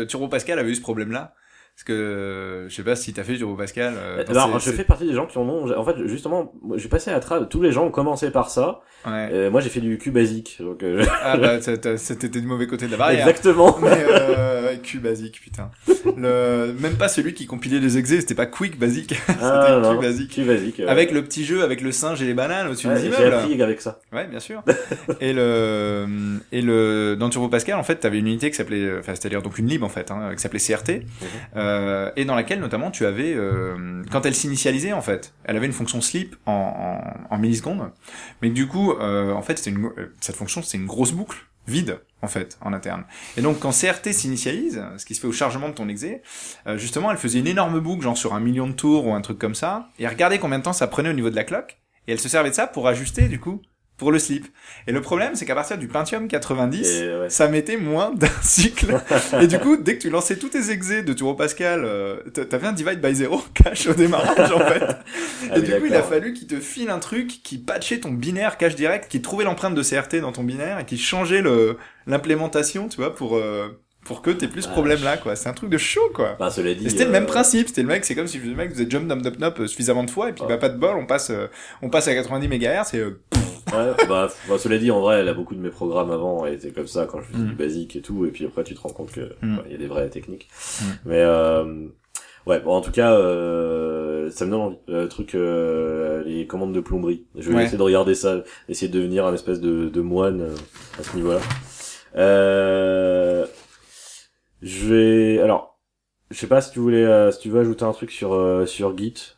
Turbo 0.06 0.28
Pascal 0.28 0.60
avait 0.60 0.72
eu 0.72 0.76
ce 0.76 0.82
problème-là. 0.82 1.34
Parce 1.76 1.86
que 1.86 2.68
je 2.70 2.76
sais 2.76 2.84
pas 2.84 2.96
si 2.96 3.14
t'as 3.14 3.24
fait 3.24 3.36
Turbo 3.36 3.56
Pascal. 3.56 3.96
Euh, 3.98 4.24
Alors, 4.30 4.60
je 4.60 4.72
fais 4.72 4.84
partie 4.84 5.08
des 5.08 5.14
gens 5.14 5.26
qui 5.26 5.40
en 5.40 5.50
ont. 5.50 5.76
En 5.76 5.84
fait, 5.84 5.96
justement, 6.06 6.54
j'ai 6.76 6.88
passé 6.88 7.10
à 7.10 7.20
travers. 7.20 7.50
Tous 7.50 7.64
les 7.64 7.72
gens 7.72 7.86
ont 7.86 7.92
commencé 7.92 8.30
par 8.30 8.52
ça. 8.52 8.82
Ouais. 9.08 9.50
moi, 9.50 9.60
j'ai 9.60 9.70
fait 9.70 9.82
du 9.82 9.98
Q 9.98 10.12
basique. 10.12 10.58
Donc, 10.60 10.84
euh... 10.84 11.04
Ah 11.24 11.36
bah, 11.36 11.60
c'était 11.98 12.40
du 12.40 12.48
mauvais 12.48 12.68
côté 12.68 12.86
de 12.86 12.92
la 12.92 12.98
barrière. 12.98 13.28
Exactement. 13.28 13.76
Mais 13.82 14.06
euh, 14.08 14.76
Q 14.78 15.00
basique, 15.00 15.42
putain. 15.42 15.72
Le... 16.16 16.74
Même 16.80 16.96
pas 16.96 17.08
celui 17.08 17.34
qui 17.34 17.48
compilait 17.48 17.80
les 17.80 17.98
exés, 17.98 18.22
c'était 18.22 18.36
pas 18.36 18.46
Quick 18.46 18.78
basique. 18.78 19.16
Ah, 19.42 19.82
c'était 19.82 19.96
Q 19.96 20.02
basique. 20.02 20.32
Q 20.32 20.44
basique. 20.44 20.80
Avec 20.82 21.12
le 21.12 21.24
petit 21.24 21.44
jeu, 21.44 21.64
avec 21.64 21.82
le 21.82 21.92
singe 21.92 22.22
et 22.22 22.26
les 22.26 22.34
bananes 22.34 22.68
au-dessus 22.68 22.88
ouais, 22.88 22.96
des 22.96 23.08
immeubles. 23.08 23.24
J'ai 23.24 23.34
appris 23.34 23.62
avec 23.62 23.82
ça. 23.82 24.00
Ouais, 24.14 24.28
bien 24.28 24.40
sûr. 24.40 24.64
et 25.20 25.34
le 25.34 26.06
et 26.52 26.62
le 26.62 27.16
dans 27.20 27.30
Turbo 27.30 27.50
Pascal, 27.50 27.78
en 27.78 27.84
fait, 27.84 27.96
t'avais 27.96 28.20
une 28.20 28.28
unité 28.28 28.52
qui 28.52 28.56
s'appelait, 28.56 29.00
enfin, 29.00 29.16
c'est-à-dire 29.16 29.42
donc 29.42 29.58
une 29.58 29.68
lib 29.68 29.84
en 29.84 29.90
fait, 29.90 30.12
hein, 30.12 30.32
qui 30.36 30.42
s'appelait 30.42 30.60
CRT. 30.60 30.90
Mhm. 30.92 31.63
Euh, 31.64 32.12
et 32.18 32.26
dans 32.26 32.36
laquelle 32.36 32.60
notamment 32.60 32.92
tu 32.92 33.06
avais, 33.06 33.34
euh, 33.34 34.04
quand 34.12 34.26
elle 34.26 34.36
s'initialisait 34.36 34.92
en 34.92 35.02
fait, 35.02 35.34
elle 35.46 35.56
avait 35.56 35.66
une 35.66 35.74
fonction 35.74 36.02
sleep 36.02 36.36
en, 36.46 36.52
en, 36.52 37.36
en 37.36 37.38
millisecondes, 37.40 37.90
mais 38.42 38.50
du 38.50 38.68
coup, 38.68 38.92
euh, 38.92 39.32
en 39.32 39.42
fait, 39.42 39.66
une, 39.66 39.90
cette 40.20 40.36
fonction, 40.36 40.62
c'est 40.62 40.78
une 40.78 40.86
grosse 40.86 41.14
boucle 41.14 41.38
vide 41.66 42.02
en 42.22 42.28
fait 42.28 42.58
en 42.60 42.74
interne. 42.74 43.06
Et 43.38 43.42
donc 43.42 43.60
quand 43.60 43.72
CRT 43.72 44.12
s'initialise, 44.12 44.84
ce 44.98 45.06
qui 45.06 45.16
se 45.16 45.22
fait 45.22 45.28
au 45.28 45.32
chargement 45.32 45.70
de 45.70 45.74
ton 45.74 45.88
exé, 45.88 46.22
euh, 46.68 46.78
justement, 46.78 47.10
elle 47.12 47.18
faisait 47.18 47.40
une 47.40 47.48
énorme 47.48 47.80
boucle, 47.80 48.04
genre 48.04 48.18
sur 48.18 48.34
un 48.34 48.42
million 48.42 48.68
de 48.68 48.74
tours 48.74 49.08
ou 49.08 49.14
un 49.14 49.22
truc 49.22 49.40
comme 49.40 49.56
ça, 49.56 49.88
et 50.00 50.08
regardez 50.08 50.40
combien 50.40 50.60
de 50.60 50.64
temps 50.64 50.74
ça 50.74 50.88
prenait 50.88 51.10
au 51.10 51.14
niveau 51.14 51.30
de 51.30 51.36
la 51.36 51.46
cloque, 51.46 51.80
et 52.08 52.12
elle 52.12 52.20
se 52.20 52.28
servait 52.28 52.50
de 52.50 52.56
ça 52.56 52.68
pour 52.68 52.88
ajuster 52.90 53.30
du 53.30 53.40
coup 53.40 53.62
pour 53.98 54.12
le 54.12 54.20
slip. 54.20 54.48
Et 54.88 54.92
le 54.92 55.02
problème, 55.02 55.36
c'est 55.36 55.46
qu'à 55.46 55.56
partir 55.56 55.78
du 55.78 55.88
Pentium 55.88 56.28
90, 56.28 57.04
ça 57.30 57.48
mettait 57.48 57.78
moins 57.78 58.12
d'un 58.16 58.28
cycle. 58.42 59.00
et 59.40 59.48
du 59.48 59.60
coup, 59.60 59.78
dès 59.78 59.96
que 59.98 60.02
tu 60.02 60.10
lançais 60.10 60.38
tous 60.38 60.50
tes 60.50 60.72
exés 60.72 61.04
de 61.04 61.14
Turbo 61.14 61.36
Pascal, 61.36 61.84
euh, 61.86 62.18
t'avais 62.50 62.68
un 62.68 62.74
divide 62.74 63.02
by 63.02 63.16
zero 63.16 63.42
cache 63.54 63.88
au 63.88 63.94
démarrage, 63.94 64.52
en 64.52 64.60
fait. 64.60 64.84
Ah 65.52 65.58
et 65.58 65.62
du 65.62 65.72
coup, 65.72 65.86
il 65.86 65.96
a 65.96 66.04
fallu 66.04 66.34
qu'il 66.34 66.48
te 66.48 66.60
file 66.60 66.90
un 66.90 67.00
truc 67.00 67.42
qui 67.44 67.58
patchait 67.58 68.00
ton 68.00 68.12
binaire 68.12 68.58
cache 68.58 68.76
direct, 68.76 69.10
qui 69.10 69.22
trouvait 69.22 69.44
l'empreinte 69.44 69.76
de 69.76 69.84
CRT 69.84 70.22
dans 70.22 70.32
ton 70.32 70.44
binaire 70.44 70.80
et 70.80 70.86
qui 70.86 70.98
changeait 70.98 71.42
le, 71.42 71.78
l'implémentation, 72.08 72.90
tu 72.90 72.98
vois, 72.98 73.14
pour, 73.14 73.38
euh, 73.38 73.80
pour 74.06 74.22
que 74.22 74.32
t'aies 74.32 74.48
plus 74.48 74.64
ce 74.64 74.70
problème 74.70 75.02
là 75.04 75.16
quoi. 75.16 75.38
C'est 75.38 75.48
un 75.48 75.54
truc 75.54 75.70
de 75.70 75.78
chaud 75.78 76.12
quoi. 76.14 76.36
Bah, 76.38 76.50
cela 76.50 76.74
dit, 76.74 76.90
c'était 76.90 77.06
le 77.06 77.12
même 77.12 77.24
euh, 77.24 77.28
principe. 77.28 77.70
C'était 77.70 77.84
le 77.84 77.88
mec 77.88 78.04
c'est 78.04 78.16
comme 78.16 78.28
si 78.28 78.38
le 78.38 78.54
mec 78.54 78.72
faisait 78.72 78.90
jump 78.90 79.08
dump 79.08 79.22
dump 79.22 79.38
dump 79.38 79.66
suffisamment 79.66 80.04
de 80.04 80.12
fois 80.12 80.28
et 80.30 80.34
puis 80.34 80.44
bah 80.46 80.58
pas 80.58 80.68
de 80.68 80.78
bol 80.78 80.98
on 80.98 81.06
passe 81.06 81.32
on 81.82 81.90
passe 81.90 82.10
à 82.10 82.14
90 82.14 82.50
MHz 82.50 82.96
et 82.96 83.04
ouais, 83.74 84.06
bah, 84.08 84.28
bah, 84.48 84.58
cela 84.58 84.78
dit, 84.78 84.92
en 84.92 85.02
vrai, 85.02 85.20
elle 85.20 85.30
a 85.30 85.34
beaucoup 85.34 85.56
de 85.56 85.62
mes 85.62 85.70
programmes 85.70 86.12
avant 86.12 86.46
étaient 86.46 86.72
comme 86.72 86.88
ça 86.88 87.06
quand 87.06 87.22
je 87.22 87.28
faisais 87.28 87.44
du 87.44 87.54
mm. 87.54 87.58
basique 87.58 87.96
et 87.96 88.02
tout, 88.02 88.26
et 88.26 88.30
puis 88.30 88.46
après 88.46 88.64
tu 88.64 88.76
te 88.76 88.82
rends 88.82 88.90
compte 88.90 89.12
que 89.12 89.36
mm. 89.42 89.60
il 89.66 89.72
y 89.72 89.76
a 89.76 89.78
des 89.78 89.88
vraies 89.88 90.10
techniques. 90.10 90.48
Mm. 90.82 90.86
Mais 91.06 91.20
euh, 91.20 91.88
ouais, 92.46 92.60
bon, 92.60 92.74
en 92.74 92.82
tout 92.82 92.92
cas, 92.92 93.14
euh, 93.14 94.30
ça 94.32 94.46
me 94.46 94.52
donne 94.52 94.62
envie. 94.62 94.78
Le 94.88 95.08
truc, 95.08 95.36
euh, 95.36 96.24
les 96.26 96.48
commandes 96.48 96.74
de 96.74 96.80
plomberie. 96.80 97.26
Je 97.38 97.52
vais 97.52 97.64
essayer 97.64 97.78
de 97.78 97.84
regarder 97.84 98.16
ça, 98.16 98.44
essayer 98.70 98.92
de 98.92 98.98
devenir 98.98 99.26
un 99.26 99.34
espèce 99.34 99.60
de, 99.60 99.90
de 99.90 100.02
moine 100.02 100.42
euh, 100.42 100.56
à 101.00 101.04
ce 101.04 101.16
niveau-là. 101.16 101.40
Euh, 102.16 103.46
je 104.62 104.86
vais, 104.88 105.42
alors, 105.42 105.80
je 106.32 106.38
sais 106.38 106.48
pas 106.48 106.62
si 106.62 106.72
tu 106.72 106.80
voulais, 106.80 107.04
euh, 107.04 107.32
si 107.32 107.40
tu 107.40 107.50
veux 107.50 107.60
ajouter 107.60 107.84
un 107.84 107.92
truc 107.92 108.12
sur 108.12 108.64
sur 108.68 108.98
Git. 108.98 109.36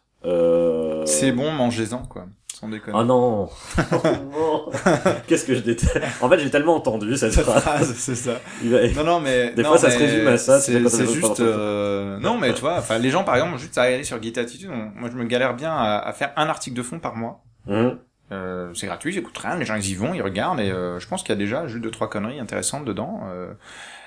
C'est 1.05 1.31
bon, 1.31 1.51
mangez-en 1.51 2.03
quoi. 2.03 2.25
Sans 2.66 2.70
déconner. 2.72 2.97
Ah 2.99 3.03
non, 3.03 3.49
Qu'est-ce 5.28 5.45
que 5.45 5.55
je 5.55 5.59
déteste 5.59 5.99
En 6.22 6.30
fait, 6.30 6.39
j'ai 6.39 6.49
tellement 6.49 6.76
entendu 6.76 7.16
cette, 7.16 7.34
phrase. 7.34 7.93
c'est 7.95 8.16
ça. 8.16 8.39
Non, 8.63 9.03
non, 9.03 9.20
mais 9.20 9.51
des 9.51 9.63
fois, 9.63 9.78
ça 9.78 9.91
se 9.91 9.97
résume 9.97 10.28
à 10.28 10.38
ça. 10.38 10.59
C'est 10.59 10.82
juste. 10.82 11.39
Euh... 11.39 12.20
Non, 12.20 12.38
mais 12.38 12.53
tu 12.53 12.61
vois, 12.61 12.78
enfin, 12.78 12.97
les 12.97 13.09
gens, 13.09 13.24
par 13.24 13.36
exemple, 13.36 13.57
juste 13.57 13.78
à 13.78 13.84
aller 13.84 14.03
sur 14.03 14.22
Git 14.22 14.38
Attitude, 14.38 14.70
moi, 14.95 15.09
je 15.11 15.18
me 15.18 15.26
galère 15.26 15.55
bien 15.55 15.72
à, 15.72 15.97
à 15.97 16.13
faire 16.13 16.32
un 16.36 16.47
article 16.47 16.76
de 16.76 16.84
fond 16.84 16.99
par 16.99 17.16
mois. 17.16 17.43
Mmh. 17.68 17.91
Euh, 18.32 18.74
c'est 18.74 18.88
gratuit, 18.88 19.11
j'écoute 19.11 19.38
rien, 19.38 19.55
les 19.55 19.66
gens 19.66 19.76
ils 19.76 19.91
y 19.91 19.93
vont, 19.93 20.13
ils 20.16 20.22
regardent 20.22 20.59
et 20.59 20.72
euh, 20.72 20.99
je 20.99 21.07
pense 21.07 21.22
qu'il 21.22 21.30
y 21.30 21.34
a 21.34 21.39
déjà 21.39 21.68
juste 21.68 21.84
deux 21.84 21.91
trois 21.91 22.09
conneries 22.09 22.39
intéressantes 22.39 22.84
dedans. 22.84 23.22
Euh, 23.30 23.53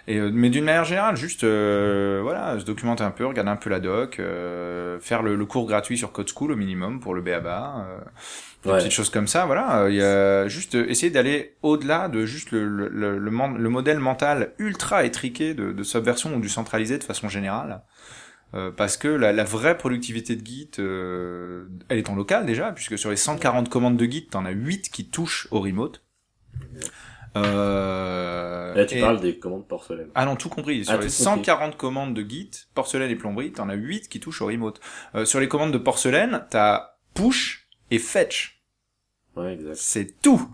et 0.08 0.18
mais 0.18 0.50
d'une 0.50 0.64
manière 0.64 0.84
générale, 0.84 1.16
juste 1.16 1.44
voilà, 1.44 2.58
se 2.58 2.64
documenter 2.64 3.04
un 3.04 3.10
peu, 3.10 3.26
regarder 3.26 3.50
un 3.50 3.56
peu 3.56 3.68
la 3.68 3.78
doc, 3.78 4.16
faire 5.00 5.22
le, 5.22 5.36
le, 5.36 5.44
cours 5.44 5.66
gratuit 5.66 5.98
sur 5.98 6.12
Code 6.12 6.30
School 6.34 6.52
au 6.52 6.56
minimum 6.56 6.98
pour 6.98 7.14
le 7.14 7.20
BABA, 7.20 7.86
des 8.64 8.70
petites 8.70 8.92
choses 8.92 9.10
comme 9.10 9.26
ça. 9.26 9.46
Voilà, 9.46 9.86
il 9.88 9.96
y 9.96 10.02
a 10.02 10.48
juste 10.48 10.74
essayer 10.74 11.10
d'aller 11.10 11.56
au-delà 11.62 12.08
de 12.08 12.26
juste 12.26 12.50
le, 12.50 12.66
le, 12.66 12.88
le, 12.88 13.18
le, 13.18 13.68
modèle 13.68 14.00
mental 14.00 14.52
ultra 14.58 15.04
étriqué 15.04 15.54
de, 15.54 15.72
de 15.72 15.82
subversion 15.82 16.34
ou 16.34 16.40
du 16.40 16.48
centralisé 16.48 16.98
de 16.98 17.04
façon 17.04 17.28
générale. 17.28 17.82
parce 18.76 18.96
que 18.96 19.08
la, 19.08 19.32
la, 19.32 19.44
vraie 19.44 19.76
productivité 19.76 20.36
de 20.36 20.44
Git, 20.44 20.70
elle 20.78 21.98
est 21.98 22.10
en 22.10 22.14
local 22.14 22.46
déjà, 22.46 22.72
puisque 22.72 22.98
sur 22.98 23.10
les 23.10 23.16
140 23.16 23.68
commandes 23.68 23.96
de 23.96 24.04
Git, 24.04 24.26
t'en 24.26 24.44
as 24.44 24.50
8 24.50 24.90
qui 24.90 25.08
touchent 25.08 25.48
au 25.50 25.60
remote. 25.60 26.02
Euh, 27.36 28.74
Là, 28.74 28.84
tu 28.86 29.00
parles 29.00 29.20
des 29.20 29.38
commandes 29.38 29.66
porcelaine. 29.66 30.08
Ah 30.14 30.24
non, 30.24 30.36
tout 30.36 30.48
compris. 30.48 30.84
Sur 30.84 30.94
ah, 30.94 30.98
les 30.98 31.08
140 31.08 31.76
commandes 31.76 32.14
de 32.14 32.28
Git, 32.28 32.50
porcelaine 32.74 33.10
et 33.10 33.16
plomberie, 33.16 33.52
t'en 33.52 33.68
as 33.68 33.74
8 33.74 34.08
qui 34.08 34.20
touchent 34.20 34.42
au 34.42 34.46
remote. 34.46 34.80
Euh, 35.14 35.24
sur 35.24 35.40
les 35.40 35.48
commandes 35.48 35.72
de 35.72 35.78
porcelaine, 35.78 36.44
t'as 36.50 36.94
push 37.14 37.67
et 37.90 37.98
fetch. 37.98 38.62
Ouais, 39.36 39.54
exact. 39.54 39.76
C'est 39.76 40.20
tout. 40.20 40.48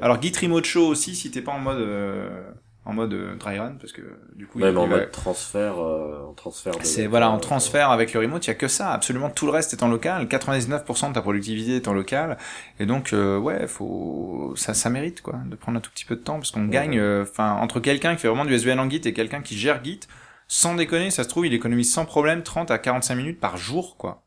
Alors 0.00 0.20
Git 0.20 0.32
remote 0.40 0.64
show 0.64 0.86
aussi, 0.86 1.14
si 1.14 1.30
t'es 1.30 1.40
pas 1.40 1.52
en 1.52 1.58
mode 1.58 1.80
euh, 1.80 2.52
en 2.84 2.92
mode 2.94 3.12
euh, 3.12 3.36
dry 3.36 3.58
run 3.58 3.76
parce 3.80 3.92
que 3.92 4.02
du 4.34 4.46
coup 4.46 4.58
même 4.58 4.76
en 4.76 4.88
mode 4.88 5.10
transfert 5.12 5.78
euh, 5.78 6.26
en 6.28 6.32
transfert 6.32 6.74
c'est 6.82 7.06
voilà 7.06 7.30
en 7.30 7.38
transfert 7.38 7.90
avec 7.90 8.12
le 8.12 8.20
remote 8.20 8.44
il 8.44 8.48
y 8.48 8.50
a 8.50 8.54
que 8.54 8.66
ça 8.66 8.90
absolument 8.92 9.30
tout 9.30 9.46
le 9.46 9.52
reste 9.52 9.72
est 9.72 9.84
en 9.84 9.88
local 9.88 10.24
99% 10.26 11.08
de 11.08 11.14
ta 11.14 11.22
productivité 11.22 11.76
est 11.76 11.86
en 11.86 11.92
local 11.92 12.38
et 12.80 12.86
donc 12.86 13.12
euh, 13.12 13.38
ouais 13.38 13.68
faut 13.68 14.52
ça 14.56 14.74
ça 14.74 14.90
mérite 14.90 15.22
quoi 15.22 15.38
de 15.46 15.54
prendre 15.54 15.78
un 15.78 15.80
tout 15.80 15.92
petit 15.92 16.04
peu 16.04 16.16
de 16.16 16.22
temps 16.22 16.34
parce 16.34 16.50
qu'on 16.50 16.66
gagne 16.66 17.00
enfin 17.22 17.52
entre 17.52 17.78
quelqu'un 17.78 18.16
qui 18.16 18.22
fait 18.22 18.28
vraiment 18.28 18.44
du 18.44 18.54
SVN 18.54 18.80
en 18.80 18.90
Git 18.90 19.02
et 19.04 19.12
quelqu'un 19.12 19.42
qui 19.42 19.56
gère 19.56 19.82
Git 19.84 20.00
sans 20.48 20.74
déconner 20.74 21.12
ça 21.12 21.22
se 21.22 21.28
trouve 21.28 21.46
il 21.46 21.54
économise 21.54 21.92
sans 21.92 22.04
problème 22.04 22.42
30 22.42 22.72
à 22.72 22.78
45 22.78 23.14
minutes 23.14 23.40
par 23.40 23.56
jour 23.56 23.96
quoi 23.96 24.24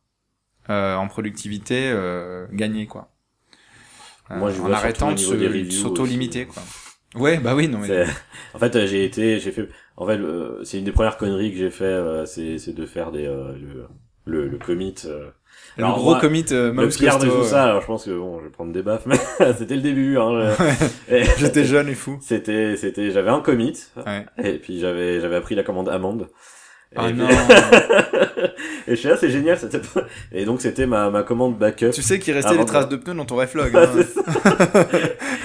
en 0.69 1.07
productivité 1.07 1.93
gagnée 2.51 2.87
quoi 2.87 3.09
Moi, 4.29 4.51
je 4.51 4.61
en 4.61 4.71
arrêtant 4.71 5.11
de 5.11 5.17
s'auto-limiter 5.17 6.45
quoi 6.45 6.63
Ouais, 7.15 7.37
bah 7.37 7.55
oui, 7.55 7.67
non 7.67 7.79
mais. 7.79 8.05
En 8.53 8.59
fait, 8.59 8.85
j'ai 8.85 9.05
été, 9.05 9.39
j'ai 9.39 9.51
fait. 9.51 9.69
En 9.97 10.05
fait, 10.05 10.19
c'est 10.63 10.77
une 10.77 10.83
des 10.83 10.91
premières 10.91 11.17
conneries 11.17 11.51
que 11.51 11.57
j'ai 11.57 11.69
fait, 11.69 11.85
euh, 11.85 12.25
c'est 12.25 12.73
de 12.73 12.85
faire 12.85 13.11
des 13.11 13.25
euh, 13.25 13.53
le, 14.25 14.47
le, 14.47 14.57
commit. 14.57 14.95
Euh. 15.05 15.29
le 15.77 15.85
gros 15.85 16.15
commit. 16.17 16.45
le 16.49 16.89
pire 16.89 17.17
de 17.19 17.27
tout 17.27 17.43
ça, 17.45 17.63
alors 17.63 17.81
je 17.81 17.87
pense 17.87 18.05
que 18.05 18.11
bon, 18.11 18.39
je 18.39 18.45
vais 18.45 18.49
prendre 18.49 18.73
des 18.73 18.81
baffes, 18.81 19.05
mais 19.05 19.17
c'était 19.57 19.75
le 19.75 19.81
début. 19.81 20.17
Hein, 20.17 20.53
J'étais 21.37 21.63
jeune 21.63 21.87
et 21.87 21.95
fou. 21.95 22.17
C'était 22.21 22.75
c'était, 22.75 23.11
j'avais 23.11 23.29
un 23.29 23.39
commit, 23.39 23.77
et 24.43 24.57
puis 24.59 24.79
j'avais 24.79 25.21
j'avais 25.21 25.37
appris 25.37 25.55
la 25.55 25.63
commande 25.63 25.87
amende. 25.87 26.27
Ah 26.97 27.11
non. 27.11 27.27
et 28.87 28.91
je 28.91 28.95
suis 28.95 29.07
là, 29.09 29.17
c'est 29.17 29.29
génial. 29.29 29.57
C'était 29.57 29.79
Et 30.31 30.45
donc 30.45 30.61
c'était 30.61 30.85
ma, 30.85 31.09
ma 31.09 31.23
commande 31.23 31.57
backup. 31.57 31.91
Tu 31.91 32.01
sais 32.01 32.19
qu'il 32.19 32.33
restait 32.33 32.53
des 32.53 32.59
de- 32.63 32.63
traces 32.67 32.89
de 32.89 32.95
pneus 32.95 33.13
dans 33.15 33.25
ton 33.25 33.35
reflog. 33.37 33.73
Ouais, 33.73 33.83
hein. 33.83 34.85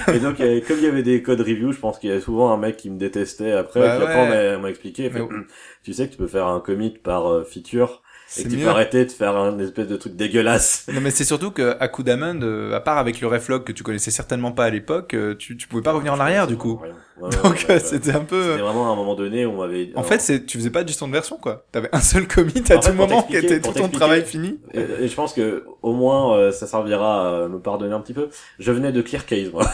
et 0.13 0.19
donc, 0.19 0.37
comme 0.37 0.77
il 0.77 0.83
y 0.83 0.87
avait 0.87 1.03
des 1.03 1.21
codes 1.21 1.41
review, 1.41 1.71
je 1.71 1.79
pense 1.79 1.99
qu'il 1.99 2.09
y 2.09 2.11
avait 2.13 2.21
souvent 2.21 2.51
un 2.53 2.57
mec 2.57 2.77
qui 2.77 2.89
me 2.89 2.97
détestait 2.97 3.51
après. 3.51 3.79
Bah 3.79 3.95
et 3.95 3.97
puis 3.97 4.05
après, 4.07 4.19
on 4.21 4.27
m'a- 4.27 4.57
on 4.57 4.61
m'a 4.61 4.69
expliqué. 4.69 5.09
fait, 5.09 5.21
Hum, 5.21 5.45
tu 5.83 5.93
sais 5.93 6.07
que 6.07 6.11
tu 6.11 6.17
peux 6.17 6.27
faire 6.27 6.47
un 6.47 6.59
commit 6.59 6.91
par 6.91 7.27
euh, 7.31 7.43
feature 7.43 8.01
et 8.37 8.45
tu 8.47 8.57
mieux. 8.57 8.63
peux 8.63 8.69
arrêter 8.69 9.05
de 9.05 9.11
faire 9.11 9.35
un 9.35 9.57
espèce 9.59 9.87
de 9.87 9.95
truc 9.97 10.15
dégueulasse. 10.15 10.85
Non 10.91 11.01
mais 11.01 11.11
c'est 11.11 11.23
surtout 11.25 11.51
que 11.51 11.75
à 11.79 11.87
coup 11.87 12.03
d'amende, 12.03 12.43
euh, 12.43 12.75
à 12.75 12.79
part 12.79 12.97
avec 12.97 13.21
le 13.21 13.27
reflog 13.27 13.63
que 13.63 13.71
tu 13.71 13.83
connaissais 13.83 14.11
certainement 14.11 14.51
pas 14.51 14.65
à 14.65 14.69
l'époque, 14.69 15.13
euh, 15.13 15.35
tu, 15.35 15.57
tu 15.57 15.67
pouvais 15.67 15.81
pas 15.83 15.91
revenir 15.91 16.13
en 16.13 16.19
arrière 16.19 16.47
du 16.47 16.57
coup. 16.57 16.79
Ouais, 16.81 17.29
Donc 17.43 17.65
ouais, 17.69 17.75
euh, 17.75 17.79
c'était 17.83 18.11
un 18.11 18.23
peu. 18.23 18.41
C'était 18.51 18.61
vraiment 18.61 18.89
à 18.89 18.93
un 18.93 18.95
moment 18.95 19.15
donné 19.15 19.45
où 19.45 19.51
on 19.51 19.57
m'avait. 19.57 19.91
En 19.95 20.03
fait, 20.03 20.19
c'est 20.19 20.45
tu 20.45 20.57
faisais 20.57 20.69
pas 20.71 20.83
de 20.83 20.87
gestion 20.87 21.07
de 21.07 21.13
version 21.13 21.37
quoi. 21.37 21.65
T'avais 21.71 21.89
un 21.91 22.01
seul 22.01 22.27
commit 22.27 22.63
à 22.69 22.77
En 22.77 22.79
tout 22.79 22.87
fait, 22.87 22.93
moment 22.93 23.21
qui 23.23 23.35
était 23.37 23.61
tout 23.61 23.71
ton 23.73 23.89
travail 23.89 24.23
fini. 24.23 24.59
Et, 24.73 24.79
et 24.79 25.07
je 25.07 25.15
pense 25.15 25.33
que 25.33 25.65
au 25.81 25.93
moins 25.93 26.35
euh, 26.37 26.51
ça 26.51 26.67
servira 26.67 27.43
à 27.43 27.47
me 27.47 27.59
pardonner 27.59 27.93
un 27.93 27.99
petit 27.99 28.13
peu. 28.13 28.29
Je 28.59 28.71
venais 28.71 28.91
de 28.91 29.01
ClearCase 29.01 29.51
moi. 29.51 29.69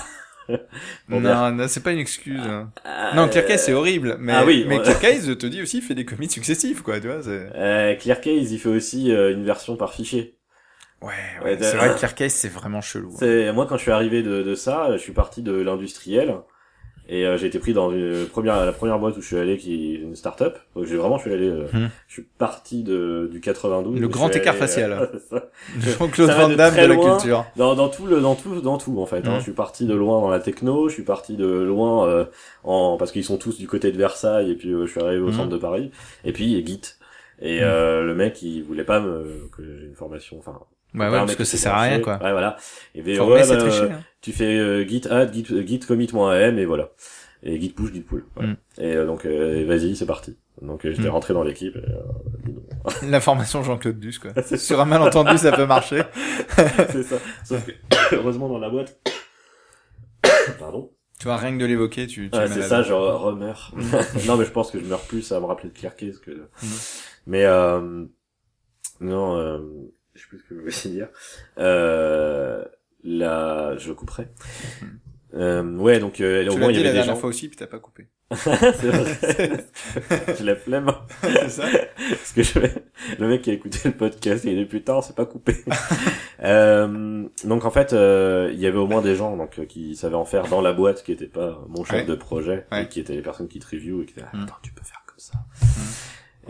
Non, 1.10 1.52
non 1.52 1.68
c'est 1.68 1.84
pas 1.84 1.91
une 1.91 2.00
excuse. 2.00 2.39
hein. 2.39 2.72
Euh, 2.86 3.14
Non, 3.16 3.28
ClearCase 3.30 3.62
c'est 3.64 3.74
horrible, 3.74 4.18
mais, 4.20 4.34
Ah 4.34 4.45
oui, 4.45 4.66
mais. 4.68 4.82
ClearCase 4.82 5.38
te 5.38 5.45
dit 5.45 5.62
aussi 5.62 5.82
fait 5.82 5.95
des 5.95 6.06
commits 6.06 6.30
successifs 6.30 6.82
quoi, 6.82 7.00
tu 7.00 7.08
vois. 7.08 7.22
Euh, 7.28 7.95
ClearCase, 7.95 8.52
il 8.52 8.60
fait 8.60 8.70
aussi 8.70 9.12
euh, 9.12 9.34
une 9.34 9.43
version 9.45 9.76
par 9.78 9.93
fichier. 9.93 10.36
Ouais, 11.02 11.14
Ouais, 11.43 11.52
ouais, 11.52 11.58
c'est 11.62 11.78
vrai 11.78 11.89
que 11.93 11.98
ClearCase 12.00 12.34
c'est 12.34 12.50
vraiment 12.50 12.82
chelou. 12.82 13.12
hein. 13.14 13.18
C'est 13.20 13.52
moi 13.54 13.66
quand 13.68 13.78
je 13.78 13.84
suis 13.84 13.91
arrivé 13.91 14.24
de, 14.24 14.41
de 14.41 14.56
ça, 14.56 14.89
je 14.93 14.98
suis 14.98 15.14
parti 15.14 15.41
de 15.43 15.52
l'industriel 15.54 16.36
et 17.10 17.26
euh, 17.26 17.38
j'ai 17.38 17.47
été 17.47 17.60
pris 17.60 17.74
dans 17.74 17.91
une 17.91 18.26
première 18.26 18.66
la 18.66 18.72
première 18.72 18.99
boîte 18.99 19.16
où 19.18 19.22
je 19.22 19.28
suis 19.28 19.38
allé 19.38 19.58
qui 19.58 19.93
est 19.95 19.99
une 19.99 20.16
start-up. 20.16 20.58
Donc 20.76 20.86
j'ai 20.86 20.97
vraiment 20.97 21.18
je 21.18 21.24
suis 21.24 21.34
allé 21.34 21.47
euh, 21.47 21.66
Hmm. 21.74 21.88
je 22.08 22.14
suis 22.14 22.24
parti 22.38 22.84
de 22.84 23.30
du 23.32 23.39
92. 23.41 23.99
Le 23.99 24.08
grand 24.08 24.30
écart 24.36 24.53
allé, 24.53 24.60
facial. 24.60 24.91
euh, 25.14 25.20
ça. 25.30 25.49
Jean-Claude 25.80 26.30
Van 26.32 26.49
de 26.49 26.55
Damme 26.55 26.72
de 26.72 26.76
très 26.78 26.88
la 26.88 26.95
culture. 26.97 27.45
dans 27.55 27.76
dans 27.76 27.89
tout 27.89 28.05
le 28.08 28.20
dans 28.22 28.36
tout 28.36 28.60
dans 28.62 28.78
tout 28.78 28.99
en 28.99 29.05
fait. 29.05 29.26
hein. 29.28 29.36
Hmm. 29.36 29.38
Je 29.38 29.43
suis 29.43 29.51
parti 29.53 29.86
de 29.86 29.93
loin 29.93 30.22
dans 30.22 30.30
la 30.30 30.39
techno, 30.39 30.89
je 30.89 30.93
suis 30.93 31.03
parti 31.03 31.36
de 31.38 31.45
loin 31.47 32.08
euh, 32.08 32.26
en 32.64 32.97
parce 32.97 33.12
qu'ils 33.12 33.24
sont 33.24 33.38
tous 33.38 33.58
du 33.58 33.68
côté 33.68 33.91
de 33.91 33.97
Versailles 33.97 34.51
et 34.51 34.55
puis 34.55 34.70
euh, 34.72 34.86
je 34.86 34.91
suis 34.91 35.01
arrivé 35.01 35.22
au 35.22 35.30
Hmm. 35.30 35.34
centre 35.34 35.49
de 35.49 35.58
Paris 35.58 35.91
et 36.26 36.32
puis 36.34 36.45
il 36.45 36.58
y 36.58 36.62
a 36.62 36.66
Git. 36.66 36.82
Et 37.39 37.60
euh, 37.62 38.03
le 38.03 38.16
mec 38.16 38.41
il 38.41 38.64
voulait 38.64 38.84
pas 38.84 38.99
me 38.99 39.47
que 39.55 39.64
j'ai 39.64 39.86
une 39.86 39.95
formation 39.95 40.38
enfin 40.39 40.60
Bah 40.93 41.11
ouais, 41.11 41.17
parce 41.19 41.35
que 41.35 41.43
ça 41.43 41.57
sert 41.57 41.73
à 41.75 41.81
rien 41.81 41.99
quoi. 41.99 42.13
Ouais 42.23 42.31
voilà. 42.31 42.55
Et 42.95 43.01
ben, 43.01 43.19
ouais, 43.21 43.47
bah, 43.47 43.57
tricher. 43.57 43.83
euh, 43.83 43.89
hein. 43.91 43.99
tu 44.21 44.31
fais 44.31 44.57
euh, 44.57 44.88
git 44.88 45.01
add, 45.09 45.33
git, 45.33 45.45
git 45.67 45.79
commit.am 45.79 46.57
et 46.59 46.65
voilà. 46.65 46.89
Et 47.43 47.59
git 47.61 47.69
push, 47.69 47.93
git 47.93 48.01
pull. 48.01 48.25
Voilà. 48.35 48.51
Mm. 48.51 48.57
Et 48.79 48.95
euh, 48.95 49.05
donc 49.05 49.25
euh, 49.25 49.65
vas-y, 49.67 49.95
c'est 49.95 50.05
parti. 50.07 50.38
Donc 50.61 50.85
euh, 50.85 50.91
j'étais 50.93 51.07
Mm. 51.09 51.11
rentré 51.11 51.33
dans 51.35 51.43
l'équipe. 51.43 51.75
et, 51.75 51.79
euh, 51.79 52.51
La 53.09 53.21
formation 53.21 53.61
Jean-Claude 53.63 53.99
Duss 53.99 54.17
quoi. 54.17 54.31
Sur 54.57 54.79
un 54.79 54.85
malentendu 54.85 55.38
ça 55.38 55.51
peut 55.51 55.65
marcher. 55.67 56.03
c'est 56.89 57.03
ça. 57.03 57.17
Sauf 57.43 57.63
que 57.65 57.71
heureusement 58.15 58.49
dans 58.49 58.57
la 58.59 58.69
boîte. 58.69 58.97
Pardon. 60.59 60.91
Tu 61.19 61.25
vois, 61.25 61.38
rien 61.38 61.53
que 61.55 61.61
de 61.61 61.65
l'évoquer, 61.65 62.05
tu, 62.05 62.29
tu 62.29 62.38
Ouais, 62.38 62.45
es 62.45 62.47
c'est 62.47 62.61
ça, 62.61 62.83
genre 62.83 63.21
remeurs. 63.21 63.73
non 64.27 64.38
mais 64.38 64.45
je 64.45 64.51
pense 64.51 64.69
que 64.69 64.79
je 64.79 64.85
meurs 64.85 65.01
plus 65.01 65.31
à 65.31 65.39
me 65.39 65.45
rappeler 65.45 65.69
de 65.69 65.73
Clearcase 65.77 66.19
que. 66.19 66.31
Mm. 66.31 66.67
Mais 67.25 67.43
euh, 67.45 68.05
non, 69.01 69.35
euh, 69.38 69.59
je 70.18 70.22
sais 70.24 70.28
plus 70.28 70.39
ce 70.39 70.43
que 70.43 70.55
je 70.55 70.59
voulais 70.59 70.74
dire. 70.95 71.07
Euh, 71.57 72.65
la, 73.03 73.78
je 73.78 73.91
couperai. 73.93 74.28
Euh, 75.34 75.76
ouais, 75.76 75.99
donc 75.99 76.20
euh, 76.22 76.47
au 76.47 76.53
Tu 76.53 76.59
moins 76.59 76.70
il 76.72 76.76
y 76.76 76.78
dit 76.78 76.84
la 76.84 76.89
avait 76.89 76.99
des 77.01 77.05
gens. 77.05 77.15
fois 77.15 77.30
aussi, 77.30 77.47
puis 77.47 77.57
t'as 77.57 77.68
pas 77.68 77.80
coupé. 77.80 78.07
c'est 78.36 78.49
vrai. 78.89 79.65
J'ai 80.38 80.43
la 80.43 80.55
flemme. 80.57 80.91
c'est 81.22 81.49
ça 81.49 81.63
Parce 82.09 82.34
que 82.34 82.43
je... 82.43 82.59
le 83.20 83.28
mec 83.28 83.41
qui 83.41 83.51
a 83.51 83.53
écouté 83.53 83.80
le 83.86 83.91
podcast, 83.91 84.43
il 84.45 84.57
est 84.59 84.65
putain, 84.65 84.95
on 84.95 85.01
s'est 85.01 85.13
pas 85.13 85.26
coupé. 85.26 85.63
euh, 86.43 87.26
donc 87.45 87.63
en 87.65 87.72
fait, 87.72 87.93
euh, 87.93 88.49
il 88.53 88.59
y 88.59 88.65
avait 88.68 88.78
au 88.78 88.88
moins 88.88 89.01
des 89.01 89.15
gens 89.15 89.38
donc 89.38 89.59
euh, 89.59 89.65
qui 89.65 89.95
savaient 89.95 90.15
en 90.15 90.26
faire 90.26 90.47
dans 90.47 90.61
la 90.61 90.74
boîte, 90.74 91.03
qui 91.03 91.11
étaient 91.13 91.26
pas 91.28 91.63
mon 91.70 91.84
chef 91.86 91.99
Ouais. 91.99 92.05
de 92.05 92.15
projet, 92.15 92.65
Ouais. 92.72 92.84
et 92.84 92.88
qui 92.89 92.99
étaient 92.99 93.15
les 93.15 93.22
personnes 93.22 93.47
qui 93.47 93.59
te 93.59 93.68
review 93.74 94.01
et 94.01 94.05
qui 94.05 94.13
disaient 94.15 94.26
Mm. 94.34 94.43
attends, 94.43 94.55
tu 94.61 94.72
peux 94.74 94.84
faire 94.84 95.03
comme 95.05 95.20
ça. 95.20 95.34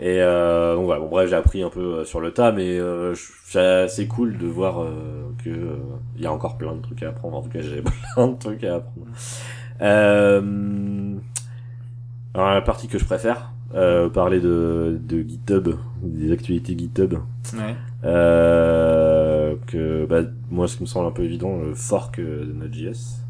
Et 0.00 0.22
euh, 0.22 0.76
donc 0.76 0.84
voilà, 0.84 1.00
bon 1.00 1.08
bref, 1.08 1.28
j'ai 1.28 1.36
appris 1.36 1.62
un 1.62 1.70
peu 1.70 1.80
euh, 1.80 2.04
sur 2.04 2.20
le 2.20 2.32
tas, 2.32 2.52
mais 2.52 2.78
euh, 2.78 3.14
c'est 3.88 4.06
cool 4.06 4.38
de 4.38 4.46
voir 4.46 4.82
euh, 4.82 4.88
que 5.44 5.50
euh, 5.50 5.76
il 6.16 6.22
y 6.22 6.26
a 6.26 6.32
encore 6.32 6.56
plein 6.56 6.74
de 6.74 6.80
trucs 6.80 7.02
à 7.02 7.08
apprendre. 7.08 7.36
En 7.36 7.42
tout 7.42 7.50
cas, 7.50 7.60
j'ai 7.60 7.82
plein 8.14 8.28
de 8.28 8.38
trucs 8.38 8.62
à 8.64 8.76
apprendre. 8.76 9.06
Euh, 9.80 11.14
alors 12.34 12.50
la 12.50 12.60
partie 12.60 12.86
que 12.86 12.98
je 12.98 13.04
préfère, 13.04 13.52
euh, 13.74 14.08
parler 14.08 14.40
de, 14.40 14.98
de 15.00 15.22
GitHub, 15.22 15.74
des 16.02 16.32
activités 16.32 16.78
GitHub. 16.78 17.14
Ouais. 17.54 17.74
Euh, 18.04 19.56
que 19.66 20.06
bah, 20.06 20.20
moi, 20.50 20.68
ce 20.68 20.76
qui 20.76 20.84
me 20.84 20.86
semble 20.86 21.08
un 21.08 21.10
peu 21.12 21.24
évident, 21.24 21.58
le 21.58 21.74
fork 21.74 22.18
euh, 22.20 22.46
de 22.46 22.52
Node.js, 22.52 23.24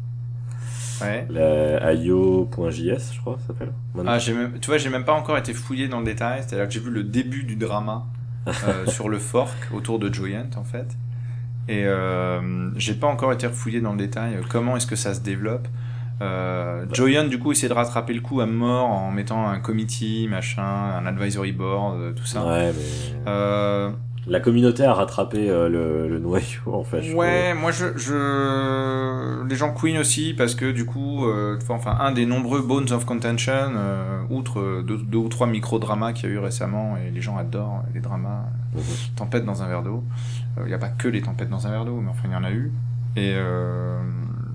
Ouais. 1.01 1.27
la 1.29 1.93
io.js, 1.93 3.13
je 3.13 3.19
crois, 3.19 3.37
ça 3.39 3.47
s'appelle. 3.47 3.71
Ah, 4.05 4.17
j'ai 4.19 4.33
même, 4.33 4.59
tu 4.59 4.67
vois, 4.69 4.77
j'ai 4.77 4.89
même 4.89 5.05
pas 5.05 5.13
encore 5.13 5.37
été 5.37 5.53
fouillé 5.53 5.87
dans 5.87 5.99
le 5.99 6.05
détail. 6.05 6.41
C'est-à-dire 6.45 6.67
que 6.67 6.73
j'ai 6.73 6.79
vu 6.79 6.91
le 6.91 7.03
début 7.03 7.43
du 7.43 7.55
drama 7.55 8.05
euh, 8.47 8.85
sur 8.87 9.09
le 9.09 9.17
fork 9.19 9.55
autour 9.73 9.99
de 9.99 10.13
Joyent 10.13 10.49
en 10.57 10.63
fait. 10.63 10.87
Et 11.67 11.85
euh, 11.85 12.69
j'ai 12.77 12.95
pas 12.95 13.07
encore 13.07 13.31
été 13.31 13.45
refouillé 13.47 13.79
dans 13.81 13.91
le 13.91 13.97
détail. 13.99 14.35
euh, 14.35 14.41
Comment 14.49 14.75
est-ce 14.77 14.87
que 14.87 14.95
ça 14.95 15.13
se 15.13 15.19
développe 15.21 15.67
euh, 16.21 16.85
Joyent 16.91 17.25
du 17.27 17.39
coup 17.39 17.51
essaie 17.53 17.69
de 17.69 17.73
rattraper 17.73 18.13
le 18.13 18.19
coup 18.21 18.41
à 18.41 18.45
mort 18.45 18.87
en 18.89 19.11
mettant 19.11 19.47
un 19.47 19.59
committee, 19.59 20.27
machin, 20.29 20.63
un 20.63 21.05
advisory 21.05 21.51
board, 21.53 22.15
tout 22.15 22.25
ça. 22.25 22.45
Ouais, 22.45 22.73
mais 22.73 23.21
Euh, 23.27 23.91
la 24.29 24.39
communauté 24.39 24.83
a 24.83 24.93
rattrapé 24.93 25.49
euh, 25.49 25.67
le, 25.69 26.07
le 26.07 26.19
noyau, 26.19 26.61
en 26.67 26.83
fait. 26.83 27.01
je 27.01 27.13
Ouais, 27.13 27.53
moi 27.53 27.71
je, 27.71 27.97
je, 27.97 29.43
les 29.47 29.55
gens 29.55 29.73
queen 29.73 29.97
aussi 29.97 30.33
parce 30.33 30.55
que 30.55 30.71
du 30.71 30.85
coup, 30.85 31.25
euh, 31.25 31.57
enfin 31.67 31.97
un 31.99 32.11
des 32.11 32.25
nombreux 32.25 32.61
bones 32.61 32.91
of 32.91 33.05
contention, 33.05 33.71
euh, 33.75 34.21
outre 34.29 34.83
deux, 34.85 34.97
deux 34.97 35.17
ou 35.17 35.29
trois 35.29 35.47
micro 35.47 35.79
dramas 35.79 36.13
qu'il 36.13 36.29
y 36.29 36.31
a 36.31 36.35
eu 36.35 36.39
récemment 36.39 36.95
et 36.97 37.11
les 37.11 37.21
gens 37.21 37.37
adorent 37.37 37.83
les 37.93 37.99
dramas, 37.99 38.45
trouve. 38.73 38.85
tempête 39.15 39.45
dans 39.45 39.63
un 39.63 39.67
verre 39.67 39.83
d'eau. 39.83 40.03
Il 40.59 40.67
n'y 40.67 40.73
a 40.73 40.79
pas 40.79 40.89
que 40.89 41.07
les 41.07 41.21
tempêtres 41.21 41.51
dans 41.51 41.67
un 41.67 41.71
verre 41.71 41.85
d'eau, 41.85 41.99
mais 42.01 42.09
enfin 42.09 42.23
il 42.25 42.31
y 42.31 42.35
en 42.35 42.43
a 42.43 42.51
eu. 42.51 42.71
Et 43.15 43.35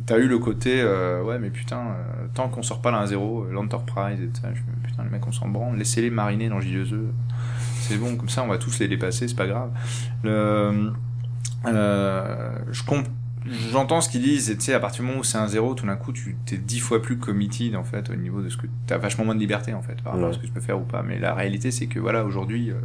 t'as 0.06 0.18
eu 0.18 0.28
le 0.28 0.38
côté, 0.38 0.80
euh, 0.80 1.22
ouais 1.22 1.38
mais 1.38 1.50
putain, 1.50 1.78
euh, 1.78 2.26
tant 2.34 2.48
qu'on 2.48 2.62
sort 2.62 2.80
pas 2.80 2.90
là 2.90 2.98
à 3.00 3.06
zéro, 3.06 3.44
l'enterprise 3.50 4.20
et 4.20 4.26
tout 4.26 4.40
ça, 4.40 4.48
je 4.54 4.60
putain 4.86 5.04
les 5.04 5.10
mecs 5.10 5.26
on 5.26 5.32
s'en 5.32 5.48
branle, 5.48 5.76
laissez-les 5.76 6.10
mariner 6.10 6.48
dans 6.48 6.60
J2E. 6.60 7.06
C'est 7.88 7.96
bon, 7.96 8.16
comme 8.16 8.28
ça 8.28 8.42
on 8.42 8.48
va 8.48 8.58
tous 8.58 8.78
les 8.78 8.88
dépasser, 8.88 9.28
c'est 9.28 9.36
pas 9.36 9.46
grave. 9.46 9.70
Le, 10.22 10.92
euh, 11.66 12.50
je 12.70 12.82
J'entends 13.70 14.00
ce 14.00 14.08
qu'ils 14.08 14.22
disent, 14.22 14.48
et 14.48 14.56
tu 14.56 14.62
sais, 14.62 14.72
à 14.72 14.80
partir 14.80 15.02
du 15.02 15.08
moment 15.08 15.20
où 15.20 15.24
c'est 15.24 15.36
un 15.36 15.46
zéro, 15.46 15.74
tout 15.74 15.84
d'un 15.84 15.96
coup, 15.96 16.12
tu 16.12 16.34
t'es 16.46 16.56
dix 16.56 16.80
fois 16.80 17.02
plus 17.02 17.18
committed, 17.18 17.76
en 17.76 17.84
fait, 17.84 18.08
au 18.08 18.14
niveau 18.14 18.40
de 18.40 18.48
ce 18.48 18.56
que 18.56 18.66
t'as 18.86 18.96
vachement 18.96 19.26
moins 19.26 19.34
de 19.34 19.40
liberté, 19.40 19.74
en 19.74 19.82
fait, 19.82 20.00
par 20.00 20.14
rapport 20.14 20.30
à 20.30 20.32
ce 20.32 20.38
que 20.38 20.46
tu 20.46 20.52
peux 20.52 20.62
faire 20.62 20.80
ou 20.80 20.84
pas. 20.84 21.02
Mais 21.02 21.18
la 21.18 21.34
réalité, 21.34 21.70
c'est 21.70 21.86
que, 21.86 21.98
voilà, 21.98 22.24
aujourd'hui, 22.24 22.70
euh, 22.70 22.76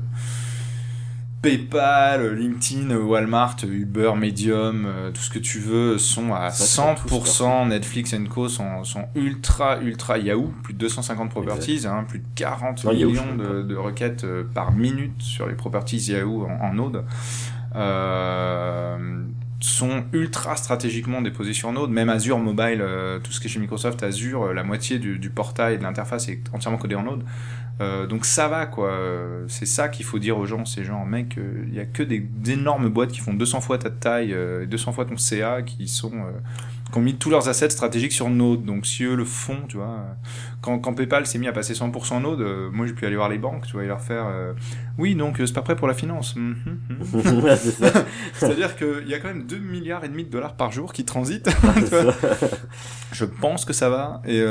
PayPal, 1.42 2.36
LinkedIn, 2.36 2.94
Walmart, 2.98 3.56
Uber, 3.64 4.12
Medium, 4.18 4.86
euh, 4.86 5.12
tout 5.12 5.22
ce 5.22 5.30
que 5.30 5.40
tu 5.40 5.60
veux 5.60 5.98
sont 5.98 6.34
à 6.34 6.50
Ça, 6.50 6.66
sont 6.66 6.96
tous 6.96 7.42
100%, 7.42 7.70
Netflix 7.70 8.14
Co 8.30 8.50
sont, 8.50 8.84
sont 8.84 9.06
ultra, 9.16 9.80
ultra 9.82 10.18
Yahoo, 10.18 10.54
plus 10.64 10.74
de 10.74 10.80
250 10.80 11.30
properties, 11.30 11.88
hein, 11.88 12.04
plus 12.08 12.20
de 12.20 12.26
40 12.36 12.84
Non, 12.84 12.92
Yahoo, 12.92 13.10
millions 13.12 13.36
de, 13.36 13.64
de 13.64 13.76
requêtes 13.76 14.26
euh, 14.26 14.44
par 14.54 14.74
minute 14.74 15.22
sur 15.22 15.48
les 15.48 15.56
properties 15.56 16.12
Yahoo 16.12 16.46
en, 16.46 16.66
en 16.66 16.74
Node. 16.74 17.06
Euh, 17.76 19.24
sont 19.62 20.04
ultra 20.14 20.56
stratégiquement 20.56 21.22
déposés 21.22 21.54
sur 21.54 21.72
Node, 21.72 21.92
même 21.92 22.10
Azure 22.10 22.40
Mobile, 22.40 22.84
tout 23.24 23.32
ce 23.34 23.42
qui 23.42 23.48
est 23.48 23.50
chez 23.50 23.60
Microsoft, 23.60 24.02
Azure, 24.04 24.54
la 24.54 24.64
moitié 24.64 25.00
du, 25.00 25.20
du 25.20 25.30
portail 25.30 25.76
et 25.76 25.78
de 25.78 25.84
l'interface 25.84 26.30
est 26.30 26.44
entièrement 26.54 26.78
codé 26.78 26.96
en 26.96 27.04
Node. 27.04 27.24
Euh, 27.82 28.08
donc 28.08 28.26
ça 28.26 28.48
va 28.48 28.66
quoi, 28.66 28.92
Euh, 28.92 29.46
c'est 29.48 29.66
ça 29.66 29.88
qu'il 29.90 30.06
faut 30.06 30.20
dire 30.20 30.38
aux 30.38 30.46
gens, 30.46 30.66
ces 30.66 30.84
gens, 30.84 31.06
mec, 31.06 31.38
euh, 31.38 31.64
il 31.68 31.74
y 31.74 31.80
a 31.80 31.86
que 31.86 32.04
des, 32.04 32.28
énormes 32.48 32.90
boîtes 32.90 33.12
qui 33.12 33.20
font 33.20 33.34
200 33.34 33.62
fois 33.62 33.78
ta 33.78 33.90
taille, 33.90 34.34
euh, 34.34 34.64
et 34.64 34.68
200 34.68 34.92
fois 34.92 35.06
ton 35.06 35.18
CA, 35.18 35.62
qui 35.62 35.88
sont 35.88 36.12
euh, 36.14 36.32
qui 36.92 36.98
ont 36.98 37.02
mis 37.02 37.16
tous 37.16 37.30
leurs 37.30 37.50
assets 37.50 37.70
stratégiques 37.70 38.12
sur 38.12 38.30
Node. 38.30 38.66
Donc 38.66 38.86
si 38.86 39.04
eux 39.04 39.16
le 39.16 39.26
font, 39.26 39.60
tu 39.68 39.78
vois, 39.78 40.06
quand, 40.62 40.80
quand 40.80 40.94
PayPal 40.94 41.26
s'est 41.26 41.40
mis 41.40 41.48
à 41.48 41.54
passer 41.54 41.74
100% 41.74 42.22
Node, 42.22 42.42
euh, 42.42 42.70
moi 42.72 42.86
j'ai 42.86 42.94
pu 42.94 43.06
aller 43.06 43.16
voir 43.16 43.30
les 43.30 43.38
banques, 43.38 43.66
tu 43.66 43.74
vois, 43.74 43.84
et 43.84 43.88
leur 43.88 44.02
faire, 44.02 44.26
euh, 44.28 44.54
oui 44.98 45.16
donc 45.16 45.40
euh, 45.40 45.46
c'est 45.46 45.54
pas 45.54 45.62
prêt 45.62 45.76
pour 45.76 45.88
la 45.88 45.94
finance. 45.94 46.36
Mhm, 46.36 46.80
mhm. 46.90 47.04
C'est-à-dire 48.34 48.76
qu'il 48.76 49.08
y 49.08 49.14
a 49.14 49.20
quand 49.20 49.30
même 49.30 49.46
2 49.46 49.58
milliards 49.58 50.04
et 50.04 50.10
demi 50.10 50.26
de 50.26 50.30
dollars 50.30 50.56
par 50.56 50.72
jour 50.72 50.92
qui 50.92 51.06
transitent. 51.06 51.50
Je 53.12 53.26
pense 53.26 53.66
que 53.66 53.74
ça 53.74 53.90
va. 53.90 54.22
Et, 54.26 54.44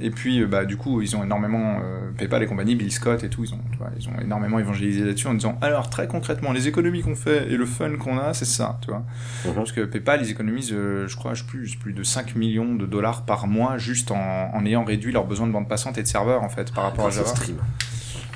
et 0.00 0.10
puis, 0.10 0.44
bah, 0.44 0.64
du 0.64 0.76
coup, 0.76 1.00
ils 1.00 1.16
ont 1.16 1.24
énormément, 1.24 1.80
PayPal 2.18 2.42
et 2.42 2.46
compagnie, 2.46 2.74
Bill 2.74 2.92
Scott 2.92 3.24
et 3.24 3.30
tout, 3.30 3.44
ils 3.44 3.54
ont, 3.54 3.60
tu 3.72 3.78
vois, 3.78 3.90
ils 3.98 4.08
ont 4.08 4.20
énormément 4.20 4.58
évangélisé 4.58 5.04
là-dessus 5.04 5.26
en 5.26 5.34
disant, 5.34 5.58
alors, 5.62 5.88
très 5.88 6.06
concrètement, 6.06 6.52
les 6.52 6.68
économies 6.68 7.00
qu'on 7.00 7.16
fait 7.16 7.50
et 7.50 7.56
le 7.56 7.64
fun 7.64 7.96
qu'on 7.96 8.18
a, 8.18 8.34
c'est 8.34 8.44
ça, 8.44 8.78
tu 8.82 8.90
vois. 8.90 9.04
Mhm. 9.46 9.54
Parce 9.54 9.72
que 9.72 9.80
PayPal, 9.82 10.20
ils 10.22 10.30
économisent, 10.30 10.69
euh, 10.72 11.06
je 11.08 11.16
crois, 11.16 11.34
je 11.34 11.44
plus, 11.44 11.76
plus 11.76 11.92
de 11.92 12.02
5 12.02 12.34
millions 12.36 12.74
de 12.74 12.86
dollars 12.86 13.24
par 13.24 13.46
mois 13.46 13.78
juste 13.78 14.10
en, 14.10 14.50
en 14.54 14.64
ayant 14.66 14.84
réduit 14.84 15.12
leurs 15.12 15.26
besoins 15.26 15.46
de 15.46 15.52
bande 15.52 15.68
passante 15.68 15.98
et 15.98 16.02
de 16.02 16.08
serveurs, 16.08 16.42
en 16.42 16.48
fait, 16.48 16.72
par 16.72 16.84
rapport 16.84 17.06
à 17.06 17.10
Java. 17.10 17.28
stream. 17.28 17.56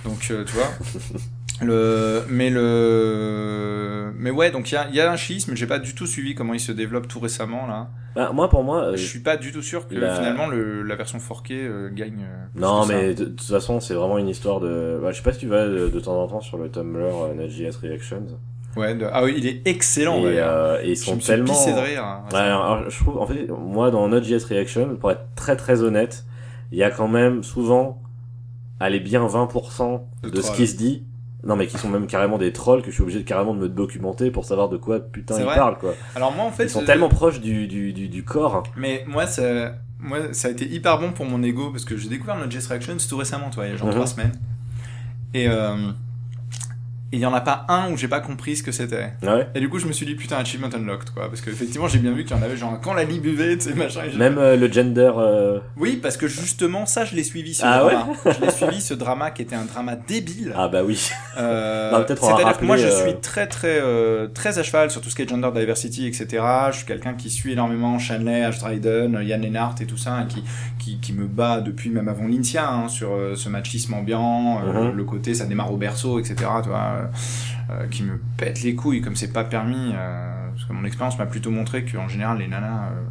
Donc, 0.04 0.28
euh, 0.30 0.44
tu 0.44 0.52
vois. 0.54 0.70
Le, 1.62 2.24
mais 2.28 2.50
le, 2.50 4.12
mais 4.18 4.30
ouais, 4.30 4.50
donc 4.50 4.70
il 4.70 4.74
y 4.74 4.76
a, 4.76 4.88
y 4.90 5.00
a 5.00 5.10
un 5.10 5.16
schisme. 5.16 5.54
J'ai 5.54 5.66
pas 5.68 5.78
du 5.78 5.94
tout 5.94 6.06
suivi 6.06 6.34
comment 6.34 6.52
il 6.52 6.60
se 6.60 6.72
développe 6.72 7.06
tout 7.08 7.20
récemment 7.20 7.66
là. 7.66 7.88
Bah, 8.16 8.30
moi, 8.32 8.48
pour 8.48 8.64
moi, 8.64 8.82
euh, 8.86 8.96
Je 8.96 9.04
suis 9.04 9.20
pas 9.20 9.36
du 9.36 9.52
tout 9.52 9.62
sûr 9.62 9.86
que 9.88 9.94
la- 9.94 10.16
finalement 10.16 10.46
le, 10.48 10.82
la 10.82 10.96
version 10.96 11.20
forquée 11.20 11.62
euh, 11.64 11.90
gagne. 11.92 12.26
plus 12.54 12.60
non, 12.60 12.82
que 12.82 12.88
ça. 12.88 12.92
mais 12.94 13.14
de, 13.14 13.24
de 13.24 13.30
toute 13.30 13.46
façon, 13.48 13.80
c'est 13.80 13.94
vraiment 13.94 14.18
une 14.18 14.28
histoire 14.28 14.60
de. 14.60 14.98
Bah, 15.00 15.12
je 15.12 15.16
sais 15.18 15.22
pas 15.22 15.32
si 15.32 15.38
tu 15.40 15.46
vas 15.46 15.66
de, 15.66 15.88
de 15.88 16.00
temps 16.00 16.20
en 16.22 16.26
temps 16.28 16.40
sur 16.40 16.58
le 16.58 16.68
Tumblr 16.70 16.98
euh, 17.00 17.34
Node.js 17.34 17.76
Reactions. 17.80 18.26
Ouais. 18.76 18.94
de- 18.94 19.06
Ah 19.12 19.24
oui, 19.24 19.34
il 19.36 19.46
est 19.46 19.62
excellent. 19.66 20.18
et, 20.18 20.24
ouais. 20.24 20.34
euh, 20.38 20.80
et 20.82 20.90
ils 20.92 20.96
je 20.96 21.02
sont 21.04 21.14
me 21.16 21.20
suis 21.20 21.26
tellement. 21.28 21.52
pissé 21.52 21.72
de 21.72 21.78
rire. 21.78 22.04
hein. 22.04 22.24
Ouais, 22.32 22.38
alors, 22.38 22.90
je 22.90 22.98
trouve, 23.02 23.18
en 23.18 23.26
fait, 23.26 23.48
moi, 23.48 23.90
dans 23.90 24.08
Node.js 24.08 24.44
Reaction, 24.48 24.96
pour 24.96 25.10
être 25.12 25.26
très 25.36 25.56
très 25.56 25.82
honnête, 25.82 26.24
il 26.72 26.78
y 26.78 26.82
a 26.82 26.90
quand 26.90 27.08
même 27.08 27.42
souvent, 27.42 28.00
allez, 28.80 29.00
bien 29.00 29.24
20% 29.26 30.00
De 30.22 30.30
de, 30.30 30.40
ce 30.40 30.52
qui 30.52 30.66
se 30.66 30.76
dit. 30.76 31.04
Non, 31.46 31.56
mais 31.56 31.66
qui 31.66 31.76
sont 31.76 31.90
même 31.90 32.06
carrément 32.06 32.38
des 32.38 32.52
trolls 32.54 32.80
que 32.80 32.86
je 32.90 32.94
suis 32.94 33.02
obligé 33.02 33.18
de 33.18 33.24
carrément 33.28 33.52
de 33.54 33.60
me 33.60 33.68
documenter 33.68 34.30
pour 34.30 34.46
savoir 34.46 34.70
de 34.70 34.78
quoi 34.78 34.98
putain 34.98 35.38
ils 35.38 35.44
parlent, 35.44 35.76
quoi. 35.76 35.92
Alors 36.16 36.32
moi 36.32 36.46
en 36.46 36.50
fait, 36.50 36.64
Ils 36.64 36.70
sont 36.70 36.80
euh, 36.80 36.86
tellement 36.86 37.10
proches 37.10 37.38
du, 37.40 37.66
du, 37.66 37.92
du, 37.92 38.08
du 38.08 38.24
corps. 38.24 38.62
Mais 38.78 39.04
moi, 39.06 39.26
ça, 39.26 39.74
moi, 40.00 40.32
ça 40.32 40.48
a 40.48 40.50
été 40.52 40.64
hyper 40.66 40.98
bon 40.98 41.12
pour 41.12 41.26
mon 41.26 41.42
ego 41.42 41.68
parce 41.70 41.84
que 41.84 41.98
j'ai 41.98 42.08
découvert 42.08 42.38
Node.js 42.38 42.66
Reactions 42.70 42.96
tout 43.06 43.18
récemment, 43.18 43.50
toi, 43.50 43.66
il 43.66 43.72
y 43.72 43.74
a 43.74 43.76
genre 43.76 43.88
Mhm. 43.88 43.94
trois 43.94 44.06
semaines. 44.06 44.32
Et 45.34 45.46
euh, 45.46 45.76
il 47.14 47.20
y 47.20 47.26
en 47.26 47.34
a 47.34 47.40
pas 47.40 47.64
un 47.68 47.90
où 47.90 47.96
j'ai 47.96 48.08
pas 48.08 48.20
compris 48.20 48.56
ce 48.56 48.62
que 48.62 48.72
c'était. 48.72 49.12
Ouais. 49.22 49.48
Et 49.54 49.60
du 49.60 49.68
coup, 49.68 49.78
je 49.78 49.86
me 49.86 49.92
suis 49.92 50.06
dit 50.06 50.14
putain, 50.14 50.36
achievement 50.36 50.68
unlocked, 50.74 51.10
quoi. 51.10 51.28
Parce 51.28 51.40
que 51.40 51.50
effectivement, 51.50 51.88
j'ai 51.88 51.98
bien 51.98 52.12
vu 52.12 52.24
qu'il 52.24 52.36
y 52.36 52.38
en 52.38 52.42
avait 52.42 52.56
genre 52.56 52.78
quand 52.82 52.94
la 52.94 53.04
lit 53.04 53.20
buvait, 53.20 53.56
tu 53.56 53.68
sais, 53.70 53.74
machin. 53.74 54.02
Même 54.16 54.38
euh, 54.38 54.56
le 54.56 54.70
gender, 54.70 55.12
euh, 55.16 55.58
Oui, 55.76 55.98
parce 56.02 56.16
que 56.16 56.26
justement, 56.28 56.86
ça, 56.86 57.04
je 57.04 57.14
l'ai 57.14 57.24
suivi 57.24 57.54
ce 57.54 57.62
Ah 57.64 57.78
drama. 57.80 58.06
je 58.26 58.44
l'ai 58.44 58.50
suivi 58.50 58.80
ce 58.80 58.94
drama 58.94 59.30
qui 59.30 59.42
était 59.42 59.56
un 59.56 59.64
drama 59.64 59.96
débile. 59.96 60.52
ah 60.56 60.68
bah 60.68 60.82
oui. 60.84 61.10
Euh, 61.38 62.04
C'est-à-dire 62.08 62.56
que 62.58 62.64
moi, 62.64 62.76
je 62.76 62.88
suis 62.88 63.14
très, 63.20 63.46
très, 63.46 63.80
très 64.34 64.58
à 64.58 64.62
cheval 64.62 64.90
sur 64.90 65.00
tout 65.00 65.10
ce 65.10 65.14
qui 65.16 65.22
est 65.22 65.28
gender 65.28 65.50
diversity, 65.54 66.06
etc. 66.06 66.42
Je 66.70 66.76
suis 66.78 66.86
quelqu'un 66.86 67.14
qui 67.14 67.30
suit 67.30 67.52
énormément 67.52 67.98
Shanley, 67.98 68.42
Ash 68.44 68.58
Dryden, 68.58 69.20
Yann 69.22 69.40
Lennart 69.42 69.74
et 69.80 69.86
tout 69.86 69.96
ça, 69.96 70.22
et 70.22 70.26
qui, 70.32 70.44
qui, 70.78 70.98
qui 71.00 71.12
me 71.12 71.26
bat 71.26 71.60
depuis 71.60 71.90
même 71.90 72.08
avant 72.08 72.26
l'INSIA 72.26 72.68
hein, 72.68 72.88
sur 72.88 73.10
ce 73.34 73.48
machisme 73.48 73.94
ambiant, 73.94 74.60
Mhm. 74.64 74.92
le 74.96 75.04
côté 75.04 75.34
ça 75.34 75.44
démarre 75.46 75.72
au 75.72 75.76
berceau, 75.76 76.18
etc. 76.18 76.34
Tu 76.62 76.68
vois, 76.68 77.03
qui 77.90 78.02
me 78.02 78.18
pète 78.36 78.62
les 78.62 78.74
couilles 78.74 79.00
comme 79.00 79.16
c'est 79.16 79.32
pas 79.32 79.44
permis. 79.44 79.92
euh, 79.94 80.48
parce 80.50 80.64
que 80.66 80.72
mon 80.72 80.84
expérience 80.84 81.18
m'a 81.18 81.26
plutôt 81.26 81.50
montré 81.50 81.84
qu'en 81.84 82.08
général, 82.08 82.38
les 82.38 82.48
nanas. 82.48 82.90
euh, 82.92 83.02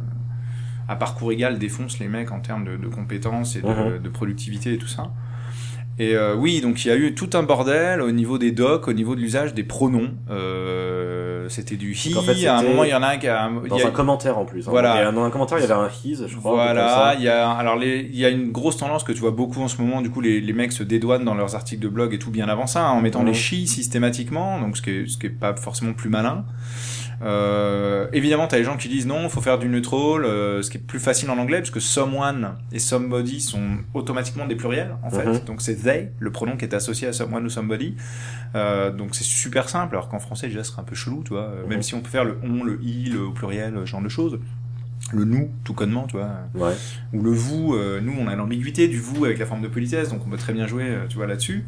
à 0.86 0.96
parcours 0.96 1.32
égal 1.32 1.58
défoncent 1.58 1.98
les 1.98 2.08
mecs 2.08 2.30
en 2.30 2.40
termes 2.40 2.64
de, 2.64 2.76
de 2.76 2.88
compétences 2.88 3.56
et 3.56 3.62
de, 3.62 3.66
Mhm. 3.68 3.98
de 4.02 4.08
productivité 4.10 4.74
et 4.74 4.78
tout 4.78 4.86
ça. 4.86 5.10
Et 5.98 6.16
euh, 6.16 6.34
oui, 6.34 6.60
donc 6.60 6.84
il 6.84 6.88
y 6.88 6.90
a 6.90 6.96
eu 6.96 7.14
tout 7.14 7.30
un 7.34 7.44
bordel 7.44 8.00
au 8.00 8.10
niveau 8.10 8.36
des 8.36 8.50
docs, 8.50 8.88
au 8.88 8.92
niveau 8.92 9.14
de 9.14 9.20
l'usage 9.20 9.54
des 9.54 9.62
pronoms. 9.62 10.10
Euh, 10.30 11.46
c'était 11.48 11.76
du 11.76 11.92
he. 11.92 12.16
En 12.16 12.22
fait, 12.22 12.46
à 12.46 12.58
un 12.58 12.62
moment, 12.62 12.84
il 12.84 12.90
y 12.90 12.94
en 12.94 13.02
a 13.02 13.08
un 13.10 13.16
qui 13.18 13.28
a. 13.28 13.48
Dans 13.68 13.76
y 13.78 13.82
a- 13.82 13.86
un 13.86 13.90
commentaire 13.90 14.36
en 14.38 14.44
plus. 14.44 14.66
hein. 14.66 14.70
Voilà. 14.70 15.08
Et 15.08 15.12
dans 15.12 15.22
un 15.24 15.30
commentaire, 15.30 15.58
il 15.58 15.60
y 15.60 15.64
avait 15.64 15.74
un 15.74 15.88
his, 16.04 16.16
je 16.26 16.36
crois. 16.36 16.52
voilà, 16.54 17.14
il 17.16 17.22
y 17.22 17.28
a 17.28 17.50
alors 17.50 17.76
il 17.82 18.16
y 18.16 18.24
a 18.24 18.28
une 18.30 18.50
grosse 18.50 18.76
tendance 18.76 19.04
que 19.04 19.12
tu 19.12 19.20
vois 19.20 19.30
beaucoup 19.30 19.60
en 19.62 19.68
ce 19.68 19.80
moment. 19.80 20.00
Du 20.02 20.10
coup, 20.10 20.20
les, 20.20 20.40
les 20.40 20.52
mecs 20.52 20.72
se 20.72 20.82
dédouanent 20.82 21.24
dans 21.24 21.34
leurs 21.34 21.54
articles 21.54 21.82
de 21.82 21.88
blog 21.88 22.12
et 22.14 22.18
tout 22.18 22.30
bien 22.30 22.48
avant 22.48 22.66
ça, 22.66 22.86
hein, 22.86 22.90
en 22.90 23.00
mettant 23.00 23.20
Mhm. 23.20 23.26
les 23.28 23.34
chi 23.34 23.66
systématiquement, 23.66 24.60
donc 24.60 24.76
ce 24.76 24.82
qui 24.82 24.90
est 24.90 25.06
ce 25.08 25.16
qui 25.18 25.26
est 25.26 25.30
pas 25.30 25.54
forcément 25.54 25.92
plus 25.92 26.10
malin. 26.10 26.44
Euh, 27.24 28.06
évidemment, 28.12 28.46
t'as 28.46 28.58
les 28.58 28.64
gens 28.64 28.76
qui 28.76 28.88
disent 28.88 29.06
non, 29.06 29.28
faut 29.28 29.40
faire 29.40 29.58
du 29.58 29.68
neutral, 29.68 30.24
euh, 30.24 30.60
ce 30.62 30.70
qui 30.70 30.76
est 30.76 30.80
plus 30.80 30.98
facile 31.00 31.30
en 31.30 31.38
anglais, 31.38 31.58
parce 31.58 31.70
que 31.70 31.80
someone 31.80 32.50
et 32.70 32.78
somebody 32.78 33.40
sont 33.40 33.78
automatiquement 33.94 34.46
des 34.46 34.56
pluriels, 34.56 34.94
en 35.02 35.10
fait. 35.10 35.24
Mhm. 35.26 35.38
Donc 35.46 35.62
c'est 35.62 35.76
they, 35.76 36.10
le 36.18 36.30
pronom 36.30 36.56
qui 36.56 36.64
est 36.66 36.74
associé 36.74 37.08
à 37.08 37.12
someone 37.12 37.44
ou 37.46 37.48
somebody. 37.50 37.96
Euh, 38.54 38.90
donc 38.90 39.14
c'est 39.14 39.24
super 39.24 39.68
simple, 39.68 39.94
alors 39.94 40.08
qu'en 40.08 40.18
français 40.18 40.48
déjà 40.48 40.62
ce 40.62 40.70
serait 40.70 40.82
un 40.82 40.84
peu 40.84 40.94
chelou, 40.94 41.22
tu 41.24 41.30
vois. 41.32 41.42
euh, 41.44 41.66
Même 41.66 41.78
Mhm. 41.78 41.82
si 41.82 41.94
on 41.94 42.00
peut 42.00 42.10
faire 42.10 42.24
le 42.24 42.38
on, 42.42 42.62
le 42.62 42.78
il, 42.82 43.16
au 43.16 43.30
pluriel, 43.32 43.74
ce 43.80 43.86
genre 43.86 44.02
de 44.02 44.08
choses. 44.08 44.38
Le 45.12 45.24
nous, 45.24 45.50
tout 45.64 45.74
connement, 45.74 46.06
tu 46.06 46.16
vois 46.16 46.30
Ouais. 46.54 46.72
ou 47.12 47.22
le 47.22 47.30
vous, 47.30 47.74
euh, 47.74 48.00
nous 48.00 48.14
on 48.18 48.26
a 48.26 48.34
l'ambiguïté 48.34 48.88
du 48.88 48.98
vous 48.98 49.24
avec 49.26 49.38
la 49.38 49.44
forme 49.46 49.60
de 49.62 49.68
politesse, 49.68 50.08
donc 50.08 50.22
on 50.26 50.30
peut 50.30 50.38
très 50.38 50.52
bien 50.54 50.66
jouer, 50.66 50.84
euh, 50.88 51.06
tu 51.08 51.16
vois, 51.16 51.26
là-dessus. 51.26 51.64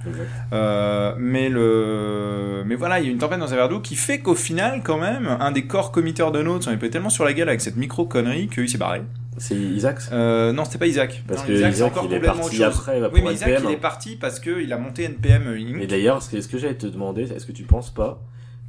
Euh, 0.53 1.15
mais 1.19 1.49
le, 1.49 2.65
mais 2.67 2.75
voilà, 2.75 2.99
il 2.99 3.07
y 3.07 3.09
a 3.09 3.13
une 3.13 3.19
tempête 3.19 3.39
dans 3.39 3.53
un 3.53 3.57
verre 3.57 3.69
d'eau 3.69 3.81
qui 3.81 3.95
fait 3.95 4.21
qu'au 4.21 4.35
final, 4.35 4.81
quand 4.83 4.99
même, 4.99 5.29
un 5.41 5.53
des 5.53 5.67
corps 5.67 5.93
committeurs 5.93 6.33
de 6.33 6.43
Notes, 6.43 6.67
on 6.69 6.73
est 6.73 6.91
tellement 6.91 7.11
sur 7.11 7.25
la 7.25 7.33
gueule 7.35 7.49
avec 7.49 7.61
cette 7.61 7.77
micro 7.77 8.07
connerie 8.07 8.49
qu'il 8.49 8.69
s'est 8.69 8.79
barré. 8.79 9.03
C'est 9.39 9.55
Isaac 9.55 9.99
Euh, 10.13 10.53
non, 10.53 10.65
c'était 10.65 10.79
pas 10.79 10.87
Isaac. 10.87 11.23
Parce 11.29 11.43
Non, 11.43 11.47
que 11.49 11.53
Isaac, 11.53 11.73
Isaac, 11.75 11.93
encore 11.93 12.07
il 12.11 12.15
est 12.15 12.21
parti 12.21 12.65
après 12.65 13.01
bah, 13.01 13.11
Oui, 13.13 13.21
mais 13.23 13.35
Isaac, 13.35 13.49
NPM. 13.51 13.65
il 13.69 13.73
est 13.75 13.81
parti 13.81 14.17
parce 14.17 14.41
qu'il 14.41 14.73
a 14.73 14.79
monté 14.79 15.05
NPM 15.05 15.49
Inc. 15.49 15.83
Et 15.83 15.87
d'ailleurs, 15.87 16.23
ce 16.23 16.31
que, 16.31 16.41
ce 16.41 16.49
que 16.49 16.57
j'allais 16.57 16.75
te 16.79 16.87
demander, 16.87 17.25
est-ce 17.31 17.45
que 17.45 17.53
tu 17.53 17.65
penses 17.65 17.93
pas 17.93 18.23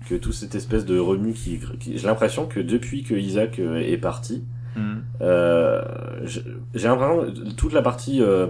que 0.09 0.15
toute 0.15 0.34
cette 0.34 0.55
espèce 0.55 0.86
de 0.86 0.99
remue 0.99 1.32
qui, 1.34 1.59
qui- 1.80 1.97
j'ai 1.97 2.07
l'impression 2.07 2.47
que 2.47 2.59
depuis 2.59 3.03
que 3.03 3.13
Isaac 3.13 3.59
euh, 3.59 3.78
est 3.80 3.97
parti, 3.97 4.43
Mhm. 4.78 5.03
euh, 5.21 5.82
j'ai 6.25 6.88
l'impression 6.88 7.21
que 7.34 7.51
toute 7.55 7.73
la 7.73 7.82
partie, 7.82 8.21
euh, 8.21 8.47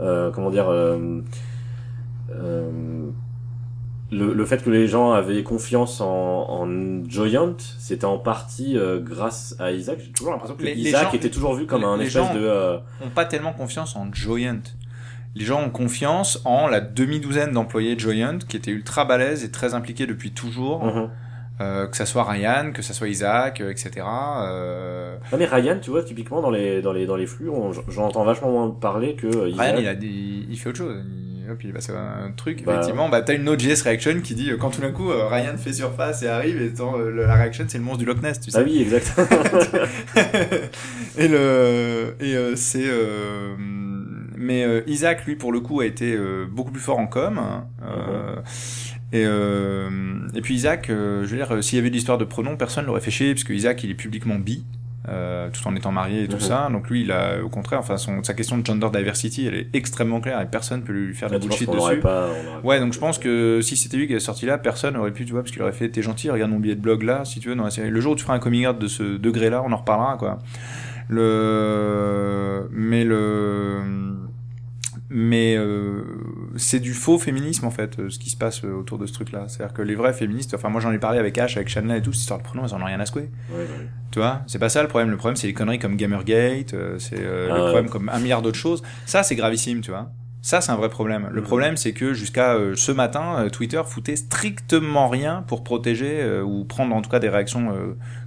euh, 0.00 0.30
comment 0.30 0.50
dire, 0.50 0.68
euh, 0.68 1.20
euh, 2.30 3.10
le, 4.12 4.32
le 4.34 4.44
fait 4.46 4.62
que 4.62 4.70
les 4.70 4.86
gens 4.86 5.12
avaient 5.12 5.42
confiance 5.42 6.00
en, 6.00 6.06
en 6.06 7.04
Joyant, 7.08 7.54
c'était 7.78 8.04
en 8.04 8.18
partie 8.18 8.78
euh, 8.78 9.00
grâce 9.00 9.56
à 9.58 9.72
Isaac. 9.72 9.98
J'ai 10.00 10.12
toujours 10.12 10.32
l'impression 10.32 10.54
que 10.56 10.62
Les- 10.62 10.74
les 10.74 10.88
Isaac 10.88 11.04
gens- 11.10 11.12
était 11.12 11.30
toujours 11.30 11.54
vu 11.54 11.66
comme 11.66 11.80
les- 11.80 11.86
un 11.86 11.96
les 11.96 12.06
espèce 12.06 12.26
gens- 12.28 12.34
de. 12.34 12.40
euh, 12.40 12.78
ont 13.04 13.10
pas 13.14 13.24
tellement 13.24 13.52
confiance 13.52 13.96
en 13.96 14.06
Joyant. 14.12 14.60
Les 15.34 15.44
gens 15.44 15.60
ont 15.62 15.70
confiance 15.70 16.40
en 16.44 16.66
la 16.68 16.80
demi-douzaine 16.80 17.50
d'employés 17.52 17.94
de 17.94 18.00
Joyant 18.00 18.38
qui 18.38 18.56
étaient 18.56 18.70
ultra 18.70 19.04
balèzes 19.04 19.44
et 19.44 19.50
très 19.50 19.74
impliqués 19.74 20.06
depuis 20.06 20.30
toujours. 20.32 20.84
mhm. 20.84 21.10
Euh, 21.58 21.86
que 21.86 21.96
ça 21.96 22.04
soit 22.04 22.24
Ryan, 22.24 22.70
que 22.74 22.82
ça 22.82 22.92
soit 22.92 23.08
Isaac, 23.08 23.62
euh, 23.62 23.70
etc. 23.70 24.04
Euh... 24.06 25.16
Ah 25.32 25.36
mais 25.38 25.46
Ryan, 25.46 25.78
tu 25.80 25.88
vois, 25.90 26.02
typiquement 26.02 26.42
dans 26.42 26.50
les 26.50 26.82
dans 26.82 26.92
les 26.92 27.06
dans 27.06 27.16
les 27.16 27.24
flux, 27.26 27.48
j'entends 27.88 28.24
vachement 28.24 28.50
moins 28.50 28.68
parler 28.70 29.14
que 29.14 29.26
euh, 29.26 29.48
Isaac. 29.48 29.66
Ryan, 29.68 29.76
il 29.80 29.88
a 29.88 29.94
des... 29.94 30.46
il 30.50 30.58
fait 30.58 30.68
autre 30.68 30.78
chose. 30.78 31.02
Il... 31.06 31.50
Hop, 31.50 31.62
il 31.64 31.72
passe 31.72 31.88
un 31.90 32.32
truc. 32.36 32.62
Bah. 32.64 32.72
Effectivement, 32.74 33.08
bah 33.08 33.22
t'as 33.22 33.34
une 33.34 33.44
Node.js 33.44 33.82
reaction 33.84 34.20
qui 34.20 34.34
dit 34.34 34.50
euh, 34.50 34.56
quand 34.58 34.68
tout 34.70 34.80
d'un 34.82 34.90
coup 34.90 35.08
Ryan 35.08 35.56
fait 35.56 35.72
surface 35.72 36.22
et 36.22 36.28
arrive 36.28 36.60
et 36.60 36.74
tant, 36.74 36.96
le- 36.98 37.24
la 37.24 37.36
reaction 37.36 37.64
c'est 37.68 37.78
le 37.78 37.84
monstre 37.84 38.00
du 38.00 38.04
Loch 38.04 38.20
Ness, 38.20 38.38
tu 38.40 38.50
sais. 38.50 38.58
Ah 38.58 38.62
oui, 38.62 38.82
exact. 38.82 39.12
et 41.18 41.28
le 41.28 42.16
et 42.20 42.36
euh, 42.36 42.54
c'est 42.56 42.84
euh, 42.84 43.54
mais 44.36 44.64
euh, 44.64 44.82
Isaac 44.86 45.24
lui 45.24 45.36
pour 45.36 45.52
le 45.52 45.60
coup 45.60 45.80
a 45.80 45.86
été 45.86 46.14
euh, 46.14 46.44
beaucoup 46.50 46.72
plus 46.72 46.80
fort 46.82 46.98
en 46.98 47.06
com 47.06 47.40
euh, 47.82 48.36
et 49.12 49.24
euh, 49.24 49.88
et 50.34 50.40
puis 50.40 50.54
Isaac 50.54 50.90
euh, 50.90 51.24
je 51.24 51.28
veux 51.30 51.36
dire 51.36 51.52
euh, 51.54 51.62
s'il 51.62 51.76
y 51.76 51.80
avait 51.80 51.90
de 51.90 51.94
l'histoire 51.94 52.18
de 52.18 52.24
pronoms 52.24 52.56
personne 52.56 52.86
l'aurait 52.86 53.00
fait 53.00 53.10
chier 53.12 53.34
parce 53.34 53.44
que 53.44 53.52
Isaac 53.52 53.82
il 53.84 53.90
est 53.90 53.94
publiquement 53.94 54.36
bi 54.36 54.64
euh, 55.08 55.48
tout 55.52 55.66
en 55.68 55.76
étant 55.76 55.92
marié 55.92 56.24
et 56.24 56.26
tout 56.26 56.34
Mhm. 56.34 56.40
ça 56.40 56.68
donc 56.72 56.90
lui 56.90 57.02
il 57.02 57.12
a 57.12 57.40
au 57.40 57.48
contraire 57.48 57.78
enfin 57.78 57.96
son, 57.96 58.24
sa 58.24 58.34
question 58.34 58.58
de 58.58 58.66
gender 58.66 58.88
diversity 58.92 59.46
elle 59.46 59.54
est 59.54 59.68
extrêmement 59.74 60.20
claire 60.20 60.40
et 60.40 60.46
personne 60.46 60.82
peut 60.82 60.92
lui 60.92 61.14
faire 61.14 61.30
de 61.30 61.38
bullshit 61.38 61.70
dessus 61.70 62.00
pas. 62.00 62.28
Ouais, 62.64 62.80
donc 62.80 62.92
je 62.92 62.98
pense 62.98 63.18
que 63.20 63.60
si 63.62 63.76
c'était 63.76 63.96
lui 63.96 64.08
qui 64.08 64.14
est 64.14 64.18
sorti 64.18 64.46
là, 64.46 64.58
personne 64.58 64.94
n'aurait 64.94 65.12
pu, 65.12 65.24
tu 65.24 65.30
vois, 65.30 65.42
parce 65.42 65.52
qu'il 65.52 65.62
aurait 65.62 65.70
fait 65.72 65.88
T'es 65.90 66.02
gentil, 66.02 66.28
regarde 66.28 66.50
mon 66.50 66.58
billet 66.58 66.74
de 66.74 66.80
blog 66.80 67.04
là, 67.04 67.24
si 67.24 67.38
tu 67.38 67.48
veux, 67.48 67.54
dans 67.54 67.62
la 67.62 67.70
série. 67.70 67.90
Le 67.90 68.00
jour 68.00 68.14
où 68.14 68.16
tu 68.16 68.24
feras 68.24 68.34
un 68.34 68.40
coming 68.40 68.66
out 68.66 68.80
de 68.80 68.88
ce 68.88 69.16
degré-là, 69.16 69.62
on 69.64 69.70
en 69.70 69.76
reparlera, 69.76 70.16
quoi. 70.18 70.40
Le. 71.08 72.68
Mais 72.72 73.04
le. 73.04 73.80
Mais 75.18 75.56
euh, 75.56 76.02
c'est 76.56 76.78
du 76.78 76.92
faux 76.92 77.18
féminisme 77.18 77.64
en 77.64 77.70
fait, 77.70 77.98
euh, 77.98 78.10
ce 78.10 78.18
qui 78.18 78.28
se 78.28 78.36
passe 78.36 78.62
euh, 78.64 78.74
autour 78.74 78.98
de 78.98 79.06
ce 79.06 79.14
truc-là. 79.14 79.46
C'est-à-dire 79.48 79.72
que 79.72 79.80
les 79.80 79.94
vrais 79.94 80.12
féministes, 80.12 80.52
enfin 80.52 80.68
moi 80.68 80.78
j'en 80.82 80.92
ai 80.92 80.98
parlé 80.98 81.18
avec 81.18 81.38
Ash, 81.38 81.56
avec 81.56 81.70
Shanna 81.70 81.96
et 81.96 82.02
tout, 82.02 82.12
cette 82.12 82.20
histoire 82.20 82.38
de 82.38 82.44
pronoms, 82.44 82.66
ils 82.66 82.74
en 82.74 82.82
ont 82.82 82.84
rien 82.84 83.00
à 83.00 83.06
secouer. 83.06 83.30
Ouais, 83.50 83.60
ouais. 83.60 83.88
Tu 84.10 84.18
vois, 84.18 84.42
c'est 84.46 84.58
pas 84.58 84.68
ça 84.68 84.82
le 84.82 84.88
problème. 84.88 85.10
Le 85.10 85.16
problème 85.16 85.36
c'est 85.36 85.46
les 85.46 85.54
conneries 85.54 85.78
comme 85.78 85.96
Gamergate, 85.96 86.74
c'est 86.98 87.16
Ah 87.16 87.20
le 87.46 87.48
ouais. 87.50 87.58
problème 87.70 87.88
comme 87.88 88.10
un 88.10 88.18
milliard 88.18 88.42
d'autres 88.42 88.58
choses. 88.58 88.82
Ça 89.06 89.22
c'est 89.22 89.36
gravissime, 89.36 89.80
tu 89.80 89.90
vois. 89.90 90.10
Ça 90.42 90.60
c'est 90.60 90.70
un 90.70 90.76
vrai 90.76 90.88
problème. 90.88 91.28
Le 91.32 91.42
problème 91.42 91.76
c'est 91.76 91.92
que 91.92 92.14
jusqu'à 92.14 92.54
euh, 92.54 92.76
ce 92.76 92.92
matin, 92.92 93.40
euh, 93.40 93.48
Twitter 93.50 93.82
foutait 93.84 94.14
strictement 94.16 95.08
rien 95.08 95.44
pour 95.48 95.64
protéger 95.64 96.22
euh, 96.22 96.42
ou 96.42 96.64
prendre 96.64 96.94
en 96.94 97.02
tout 97.02 97.10
cas 97.10 97.18
des 97.18 97.28
réactions 97.28 97.74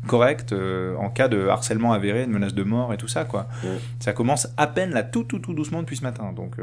correctes 0.08 0.54
en 0.54 1.10
cas 1.10 1.28
de 1.28 1.48
harcèlement 1.48 1.94
avéré, 1.94 2.26
de 2.26 2.32
menace 2.32 2.54
de 2.54 2.64
mort 2.64 2.94
et 2.94 2.98
tout 2.98 3.08
ça 3.08 3.24
quoi. 3.24 3.48
Ça 4.00 4.14
commence 4.14 4.50
à 4.58 4.68
peine 4.68 4.92
là 4.92 5.04
tout 5.04 5.24
tout 5.24 5.40
tout 5.40 5.54
doucement 5.54 5.80
depuis 5.82 5.98
ce 5.98 6.04
matin. 6.04 6.34
Donc 6.36 6.56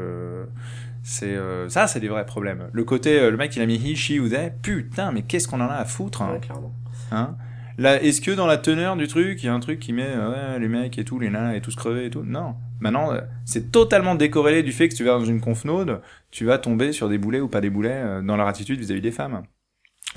c'est 1.03 1.35
ça 1.69 1.87
c'est 1.87 1.99
des 1.99 2.09
vrais 2.09 2.25
problèmes. 2.25 2.67
Le 2.71 2.83
côté 2.83 3.29
le 3.29 3.37
mec 3.37 3.55
il 3.55 3.61
a 3.61 3.65
mis 3.65 3.77
he, 3.77 3.95
she 3.95 4.19
ou 4.19 4.29
they, 4.29 4.51
putain 4.61 5.11
mais 5.11 5.23
qu'est-ce 5.23 5.47
qu'on 5.47 5.61
en 5.61 5.69
a 5.69 5.75
à 5.75 5.85
foutre 5.85 6.21
hein 6.21 6.33
Ouais, 6.33 6.39
clairement. 6.39 6.73
Hein 7.11 7.35
Là, 7.77 8.01
est-ce 8.01 8.21
que 8.21 8.31
dans 8.31 8.47
la 8.47 8.57
teneur 8.57 8.95
du 8.95 9.07
truc, 9.07 9.43
il 9.43 9.45
y 9.45 9.49
a 9.49 9.53
un 9.53 9.59
truc 9.59 9.79
qui 9.79 9.93
met 9.93 10.07
euh, 10.07 10.53
ouais, 10.53 10.59
les 10.59 10.67
mecs 10.67 10.97
et 10.97 11.03
tout, 11.05 11.19
les 11.19 11.29
nanas 11.29 11.55
et 11.55 11.61
tous 11.61 11.75
crevés 11.75 12.05
et 12.05 12.09
tout? 12.09 12.23
Non. 12.23 12.55
Maintenant, 12.79 13.13
euh, 13.13 13.21
c'est 13.45 13.71
totalement 13.71 14.15
décorrélé 14.15 14.63
du 14.63 14.71
fait 14.71 14.87
que 14.87 14.93
si 14.93 14.97
tu 14.97 15.03
vas 15.03 15.11
dans 15.19 15.25
une 15.25 15.41
conf 15.41 15.63
node, 15.65 16.01
tu 16.31 16.45
vas 16.45 16.57
tomber 16.57 16.91
sur 16.91 17.07
des 17.09 17.17
boulets 17.19 17.39
ou 17.39 17.47
pas 17.47 17.61
des 17.61 17.69
boulets 17.69 17.89
euh, 17.91 18.21
dans 18.21 18.35
leur 18.35 18.47
attitude 18.47 18.79
vis-à-vis 18.79 19.01
des 19.01 19.11
femmes. 19.11 19.43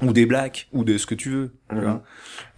Ou 0.03 0.15
des 0.15 0.25
blacks, 0.25 0.69
ou 0.73 0.85
de 0.85 0.97
ce 0.97 1.05
que 1.05 1.15
tu 1.15 1.29
veux. 1.29 1.53
tu 1.69 1.75
Mhm. 1.75 1.83
vois. 1.83 2.03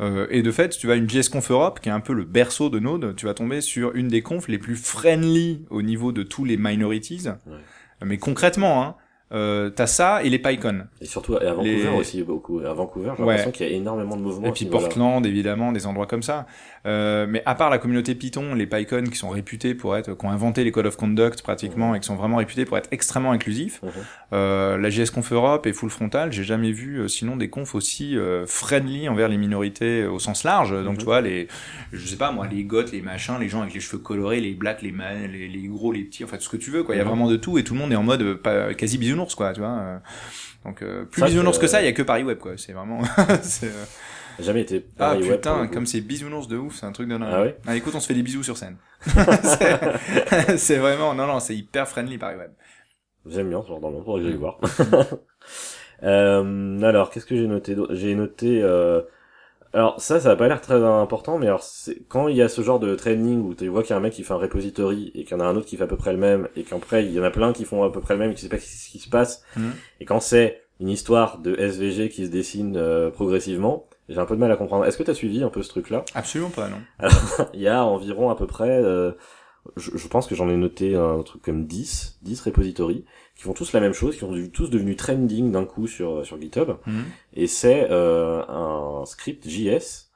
Euh, 0.01 0.27
et 0.31 0.43
de 0.43 0.53
fait, 0.53 0.69
tu 0.69 0.87
vas 0.87 0.93
à 0.93 0.97
une 0.97 1.11
JS 1.11 1.29
Conf 1.29 1.51
Europe, 1.51 1.81
qui 1.81 1.89
est 1.89 1.93
un 1.93 1.99
peu 1.99 2.13
le 2.13 2.25
berceau 2.25 2.71
de 2.71 2.79
Node, 2.79 3.17
tu 3.17 3.27
vas 3.27 3.35
tomber 3.35 3.61
sur 3.61 3.97
une 3.97 4.07
des 4.07 4.23
confs 4.23 4.47
les 4.47 4.59
plus 4.59 4.77
friendly 4.77 5.65
au 5.71 5.83
niveau 5.83 6.13
de 6.13 6.23
tous 6.23 6.45
les 6.45 6.57
minorities. 6.57 7.25
Ouais. 7.47 7.57
Mais 8.05 8.19
concrètement, 8.19 8.85
hein, 8.85 8.95
Euh, 9.33 9.71
t'as 9.71 9.87
ça 9.87 10.23
et 10.23 10.29
les 10.29 10.39
PyCon. 10.39 10.83
Et 11.01 11.07
surtout 11.07 11.37
à 11.37 11.53
Vancouver 11.53 11.71
Les- 11.85 11.89
aussi 11.89 12.23
beaucoup. 12.23 12.59
À 12.61 12.73
Vancouver, 12.75 13.13
j'ai 13.17 13.23
Ouais. 13.23 13.29
l'impression 13.31 13.51
qu'il 13.51 13.67
y 13.67 13.73
a 13.73 13.77
énormément 13.77 14.17
de 14.17 14.21
mouvements. 14.23 14.49
Et 14.49 14.53
puis. 14.53 14.67
Portland, 14.67 15.25
évidemment, 15.25 15.73
des 15.73 15.87
endroits 15.87 16.07
comme 16.07 16.23
ça. 16.23 16.47
Euh, 16.85 17.27
mais 17.29 17.43
à 17.47 17.55
part 17.55 17.71
la 17.71 17.79
communauté 17.79 18.17
Python, 18.17 18.55
les 18.55 18.67
PyCon 18.67 19.05
qui 19.05 19.17
sont 19.17 19.29
réputés 19.29 19.73
pour 19.75 19.97
être, 19.97 20.15
qui 20.19 20.27
ont 20.27 20.31
inventé 20.31 20.65
les 20.65 20.73
Code 20.73 20.87
of 20.87 20.97
Conduct 20.97 21.41
pratiquement 21.43 21.95
et 21.95 22.01
qui 22.01 22.07
sont 22.07 22.17
vraiment 22.17 22.39
réputés 22.39 22.65
pour 22.65 22.77
être 22.77 22.89
extrêmement 22.91 23.31
inclusifs, 23.31 23.81
Mhm. 23.83 23.91
euh, 24.33 24.79
la 24.79 24.91
JS 24.91 25.11
Conf 25.15 25.31
Europe 25.33 25.67
et 25.67 25.73
Full 25.73 25.91
Frontal, 25.91 26.33
j'ai 26.33 26.43
jamais 26.43 26.73
vu 26.73 26.97
euh, 26.99 27.07
sinon 27.09 27.37
des 27.37 27.49
confs 27.49 27.77
aussi 27.77 28.17
euh, 28.19 28.47
friendly 28.47 29.09
envers 29.09 29.29
les 29.29 29.37
minorités 29.37 30.03
euh, 30.03 30.11
au 30.11 30.19
sens 30.19 30.43
large. 30.43 30.73
Donc 30.73 30.95
Mhm. 30.95 30.99
tu 30.99 31.05
vois, 31.05 31.21
les, 31.21 31.47
je 31.93 32.05
sais 32.05 32.17
pas 32.17 32.33
moi, 32.33 32.49
les 32.51 32.65
goths, 32.65 32.91
les 32.91 33.01
machins, 33.03 33.37
les 33.39 33.49
gens 33.49 33.63
avec 33.63 33.75
les 33.75 33.81
cheveux 33.81 33.99
colorés, 34.03 34.41
les 34.41 34.55
blacks, 34.55 34.83
les, 34.83 34.91
les, 35.29 35.47
les 35.49 35.69
gros, 35.69 35.93
les 35.93 36.03
petits, 36.03 36.25
enfin 36.25 36.37
tout 36.37 36.43
ce 36.43 36.49
que 36.49 36.57
tu 36.57 36.71
veux 36.73 36.83
quoi. 36.83 36.97
Il 36.97 36.99
y 36.99 37.01
a 37.01 37.05
Mhm. 37.05 37.11
vraiment 37.11 37.31
de 37.31 37.37
tout 37.37 37.59
et 37.59 37.63
tout 37.65 37.75
le 37.75 37.81
monde 37.81 37.93
est 37.93 37.97
en 37.97 38.03
mode 38.03 38.35
pas, 38.35 38.75
quasi 38.75 38.99
bisounours 38.99 39.37
quoi, 39.37 39.53
tu 39.53 39.61
vois. 39.61 40.01
Donc 40.65 40.83
euh, 40.83 41.05
plus 41.05 41.21
Ça, 41.21 41.27
bisounours 41.27 41.59
que 41.59 41.67
ça, 41.69 41.81
il 41.81 41.85
y 41.85 41.89
a 41.89 41.93
que 41.93 42.03
Paris 42.03 42.25
Web 42.25 42.39
quoi. 42.39 42.53
C'est 42.57 42.73
vraiment. 42.73 43.03
c'est, 43.43 43.67
euh, 43.67 43.85
Jamais 44.41 44.63
été. 44.63 44.85
ah 44.99 45.15
pour 45.15 45.23
putain, 45.29 45.67
comme 45.67 45.87
c'est 45.87 46.01
bisounours 46.01 46.49
de 46.49 46.57
ouf, 46.57 46.77
c'est 46.77 46.87
un 46.87 46.93
truc 46.93 47.09
de 47.09 47.17
dingue. 47.17 47.29
Ah 47.33 47.43
ouais 47.43 47.57
Ah, 47.67 47.77
écoute, 47.77 47.95
on 47.95 48.01
se 48.01 48.07
fait 48.07 48.15
des 48.15 48.23
bisous 48.23 48.43
sur 48.43 48.57
scène. 48.57 48.77
c'est 50.57 50.77
vraiment, 50.79 51.15
non 51.15 51.27
non, 51.27 51.41
c'est 51.41 51.57
hyper 51.57 51.89
friendly 51.89 52.19
Paris 52.19 52.37
Web. 52.37 52.53
J'aime 53.27 53.49
bien 53.51 53.63
ce 53.63 53.69
genre 53.69 53.81
d'endroit, 53.81 54.03
faudrait 54.05 54.23
que 54.23 54.29
j'aille 54.29 54.37
voir. 54.39 54.59
euh, 56.03 56.83
alors, 56.83 57.11
qu'est-ce 57.11 57.27
que 57.27 57.37
j'ai 57.37 57.47
noté 57.47 57.77
J'ai 57.91 58.15
noté... 58.15 58.63
Euh... 58.63 59.03
Alors 59.75 59.99
ça, 60.03 60.21
ça 60.21 60.33
a 60.33 60.37
pas 60.37 60.49
l'air 60.49 60.61
très 60.61 60.75
important, 60.85 61.39
mais 61.39 61.47
alors 61.47 61.65
quand 62.09 62.29
il 62.29 62.37
y 62.37 62.43
a 62.43 62.51
ce 62.51 62.61
genre 62.61 62.79
de 62.79 62.95
training 62.95 63.41
où 63.41 63.55
tu 63.55 63.69
vois 63.69 63.83
qu'il 63.83 63.93
y 63.93 63.93
a 63.95 63.97
un 63.97 64.01
mec 64.01 64.13
qui 64.13 64.23
fait 64.23 64.35
un 64.35 64.37
repository 64.37 65.11
et 65.15 65.25
qu'il 65.25 65.31
y 65.31 65.35
en 65.35 65.41
a 65.41 65.47
un 65.47 65.57
autre 65.57 65.65
qui 65.65 65.79
fait 65.79 65.85
à 65.85 65.87
peu 65.87 65.97
près 65.97 66.13
le 66.13 66.19
même 66.19 66.47
et 66.57 66.63
qu'après 66.63 67.07
il 67.07 67.13
y 67.13 67.19
en 67.19 67.23
a 67.23 67.31
plein 67.31 67.55
qui 67.55 67.65
font 67.65 67.83
à 67.83 67.91
peu 67.91 68.03
près 68.03 68.13
le 68.13 68.21
même 68.21 68.33
et 68.33 68.35
qui 68.35 68.43
savent 68.43 68.51
pas 68.51 68.59
ce 68.59 68.91
qui 68.91 68.99
se 68.99 69.09
passe 69.09 69.43
Mhm. 69.57 69.73
et 70.01 70.05
quand 70.05 70.21
c'est 70.21 70.61
une 70.79 70.91
histoire 70.91 71.39
de 71.39 71.59
SVG 71.59 72.11
qui 72.11 72.27
se 72.27 72.31
dessine 72.31 72.77
euh, 72.77 73.09
progressivement, 73.09 73.87
j'ai 74.09 74.19
un 74.19 74.25
peu 74.27 74.35
de 74.35 74.41
mal 74.41 74.51
à 74.53 74.57
comprendre. 74.57 74.85
Est-ce 74.85 74.97
que 74.99 75.03
tu 75.03 75.11
as 75.11 75.15
suivi 75.15 75.43
un 75.43 75.49
peu 75.49 75.63
ce 75.63 75.69
truc-là? 75.69 76.05
Absolument 76.15 76.51
pas, 76.51 76.69
non. 76.69 77.09
Il 77.55 77.61
y 77.61 77.69
a 77.69 77.85
environ 77.85 78.31
à 78.31 78.37
peu 78.37 78.47
près, 78.47 78.71
euh, 78.71 79.13
je, 79.77 79.91
je 79.97 80.09
pense 80.09 80.27
que 80.27 80.35
j'en 80.35 80.49
ai 80.49 80.57
noté 80.57 80.95
un 80.97 81.23
truc 81.23 81.43
comme 81.43 81.67
10, 81.67 82.19
10 82.23 82.41
repositories, 82.43 83.05
qui 83.37 83.45
font 83.45 83.53
tous 83.55 83.73
la 83.73 83.81
même 83.81 83.95
chose, 83.95 84.15
qui 84.15 84.21
sont 84.21 84.35
tous 84.53 84.71
devenus 84.71 84.97
trending 84.97 85.53
d'un 85.53 85.65
coup 85.65 85.87
sur, 85.87 86.27
sur 86.27 86.41
GitHub. 86.41 86.71
Mhm. 86.87 87.05
Et 87.35 87.47
c'est 87.47 87.89
euh, 87.91 88.43
un 88.49 89.05
script 89.07 89.49
JS. 89.49 90.09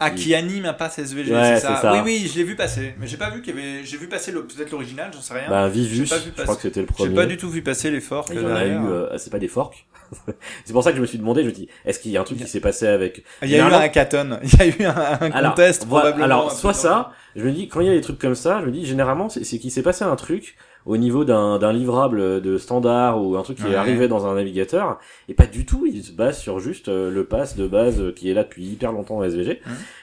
Ah, 0.00 0.12
qui 0.12 0.32
anime 0.32 0.64
un 0.66 0.74
pass 0.74 1.00
SVG, 1.00 1.32
Ouais, 1.32 1.56
c'est 1.56 1.60
ça. 1.62 1.92
Oui, 1.94 1.98
oui, 2.04 2.30
je 2.32 2.38
l'ai 2.38 2.44
vu 2.44 2.54
passer. 2.54 2.94
Mais 3.00 3.08
j'ai 3.08 3.16
pas 3.16 3.30
vu 3.30 3.42
qu'il 3.42 3.56
y 3.56 3.58
avait, 3.58 3.84
j'ai 3.84 3.96
vu 3.96 4.08
passer 4.08 4.30
le, 4.30 4.46
peut-être 4.46 4.70
l'original, 4.70 5.10
j'en 5.12 5.20
sais 5.20 5.34
rien. 5.34 5.48
Bah, 5.50 5.68
Vivus, 5.68 6.06
J'ai 6.06 6.14
pas 6.14 6.18
vu 6.18 6.30
je 6.36 6.42
crois 6.44 6.54
que 6.54 6.62
c'était 6.62 6.82
le 6.82 6.86
j'ai 6.86 6.94
premier. 6.94 7.14
pas 7.16 7.26
du 7.26 7.36
tout 7.36 7.50
vu 7.50 7.62
passer 7.62 7.90
les 7.90 8.00
forks 8.00 8.28
Il 8.32 8.40
y 8.40 8.44
en 8.44 8.54
a 8.54 8.64
eu, 8.64 8.76
euh, 8.76 9.18
c'est 9.18 9.30
pas 9.30 9.40
des 9.40 9.48
forks. 9.48 9.86
c'est 10.64 10.72
pour 10.72 10.82
ça 10.82 10.90
que 10.90 10.96
je 10.96 11.02
me 11.02 11.06
suis 11.06 11.18
demandé, 11.18 11.42
je 11.42 11.48
me 11.48 11.52
dis, 11.52 11.68
est-ce 11.84 11.98
qu'il 12.00 12.10
y 12.10 12.16
a 12.16 12.20
un 12.20 12.24
truc 12.24 12.38
qui 12.38 12.46
s'est 12.46 12.60
passé 12.60 12.86
avec... 12.86 13.24
Il 13.42 13.48
y 13.50 13.54
a 13.54 13.58
eu 13.58 13.60
un 13.60 13.72
hackathon. 13.72 14.38
Il 14.42 14.58
y 14.58 14.62
a 14.62 14.66
eu 14.66 14.84
un, 14.84 14.94
un 15.26 15.30
Alors, 15.32 15.54
contest, 15.54 15.84
voilà, 15.88 16.10
probablement. 16.12 16.24
alors 16.24 16.52
soit 16.52 16.74
ça, 16.74 17.12
je 17.36 17.44
me 17.44 17.50
dis 17.52 17.68
quand 17.68 17.80
il 17.80 17.86
y 17.86 17.90
a 17.90 17.94
des 17.94 18.00
trucs 18.00 18.18
comme 18.18 18.34
ça, 18.34 18.60
je 18.60 18.66
me 18.66 18.70
dis 18.72 18.84
généralement 18.86 19.28
c'est 19.28 19.42
qu'il 19.58 19.70
s'est 19.70 19.82
passé 19.82 20.04
un 20.04 20.16
truc 20.16 20.56
au 20.86 20.96
niveau 20.96 21.24
d'un 21.24 21.58
d'un 21.58 21.72
livrable 21.72 22.40
de 22.40 22.56
standard 22.56 23.22
ou 23.22 23.36
un 23.36 23.42
truc 23.42 23.58
qui 23.58 23.64
Ouais. 23.64 23.72
est 23.72 23.76
arrivé 23.76 24.08
dans 24.08 24.26
un 24.26 24.34
navigateur 24.36 24.98
et 25.28 25.34
pas 25.34 25.44
du 25.46 25.66
tout, 25.66 25.84
il 25.86 26.02
se 26.02 26.12
base 26.12 26.38
sur 26.38 26.60
juste 26.60 26.88
euh, 26.88 27.10
le 27.10 27.24
pass 27.24 27.56
de 27.56 27.66
base 27.66 28.00
euh, 28.00 28.12
qui 28.12 28.30
est 28.30 28.34
là 28.34 28.44
depuis 28.44 28.64
hyper 28.64 28.92
longtemps 28.92 29.16
en 29.18 29.24
SVG 29.24 29.60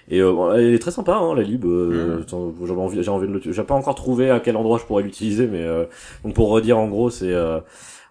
et 0.10 0.22
euh, 0.22 0.32
bon, 0.32 0.54
elle 0.54 0.74
est 0.76 0.80
très 0.80 0.92
sympa 0.92 1.14
hein, 1.16 1.34
la 1.34 1.42
lib 1.42 1.66
euh, 1.66 2.24
j'avais 2.68 2.80
envie 2.80 3.02
j'ai 3.02 3.10
envie 3.10 3.28
de 3.28 3.34
le 3.34 3.42
j'ai 3.52 3.64
pas 3.64 3.74
encore 3.74 3.96
trouvé 3.96 4.30
à 4.30 4.40
quel 4.40 4.58
endroit 4.58 4.78
je 4.78 4.84
pourrais 4.86 5.02
l'utiliser 5.04 5.48
mais 5.48 5.62
euh, 5.64 5.86
donc 6.24 6.36
pour 6.36 6.50
redire 6.50 6.78
en 6.78 6.88
gros 6.88 7.10
c'est 7.10 7.34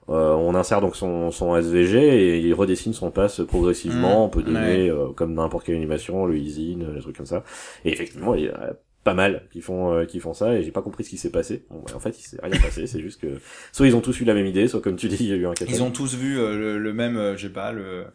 euh, 0.08 0.34
on 0.34 0.54
insère 0.54 0.80
donc 0.80 0.96
son, 0.96 1.30
son 1.30 1.56
SVG 1.56 1.98
et 1.98 2.38
il 2.40 2.54
redessine 2.54 2.92
son 2.92 3.10
pass 3.10 3.40
progressivement. 3.46 4.20
Mhm. 4.20 4.24
On 4.24 4.28
peut 4.28 4.42
donner, 4.42 4.90
euh, 4.90 5.08
comme 5.14 5.34
n'importe 5.34 5.66
quelle 5.66 5.76
animation, 5.76 6.26
le 6.26 6.36
easy, 6.36 6.76
les 6.76 7.00
trucs 7.00 7.16
comme 7.16 7.26
ça. 7.26 7.44
Et 7.84 7.92
effectivement, 7.92 8.34
il 8.34 8.44
y 8.44 8.48
a 8.48 8.74
pas 9.04 9.14
mal 9.14 9.46
qui 9.52 9.60
font 9.60 9.92
euh, 9.92 10.06
qui 10.06 10.18
font 10.18 10.32
ça 10.32 10.54
et 10.54 10.62
j'ai 10.62 10.72
pas 10.72 10.82
compris 10.82 11.04
ce 11.04 11.10
qui 11.10 11.18
s'est 11.18 11.30
passé. 11.30 11.64
Bon, 11.70 11.84
en 11.94 12.00
fait, 12.00 12.18
il 12.18 12.22
s'est 12.22 12.38
rien 12.42 12.58
passé. 12.58 12.86
C'est 12.86 13.00
juste 13.00 13.20
que 13.20 13.38
soit 13.70 13.86
ils 13.86 13.94
ont 13.94 14.00
tous 14.00 14.18
eu 14.20 14.24
la 14.24 14.34
même 14.34 14.46
idée, 14.46 14.66
soit 14.66 14.80
comme 14.80 14.96
tu 14.96 15.08
dis, 15.08 15.16
il 15.20 15.28
y 15.28 15.32
a 15.32 15.36
eu 15.36 15.46
un. 15.46 15.52
Ils 15.68 15.82
ont 15.82 15.90
tous 15.90 16.16
vu 16.16 16.38
euh, 16.38 16.56
le, 16.56 16.78
le 16.78 16.92
même, 16.92 17.16
euh, 17.16 17.36
je 17.36 17.46
sais 17.46 17.52
pas, 17.52 17.70
le, 17.70 18.06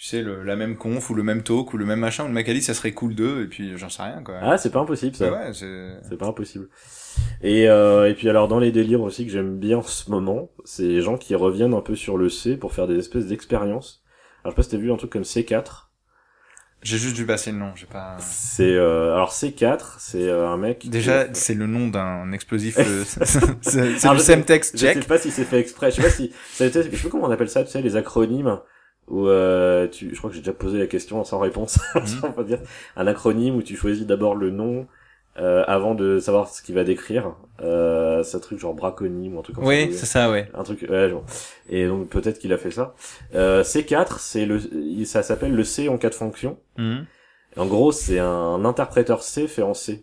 tu 0.00 0.04
sais, 0.04 0.22
le, 0.22 0.44
la 0.44 0.54
même 0.54 0.76
conf 0.76 1.10
ou 1.10 1.14
le 1.14 1.22
même 1.24 1.42
talk 1.42 1.72
ou 1.72 1.76
le 1.76 1.84
même 1.84 1.98
machin. 1.98 2.24
où 2.24 2.28
Le 2.28 2.32
mec 2.32 2.48
a 2.48 2.52
dit 2.52 2.62
ça 2.62 2.72
serait 2.74 2.92
cool 2.92 3.14
d'eux 3.16 3.42
et 3.42 3.46
puis 3.48 3.76
j'en 3.76 3.88
sais 3.88 4.02
rien 4.02 4.22
quoi. 4.22 4.36
Ah, 4.40 4.56
c'est 4.56 4.70
pas 4.70 4.78
impossible 4.80 5.16
ça. 5.16 5.32
Ouais, 5.32 5.52
c'est. 5.52 6.16
Pas 6.16 6.26
impossible. 6.26 6.68
Et, 7.42 7.68
euh, 7.68 8.08
et 8.08 8.14
puis 8.14 8.28
alors 8.28 8.46
dans 8.46 8.60
les 8.60 8.70
délires 8.70 9.00
aussi 9.00 9.26
que 9.26 9.32
j'aime 9.32 9.58
bien 9.58 9.78
en 9.78 9.82
ce 9.82 10.08
moment, 10.10 10.50
c'est 10.64 10.84
les 10.84 11.00
gens 11.00 11.16
qui 11.18 11.34
reviennent 11.34 11.74
un 11.74 11.80
peu 11.80 11.96
sur 11.96 12.16
le 12.16 12.28
C 12.28 12.56
pour 12.56 12.72
faire 12.74 12.86
des 12.86 12.96
espèces 12.96 13.26
d'expériences. 13.26 14.02
Alors 14.44 14.50
je 14.50 14.50
sais 14.52 14.56
pas 14.56 14.62
si 14.62 14.70
t'as 14.70 14.76
vu 14.76 14.92
un 14.92 14.96
truc 14.96 15.10
comme 15.10 15.22
C4. 15.22 15.86
J'ai 16.80 16.96
juste 16.96 17.16
vu 17.16 17.26
passer 17.26 17.50
le 17.50 17.58
nom, 17.58 17.72
j'ai 17.74 17.86
pas. 17.86 18.16
C'est 18.20 18.72
euh, 18.76 19.12
alors 19.16 19.32
C4, 19.32 19.96
c'est 19.98 20.28
euh, 20.28 20.48
un 20.48 20.56
mec. 20.56 20.78
qui- 20.78 20.90
Déjà, 20.90 21.26
c'est 21.34 21.54
le 21.54 21.66
nom 21.66 21.88
d'un 21.88 22.30
explosif. 22.30 22.78
euh, 22.78 23.02
c'est 23.62 23.98
sais- 23.98 24.18
Semtex 24.20 24.70
Je 24.74 24.78
sais 24.78 24.94
pas 25.00 25.18
si 25.18 25.32
c'est 25.32 25.42
fait 25.44 25.58
exprès. 25.58 25.90
Je 25.90 25.96
sais 25.96 26.02
pas 26.02 26.10
si. 26.10 26.32
Je 26.60 26.68
sais 26.68 26.84
pas 26.88 27.08
comment 27.10 27.24
on 27.26 27.30
appelle 27.32 27.50
ça. 27.50 27.64
Tu 27.64 27.70
sais 27.72 27.82
les 27.82 27.96
acronymes 27.96 28.60
où 29.08 29.26
euh, 29.28 29.86
tu. 29.88 30.10
Je 30.12 30.18
crois 30.18 30.30
que 30.30 30.36
j'ai 30.36 30.42
déjà 30.42 30.52
posé 30.52 30.78
la 30.78 30.86
question 30.86 31.22
sans 31.24 31.38
réponse. 31.38 31.78
Mhm. 31.94 32.20
on 32.24 32.30
va 32.30 32.42
dire 32.44 32.60
un 32.96 33.06
acronyme 33.06 33.56
où 33.56 33.62
tu 33.62 33.76
choisis 33.76 34.06
d'abord 34.06 34.34
le 34.34 34.50
nom. 34.50 34.86
Euh, 35.40 35.62
avant 35.68 35.94
de 35.94 36.18
savoir 36.18 36.48
ce 36.48 36.62
qu'il 36.62 36.74
va 36.74 36.82
décrire, 36.82 37.36
euh, 37.60 38.24
c'est 38.24 38.36
un 38.36 38.40
truc 38.40 38.58
genre 38.58 38.74
braconyme 38.74 39.36
ou 39.36 39.38
un 39.38 39.42
truc 39.42 39.54
comme 39.54 39.66
Oui, 39.66 39.92
ça. 39.92 39.98
c'est 40.00 40.06
ça, 40.06 40.30
ouais. 40.32 40.50
Un 40.52 40.64
truc, 40.64 40.84
ouais, 40.90 41.08
genre. 41.08 41.24
Et 41.68 41.86
donc 41.86 42.08
peut-être 42.08 42.40
qu'il 42.40 42.52
a 42.52 42.58
fait 42.58 42.72
ça. 42.72 42.96
Euh, 43.36 43.62
C4, 43.62 44.18
c'est 44.18 44.46
le, 44.46 44.58
ça 45.04 45.22
s'appelle 45.22 45.54
le 45.54 45.62
C 45.62 45.88
en 45.88 45.96
cas 45.96 46.08
de 46.10 46.16
fonction. 46.16 46.58
Mhm. 46.76 47.06
En 47.56 47.66
gros, 47.66 47.92
c'est 47.92 48.18
un 48.18 48.64
interpréteur 48.64 49.22
C 49.22 49.46
fait 49.46 49.62
en 49.62 49.74
C. 49.74 50.02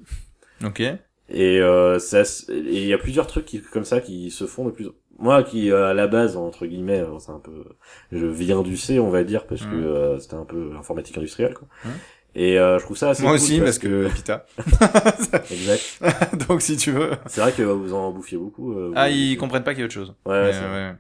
Ok. 0.64 0.82
Et 1.28 1.60
euh, 1.60 2.00
ça, 2.00 2.22
il 2.50 2.86
y 2.86 2.94
a 2.94 2.98
plusieurs 2.98 3.28
trucs 3.28 3.46
qui, 3.46 3.62
comme 3.62 3.84
ça 3.84 4.00
qui 4.00 4.32
se 4.32 4.46
font 4.46 4.64
de 4.64 4.72
plus. 4.72 4.88
Moi, 5.18 5.44
qui 5.44 5.72
euh, 5.72 5.88
à 5.92 5.94
la 5.94 6.08
base 6.08 6.36
entre 6.38 6.66
guillemets, 6.66 7.00
euh, 7.00 7.20
c'est 7.20 7.32
un 7.32 7.40
peu, 7.40 7.64
je 8.12 8.26
viens 8.26 8.62
du 8.64 8.76
C, 8.78 9.00
on 9.00 9.10
va 9.10 9.24
dire, 9.24 9.46
parce 9.48 9.62
que 9.62 9.76
Mhm. 9.76 9.84
euh, 9.86 10.20
c'était 10.20 10.36
un 10.36 10.46
peu 10.46 10.72
informatique 10.78 11.18
industrielle, 11.18 11.54
quoi. 11.54 11.68
Mhm. 11.86 11.92
Et 12.38 12.60
euh, 12.60 12.80
je 12.80 12.84
trouve 12.84 12.98
ça 12.98 13.12
assez 13.12 13.24
Moi 13.24 13.32
cool 13.32 13.42
aussi, 13.42 13.60
parce 13.62 13.80
que 13.80 14.10
Pita. 14.14 14.46
exact. 15.52 16.48
Donc 16.50 16.62
si 16.62 16.76
tu 16.76 16.92
veux. 16.92 17.12
C'est 17.28 17.40
vrai 17.42 17.54
que 17.54 17.62
vous 17.64 17.94
en 17.94 18.12
bouffiez 18.12 18.38
beaucoup. 18.38 18.74
euh, 18.74 18.92
Ah, 18.96 19.08
vous- 19.10 19.16
ils 19.16 19.38
comprennent 19.38 19.64
pas 19.64 19.72
qu'il 19.74 19.80
y 19.80 19.84
a 19.84 19.86
autre 19.86 19.94
chose. 19.94 20.14
Ouais, 20.26 20.52
vrai. 20.52 20.62
ouais. 20.66 20.96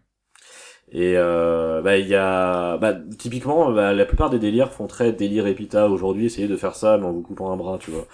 Et 0.91 1.15
euh, 1.17 1.81
bah 1.81 1.97
il 1.97 2.07
y 2.07 2.15
a 2.15 2.77
bah 2.77 2.93
typiquement 3.17 3.71
bah, 3.71 3.93
la 3.93 4.05
plupart 4.05 4.29
des 4.29 4.37
délires 4.39 4.71
font 4.71 4.85
très 4.85 5.11
délire 5.11 5.47
épita 5.47 5.89
aujourd'hui 5.89 6.25
essayer 6.27 6.47
de 6.47 6.55
faire 6.55 6.75
ça 6.75 6.97
mais 6.99 7.05
en 7.05 7.11
vous 7.11 7.23
coupant 7.23 7.51
un 7.51 7.57
bras 7.57 7.79
tu 7.79 7.89
vois. 7.91 8.05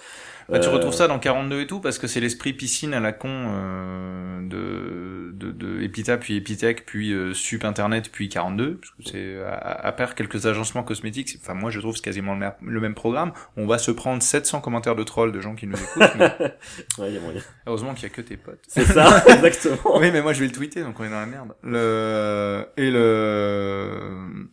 Bah, 0.48 0.58
tu 0.58 0.68
Euh, 0.68 0.72
retrouves 0.72 0.92
ça 0.94 1.08
dans 1.08 1.18
42 1.18 1.60
et 1.60 1.66
tout 1.66 1.80
parce 1.80 1.98
que 1.98 2.06
c'est 2.06 2.20
l'esprit 2.20 2.52
piscine 2.52 2.94
à 2.94 3.00
la 3.00 3.12
con 3.12 3.28
euh, 3.30 4.40
de, 4.48 5.32
de 5.32 5.52
de 5.52 5.82
Epita 5.82 6.16
puis 6.18 6.36
Epitech 6.36 6.84
puis 6.86 7.12
euh, 7.12 7.32
Sup 7.34 7.64
Internet 7.64 8.10
puis 8.12 8.28
42 8.28 8.76
parce 8.78 8.90
que 8.92 9.02
c'est 9.10 9.42
à, 9.44 9.54
à 9.86 9.92
part 9.92 10.14
quelques 10.14 10.46
agencements 10.46 10.82
cosmétiques 10.82 11.38
enfin 11.42 11.54
moi 11.54 11.70
je 11.70 11.80
trouve 11.80 11.94
c'est 11.96 12.02
quasiment 12.04 12.34
le, 12.34 12.46
le 12.62 12.80
même 12.80 12.94
programme 12.94 13.32
on 13.56 13.66
va 13.66 13.78
se 13.78 13.90
prendre 13.90 14.22
700 14.22 14.60
commentaires 14.60 14.96
de 14.96 15.02
trolls 15.02 15.32
de 15.32 15.40
gens 15.40 15.54
qui 15.54 15.66
nous 15.66 15.76
écoutent 15.76 16.14
mais 16.18 16.32
Ouais, 16.98 17.08
il 17.08 17.14
y 17.14 17.16
a 17.16 17.20
moyen. 17.20 17.40
heureusement 17.66 17.94
qu'il 17.94 18.04
y 18.04 18.06
a 18.06 18.14
que 18.14 18.20
tes 18.22 18.36
potes 18.36 18.60
C'est 18.68 18.84
ça 18.84 19.24
exactement. 19.28 19.98
oui, 19.98 20.10
mais 20.12 20.22
moi 20.22 20.32
je 20.32 20.40
vais 20.40 20.46
le 20.46 20.52
tweeter, 20.52 20.82
donc 20.82 20.98
on 21.00 21.04
est 21.04 21.10
dans 21.10 21.20
la 21.20 21.26
merde. 21.26 21.52
Le 21.62 22.66
et 22.76 22.90
le 22.90 24.48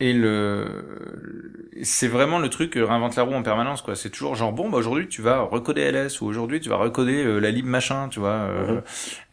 et 0.00 0.12
le 0.12 0.66
c'est 1.82 2.08
vraiment 2.08 2.38
le 2.38 2.48
truc 2.48 2.76
euh, 2.76 2.84
réinvente 2.84 3.16
la 3.16 3.22
roue 3.22 3.34
en 3.34 3.42
permanence 3.42 3.82
quoi. 3.82 3.94
C'est 3.96 4.10
toujours 4.10 4.34
genre 4.34 4.52
bon 4.52 4.68
bah 4.68 4.78
aujourd'hui 4.78 5.08
tu 5.08 5.22
vas 5.22 5.40
recoder 5.40 5.82
LS 5.82 6.20
ou 6.20 6.26
aujourd'hui 6.26 6.60
tu 6.60 6.68
vas 6.68 6.76
recoder 6.76 7.24
euh, 7.24 7.38
la 7.38 7.50
lib 7.50 7.66
machin, 7.66 8.08
tu 8.08 8.20
vois. 8.20 8.30
euh, 8.30 8.66
Mhm. 8.74 8.82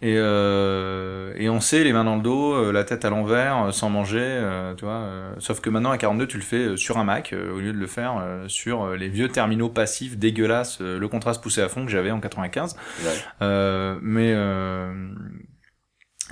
Et 0.04 0.16
euh, 0.18 1.34
et 1.38 1.50
on 1.50 1.60
sait 1.60 1.84
les 1.84 1.94
mains 1.94 2.04
dans 2.04 2.16
le 2.16 2.22
dos, 2.22 2.72
la 2.72 2.84
tête 2.84 3.06
à 3.06 3.10
l'envers, 3.10 3.74
sans 3.74 3.90
manger, 3.90 4.40
tu 4.78 4.86
vois. 4.86 5.08
sauf 5.40 5.62
que 5.62 5.70
maintenant 5.70 5.92
à 5.92 5.98
42 5.98 6.28
tu 6.28 6.38
le 6.38 6.44
fais 6.44 6.78
sur 6.78 6.98
un 6.98 7.04
Mac 7.04 7.34
au 7.34 7.60
lieu 7.60 7.72
de 7.74 7.78
le 7.78 7.88
faire 7.88 8.14
sur 8.48 8.92
les 8.96 9.10
vieux 9.10 9.28
terminaux 9.30 9.70
passifs 9.70 10.18
dégueulasses, 10.18 10.80
le 10.82 11.08
contraste 11.08 11.42
poussé 11.44 11.62
à 11.62 11.70
fond 11.70 11.86
que 11.86 11.92
j'avais 11.92 12.12
en 12.12 12.20
95. 12.20 12.76
Ouais. 13.04 13.10
Euh, 13.42 13.96
mais 14.02 14.32
euh, 14.36 14.92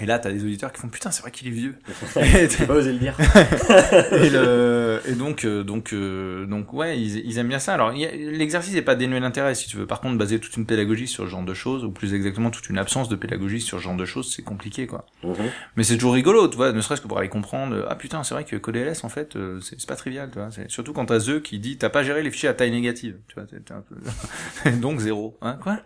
et 0.02 0.06
là 0.06 0.20
t'as 0.20 0.32
des 0.32 0.44
auditeurs 0.44 0.72
qui 0.72 0.80
font 0.82 0.88
putain 0.90 1.12
c'est 1.12 1.22
vrai 1.22 1.32
qu'il 1.32 1.48
est 1.48 1.52
vieux. 1.52 1.76
Et, 2.18 2.50
J'ai 2.50 2.66
pas 2.66 2.74
osé 2.76 2.92
le 2.94 3.00
dire. 3.00 3.16
et 4.12 4.30
le- 4.30 5.02
et 5.08 5.14
donc 5.14 5.46
euh, 5.46 5.64
donc 5.64 5.94
euh, 5.94 6.46
donc 6.46 6.74
ouais 6.74 7.00
ils, 7.00 7.18
ils 7.26 7.38
aiment 7.38 7.48
bien 7.48 7.60
ça. 7.60 7.74
Alors 7.74 7.90
a- 7.90 7.94
l'exercice 8.16 8.76
est 8.76 8.82
pas 8.82 8.96
dénué 8.96 9.20
d'intérêt 9.20 9.56
si 9.56 9.68
tu 9.68 9.78
veux. 9.78 9.86
Par 9.88 10.02
contre 10.02 10.18
baser 10.18 10.40
toute 10.40 10.56
une 10.58 10.66
pédagogie 10.66 11.08
sur 11.08 11.24
ce 11.26 11.30
genre 11.30 11.44
de 11.44 11.54
choses 11.54 11.84
ou 11.84 11.92
plus 11.92 12.14
exactement 12.14 12.50
toute 12.52 12.70
une 12.70 12.78
absence 12.78 13.10
de 13.10 13.16
pédagogie 13.16 13.62
sur 13.62 13.78
ce 13.80 13.84
genre 13.84 13.96
de 13.96 14.06
choses 14.06 14.34
c'est 14.36 14.44
compliqué 14.44 14.88
quoi. 14.88 15.06
Mhm. 15.24 15.36
mais 15.76 15.84
c'est 15.84 15.96
toujours 15.96 16.14
rigolo 16.14 16.48
tu 16.48 16.56
vois 16.58 16.72
ne 16.72 16.82
serait-ce 16.82 17.02
que 17.02 17.08
pour 17.08 17.18
aller 17.20 17.30
comprendre 17.30 17.76
euh, 17.76 17.86
ah 17.90 17.96
putain 17.96 18.24
c'est 18.24 18.34
vrai 18.34 18.44
que 18.44 18.56
coder 18.56 18.84
LS 18.86 19.04
en 19.04 19.10
fait 19.10 19.36
euh, 19.36 19.60
c'est 19.62 19.86
pas 19.88 19.96
trivial 19.96 20.30
tu 20.32 20.40
vois. 20.40 20.50
Surtout 20.68 20.94
quand 20.94 21.06
t'as 21.06 21.20
The 21.20 21.42
qui 21.42 21.60
dit 21.60 21.78
t'as 21.78 21.90
pas 21.90 22.04
géré 22.04 22.24
les 22.24 22.32
fichiers 22.32 22.50
à 22.50 22.54
taille 22.54 22.72
négative 22.72 23.18
tu 23.28 23.36
vois 23.36 23.46
t'es 23.46 23.74
un 23.74 23.82
peu 23.82 24.72
donc 24.82 25.00
zéro 25.00 25.38
hein 25.42 25.58
quoi. 25.62 25.80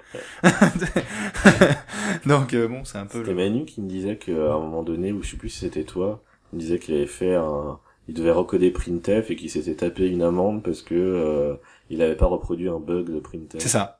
Donc 2.26 2.55
bon 2.55 2.84
c'est 2.86 2.97
un 2.97 3.05
peu 3.05 3.20
C'était. 3.20 3.34
Manu 3.34 3.66
qui 3.66 3.82
me 3.82 3.88
disait 3.89 4.03
disait 4.04 4.18
qu'à 4.18 4.32
un 4.54 4.60
moment 4.60 4.84
donné, 4.84 5.12
ou 5.12 5.22
je 5.24 5.32
sais 5.32 5.38
plus 5.38 5.49
si 5.49 5.60
c'était 5.60 5.84
toi, 5.84 6.22
il 6.54 6.60
disait 6.60 6.80
qu'il 6.80 6.95
avait 6.95 7.08
fait 7.08 7.36
un, 7.36 7.80
il 8.08 8.14
devait 8.14 8.32
recoder 8.32 8.70
printf 8.72 9.32
et 9.32 9.36
qu'il 9.36 9.49
s'était 9.49 9.76
tapé 9.76 10.08
une 10.10 10.22
amende 10.22 10.62
parce 10.64 10.82
que 10.82 10.93
euh, 10.95 11.56
il 11.89 12.01
avait 12.01 12.16
pas 12.18 12.26
reproduit 12.26 12.70
un 12.70 12.80
bug 12.80 13.10
de 13.14 13.20
printf. 13.20 13.56
C'est 13.60 13.70
ça. 13.70 13.99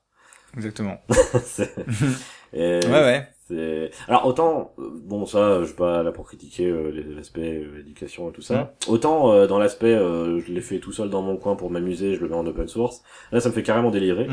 Exactement. 0.56 0.98
Et 2.54 2.80
Ouais, 2.86 2.92
ouais. 3.02 3.28
c'est- 3.48 3.90
Alors 4.08 4.28
autant, 4.28 4.74
euh, 4.78 4.90
bon 5.04 5.26
ça, 5.26 5.62
je 5.62 5.66
suis 5.68 5.76
pas 5.76 6.04
là 6.04 6.12
pour 6.12 6.28
critiquer 6.28 6.68
euh, 6.68 6.92
l'aspect 7.16 7.58
euh, 7.64 7.80
éducation 7.80 8.30
et 8.30 8.34
tout 8.34 8.42
ça. 8.44 8.76
Autant 8.88 9.32
euh, 9.34 9.48
dans 9.48 9.58
l'aspect, 9.58 9.96
euh, 9.96 10.40
je 10.40 10.52
l'ai 10.52 10.62
fait 10.62 10.78
tout 10.80 10.92
seul 10.92 11.10
dans 11.10 11.22
mon 11.24 11.36
coin 11.38 11.56
pour 11.56 11.72
m'amuser, 11.72 12.14
je 12.16 12.22
le 12.22 12.30
mets 12.30 12.36
en 12.36 12.46
open 12.46 12.68
source. 12.68 13.02
Là, 13.32 13.40
ça 13.40 13.50
me 13.50 13.54
fait 13.56 13.64
carrément 13.64 13.90
délirer. 13.90 14.28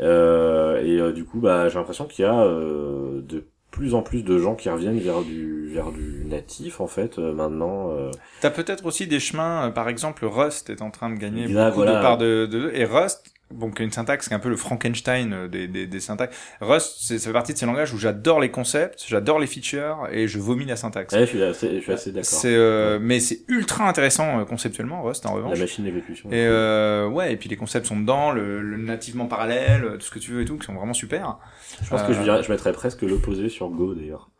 Euh, 0.00 0.82
et 0.84 0.98
euh, 1.00 1.12
du 1.12 1.24
coup, 1.24 1.40
bah, 1.40 1.68
j'ai 1.68 1.76
l'impression 1.78 2.04
qu'il 2.06 2.24
y 2.24 2.28
a 2.28 2.38
euh, 2.42 3.20
de 3.22 3.46
plus 3.78 3.94
en 3.94 4.02
plus 4.02 4.24
de 4.24 4.38
gens 4.38 4.56
qui 4.56 4.68
reviennent 4.68 4.98
vers 4.98 5.22
du 5.22 5.70
vers 5.72 5.92
du 5.92 6.24
natif 6.26 6.80
en 6.80 6.88
fait 6.88 7.18
euh, 7.18 7.32
maintenant. 7.32 7.92
euh. 7.92 8.10
T'as 8.40 8.50
peut-être 8.50 8.84
aussi 8.84 9.06
des 9.06 9.20
chemins, 9.20 9.68
euh, 9.68 9.70
par 9.70 9.88
exemple, 9.88 10.26
Rust 10.26 10.68
est 10.70 10.82
en 10.82 10.90
train 10.90 11.10
de 11.10 11.16
gagner 11.16 11.46
beaucoup 11.46 11.76
voilà. 11.76 11.96
de 11.96 12.02
parts 12.02 12.18
de, 12.18 12.46
de, 12.50 12.72
et 12.74 12.84
Rust, 12.84 13.32
a 13.50 13.82
une 13.82 13.90
syntaxe 13.92 14.28
qui 14.28 14.34
est 14.34 14.36
un 14.36 14.40
peu 14.40 14.48
le 14.50 14.56
Frankenstein 14.56 15.32
euh, 15.32 15.48
des, 15.48 15.66
des, 15.68 15.86
des 15.86 16.00
syntaxes. 16.00 16.36
Rust, 16.60 16.96
c'est, 17.00 17.18
ça 17.18 17.26
fait 17.28 17.32
partie 17.32 17.52
de 17.52 17.58
ces 17.58 17.66
langages 17.66 17.92
où 17.94 17.98
j'adore 17.98 18.40
les 18.40 18.50
concepts, 18.50 19.04
j'adore 19.06 19.38
les 19.38 19.46
features 19.46 20.06
et 20.12 20.28
je 20.28 20.38
vomis 20.38 20.64
la 20.66 20.76
syntaxe. 20.76 21.14
Ouais, 21.14 21.20
je 21.20 21.26
suis 21.26 21.42
assez, 21.42 21.76
je 21.76 21.80
suis 21.80 21.92
assez 21.92 22.12
d'accord. 22.12 22.24
C'est, 22.28 22.54
euh, 22.54 22.98
mais 23.00 23.20
c'est 23.20 23.40
ultra 23.48 23.88
intéressant 23.88 24.40
euh, 24.40 24.44
conceptuellement, 24.44 25.02
Rust, 25.02 25.24
en 25.26 25.30
La 25.30 25.36
revanche. 25.36 25.58
machine 25.58 25.84
d'exécution. 25.84 26.30
Et 26.30 26.44
euh, 26.46 27.08
ouais, 27.08 27.32
et 27.32 27.36
puis 27.36 27.48
les 27.48 27.56
concepts 27.56 27.86
sont 27.86 27.98
dedans, 27.98 28.32
le, 28.32 28.60
le 28.60 28.76
nativement 28.76 29.26
parallèle, 29.26 29.84
euh, 29.84 29.96
tout 29.96 30.06
ce 30.06 30.10
que 30.10 30.18
tu 30.18 30.32
veux 30.32 30.42
et 30.42 30.44
tout, 30.44 30.58
qui 30.58 30.66
sont 30.66 30.74
vraiment 30.74 30.92
super. 30.94 31.38
Je 31.82 31.88
pense 31.88 32.02
que 32.02 32.12
je, 32.12 32.20
Euh, 32.20 32.22
dirais, 32.24 32.42
je 32.42 32.50
mettrais 32.52 32.72
presque 32.72 33.02
l'opposé 33.02 33.48
sur 33.48 33.68
Go 33.70 33.94
d'ailleurs. 33.94 34.30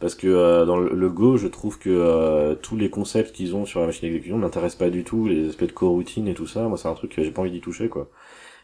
Parce 0.00 0.14
que 0.14 0.28
euh, 0.28 0.64
dans 0.64 0.76
le, 0.76 0.94
le 0.94 1.08
Go, 1.10 1.36
je 1.36 1.48
trouve 1.48 1.78
que 1.80 1.90
euh, 1.90 2.54
tous 2.54 2.76
les 2.76 2.88
concepts 2.88 3.32
qu'ils 3.34 3.56
ont 3.56 3.64
sur 3.66 3.80
la 3.80 3.86
machine 3.86 4.02
d'exécution 4.02 4.38
m'intéressent 4.38 4.78
pas 4.78 4.90
du 4.90 5.02
tout, 5.02 5.26
les 5.26 5.48
aspects 5.48 5.64
de 5.64 5.72
coroutine 5.72 6.28
et 6.28 6.34
tout 6.34 6.46
ça. 6.46 6.62
Moi, 6.62 6.78
c'est 6.78 6.86
un 6.86 6.94
truc 6.94 7.16
que 7.16 7.22
j'ai 7.24 7.32
pas 7.32 7.40
envie 7.42 7.50
d'y 7.50 7.60
toucher, 7.60 7.88
quoi. 7.88 8.08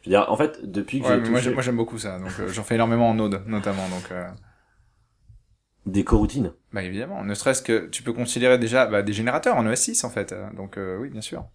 Je 0.05 0.11
veux 0.11 0.17
dire, 0.17 0.27
en 0.31 0.37
fait, 0.37 0.71
depuis 0.71 1.01
que 1.01 1.07
Ouais, 1.07 1.15
j'ai 1.25 1.49
mais 1.49 1.55
moi, 1.55 1.63
j'aime 1.63 1.77
beaucoup 1.77 1.97
ça, 1.99 2.19
donc 2.19 2.29
euh, 2.39 2.49
j'en 2.49 2.63
fais 2.63 2.75
énormément 2.75 3.09
en 3.09 3.15
Node, 3.15 3.43
notamment, 3.47 3.89
donc. 3.89 4.13
Euh... 4.13 4.29
des 5.87 6.05
coroutines. 6.05 6.53
Bah 6.73 6.83
évidemment, 6.83 7.25
ne 7.25 7.33
serait-ce 7.35 7.63
que 7.63 7.87
tu 7.87 8.03
peux 8.03 8.13
considérer 8.13 8.59
déjà 8.59 8.87
bah, 8.87 9.03
des 9.03 9.15
générateurs 9.15 9.57
en 9.57 9.65
ES6 9.65 10.05
en 10.05 10.11
fait, 10.11 10.33
euh, 10.33 10.47
donc 10.57 10.77
euh, 10.77 10.99
oui 10.99 11.09
bien 11.09 11.23
sûr. 11.23 11.47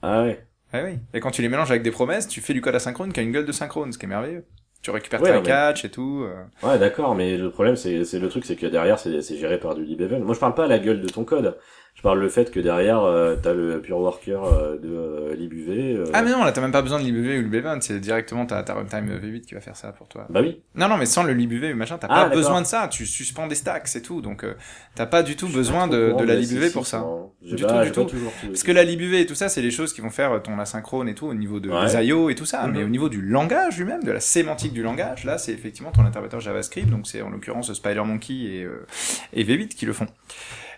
Ah 0.00 0.22
ouais. 0.22 0.46
Eh 0.72 0.82
oui. 0.82 0.98
Et 1.12 1.20
quand 1.20 1.30
tu 1.30 1.42
les 1.42 1.50
mélanges 1.50 1.70
avec 1.70 1.82
des 1.82 1.90
promesses, 1.90 2.26
tu 2.28 2.40
fais 2.40 2.54
du 2.54 2.62
code 2.62 2.74
asynchrone 2.74 3.12
qui 3.12 3.20
a 3.20 3.22
une 3.22 3.32
gueule 3.32 3.44
de 3.44 3.52
synchrone, 3.52 3.92
ce 3.92 3.98
qui 3.98 4.06
est 4.06 4.08
merveilleux. 4.08 4.46
Tu 4.80 4.90
récupères 4.90 5.20
Ouais, 5.20 5.30
tes 5.30 5.36
mais- 5.36 5.42
catch 5.42 5.84
et 5.84 5.90
tout. 5.90 6.26
Ouais, 6.62 6.78
d'accord, 6.78 7.14
mais 7.14 7.36
le 7.36 7.50
problème, 7.50 7.76
c'est, 7.76 8.04
c'est 8.04 8.18
le 8.18 8.28
truc, 8.28 8.44
c'est 8.46 8.56
que 8.56 8.66
derrière, 8.66 8.98
c'est, 8.98 9.20
géré 9.22 9.60
par 9.60 9.74
du 9.74 9.84
libevent. 9.84 10.18
Moi, 10.20 10.34
je 10.34 10.40
parle 10.40 10.54
pas 10.54 10.64
à 10.64 10.68
la 10.68 10.78
gueule 10.78 11.00
de 11.02 11.08
ton 11.08 11.24
code. 11.24 11.58
Je 11.94 12.00
parle 12.00 12.20
le 12.20 12.28
fait 12.30 12.50
que 12.50 12.58
derrière, 12.58 13.02
euh, 13.04 13.36
t'as 13.40 13.52
le 13.52 13.80
pure 13.80 13.98
worker 13.98 14.42
euh, 14.44 14.76
de 14.78 14.88
euh, 14.88 15.36
libuv. 15.36 15.68
euh, 15.70 16.04
Ah 16.14 16.22
mais 16.22 16.30
non, 16.32 16.42
là 16.42 16.50
t'as 16.50 16.60
même 16.62 16.72
pas 16.72 16.80
besoin 16.82 16.98
de 16.98 17.04
libv 17.04 17.18
ou 17.38 17.42
libevent, 17.42 17.78
c'est 17.80 18.00
directement 18.00 18.44
ta, 18.46 18.62
ta 18.64 18.74
runtime 18.74 19.08
V8 19.22 19.42
qui 19.42 19.54
va 19.54 19.60
faire 19.60 19.76
ça 19.76 19.92
pour 19.92 20.08
toi. 20.08 20.26
Bah 20.30 20.40
oui. 20.42 20.62
Non 20.74 20.88
non 20.88 20.96
mais 20.96 21.04
sans 21.06 21.22
le 21.22 21.32
libv 21.34 21.62
ou 21.72 21.76
machin, 21.76 21.98
t'as 21.98 22.08
Ah, 22.10 22.24
pas 22.24 22.34
besoin 22.34 22.60
de 22.62 22.66
ça, 22.66 22.88
tu 22.88 23.04
suspends 23.06 23.46
des 23.46 23.54
stacks 23.54 23.86
c'est 23.88 24.00
tout, 24.00 24.20
donc 24.22 24.42
euh, 24.42 24.54
t'as 24.96 25.04
pas 25.06 25.22
du 25.22 25.36
tout 25.36 25.48
besoin 25.48 25.86
de, 25.86 26.08
courant 26.10 26.22
de 26.22 26.26
la 26.26 26.42
SSI, 26.42 26.72
pour 26.72 26.86
ça. 26.86 27.04
J'ai 27.42 27.56
Du 27.56 27.62
pas- 27.62 27.80
tout, 27.80 27.84
du 27.84 27.92
tout. 27.92 28.04
toujours 28.16 28.32
tout- 28.40 28.46
Parce 28.48 28.62
que 28.62 28.72
la 28.72 28.84
libv 28.84 29.12
et 29.14 29.26
tout 29.26 29.34
ça, 29.34 29.48
c'est 29.50 29.62
les 29.62 29.70
choses 29.70 29.92
qui 29.92 30.00
vont 30.00 30.10
faire 30.10 30.42
ton 30.42 30.58
asynchrone 30.58 31.08
et 31.08 31.14
tout 31.14 31.26
au 31.26 31.34
niveau 31.34 31.60
de 31.60 31.68
Ouais. 31.70 32.06
IO 32.06 32.30
et 32.30 32.34
tout 32.34 32.46
ça. 32.46 32.66
Mais 32.68 32.82
au 32.82 32.88
niveau 32.88 33.10
du 33.10 33.20
langage 33.20 33.78
lui-même, 33.78 34.02
de 34.02 34.10
la 34.12 34.20
sémantique 34.20 34.72
du 34.72 34.82
langage, 34.82 35.24
là, 35.24 35.36
c'est 35.38 35.52
effectivement 35.52 35.92
ton 35.92 36.04
interpréteur 36.06 36.40
JavaScript. 36.40 36.88
Donc 36.88 37.06
c'est 37.06 37.20
en 37.20 37.28
l'occurrence 37.30 37.72
SpiderMonkey 37.72 38.32
et, 38.34 38.64
euh, 38.64 38.86
et 39.34 39.44
V8 39.44 39.68
qui 39.68 39.84
le 39.86 39.92
font. 39.92 40.06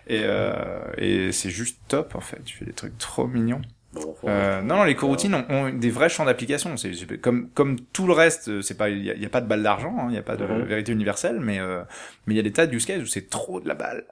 Et, 0.07 0.21
euh, 0.23 0.53
et 0.97 1.31
c'est 1.31 1.49
juste 1.49 1.79
top 1.87 2.15
en 2.15 2.21
fait. 2.21 2.43
Tu 2.45 2.57
fais 2.57 2.65
des 2.65 2.73
trucs 2.73 2.97
trop 2.97 3.27
mignons. 3.27 3.61
Euh, 4.25 4.61
non, 4.61 4.75
non, 4.77 4.83
les 4.83 4.95
coroutines 4.95 5.33
ont, 5.33 5.45
ont 5.49 5.69
des 5.69 5.89
vrais 5.89 6.09
champs 6.09 6.25
d'application. 6.25 6.75
C'est 6.75 7.17
comme 7.21 7.49
comme 7.51 7.79
tout 7.93 8.07
le 8.07 8.13
reste, 8.13 8.49
euh, 8.49 8.61
c'est 8.61 8.75
pas 8.75 8.89
il 8.89 9.03
y, 9.05 9.09
a- 9.09 9.13
il 9.13 9.21
y 9.21 9.25
a 9.25 9.29
pas 9.29 9.39
de 9.41 9.47
balle 9.47 9.63
d'argent, 9.63 9.95
hein, 9.99 10.07
il 10.09 10.15
y 10.15 10.17
a 10.17 10.21
pas 10.21 10.35
de 10.35 10.45
Mhm. 10.45 10.63
vérité 10.63 10.91
universelle, 10.91 11.39
mais 11.39 11.59
euh, 11.59 11.81
mais 12.27 12.33
il 12.33 12.37
y 12.37 12.39
a 12.41 12.43
des 12.43 12.51
tas 12.51 12.67
de 12.67 12.75
use 12.75 12.85
cases 12.85 13.01
où 13.01 13.05
c'est 13.05 13.29
trop 13.29 13.61
de 13.61 13.67
la 13.69 13.73
balle. 13.75 14.03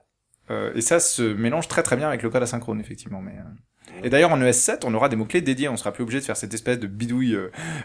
Euh, 0.52 0.72
et 0.74 0.82
ça 0.82 1.00
se 1.02 1.22
mélange 1.22 1.68
très 1.68 1.84
très 1.84 1.98
bien 1.98 2.08
avec 2.08 2.24
le 2.24 2.30
code 2.30 2.44
asynchrone 2.44 2.80
effectivement. 2.80 3.22
Mais 3.22 3.34
euh. 3.34 4.04
et 4.06 4.10
d'ailleurs 4.10 4.32
en 4.32 4.40
ES7, 4.40 4.84
on 4.86 4.94
aura 4.94 5.10
des 5.10 5.18
mots 5.18 5.26
clés 5.26 5.42
dédiés. 5.42 5.68
On 5.68 5.76
sera 5.76 5.92
plus 5.92 6.04
obligé 6.04 6.20
de 6.22 6.26
faire 6.26 6.38
cette 6.38 6.54
espèce 6.54 6.80
de 6.80 6.88
bidouille 6.88 7.38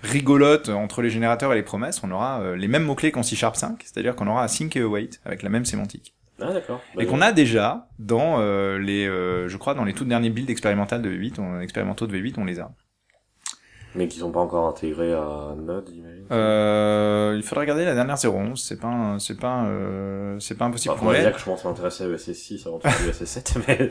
rigolote 0.04 0.68
entre 0.68 1.02
les 1.02 1.11
générateurs 1.11 1.52
et 1.52 1.56
les 1.56 1.62
promesses. 1.64 2.02
On 2.04 2.11
aura 2.12 2.54
les 2.56 2.68
mêmes 2.68 2.84
mots 2.84 2.94
clés 2.94 3.11
qu'en 3.11 3.22
C 3.24 3.34
Sharp 3.36 3.56
5, 3.56 3.82
c'est-à-dire 3.84 4.14
qu'on 4.14 4.26
aura 4.28 4.44
async 4.44 4.74
et 4.76 4.80
await 4.82 5.11
avec 5.24 5.42
la 5.42 5.48
même 5.48 5.64
sémantique 5.64 6.14
Ah, 6.41 6.53
d'accord. 6.53 6.80
Bah, 6.95 7.03
et 7.03 7.07
qu'on 7.07 7.20
a 7.20 7.32
déjà 7.32 7.89
dans 7.99 8.41
euh, 8.41 8.78
les, 8.78 9.07
euh, 9.07 9.49
je 9.49 9.57
crois, 9.57 9.74
dans 9.74 9.84
les 9.84 9.93
tout 9.93 10.05
derniers 10.05 10.30
builds 10.30 10.51
expérimentales 10.51 11.03
de 11.03 11.11
V8, 11.11 11.41
on, 11.41 11.61
expérimentaux 11.61 12.07
de 12.07 12.16
V8, 12.16 12.34
on 12.39 12.45
les 12.45 12.61
a. 12.61 12.70
Mais 13.95 14.07
qui 14.07 14.18
sont 14.18 14.30
pas 14.30 14.41
encore 14.41 14.68
intégrés 14.68 15.14
à 15.14 15.55
Node, 15.57 15.91
j'imagine. 15.93 16.26
Euh, 16.30 17.34
il 17.36 17.43
faudrait 17.43 17.64
regarder 17.64 17.84
la 17.84 17.95
dernière 17.95 18.16
011, 18.22 18.62
c'est 18.62 18.78
pas, 18.78 19.16
c'est 19.18 19.39
pas, 19.39 19.64
euh, 19.64 20.39
c'est 20.41 20.57
pas 20.57 20.66
impossible. 20.66 20.95
Bah, 21.03 21.12
l'ait. 21.12 21.22
dire 21.22 21.32
que 21.32 21.41
je 21.41 21.51
à 21.51 21.68
m'intéresser 21.68 22.05
à 22.05 22.09
ESS6 22.09 22.66
avant 22.66 22.78
de 22.78 22.82
faire 22.82 23.01
du 23.01 23.11
ESS7, 23.11 23.59
mais... 23.68 23.89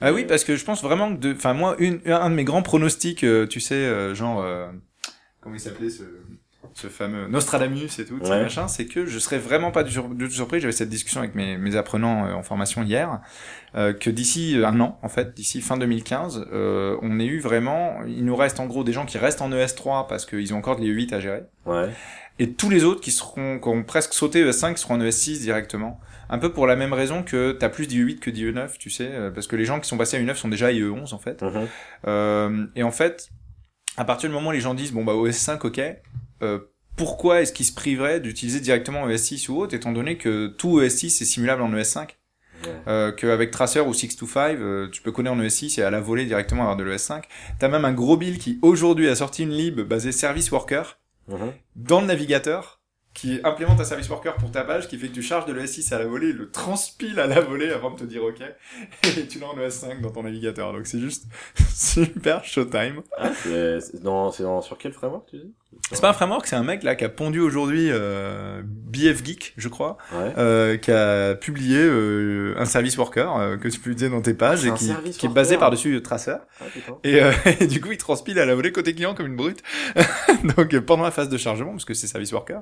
Ah 0.00 0.12
oui, 0.12 0.24
parce 0.24 0.44
que 0.44 0.56
je 0.56 0.64
pense 0.64 0.82
vraiment 0.82 1.14
que, 1.14 1.20
de, 1.20 1.34
enfin 1.34 1.52
moi, 1.52 1.76
une, 1.78 2.00
un 2.06 2.30
de 2.30 2.34
mes 2.34 2.44
grands 2.44 2.62
pronostics, 2.62 3.22
euh, 3.22 3.46
tu 3.46 3.60
sais, 3.60 3.74
euh, 3.74 4.14
genre, 4.14 4.40
euh, 4.42 4.66
comment 5.40 5.54
il 5.54 5.60
s'appelait 5.60 5.90
ce, 5.90 6.04
ce 6.74 6.88
fameux 6.88 7.28
Nostradamus 7.28 7.98
et 7.98 8.04
tout, 8.04 8.18
machin, 8.42 8.68
c'est 8.68 8.86
que 8.86 9.06
je 9.06 9.18
serais 9.18 9.38
vraiment 9.38 9.70
pas 9.70 9.82
du, 9.84 9.90
sur- 9.92 10.08
du 10.08 10.26
tout 10.26 10.34
surpris. 10.34 10.60
J'avais 10.60 10.72
cette 10.72 10.88
discussion 10.88 11.20
avec 11.20 11.34
mes, 11.34 11.56
mes 11.56 11.76
apprenants 11.76 12.26
euh, 12.26 12.32
en 12.34 12.42
formation 12.42 12.82
hier, 12.82 13.20
euh, 13.76 13.92
que 13.92 14.10
d'ici 14.10 14.56
un 14.64 14.78
an, 14.80 14.98
en 15.02 15.08
fait, 15.08 15.34
d'ici 15.34 15.60
fin 15.60 15.76
2015, 15.76 16.46
euh, 16.52 16.96
on 17.02 17.18
ait 17.20 17.26
eu 17.26 17.40
vraiment, 17.40 17.98
il 18.06 18.24
nous 18.24 18.36
reste 18.36 18.60
en 18.60 18.66
gros 18.66 18.84
des 18.84 18.92
gens 18.92 19.06
qui 19.06 19.18
restent 19.18 19.40
en 19.42 19.50
ES3 19.50 20.08
parce 20.08 20.26
qu'ils 20.26 20.52
ont 20.52 20.58
encore 20.58 20.76
de 20.76 20.82
l'IE8 20.84 21.14
à 21.14 21.20
gérer. 21.20 21.42
Ouais. 21.66 21.88
et 22.40 22.52
tous 22.52 22.68
les 22.68 22.82
autres 22.84 23.00
qui 23.00 23.12
seront 23.12 23.58
qui 23.60 23.68
ont 23.68 23.84
presque 23.84 24.12
sauté 24.12 24.44
ES5 24.44 24.76
seront 24.76 24.94
en 24.94 25.00
ES6 25.00 25.38
directement. 25.40 26.00
Un 26.28 26.38
peu 26.38 26.50
pour 26.52 26.66
la 26.66 26.74
même 26.74 26.92
raison 26.94 27.22
que 27.22 27.52
t'as 27.52 27.68
plus 27.68 27.86
d'IE8 27.86 28.18
que 28.18 28.30
d'IE9, 28.30 28.78
tu 28.78 28.90
sais, 28.90 29.08
euh, 29.12 29.30
parce 29.30 29.46
que 29.46 29.54
les 29.56 29.64
gens 29.66 29.78
qui 29.78 29.86
sont 29.88 29.96
passés 29.98 30.16
à 30.16 30.20
IE9 30.20 30.34
sont 30.34 30.48
déjà 30.48 30.66
à 30.66 30.72
IE11 30.72 31.14
en 31.14 31.18
fait. 31.18 31.40
Mhm. 31.42 31.68
Euh, 32.08 32.66
et 32.74 32.82
en 32.82 32.90
fait, 32.90 33.28
à 33.96 34.04
partir 34.04 34.28
du 34.28 34.34
moment 34.34 34.48
où 34.48 34.52
les 34.52 34.60
gens 34.60 34.74
disent 34.74 34.92
bon 34.92 35.04
bah 35.04 35.12
OS5 35.12 35.64
ok, 35.66 35.78
euh, 35.78 35.92
pourquoi 36.96 37.40
est-ce 37.42 37.52
qu'ils 37.52 37.66
se 37.66 37.74
priveraient 37.74 38.20
d'utiliser 38.20 38.60
directement 38.60 39.08
ES6 39.08 39.48
ou 39.50 39.58
autre, 39.58 39.74
étant 39.74 39.92
donné 39.92 40.16
que 40.16 40.46
tout 40.46 40.80
ES6 40.80 41.06
est 41.06 41.24
simulable 41.24 41.62
en 41.62 41.72
ES5 41.72 42.10
Ouais. 42.64 42.70
euh, 42.88 43.12
qu'avec 43.12 43.50
Tracer 43.50 43.80
ou 43.80 43.92
625, 43.92 44.56
euh, 44.58 44.88
tu 44.90 45.02
peux 45.02 45.12
coder 45.12 45.28
en 45.28 45.38
ES6 45.38 45.78
et 45.80 45.82
à 45.82 45.90
la 45.90 46.00
volée 46.00 46.24
directement 46.24 46.62
avoir 46.62 46.76
de 46.76 46.84
l'ES5. 46.84 47.24
T'as 47.58 47.68
même 47.68 47.84
un 47.84 47.92
gros 47.92 48.16
build 48.16 48.38
qui 48.38 48.58
aujourd'hui 48.62 49.06
a 49.10 49.14
sorti 49.16 49.42
une 49.42 49.50
lib 49.50 49.80
basée 49.80 50.12
Service 50.12 50.50
Worker, 50.50 50.98
Mhm. 51.28 51.52
dans 51.76 52.00
le 52.00 52.06
navigateur 52.06 52.80
qui 53.12 53.38
implémente 53.44 53.80
un 53.80 53.84
service 53.84 54.08
worker 54.08 54.34
pour 54.36 54.50
ta 54.50 54.64
page 54.64 54.88
qui 54.88 54.96
fait 54.98 55.08
que 55.08 55.12
tu 55.14 55.22
charges 55.22 55.44
de 55.46 55.52
l'ES6 55.52 55.92
à 55.92 55.98
la 55.98 56.06
volée, 56.06 56.30
il 56.30 56.36
le 56.36 56.50
transpile 56.50 57.20
à 57.20 57.26
la 57.26 57.40
volée 57.40 57.70
avant 57.70 57.90
de 57.90 57.98
te 58.00 58.04
dire 58.04 58.24
OK 58.24 58.40
et 59.18 59.26
tu 59.26 59.38
l'as 59.40 59.46
en 59.48 59.56
ES5 59.58 60.00
dans 60.00 60.10
ton 60.10 60.22
navigateur. 60.22 60.72
Donc 60.72 60.86
c'est 60.86 61.00
juste 61.00 61.26
super 61.74 62.44
showtime. 62.44 63.02
Ah, 63.18 63.30
c'est 63.42 64.02
dans, 64.02 64.32
c'est 64.32 64.42
dans, 64.42 64.62
sur 64.62 64.78
quel 64.78 64.92
framework, 64.92 65.28
tu 65.30 65.36
dis? 65.36 65.52
C'est 65.90 66.00
pas 66.00 66.10
un 66.10 66.12
framework, 66.12 66.46
c'est 66.46 66.56
un 66.56 66.62
mec 66.62 66.82
là 66.82 66.94
qui 66.94 67.04
a 67.04 67.08
pondu 67.08 67.40
aujourd'hui 67.40 67.88
euh, 67.90 68.62
BF 68.64 69.24
Geek, 69.24 69.54
je 69.56 69.68
crois, 69.68 69.96
Ouais. 70.12 70.32
euh, 70.38 70.76
qui 70.76 70.90
a 70.90 71.34
publié 71.34 71.78
euh, 71.78 72.54
un 72.58 72.64
service 72.64 72.96
worker 72.98 73.36
euh, 73.36 73.56
que 73.56 73.68
tu 73.68 73.78
utiliser 73.78 74.08
dans 74.08 74.20
tes 74.22 74.34
pages 74.34 74.64
et 74.66 74.72
qui, 74.72 74.92
qui 75.12 75.26
est 75.26 75.28
basé 75.28 75.56
par-dessus 75.56 76.00
Tracer. 76.02 76.36
Ah. 76.60 76.64
Et, 77.04 77.22
euh, 77.22 77.32
et 77.60 77.66
du 77.66 77.80
coup, 77.80 77.92
il 77.92 77.98
transpile 77.98 78.38
à 78.38 78.46
la 78.46 78.54
volée 78.54 78.72
côté 78.72 78.94
client 78.94 79.14
comme 79.14 79.26
une 79.26 79.36
brute. 79.36 79.62
Donc 80.56 80.76
pendant 80.80 81.04
la 81.04 81.10
phase 81.10 81.28
de 81.28 81.36
chargement, 81.36 81.72
parce 81.72 81.84
que 81.84 81.94
c'est 81.94 82.06
service 82.06 82.32
worker. 82.32 82.60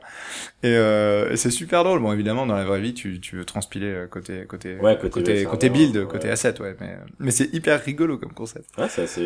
Et, 0.62 0.74
euh, 0.76 1.30
et 1.30 1.36
c'est 1.36 1.50
super 1.50 1.84
drôle. 1.84 2.00
Bon, 2.00 2.12
évidemment, 2.12 2.46
dans 2.46 2.54
la 2.56 2.64
vraie 2.64 2.80
vie, 2.80 2.94
tu, 2.94 3.20
tu 3.20 3.36
veux 3.36 3.44
transpiler 3.44 4.04
côté 4.10 4.44
côté 4.46 4.76
Ouais, 4.80 4.96
côté 4.96 5.10
côté, 5.10 5.34
serveur, 5.36 5.50
côté 5.52 5.68
build, 5.70 5.97
ouais. 5.97 6.06
côté 6.06 6.30
asset, 6.30 6.60
ouais. 6.60 6.76
Mais, 6.80 6.97
mais 7.18 7.30
c'est 7.30 7.52
hyper 7.55 7.82
rigolo 7.82 8.18
comme 8.18 8.32
concept. 8.32 8.66
Ouais, 8.78 8.89
c'est 8.89 9.06
ça 9.06 9.22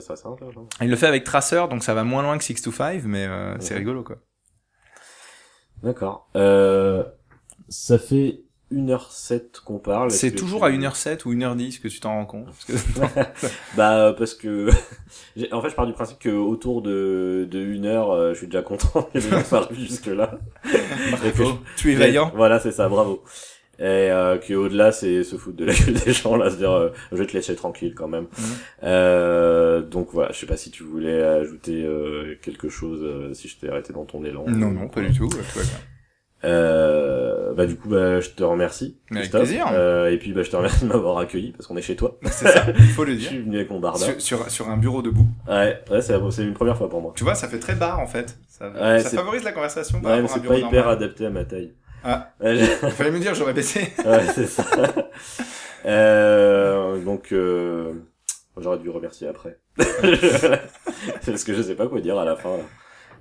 ça, 0.00 0.16
c'est 0.16 0.26
intéressant. 0.28 0.68
Il 0.80 0.90
le 0.90 0.96
fait 0.96 1.06
avec 1.06 1.24
Tracer, 1.24 1.64
donc 1.70 1.82
ça 1.82 1.94
va 1.94 2.04
moins 2.04 2.22
loin 2.22 2.38
que 2.38 2.44
625, 2.44 3.02
mais 3.04 3.17
euh, 3.26 3.56
c'est 3.60 3.74
Mhm. 3.74 3.78
rigolo 3.78 4.02
quoi. 4.02 4.16
D'accord. 5.82 6.28
Euh, 6.36 7.04
ça 7.68 7.98
fait 7.98 8.40
1h07 8.72 9.60
qu'on 9.64 9.78
parle. 9.78 10.10
C'est 10.10 10.32
toujours 10.32 10.64
à 10.64 10.70
1h07 10.70 11.24
ou 11.24 11.32
1h10 11.32 11.80
que 11.80 11.88
tu 11.88 12.00
t'en 12.00 12.10
rends 12.14 12.26
compte. 12.26 12.46
Parce 12.46 12.64
que... 12.64 12.72
Bah, 13.76 14.14
parce 14.18 14.34
que, 14.34 14.68
en 15.52 15.62
fait, 15.62 15.70
je 15.70 15.74
pars 15.74 15.86
du 15.86 15.92
principe 15.92 16.18
que 16.18 16.28
autour 16.30 16.82
de, 16.82 17.46
de 17.50 17.58
1 17.60 17.84
heure, 17.84 18.10
euh, 18.10 18.32
je 18.34 18.38
suis 18.38 18.46
déjà 18.48 18.62
content 18.62 19.02
que 19.04 19.18
les 19.18 19.20
gens 19.20 19.68
jusque 19.70 20.06
là. 20.06 20.38
Je- 20.64 21.54
tu 21.76 21.92
es 21.92 21.94
vaillant. 21.94 22.32
Voilà, 22.34 22.58
c'est 22.60 22.72
ça, 22.72 22.88
bravo. 22.88 23.22
Et 23.80 24.10
euh, 24.10 24.38
que 24.38 24.54
au-delà, 24.54 24.90
c'est 24.90 25.22
se 25.22 25.36
foutre 25.36 25.56
de 25.56 25.64
la 25.64 25.72
gueule 25.72 25.94
des 25.94 26.12
gens, 26.12 26.36
là, 26.36 26.50
se 26.50 26.56
dire, 26.56 26.72
euh, 26.72 26.88
je 27.12 27.16
vais 27.16 27.26
te 27.26 27.32
laisser 27.32 27.54
tranquille 27.54 27.94
quand 27.94 28.08
même. 28.08 28.24
Mhm. 28.36 28.44
Euh, 28.82 29.82
donc 29.82 30.08
voilà, 30.12 30.32
je 30.32 30.38
sais 30.38 30.46
pas 30.46 30.56
si 30.56 30.70
tu 30.72 30.82
voulais 30.82 31.22
ajouter 31.22 31.84
euh, 31.84 32.34
quelque 32.42 32.68
chose, 32.68 33.00
euh, 33.04 33.32
si 33.34 33.46
je 33.46 33.56
t'ai 33.56 33.68
arrêté 33.70 33.92
dans 33.92 34.04
ton 34.04 34.24
élan. 34.24 34.44
Non, 34.48 34.70
non, 34.72 34.88
pas 34.88 35.00
du 35.02 35.16
tout. 35.16 35.28
bien. 35.28 35.40
Euh, 36.44 37.52
bah 37.54 37.66
du 37.66 37.74
coup 37.74 37.88
bah 37.88 38.20
je 38.20 38.30
te 38.30 38.44
remercie. 38.44 38.96
Mais 39.10 39.18
avec 39.20 39.30
plaisir. 39.32 39.66
Euh, 39.72 40.08
et 40.10 40.18
puis 40.18 40.32
bah 40.32 40.42
je 40.44 40.50
te 40.50 40.56
remercie 40.56 40.84
de 40.84 40.88
m'avoir 40.88 41.18
accueilli 41.18 41.50
parce 41.50 41.66
qu'on 41.66 41.76
est 41.76 41.82
chez 41.82 41.96
toi. 41.96 42.16
C'est 42.30 42.46
ça, 42.48 42.66
il 42.78 42.84
faut 42.90 43.04
le 43.04 43.12
Je 43.14 43.18
dire. 43.18 43.28
suis 43.30 43.38
venu 43.40 43.56
avec 43.56 43.70
mon 43.70 43.80
barda. 43.80 43.98
Sur, 44.04 44.20
sur, 44.20 44.50
sur 44.50 44.68
un 44.68 44.76
bureau 44.76 45.02
debout. 45.02 45.26
Ouais, 45.48 45.82
ouais 45.90 46.00
c'est 46.00 46.14
c'est 46.30 46.44
une 46.44 46.54
première 46.54 46.76
fois 46.76 46.88
pour 46.88 47.00
moi. 47.00 47.12
Tu 47.16 47.24
vois, 47.24 47.34
ça 47.34 47.48
fait 47.48 47.58
très 47.58 47.74
bar 47.74 47.98
en 47.98 48.06
fait. 48.06 48.38
Ça, 48.48 48.70
Ouais, 48.70 49.00
ça 49.00 49.10
favorise 49.10 49.42
la 49.42 49.50
conversation 49.52 50.00
par 50.00 50.16
Ouais, 50.16 50.28
c'est 50.28 50.42
pas 50.44 50.56
hyper 50.58 50.70
normal. 50.84 50.88
adapté 51.02 51.26
à 51.26 51.30
ma 51.30 51.44
taille. 51.44 51.72
Ah. 52.04 52.30
Il 52.44 52.58
fallait 52.92 53.10
me 53.10 53.18
dire, 53.18 53.34
j'aurais 53.34 53.54
baissé. 53.54 53.80
ouais, 54.06 54.26
c'est 54.34 54.46
ça. 54.46 54.64
Euh, 55.86 56.98
donc, 57.04 57.32
euh, 57.32 57.92
j'aurais 58.58 58.78
dû 58.78 58.90
remercier 58.90 59.28
après. 59.28 59.58
c'est 59.78 61.30
parce 61.30 61.44
que 61.44 61.54
je 61.54 61.62
sais 61.62 61.74
pas 61.74 61.86
quoi 61.86 62.00
dire 62.00 62.18
à 62.18 62.24
la 62.24 62.36
fin. 62.36 62.50
Là. 62.56 62.62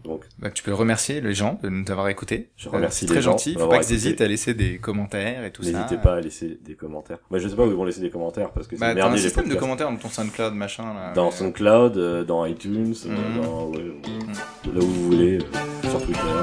Donc, 0.04 0.24
Bah, 0.40 0.50
tu 0.52 0.64
peux 0.64 0.74
remercier 0.74 1.22
les 1.22 1.34
gens 1.34 1.60
de 1.64 1.70
nous 1.70 1.84
avoir 1.92 2.08
écoutés. 2.08 2.52
Je 2.56 2.70
remercie 2.70 3.02
C'est 3.02 3.06
très 3.08 3.16
les 3.16 3.22
gens 3.22 3.32
gentil. 3.32 3.56
Faut 3.56 3.68
pas 3.68 3.80
qu'ils 3.80 3.96
hésitent 3.96 4.22
à 4.22 4.28
laisser 4.28 4.54
des 4.54 4.78
commentaires 4.78 5.44
et 5.44 5.52
tout 5.52 5.64
ça. 5.64 5.72
n'hésitez 5.72 5.98
pas 5.98 6.16
à 6.16 6.22
laisser 6.22 6.60
des 6.64 6.76
commentaires. 6.76 7.18
Moi, 7.30 7.40
je 7.40 7.48
sais 7.48 7.56
pas 7.56 7.64
où 7.66 7.70
ils 7.72 7.76
vont 7.76 7.84
laisser 7.84 8.02
des 8.02 8.10
commentaires 8.12 8.52
parce 8.52 8.68
que 8.68 8.76
c'est 8.76 8.80
Bah, 8.80 8.90
t'as 8.90 8.96
merdé 8.96 9.12
un 9.12 9.16
les 9.16 9.22
système 9.22 9.50
de 9.50 9.56
commentaires 9.56 9.90
dans 9.90 9.98
ton 9.98 10.10
SoundCloud, 10.10 10.54
machin, 10.54 10.94
là. 10.94 11.14
Dans 11.14 11.26
mais- 11.26 11.32
SoundCloud, 11.36 11.98
euh, 11.98 12.24
dans 12.24 12.46
iTunes, 12.46 12.94
euh, 13.06 13.10
Mhm. 13.10 13.42
dans 13.42 13.66
ouais, 13.70 13.78
là 13.80 14.80
où 14.80 14.82
vous 14.82 15.04
voulez, 15.12 15.40
euh, 15.40 15.90
sur 15.90 16.02
Twitter. 16.04 16.20
euh, 16.22 16.42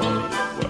voilà. 0.59 0.69